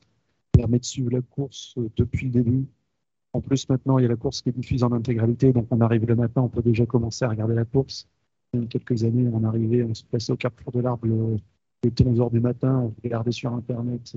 permet 0.52 0.80
de 0.80 0.84
suivre 0.84 1.10
la 1.12 1.20
course 1.20 1.74
euh, 1.78 1.88
depuis 1.96 2.26
le 2.26 2.32
début. 2.32 2.66
En 3.32 3.40
plus, 3.40 3.68
maintenant, 3.68 3.98
il 3.98 4.02
y 4.02 4.04
a 4.06 4.08
la 4.08 4.16
course 4.16 4.42
qui 4.42 4.48
est 4.48 4.52
diffusée 4.52 4.84
en 4.84 4.90
intégralité, 4.92 5.52
donc 5.52 5.68
on 5.70 5.80
arrive 5.80 6.04
le 6.06 6.16
matin, 6.16 6.42
on 6.42 6.48
peut 6.48 6.62
déjà 6.62 6.84
commencer 6.84 7.24
à 7.24 7.28
regarder 7.28 7.54
la 7.54 7.64
course. 7.64 8.08
Il 8.54 8.60
y 8.62 8.64
a 8.64 8.66
quelques 8.66 9.04
années, 9.04 9.28
on 9.32 9.44
arrivait, 9.44 9.84
on 9.84 9.94
se 9.94 10.02
plaçait 10.04 10.32
au 10.32 10.36
Carrefour 10.36 10.72
de 10.72 10.80
l'Arbre 10.80 11.06
le, 11.06 11.36
il 11.84 11.88
était 11.90 12.04
11 12.04 12.20
heures 12.20 12.30
du 12.30 12.40
matin, 12.40 12.76
on 12.86 12.94
regardait 13.04 13.30
sur 13.30 13.52
Internet 13.52 14.16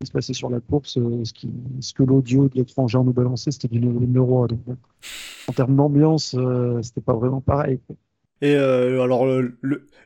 qui 0.00 0.06
se 0.06 0.12
passait 0.12 0.32
sur 0.34 0.50
la 0.50 0.60
course, 0.60 0.98
euh, 0.98 1.24
ce, 1.24 1.32
qui, 1.32 1.50
ce 1.80 1.92
que 1.94 2.02
l'audio 2.02 2.48
de 2.48 2.54
l'écran 2.56 2.88
géant 2.88 3.04
nous 3.04 3.12
balançait, 3.12 3.50
c'était 3.50 3.68
du 3.68 3.80
numéro. 3.80 4.46
Donc, 4.46 4.60
en 5.48 5.52
termes 5.52 5.76
d'ambiance, 5.76 6.34
euh, 6.38 6.80
c'était 6.82 7.00
pas 7.00 7.14
vraiment 7.14 7.40
pareil. 7.40 7.80
Et 8.42 8.56
euh, 8.56 9.02
alors 9.02 9.24
le, 9.24 9.56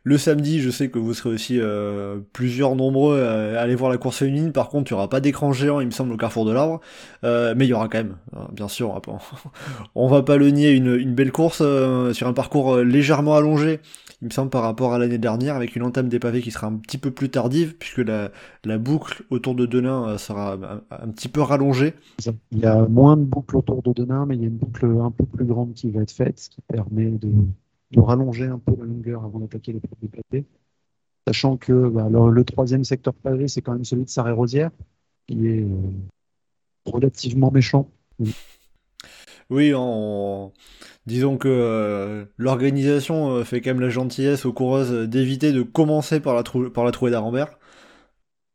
le, 0.05 0.19
samedi, 0.19 0.61
je 0.61 0.71
sais 0.71 0.91
que 0.91 0.99
vous 0.99 1.15
serez 1.15 1.31
aussi 1.31 1.59
euh, 1.59 2.19
plusieurs 2.33 2.77
nombreux 2.77 3.21
à 3.23 3.61
aller 3.61 3.75
voir 3.75 3.91
la 3.91 3.97
course 3.99 4.19
féminine. 4.19 4.53
Par 4.53 4.69
contre, 4.69 4.93
il 4.93 4.95
n'y 4.95 4.99
aura 4.99 5.09
pas 5.09 5.21
d'écran 5.21 5.53
géant, 5.53 5.81
il 5.81 5.87
me 5.87 5.91
semble, 5.91 6.13
au 6.13 6.17
Carrefour 6.17 6.45
de 6.45 6.53
l'Arbre. 6.53 6.81
Euh, 7.25 7.55
mais 7.57 7.67
il 7.67 7.69
y 7.69 7.73
aura 7.73 7.89
quand 7.89 7.99
même, 7.99 8.17
hein, 8.37 8.49
bien 8.53 8.69
sûr. 8.69 9.01
on 9.95 10.09
va 10.09 10.23
pas- 10.23 10.37
le 10.37 10.51
nier, 10.51 10.71
une, 10.71 10.95
une 10.95 11.15
belle 11.15 11.33
course 11.33 11.61
euh, 11.63 12.13
sur 12.13 12.29
un 12.29 12.33
parcours 12.33 12.77
légèrement 12.77 13.35
allongé, 13.35 13.81
il 14.21 14.27
me 14.27 14.31
semble, 14.31 14.51
par 14.51 14.63
rapport 14.63 14.95
à 14.95 14.99
l'année 14.99 15.19
dernière, 15.19 15.55
avec 15.55 15.77
une 15.77 15.85
entame 15.85 16.09
des 16.09 16.19
pavés 16.19 16.43
qui 16.43 16.51
sera 16.51 16.67
un 16.67 16.77
petit 16.77 16.99
peu 16.99 17.13
plus 17.13 17.31
tardive, 17.31 17.77
puisque 17.77 17.99
la, 17.99 18.79
boucle 18.79 19.23
autour 19.31 19.55
de 19.55 19.65
Denain 19.65 20.09
euh, 20.09 20.19
sera 20.19 20.59
un, 20.91 21.09
petit 21.09 21.29
peu 21.29 21.41
rallongée. 21.41 21.95
Il 22.51 22.59
y 22.59 22.67
a 22.67 22.87
moins 22.89 23.17
de 23.17 23.23
boucles 23.23 23.57
autour 23.57 23.83
de 23.83 23.93
Denain, 23.93 24.27
mais 24.27 24.35
il 24.35 24.43
y 24.43 24.45
a 24.45 24.49
une 24.49 24.57
boucle 24.57 24.87
un 24.87 25.13
peu 25.13 25.25
plus 25.25 25.45
grande 25.45 25.75
qui 25.75 25.91
va 25.91 26.03
être 26.03 26.11
faite, 26.11 26.41
ce 26.41 26.51
qui 26.51 26.61
permet 26.63 27.11
de, 27.11 27.31
rallonger 27.97 28.47
un 28.47 28.59
peu 28.59 28.75
la 28.77 28.87
longueur 28.87 29.25
avant 29.25 29.39
d'attaquer 29.39 29.73
les 29.73 29.81
premiers 29.81 30.11
pavés. 30.11 30.45
Sachant 31.29 31.57
que 31.57 31.89
bah, 31.89 32.09
le, 32.11 32.45
troisième 32.45 32.83
secteur 32.83 33.15
pavé, 33.15 33.47
c'est 33.47 33.63
quand 33.63 33.73
même 33.73 33.85
celui 33.85 34.05
de 34.05 34.11
Sarré-Rosière, 34.11 34.71
qui 35.29 35.47
est 35.47 35.63
euh, 35.63 35.67
relativement 36.87 37.53
méchant. 37.53 37.89
Oui, 39.51 39.73
en... 39.75 40.53
disons 41.07 41.39
que 41.39 41.49
euh, 41.49 42.27
l'organisation 42.37 43.31
euh, 43.31 43.45
fait 43.45 43.61
quand 43.63 43.71
même 43.71 43.81
la 43.81 43.89
gentillesse 43.89 44.45
aux 44.45 44.53
coureuses 44.53 44.93
euh, 44.93 45.07
d'éviter 45.07 45.53
de 45.53 45.63
commencer 45.63 46.21
par 46.21 46.35
la, 46.35 46.43
trou... 46.43 46.69
par 46.71 46.85
la 46.85 46.93
trouée 46.93 47.11
d'Arambert. 47.11 47.59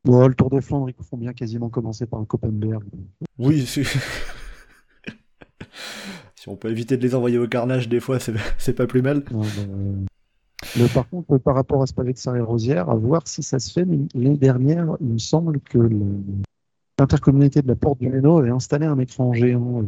Bon, 0.06 0.28
le 0.28 0.36
Tour 0.36 0.50
des 0.50 0.62
Flandres, 0.62 0.89
ils 0.89 1.06
font 1.06 1.18
bien 1.18 1.34
quasiment 1.34 1.70
commencer 1.70 2.06
par 2.06 2.20
le 2.20 2.26
Koppenberg. 2.26 2.84
Oui, 3.39 3.66
c'est- 3.66 3.84
si 6.36 6.50
on 6.50 6.56
peut 6.56 6.70
éviter 6.70 6.98
de 6.98 7.02
les 7.02 7.16
envoyer 7.16 7.38
au 7.38 7.48
carnage 7.48 7.89
des 7.89 8.00
fois, 8.00 8.18
c'est 8.58 8.74
pas 8.74 8.86
plus 8.88 9.02
mal. 9.02 9.24
Le- 10.78 10.94
par 10.94 11.08
contre, 11.10 11.38
par 11.38 11.56
rapport 11.56 11.82
à 11.82 11.88
ce 11.88 11.94
pavé 11.94 12.14
de 12.14 12.18
Sarré-Rosière, 12.18 12.89
à 12.89 12.96
voir 12.96 13.28
si 13.28 13.44
ça 13.44 13.60
se 13.60 13.72
fait, 13.72 13.86
mais 13.86 14.00
l'année 14.14 14.38
dernière, 14.38 14.96
il 15.02 15.08
me 15.08 15.18
semble 15.18 15.60
que 15.62 15.78
l'intercommunauté 17.00 17.62
de 17.62 17.68
la 17.68 17.76
Porte 17.76 18.00
du 18.00 18.10
Méno 18.10 18.38
avait 18.38 18.50
installé 18.50 18.86
un 18.86 19.00
écran 19.00 19.34
géant 19.34 19.82
euh, 19.82 19.86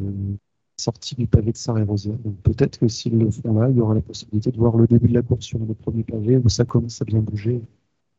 sorti 0.78 1.16
du 1.16 1.28
pavé 1.28 1.52
de 1.52 1.58
Sarré-Rosière. 1.58 2.18
Donc 2.20 2.36
peut-être 2.42 2.80
que 2.80 2.88
s'ils 2.88 3.18
le 3.18 3.32
font 3.32 3.54
là, 3.60 3.70
il 3.70 3.78
y 3.78 3.82
aura 3.82 3.94
la 3.96 4.02
possibilité 4.02 4.52
de 4.52 4.58
voir 4.58 4.76
le 4.78 4.88
début 4.88 5.08
de 5.08 5.14
la 5.14 5.22
course 5.22 5.46
sur 5.46 5.60
le 5.60 5.74
premier 5.74 6.04
pavé 6.04 6.38
où 6.38 6.50
ça 6.50 6.66
commence 6.66 7.02
à 7.02 7.06
bien 7.06 7.20
bouger. 7.22 7.62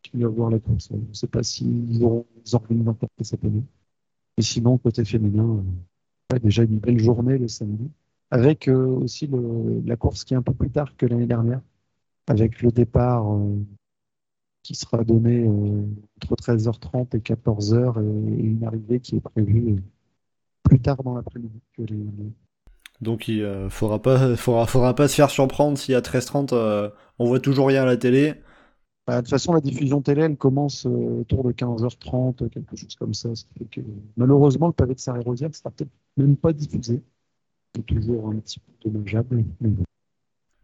Puis 0.03 0.25
à 0.25 0.29
voir 0.29 0.51
la 0.51 0.59
course. 0.59 0.89
Je 0.91 0.97
ne 0.97 1.15
sais 1.15 1.27
pas 1.27 1.43
s'ils 1.43 2.03
auront 2.05 2.27
ils 2.45 2.55
organisent 2.55 2.89
encore 2.89 3.09
cette 3.23 3.45
année. 3.45 3.63
Et 4.39 4.43
sinon, 4.43 4.79
côté 4.79 5.05
féminin, 5.05 5.65
euh, 6.33 6.39
déjà 6.39 6.63
une 6.65 6.79
belle 6.79 6.99
journée 6.99 7.39
le 7.39 7.49
samedi. 7.49 7.91
Avec 8.31 8.69
euh, 8.69 8.87
aussi 8.87 9.29
la 9.85 9.97
course 9.97 10.25
qui 10.25 10.35
est 10.35 10.37
un 10.37 10.43
peu 10.43 10.53
plus 10.53 10.71
tard 10.71 10.97
que 10.97 11.07
l'année 11.07 11.27
dernière 11.27 11.61
avec 12.27 12.61
le 12.63 12.73
départ 12.73 13.33
euh, 13.33 13.57
qui 14.63 14.75
sera 14.75 15.05
donné 15.05 15.47
entre 15.49 16.35
13h30 16.35 17.17
et 17.17 17.21
14h 17.21 18.03
et 18.03 18.43
une 18.43 18.65
arrivée 18.65 18.99
qui 18.99 19.17
est 19.17 19.21
prévue 19.21 19.77
plus 20.65 20.81
tard 20.81 21.03
dans 21.05 21.15
l'après-midi 21.15 21.61
que 21.75 21.83
les- 21.83 22.33
Donc 23.01 23.29
il 23.29 23.43
euh, 23.43 23.69
faudra 23.69 24.01
pas, 24.01 24.37
faudra, 24.37 24.67
faudra 24.67 24.95
pas 24.95 25.09
se 25.09 25.15
faire 25.15 25.31
surprendre 25.31 25.79
si 25.79 25.95
à 25.95 26.01
13h30 26.01 26.51
euh, 26.53 26.91
on 27.19 27.27
voit 27.27 27.41
toujours 27.41 27.69
rien 27.69 27.83
à 27.83 27.87
la 27.87 27.97
télé. 27.97 28.35
Bah, 29.07 29.17
de 29.17 29.21
toute 29.21 29.31
façon, 29.31 29.53
la 29.53 29.61
diffusion 29.61 30.03
télé, 30.03 30.23
elle 30.23 30.37
commence 30.37 30.85
euh, 30.85 31.21
autour 31.21 31.45
de 31.45 31.53
15h30, 31.53 32.49
quelque 32.49 32.75
chose 32.75 32.97
comme 32.97 33.15
ça. 33.15 33.29
Fait 33.57 33.65
que, 33.67 33.81
malheureusement, 34.17 34.67
le 34.67 34.73
pavé 34.73 34.95
de 34.95 34.99
Sarré-Rosière 34.99 35.49
ne 35.49 35.55
sera 35.55 35.71
peut-être 35.71 35.93
même 36.17 36.37
pas 36.37 36.53
diffusé. 36.53 37.03
C'est 37.77 37.87
toujours 37.87 38.31
un 38.31 38.37
petit 38.37 38.59
peu 38.59 38.91
dommageable. 38.91 39.45
mais 39.61 39.69
bon. 39.69 39.85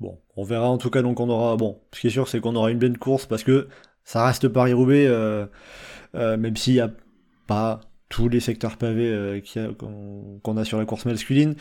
Bon, 0.03 0.18
on 0.37 0.43
verra 0.43 0.68
en 0.68 0.78
tout 0.78 0.91
cas, 0.91 1.01
donc 1.01 1.20
on 1.20 1.28
aura. 1.28 1.57
Bon, 1.57 1.78
ce 1.93 2.01
qui 2.01 2.09
est 2.09 2.11
sûr, 2.11 2.26
c'est 2.26 2.41
qu'on 2.41 2.57
aura 2.57 2.72
une 2.72 2.78
belle 2.78 2.99
course 2.99 3.24
parce 3.24 3.45
que 3.45 3.68
ça 4.03 4.26
reste 4.26 4.49
Paris-Roubaix, 4.49 5.07
euh, 5.07 5.47
euh, 6.16 6.37
même 6.37 6.57
s'il 6.57 6.74
n'y 6.74 6.80
a 6.80 6.91
pas 7.47 7.78
tous 8.14 8.28
les 8.28 8.40
secteurs 8.40 8.76
pavés 8.76 9.10
euh, 9.10 9.40
a- 9.56 9.72
qu'on 10.42 10.56
a 10.58 10.64
sur 10.66 10.76
la 10.78 10.84
course 10.84 11.06
masculine. 11.06 11.54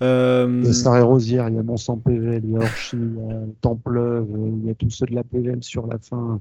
Euh, 0.00 0.60
Il 0.62 0.66
y 0.66 0.70
a 0.70 0.72
Sarré-Rosière, 0.72 1.48
il 1.50 1.56
y 1.56 1.58
a 1.58 1.62
Mont-Saint-Pével, 1.62 2.40
il 2.44 2.52
y 2.52 2.56
a 2.56 2.60
Orchy, 2.60 2.96
il 2.96 3.14
y 3.28 3.30
a 3.30 3.40
Templeuve, 3.60 4.26
il 4.62 4.66
y 4.66 4.70
a 4.70 4.74
tous 4.74 4.88
ceux 4.88 5.04
de 5.04 5.14
la 5.14 5.22
PVM 5.22 5.62
sur 5.62 5.86
la 5.86 5.98
fin 5.98 6.40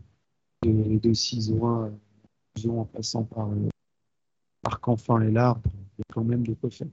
de, 0.66 0.98
de 0.98 1.14
Cisoin, 1.14 1.92
euh, 2.66 2.70
en 2.70 2.86
passant 2.86 3.24
par 3.24 3.50
euh, 3.50 3.68
Arc-Enfin 4.66 5.22
et 5.22 5.32
l'Arbre. 5.32 5.62
Il 5.98 6.00
y 6.00 6.04
a 6.04 6.14
quand 6.14 6.24
même 6.24 6.48
de 6.48 6.54
quoi 6.54 6.70
faire. 6.70 6.88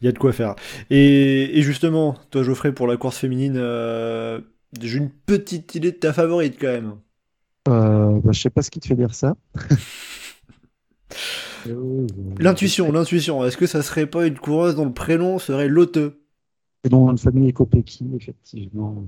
Il 0.00 0.06
y 0.06 0.08
a 0.08 0.12
de 0.12 0.18
quoi 0.18 0.32
faire. 0.32 0.56
Et, 0.90 1.58
et 1.58 1.62
justement, 1.62 2.16
toi 2.30 2.42
Geoffrey, 2.42 2.72
pour 2.72 2.88
la 2.88 2.96
course 2.96 3.18
féminine, 3.18 3.54
euh, 3.56 4.40
j'ai 4.80 4.98
une 4.98 5.10
petite 5.10 5.74
idée 5.76 5.92
de 5.92 5.96
ta 5.96 6.12
favorite 6.12 6.56
quand 6.60 6.66
même. 6.72 6.94
Euh, 7.68 8.18
bah, 8.20 8.32
je 8.32 8.40
sais 8.40 8.50
pas 8.50 8.62
ce 8.62 8.70
qui 8.70 8.80
te 8.80 8.86
fait 8.88 8.96
dire 8.96 9.14
ça. 9.14 9.36
L'intuition, 12.38 12.92
l'intuition. 12.92 13.44
Est-ce 13.44 13.56
que 13.56 13.66
ça 13.66 13.82
serait 13.82 14.06
pas 14.06 14.26
une 14.26 14.38
coureuse 14.38 14.76
dont 14.76 14.84
le 14.84 14.92
prénom 14.92 15.38
serait 15.38 15.68
Lotte 15.68 15.96
Et 15.96 16.88
dont 16.88 17.10
une 17.10 17.18
famille 17.18 17.50
Ecopeki, 17.50 18.10
effectivement. 18.16 19.04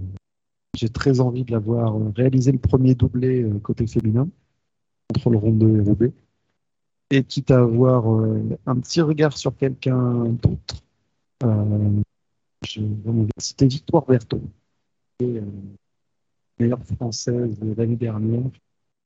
J'ai 0.77 0.89
très 0.89 1.21
envie 1.21 1.45
de 1.45 1.53
la 1.53 1.59
voir 1.59 1.97
euh, 1.97 2.13
réaliser 2.15 2.53
le 2.53 2.59
premier 2.59 2.95
doublé 2.95 3.43
euh, 3.43 3.59
côté 3.61 3.87
féminin 3.87 4.29
entre 5.11 5.31
le 5.31 5.39
Rondeau 5.39 5.77
et 5.77 5.81
Roubaix. 5.81 6.13
Et 7.11 7.23
quitte 7.23 7.51
à 7.51 7.61
avoir 7.61 8.13
euh, 8.13 8.43
un 8.67 8.77
petit 8.81 9.01
regard 9.01 9.37
sur 9.37 9.57
quelqu'un 9.57 10.25
d'autre, 10.25 10.83
euh, 11.45 12.01
Victoire 13.61 14.05
Berthaud, 14.07 14.43
qui 15.19 15.25
est 15.25 15.43
meilleure 16.59 16.83
française 16.83 17.59
de 17.61 17.75
l'année 17.75 17.97
dernière. 17.97 18.51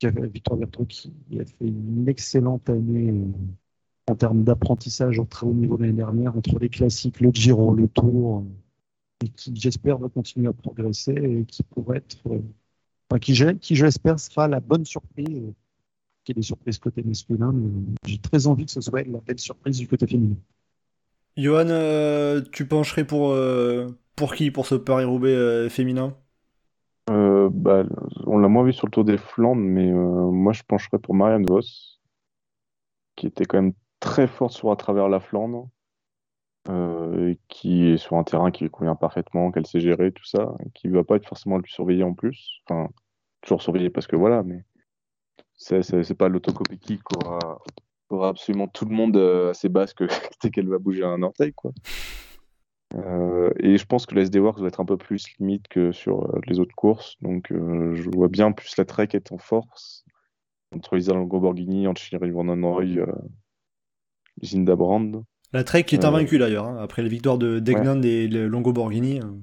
Victoire 0.08 0.58
Berthaud 0.58 0.86
qui 0.86 1.12
a 1.38 1.44
fait 1.44 1.66
une 1.66 2.08
excellente 2.08 2.68
année 2.70 3.10
euh, 3.10 3.26
en 4.10 4.16
termes 4.16 4.44
d'apprentissage 4.44 5.18
au 5.18 5.24
très 5.24 5.46
haut 5.46 5.52
niveau 5.52 5.76
l'année 5.76 5.92
dernière, 5.92 6.36
entre 6.36 6.58
les 6.58 6.70
classiques, 6.70 7.20
le 7.20 7.30
Giro, 7.32 7.74
le 7.74 7.86
Tour, 7.88 8.38
euh, 8.38 9.24
et 9.26 9.28
qui, 9.28 9.54
j'espère, 9.54 9.98
va 9.98 10.08
continuer 10.08 10.48
à 10.48 10.52
progresser 10.54 11.12
et 11.12 11.44
qui 11.44 11.62
pourrait 11.62 11.98
être, 11.98 12.26
euh, 12.28 12.40
enfin, 13.10 13.18
qui, 13.18 13.34
qui, 13.60 13.76
je 13.76 13.84
l'espère, 13.84 14.18
sera 14.18 14.48
la 14.48 14.60
bonne 14.60 14.86
surprise, 14.86 15.52
qui 16.24 16.32
est 16.32 16.34
des 16.34 16.42
surprises 16.42 16.78
côté 16.78 17.02
masculin, 17.02 17.54
j'ai 18.06 18.18
très 18.18 18.46
envie 18.46 18.64
que 18.64 18.72
ce 18.72 18.80
soit 18.80 19.02
la 19.02 19.20
belle 19.20 19.38
surprise 19.38 19.78
du 19.78 19.86
côté 19.86 20.06
féminin. 20.06 20.36
Johan, 21.36 22.42
tu 22.52 22.66
pencherais 22.66 23.06
pour, 23.06 23.34
pour 24.16 24.34
qui 24.34 24.50
pour 24.50 24.66
ce 24.66 24.74
Paris-Roubaix 24.74 25.68
féminin? 25.70 26.14
Euh, 27.10 27.48
bah, 27.52 27.82
on 28.26 28.38
l'a 28.38 28.48
moins 28.48 28.64
vu 28.64 28.72
sur 28.72 28.86
le 28.86 28.92
Tour 28.92 29.04
des 29.04 29.18
Flandres, 29.18 29.60
mais 29.60 29.90
euh, 29.90 30.30
moi 30.30 30.52
je 30.52 30.62
pencherais 30.62 30.98
pour 30.98 31.14
Marianne 31.14 31.44
Vos, 31.44 31.60
qui 33.16 33.26
était 33.26 33.44
quand 33.44 33.60
même 33.60 33.72
très 33.98 34.28
forte 34.28 34.52
sur 34.52 34.70
à 34.70 34.76
travers 34.76 35.08
la 35.08 35.18
Flandre, 35.18 35.68
euh, 36.68 37.34
qui 37.48 37.88
est 37.88 37.96
sur 37.96 38.16
un 38.16 38.22
terrain 38.22 38.52
qui 38.52 38.64
lui 38.64 38.70
convient 38.70 38.94
parfaitement, 38.94 39.50
qu'elle 39.50 39.66
sait 39.66 39.80
gérer, 39.80 40.12
tout 40.12 40.24
ça, 40.24 40.54
qui 40.74 40.88
ne 40.88 40.94
va 40.94 41.02
pas 41.02 41.16
être 41.16 41.26
forcément 41.26 41.56
le 41.56 41.62
plus 41.62 41.72
surveillé 41.72 42.04
en 42.04 42.14
plus. 42.14 42.60
Enfin, 42.68 42.88
toujours 43.42 43.62
surveillé 43.62 43.90
parce 43.90 44.06
que 44.06 44.16
voilà, 44.16 44.44
mais 44.44 44.62
c'est, 45.56 46.14
pas 46.14 46.28
l'autocopie 46.28 46.78
qui 46.78 46.98
aura, 47.24 48.28
absolument 48.28 48.68
tout 48.68 48.84
le 48.84 48.94
monde 48.94 49.52
ses 49.54 49.68
bases 49.68 49.94
que 49.94 50.04
dès 50.42 50.50
qu'elle 50.50 50.68
va 50.68 50.78
bouger 50.78 51.04
un 51.04 51.22
orteil, 51.22 51.52
quoi. 51.54 51.72
Euh, 52.96 53.50
et 53.60 53.76
je 53.78 53.86
pense 53.86 54.04
que 54.06 54.14
la 54.16 54.22
SD 54.22 54.40
Works 54.40 54.58
va 54.60 54.66
être 54.68 54.80
un 54.80 54.84
peu 54.84 54.96
plus 54.96 55.24
limite 55.38 55.68
que 55.68 55.92
sur 55.92 56.24
euh, 56.24 56.40
les 56.46 56.58
autres 56.58 56.74
courses. 56.74 57.16
Donc 57.22 57.52
euh, 57.52 57.94
je 57.94 58.10
vois 58.10 58.28
bien 58.28 58.50
plus 58.52 58.76
la 58.76 58.84
Trek 58.84 59.08
être 59.12 59.32
en 59.32 59.38
force 59.38 60.04
entre 60.74 60.96
Lisa 60.96 61.12
Longo-Borghini, 61.14 61.86
entre 61.88 62.00
Thierry 62.02 62.30
Van 62.30 62.44
Roy, 62.44 62.84
euh, 62.98 63.06
Zinda 64.44 64.76
Brand. 64.76 65.24
La 65.52 65.64
Trek 65.64 65.82
qui 65.84 65.96
est 65.96 66.04
Euh, 66.04 66.08
invaincue 66.08 66.38
d'ailleurs, 66.38 66.66
hein, 66.66 66.78
après 66.80 67.02
les 67.02 67.08
victoires 67.08 67.38
de 67.38 67.58
Degnan 67.58 68.02
et 68.02 68.28
le 68.28 68.46
Longo 68.46 68.72
Borghini. 68.72 69.18
hein. 69.20 69.36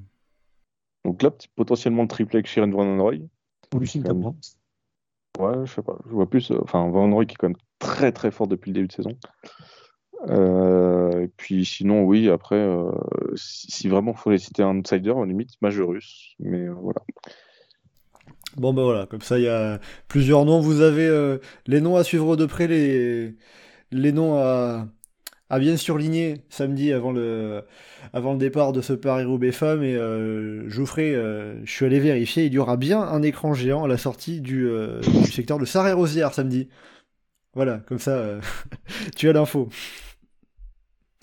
Donc 1.05 1.21
là, 1.21 1.31
potentiellement 1.55 2.03
le 2.03 2.07
triplé 2.07 2.37
avec 2.37 2.47
Shirin 2.47 2.71
Van 2.71 2.97
Roy. 2.97 3.15
Ou 3.75 3.79
Lucien 3.79 4.01
Comme- 4.03 4.17
Cabrant. 4.23 4.35
Ouais, 5.39 5.65
je 5.65 5.73
sais 5.73 5.81
pas. 5.81 5.97
Je 6.05 6.11
vois 6.11 6.29
plus. 6.29 6.51
Enfin, 6.51 6.89
Van 6.89 7.09
Roy 7.11 7.25
qui 7.25 7.33
est 7.33 7.37
quand 7.37 7.49
même 7.49 7.57
très 7.79 8.11
très 8.11 8.31
fort 8.31 8.47
depuis 8.47 8.71
le 8.71 8.75
début 8.75 8.87
de 8.87 8.93
saison. 8.93 9.11
Euh, 10.29 11.23
et 11.23 11.27
puis 11.27 11.65
sinon, 11.65 12.03
oui, 12.03 12.29
après, 12.29 12.55
euh, 12.55 12.91
si, 13.35 13.87
vraiment 13.87 14.13
il 14.13 14.17
faut 14.17 14.31
les 14.31 14.39
citer 14.39 14.63
un 14.63 14.77
outsider, 14.77 15.13
la 15.15 15.25
limite, 15.25 15.61
Majorus. 15.61 16.35
Mais 16.39 16.67
euh, 16.67 16.73
voilà. 16.73 17.01
Bon 18.55 18.73
ben 18.73 18.83
voilà, 18.83 19.05
comme 19.05 19.21
ça 19.21 19.37
il 19.37 19.43
y 19.43 19.47
a 19.47 19.79
plusieurs 20.07 20.43
noms. 20.45 20.59
Vous 20.59 20.81
avez 20.81 21.37
les 21.67 21.79
noms 21.79 21.95
à 21.95 22.03
suivre 22.03 22.35
de 22.35 22.45
près, 22.47 22.65
les, 22.65 23.35
les 23.91 24.11
noms 24.11 24.35
à, 24.37 24.87
à 25.49 25.59
bien 25.59 25.77
surligner 25.77 26.41
samedi 26.49 26.91
avant 26.91 27.11
le, 27.11 27.63
avant 28.13 28.31
le 28.33 28.39
départ 28.39 28.73
de 28.73 28.81
ce 28.81 28.93
Paris-Roubaix 28.93 29.51
femmes. 29.51 29.83
Et 29.83 29.95
Geoffrey, 30.69 31.13
je 31.63 31.71
suis 31.71 31.85
allé 31.85 31.99
vérifier, 31.99 32.45
il 32.45 32.53
y 32.53 32.57
aura 32.57 32.77
bien 32.77 32.99
un 33.01 33.21
écran 33.21 33.53
géant 33.53 33.83
à 33.83 33.87
la 33.87 33.97
sortie 33.97 34.41
du, 34.41 34.67
du 35.03 35.31
secteur 35.31 35.59
de 35.59 35.65
Sarre-et-Rosière 35.65 36.33
samedi. 36.33 36.67
Voilà, 37.53 37.79
comme 37.87 37.99
ça 37.99 38.39
tu 39.15 39.29
as 39.29 39.33
l'info. 39.33 39.69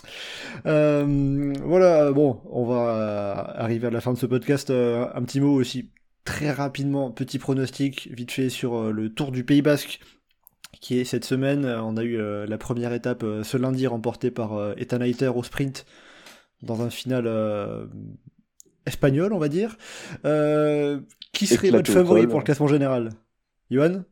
Euh, 0.66 1.52
voilà, 1.62 2.12
bon, 2.12 2.40
on 2.50 2.64
va 2.64 2.88
euh, 2.88 3.62
arriver 3.62 3.88
à 3.88 3.90
la 3.90 4.00
fin 4.00 4.12
de 4.12 4.18
ce 4.18 4.26
podcast. 4.26 4.70
Euh, 4.70 5.06
un 5.14 5.22
petit 5.22 5.40
mot 5.40 5.52
aussi 5.52 5.90
très 6.24 6.50
rapidement, 6.50 7.10
petit 7.10 7.38
pronostic 7.38 8.08
vite 8.12 8.30
fait 8.30 8.48
sur 8.48 8.74
euh, 8.76 8.92
le 8.92 9.12
Tour 9.12 9.30
du 9.32 9.44
Pays 9.44 9.62
Basque 9.62 10.00
qui 10.80 10.98
est 10.98 11.04
cette 11.04 11.24
semaine. 11.24 11.64
On 11.66 11.96
a 11.96 12.02
eu 12.02 12.18
euh, 12.18 12.46
la 12.46 12.58
première 12.58 12.92
étape 12.92 13.22
euh, 13.22 13.42
ce 13.42 13.56
lundi 13.56 13.86
remportée 13.86 14.30
par 14.30 14.54
euh, 14.54 14.74
Ethan 14.76 15.00
Hayter 15.00 15.28
au 15.28 15.42
sprint 15.42 15.86
dans 16.62 16.82
un 16.82 16.90
final 16.90 17.26
euh, 17.26 17.86
espagnol, 18.86 19.32
on 19.32 19.38
va 19.38 19.48
dire. 19.48 19.76
Euh, 20.24 21.00
qui 21.32 21.46
serait 21.46 21.70
votre 21.70 21.90
favori 21.90 22.26
pour 22.26 22.38
le 22.38 22.44
classement 22.44 22.68
général? 22.68 23.10
Johan? 23.70 24.04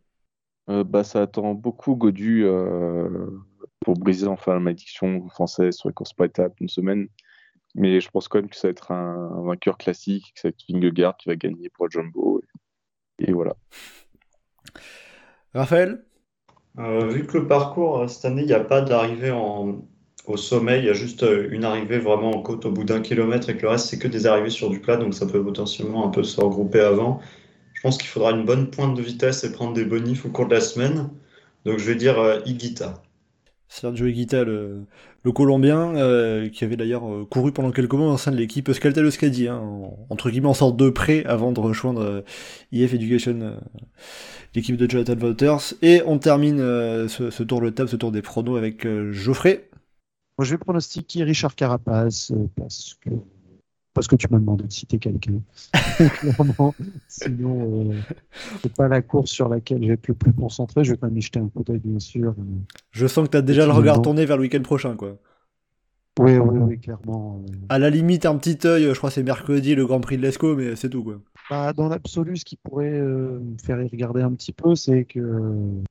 Euh, 0.70 0.84
bah, 0.84 1.04
ça 1.04 1.22
attend 1.22 1.54
beaucoup 1.54 1.96
Godu 1.96 2.44
euh, 2.44 3.30
pour 3.84 3.94
briser 3.94 4.26
enfin 4.26 4.54
la 4.54 4.60
malédiction 4.60 5.28
française 5.28 5.76
sur 5.76 5.88
les 5.88 5.94
courses 5.94 6.12
par 6.12 6.26
étapes 6.26 6.60
une 6.60 6.68
semaine. 6.68 7.08
Mais 7.74 8.00
je 8.00 8.10
pense 8.10 8.28
quand 8.28 8.38
même 8.38 8.50
que 8.50 8.56
ça 8.56 8.68
va 8.68 8.72
être 8.72 8.92
un, 8.92 9.30
un 9.38 9.42
vainqueur 9.42 9.78
classique, 9.78 10.32
que 10.34 10.40
ça 10.40 10.48
va 10.48 10.50
être 10.50 10.64
Vingegaard 10.68 11.16
qui 11.16 11.28
va 11.28 11.36
gagner 11.36 11.70
pour 11.70 11.86
le 11.86 11.90
Jumbo. 11.90 12.42
Et, 13.18 13.30
et 13.30 13.32
voilà. 13.32 13.56
Raphaël? 15.54 16.04
Euh, 16.78 17.06
vu 17.08 17.26
que 17.26 17.38
le 17.38 17.46
parcours, 17.46 18.00
euh, 18.00 18.08
cette 18.08 18.24
année, 18.24 18.42
il 18.42 18.48
n'y 18.48 18.52
a 18.52 18.60
pas 18.60 18.80
d'arrivée 18.80 19.30
en... 19.30 19.82
au 20.26 20.36
sommet, 20.36 20.78
il 20.78 20.84
y 20.86 20.90
a 20.90 20.94
juste 20.94 21.22
euh, 21.22 21.48
une 21.50 21.64
arrivée 21.64 21.98
vraiment 21.98 22.30
en 22.30 22.42
côte 22.42 22.64
au 22.64 22.70
bout 22.70 22.84
d'un 22.84 23.00
kilomètre 23.00 23.50
et 23.50 23.56
que 23.56 23.62
le 23.62 23.68
reste, 23.68 23.88
c'est 23.88 23.98
que 23.98 24.08
des 24.08 24.26
arrivées 24.26 24.50
sur 24.50 24.70
du 24.70 24.80
plat, 24.80 24.96
donc 24.96 25.12
ça 25.14 25.26
peut 25.26 25.42
potentiellement 25.42 26.06
un 26.06 26.10
peu 26.10 26.22
se 26.22 26.40
regrouper 26.40 26.80
avant. 26.80 27.20
Je 27.74 27.82
pense 27.82 27.98
qu'il 27.98 28.08
faudra 28.08 28.30
une 28.30 28.46
bonne 28.46 28.70
pointe 28.70 28.94
de 28.94 29.02
vitesse 29.02 29.44
et 29.44 29.52
prendre 29.52 29.74
des 29.74 29.84
bonifs 29.84 30.24
au 30.24 30.30
cours 30.30 30.46
de 30.46 30.54
la 30.54 30.60
semaine. 30.60 31.10
Donc 31.64 31.78
je 31.78 31.84
vais 31.84 31.96
dire 31.96 32.18
euh, 32.18 32.40
Higuita. 32.46 33.02
Sergio 33.74 34.06
Higuita, 34.06 34.44
le, 34.44 34.84
le 35.24 35.32
Colombien, 35.32 35.96
euh, 35.96 36.48
qui 36.50 36.62
avait 36.64 36.76
d'ailleurs 36.76 37.10
euh, 37.10 37.24
couru 37.24 37.52
pendant 37.52 37.70
quelques 37.70 37.94
mois 37.94 38.12
au 38.12 38.18
sein 38.18 38.30
de 38.30 38.36
l'équipe 38.36 38.68
Euskaltel 38.68 39.04
Euskadi, 39.06 39.48
hein, 39.48 39.56
en- 39.58 39.98
entre 40.10 40.28
guillemets 40.30 40.48
en 40.48 40.54
sorte 40.54 40.76
de 40.76 40.90
prêt 40.90 41.24
avant 41.24 41.52
de 41.52 41.60
rejoindre 41.60 42.02
euh, 42.02 42.20
IF 42.70 42.92
Education, 42.92 43.56
l'équipe 44.54 44.76
de 44.76 44.88
Jonathan 44.90 45.14
Wouters. 45.18 45.74
Et 45.80 46.02
on 46.06 46.18
termine 46.18 46.58
ce, 46.58 47.42
tour 47.42 47.62
de 47.62 47.70
table, 47.70 47.88
ce 47.88 47.96
tour 47.96 48.12
des 48.12 48.20
pronos 48.22 48.58
avec 48.58 48.86
Geoffrey. 49.10 49.70
Moi, 50.38 50.44
je 50.44 50.50
vais 50.52 50.58
pronostiquer 50.58 51.24
Richard 51.24 51.54
Carapace 51.54 52.32
parce 52.56 52.98
que 53.00 53.10
parce 53.94 54.06
que 54.08 54.16
tu 54.16 54.26
m'as 54.30 54.38
demandé 54.38 54.64
de 54.64 54.72
citer 54.72 54.98
quelqu'un. 54.98 55.40
Clairement. 56.20 56.74
Sinon, 57.08 57.90
euh, 57.90 58.00
c'est 58.62 58.74
pas 58.74 58.88
la 58.88 59.02
course 59.02 59.30
sur 59.30 59.48
laquelle 59.48 59.82
je 59.82 59.88
vais 59.88 59.94
être 59.94 60.08
le 60.08 60.14
plus 60.14 60.32
concentré. 60.32 60.84
Je 60.84 60.92
vais 60.92 60.96
quand 60.98 61.08
même 61.08 61.18
y 61.18 61.22
jeter 61.22 61.40
un 61.40 61.48
coup 61.48 61.62
d'œil, 61.62 61.78
bien 61.78 61.98
sûr. 61.98 62.30
Euh, 62.38 62.42
Je 62.90 63.06
sens 63.06 63.26
que 63.26 63.32
tu 63.32 63.36
as 63.36 63.42
déjà 63.42 63.66
le 63.66 63.72
regard 63.72 64.00
tourné 64.02 64.24
vers 64.24 64.36
le 64.36 64.42
week-end 64.42 64.62
prochain, 64.62 64.96
quoi. 64.96 65.18
Oui, 66.20 66.36
oui, 66.36 66.58
oui, 66.58 66.78
clairement. 66.78 67.42
euh. 67.48 67.52
À 67.70 67.78
la 67.78 67.88
limite, 67.88 68.26
un 68.26 68.36
petit 68.36 68.58
œil, 68.66 68.84
je 68.92 68.96
crois 68.98 69.08
que 69.10 69.14
c'est 69.14 69.22
mercredi, 69.22 69.74
le 69.74 69.86
Grand 69.86 70.00
Prix 70.00 70.18
de 70.18 70.22
l'Esco, 70.22 70.56
mais 70.56 70.76
c'est 70.76 70.90
tout, 70.90 71.02
quoi. 71.02 71.20
Bah, 71.50 71.72
dans 71.72 71.88
l'absolu, 71.88 72.36
ce 72.36 72.44
qui 72.44 72.56
pourrait 72.56 72.92
euh, 72.92 73.40
me 73.40 73.56
faire 73.58 73.80
y 73.82 73.88
regarder 73.88 74.22
un 74.22 74.32
petit 74.34 74.52
peu, 74.52 74.74
c'est 74.74 75.04
que 75.04 75.82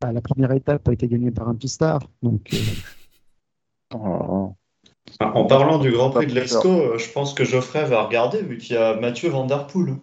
bah, 0.00 0.12
la 0.12 0.20
première 0.20 0.50
étape 0.52 0.88
a 0.88 0.92
été 0.92 1.06
gagnée 1.08 1.30
par 1.30 1.48
un 1.48 1.54
pistard. 1.54 2.08
Donc, 2.22 2.50
euh, 2.52 2.56
Oh. 3.94 4.56
En 5.20 5.44
parlant 5.44 5.78
du 5.78 5.90
Grand 5.90 6.10
Prix 6.10 6.26
de 6.26 6.34
l'Esco, 6.34 6.68
euh, 6.68 6.98
je 6.98 7.10
pense 7.10 7.34
que 7.34 7.44
Geoffrey 7.44 7.84
va 7.84 8.04
regarder 8.04 8.42
vu 8.42 8.58
qu'il 8.58 8.76
y 8.76 8.78
a 8.78 8.94
Mathieu 8.96 9.28
Van 9.28 9.46
Der 9.46 9.66
Poel. 9.66 9.96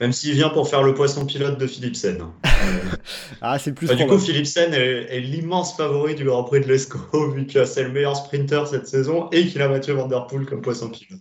Même 0.00 0.12
s'il 0.12 0.34
vient 0.34 0.50
pour 0.50 0.68
faire 0.68 0.82
le 0.82 0.92
poisson 0.94 1.24
pilote 1.24 1.58
de 1.58 1.66
Philipsen. 1.66 2.18
Ah, 3.40 3.58
c'est 3.58 3.72
plus 3.72 3.86
Bah, 3.86 3.94
du 3.94 4.06
coup. 4.06 4.18
Philipsen 4.18 4.72
est, 4.74 5.14
est 5.16 5.20
l'immense 5.20 5.76
favori 5.76 6.14
du 6.14 6.24
Grand 6.24 6.44
Prix 6.44 6.60
de 6.60 6.66
l'Esco, 6.68 6.98
vu 7.34 7.46
que 7.46 7.64
c'est 7.64 7.84
le 7.84 7.92
meilleur 7.92 8.16
sprinter 8.16 8.66
cette 8.66 8.88
saison 8.88 9.28
et 9.30 9.46
qu'il 9.46 9.62
a 9.62 9.68
Mathieu 9.68 9.94
Van 9.94 10.06
Der 10.08 10.26
Poel 10.26 10.44
comme 10.46 10.60
poisson 10.62 10.88
pilote. 10.90 11.20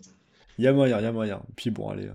Il 0.57 0.65
y 0.65 0.67
a 0.67 0.73
moyen, 0.73 0.97
il 0.99 1.03
y 1.03 1.07
a 1.07 1.11
moyen. 1.11 1.41
Puis 1.55 1.69
bon, 1.69 1.89
allez. 1.89 2.05
euh, 2.07 2.13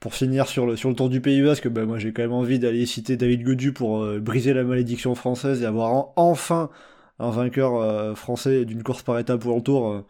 Pour 0.00 0.14
finir 0.14 0.48
sur 0.48 0.66
le, 0.66 0.76
sur 0.76 0.88
le 0.88 0.94
tour 0.96 1.08
du 1.08 1.20
Pays 1.20 1.42
Basque, 1.42 1.68
bah, 1.68 1.84
moi 1.84 1.98
j'ai 1.98 2.12
quand 2.12 2.22
même 2.22 2.32
envie 2.32 2.58
d'aller 2.58 2.86
citer 2.86 3.16
David 3.16 3.42
Godu 3.44 3.72
pour 3.72 4.02
euh, 4.02 4.18
briser 4.20 4.52
la 4.54 4.64
malédiction 4.64 5.14
française 5.14 5.62
et 5.62 5.66
avoir 5.66 5.92
en- 5.92 6.12
enfin 6.16 6.70
un 7.18 7.30
vainqueur 7.30 7.76
euh, 7.76 8.14
français 8.14 8.64
d'une 8.64 8.82
course 8.82 9.02
par 9.02 9.18
étape 9.18 9.40
pour 9.40 9.54
le 9.56 9.62
tour. 9.62 9.90
euh, 9.90 10.04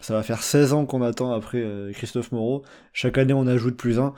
ça 0.00 0.14
va 0.14 0.22
faire 0.22 0.42
16 0.42 0.72
ans 0.72 0.86
qu'on 0.86 1.02
attend 1.02 1.32
après 1.32 1.58
euh, 1.58 1.92
Christophe 1.92 2.32
Moreau. 2.32 2.62
Chaque 2.92 3.18
année 3.18 3.32
on 3.32 3.46
ajoute 3.46 3.76
plus 3.76 3.98
un. 3.98 4.14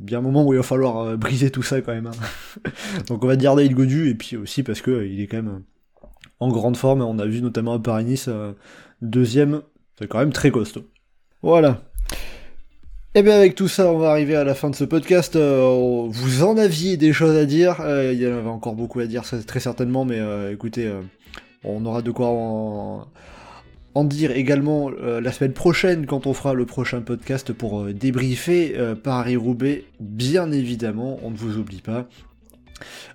Bien 0.00 0.18
un 0.18 0.22
moment 0.22 0.44
où 0.44 0.52
il 0.52 0.56
va 0.56 0.62
falloir 0.62 0.98
euh, 0.98 1.16
briser 1.16 1.50
tout 1.50 1.62
ça 1.62 1.80
quand 1.80 1.94
même. 1.94 2.08
hein. 2.08 2.70
Donc 3.08 3.24
on 3.24 3.26
va 3.26 3.36
dire 3.36 3.54
David 3.54 3.74
Godu 3.74 4.10
et 4.10 4.14
puis 4.14 4.36
aussi 4.36 4.62
parce 4.62 4.80
que 4.80 4.90
euh, 4.90 5.06
il 5.06 5.20
est 5.20 5.26
quand 5.26 5.38
même 5.38 5.62
en 6.40 6.48
grande 6.48 6.76
forme. 6.76 7.02
On 7.02 7.18
a 7.18 7.26
vu 7.26 7.40
notamment 7.40 7.74
à 7.74 7.78
Paris-Nice 7.78 8.28
deuxième, 9.00 9.62
c'est 9.98 10.08
quand 10.08 10.18
même 10.18 10.32
très 10.32 10.50
costaud. 10.50 10.84
Voilà. 11.42 11.82
Et 13.14 13.22
bien 13.22 13.36
avec 13.36 13.54
tout 13.54 13.68
ça, 13.68 13.92
on 13.92 13.98
va 13.98 14.10
arriver 14.10 14.34
à 14.34 14.42
la 14.42 14.54
fin 14.54 14.70
de 14.70 14.74
ce 14.74 14.84
podcast. 14.84 15.36
Vous 15.36 16.42
en 16.42 16.56
aviez 16.56 16.96
des 16.96 17.12
choses 17.12 17.36
à 17.36 17.44
dire. 17.44 17.76
Il 17.80 18.20
y 18.20 18.26
en 18.26 18.36
avait 18.36 18.48
encore 18.48 18.74
beaucoup 18.74 18.98
à 18.98 19.06
dire, 19.06 19.22
très 19.46 19.60
certainement. 19.60 20.04
Mais 20.04 20.20
écoutez, 20.52 20.92
on 21.62 21.86
aura 21.86 22.02
de 22.02 22.10
quoi 22.10 22.26
en, 22.26 23.06
en 23.94 24.04
dire 24.04 24.32
également 24.32 24.90
euh, 24.90 25.20
la 25.20 25.32
semaine 25.32 25.52
prochaine 25.52 26.06
quand 26.06 26.26
on 26.26 26.34
fera 26.34 26.52
le 26.52 26.66
prochain 26.66 27.00
podcast 27.00 27.52
pour 27.52 27.82
euh, 27.82 27.92
débriefer 27.92 28.74
euh, 28.76 28.94
Paris-Roubaix. 28.94 29.84
Bien 30.00 30.50
évidemment, 30.50 31.20
on 31.22 31.30
ne 31.30 31.36
vous 31.36 31.58
oublie 31.58 31.80
pas. 31.80 32.06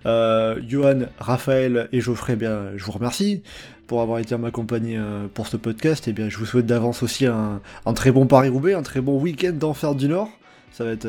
Johan, 0.05 1.01
Raphaël 1.19 1.89
et 1.91 1.99
Geoffrey, 1.99 2.33
eh 2.33 2.35
bien, 2.37 2.71
je 2.75 2.83
vous 2.83 2.93
remercie 2.93 3.43
pour 3.85 4.01
avoir 4.01 4.19
été 4.19 4.33
à 4.33 4.37
m'accompagner 4.37 4.97
euh, 4.97 5.27
pour 5.31 5.47
ce 5.47 5.57
podcast. 5.57 6.07
Et 6.07 6.13
bien, 6.13 6.29
je 6.29 6.37
vous 6.37 6.45
souhaite 6.45 6.65
d'avance 6.65 7.03
aussi 7.03 7.25
un, 7.25 7.61
très 7.93 8.11
bon 8.11 8.25
Paris-Roubaix, 8.25 8.73
un 8.73 8.81
très 8.81 9.01
bon 9.01 9.19
week-end 9.19 9.51
d'Enfer 9.51 9.95
du 9.95 10.07
Nord. 10.07 10.29
Ça 10.71 10.85
va 10.85 10.91
être 10.91 11.07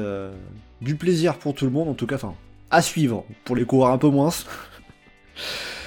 du 0.80 0.96
plaisir 0.96 1.38
pour 1.38 1.54
tout 1.54 1.64
le 1.64 1.70
monde, 1.70 1.88
en 1.88 1.94
tout 1.94 2.06
cas, 2.06 2.16
enfin, 2.16 2.34
à 2.70 2.82
suivre, 2.82 3.24
pour 3.44 3.54
les 3.54 3.64
coureurs 3.64 3.92
un 3.92 3.98
peu 3.98 4.08
moins. 4.08 4.30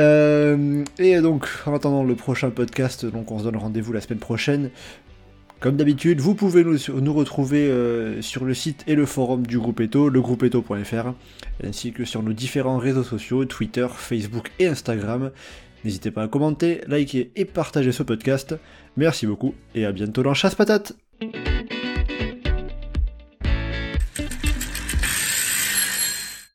Euh, 0.00 0.84
et 0.98 1.20
donc, 1.20 1.48
en 1.66 1.74
attendant 1.74 2.04
le 2.04 2.14
prochain 2.14 2.50
podcast, 2.50 3.06
donc 3.06 3.30
on 3.30 3.38
se 3.38 3.44
donne 3.44 3.56
rendez-vous 3.56 3.92
la 3.92 4.00
semaine 4.00 4.18
prochaine. 4.18 4.70
Comme 5.60 5.76
d'habitude, 5.76 6.20
vous 6.20 6.34
pouvez 6.34 6.62
nous, 6.62 7.14
retrouver 7.14 7.68
euh, 7.68 8.20
sur 8.20 8.44
le 8.44 8.52
site 8.52 8.84
et 8.86 8.94
le 8.94 9.06
forum 9.06 9.46
du 9.46 9.58
groupe 9.58 9.80
Eto, 9.80 10.10
legroupeeto.fr, 10.10 11.14
ainsi 11.62 11.92
que 11.92 12.04
sur 12.04 12.22
nos 12.22 12.32
différents 12.32 12.76
réseaux 12.76 13.04
sociaux, 13.04 13.44
Twitter, 13.46 13.86
Facebook 13.90 14.50
et 14.58 14.66
Instagram. 14.66 15.30
N'hésitez 15.84 16.10
pas 16.10 16.24
à 16.24 16.28
commenter, 16.28 16.80
liker 16.86 17.30
et 17.36 17.44
partager 17.44 17.92
ce 17.92 18.02
podcast. 18.02 18.56
Merci 18.96 19.26
beaucoup 19.26 19.54
et 19.74 19.86
à 19.86 19.92
bientôt 19.92 20.22
dans 20.22 20.34
Chasse 20.34 20.54
Patate 20.54 20.94